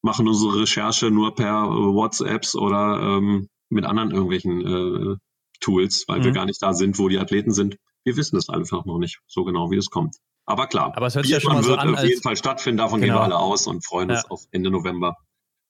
machen 0.03 0.29
unsere 0.29 0.61
Recherche 0.61 1.11
nur 1.11 1.35
per 1.35 1.65
äh, 1.65 1.69
WhatsApps 1.69 2.55
oder 2.55 3.01
ähm, 3.01 3.49
mit 3.69 3.85
anderen 3.85 4.11
irgendwelchen 4.11 4.61
äh, 4.67 5.17
Tools, 5.61 6.05
weil 6.07 6.21
mhm. 6.21 6.25
wir 6.25 6.33
gar 6.33 6.47
nicht 6.47 6.63
da 6.63 6.73
sind, 6.73 6.99
wo 6.99 7.09
die 7.09 7.19
Athleten 7.19 7.53
sind. 7.53 7.77
Wir 8.05 8.17
wissen 8.17 8.37
es 8.37 8.49
einfach 8.49 8.85
noch 8.85 8.99
nicht 8.99 9.21
so 9.27 9.45
genau, 9.45 9.71
wie 9.71 9.77
es 9.77 9.91
kommt. 9.91 10.17
Aber 10.47 10.67
klar, 10.67 10.97
Aber 10.97 11.07
es 11.07 11.15
hört 11.15 11.27
sich 11.27 11.35
ja 11.35 11.41
schon 11.41 11.55
mal 11.55 11.63
so 11.63 11.75
an, 11.75 11.95
auf 11.95 12.05
jeden 12.05 12.23
Fall 12.23 12.37
stattfinden, 12.37 12.79
davon 12.79 13.01
genau. 13.01 13.15
gehen 13.15 13.21
wir 13.21 13.25
alle 13.25 13.39
aus 13.39 13.67
und 13.67 13.85
freuen 13.85 14.11
uns 14.11 14.25
auf 14.31 14.45
Ende 14.51 14.71
November 14.71 15.17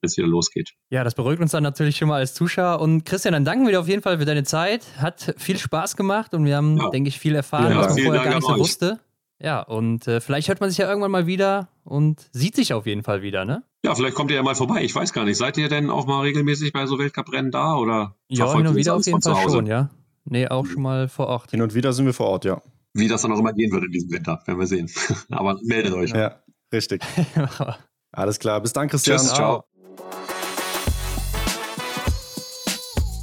es 0.03 0.17
wieder 0.17 0.29
losgeht. 0.29 0.75
Ja, 0.91 1.05
das 1.05 1.15
beruhigt 1.15 1.41
uns 1.41 1.53
dann 1.53 1.63
natürlich 1.63 1.97
schon 1.97 2.09
mal 2.09 2.17
als 2.17 2.35
Zuschauer. 2.35 2.81
Und 2.81 3.05
Christian, 3.05 3.33
dann 3.33 3.45
danken 3.45 3.65
wir 3.65 3.73
dir 3.73 3.81
auf 3.81 3.89
jeden 3.89 4.03
Fall 4.03 4.19
für 4.19 4.25
deine 4.25 4.45
Zeit. 4.45 4.87
Hat 4.99 5.35
viel 5.39 5.59
Spaß 5.59 5.97
gemacht 5.97 6.35
und 6.35 6.45
wir 6.45 6.57
haben, 6.57 6.79
ja. 6.79 6.91
denke 6.91 7.09
ich, 7.09 7.19
viel 7.19 7.35
erfahren, 7.35 7.73
ja, 7.73 7.79
was 7.79 7.95
man 7.95 8.05
vorher 8.05 8.23
Dank 8.23 8.25
gar 8.25 8.35
nicht 8.37 8.47
so 8.47 8.53
euch. 8.55 8.61
wusste. 8.61 9.01
Ja, 9.41 9.61
und 9.61 10.09
äh, 10.09 10.21
vielleicht 10.21 10.49
hört 10.49 10.61
man 10.61 10.71
sich 10.71 10.79
ja 10.79 10.89
irgendwann 10.89 11.13
mal 11.13 11.27
wieder 11.27 11.69
und 11.85 12.29
sieht 12.33 12.57
sich 12.57 12.73
auf 12.73 12.87
jeden 12.87 13.05
Fall 13.05 13.23
wieder, 13.23 13.45
ne? 13.45 13.63
Ja, 13.85 13.95
vielleicht 13.95 14.17
kommt 14.17 14.31
ihr 14.31 14.37
ja 14.37 14.43
mal 14.43 14.57
vorbei. 14.57 14.83
Ich 14.83 14.95
weiß 14.95 15.13
gar 15.13 15.25
nicht. 15.25 15.37
Seid 15.37 15.57
ihr 15.59 15.69
denn 15.69 15.91
auch 15.91 16.07
mal 16.07 16.23
regelmäßig 16.23 16.73
bei 16.73 16.87
so 16.87 16.99
Weltcuprennen 16.99 17.53
da 17.53 17.77
oder? 17.77 18.17
Ja, 18.29 18.53
hin 18.57 18.67
und 18.67 18.75
wieder 18.75 18.95
auf 18.95 19.07
jeden 19.07 19.23
Fall 19.23 19.49
schon, 19.49 19.67
ja. 19.67 19.91
Nee, 20.25 20.49
auch 20.49 20.67
schon 20.67 20.83
mal 20.83 21.09
vor 21.09 21.29
Ort. 21.29 21.53
Hin 21.53 21.63
und 21.63 21.75
wieder 21.75 21.93
sind 21.93 22.07
wir 22.07 22.13
vor 22.13 22.27
Ort, 22.27 22.45
ja. 22.45 22.61
Wie 22.95 23.09
das 23.09 23.23
dann 23.23 23.33
auch 23.33 23.39
immer 23.39 23.53
gehen 23.53 23.71
wird 23.71 23.85
in 23.85 23.93
diesem 23.93 24.11
Winter, 24.11 24.43
werden 24.45 24.59
wir 24.59 24.67
sehen. 24.67 24.91
Aber 25.31 25.59
meldet 25.63 25.95
euch. 25.95 26.11
Ja, 26.11 26.43
richtig. 26.73 27.03
Alles 28.13 28.39
klar. 28.39 28.61
Bis 28.61 28.73
dann, 28.73 28.89
Christian. 28.89 29.19
Tschüss, 29.19 29.35
ciao. 29.35 29.65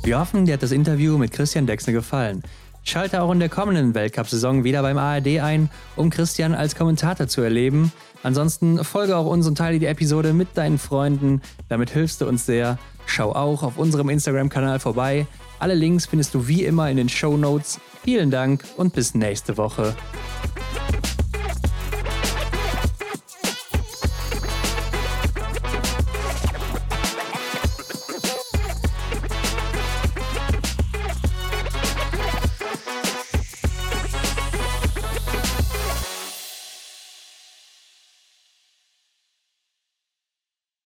Wir 0.06 0.20
hoffen, 0.20 0.46
dir 0.46 0.54
hat 0.54 0.62
das 0.62 0.72
Interview 0.72 1.18
mit 1.18 1.32
Christian 1.32 1.66
Dexner 1.66 1.92
gefallen. 1.92 2.44
Schalte 2.84 3.24
auch 3.24 3.32
in 3.32 3.40
der 3.40 3.50
kommenden 3.50 3.96
Weltcup-Saison 3.96 4.64
wieder 4.64 4.84
beim 4.84 5.00
ARD 5.00 5.40
ein, 5.40 5.72
um 5.96 6.12
Christian 6.12 6.54
als 6.54 6.76
Kommentator 6.76 7.28
zu 7.28 7.42
erleben. 7.42 7.92
Ansonsten 8.22 8.84
folge 8.84 9.18
auch 9.18 9.26
uns 9.26 9.48
und 9.48 9.58
teile 9.58 9.80
die 9.80 9.88
Episode 9.88 10.34
mit 10.34 10.50
deinen 10.58 10.78
Freunden. 10.78 11.42
Damit 11.70 11.90
hilfst 11.90 12.22
du 12.22 12.28
uns 12.28 12.46
sehr. 12.46 12.78
Schau 13.08 13.32
auch 13.32 13.64
auf 13.64 13.80
unserem 13.80 14.10
Instagram-Kanal 14.10 14.80
vorbei. 14.80 15.26
Alle 15.58 15.74
Links 15.74 16.06
findest 16.06 16.36
du 16.36 16.48
wie 16.48 16.66
immer 16.66 16.88
in 16.92 16.98
den 16.98 17.10
Show 17.10 17.36
Notes. 17.36 17.80
Vielen 18.04 18.30
Dank 18.30 18.64
und 18.78 18.94
bis 18.94 19.16
nächste 19.16 19.58
Woche. 19.58 19.96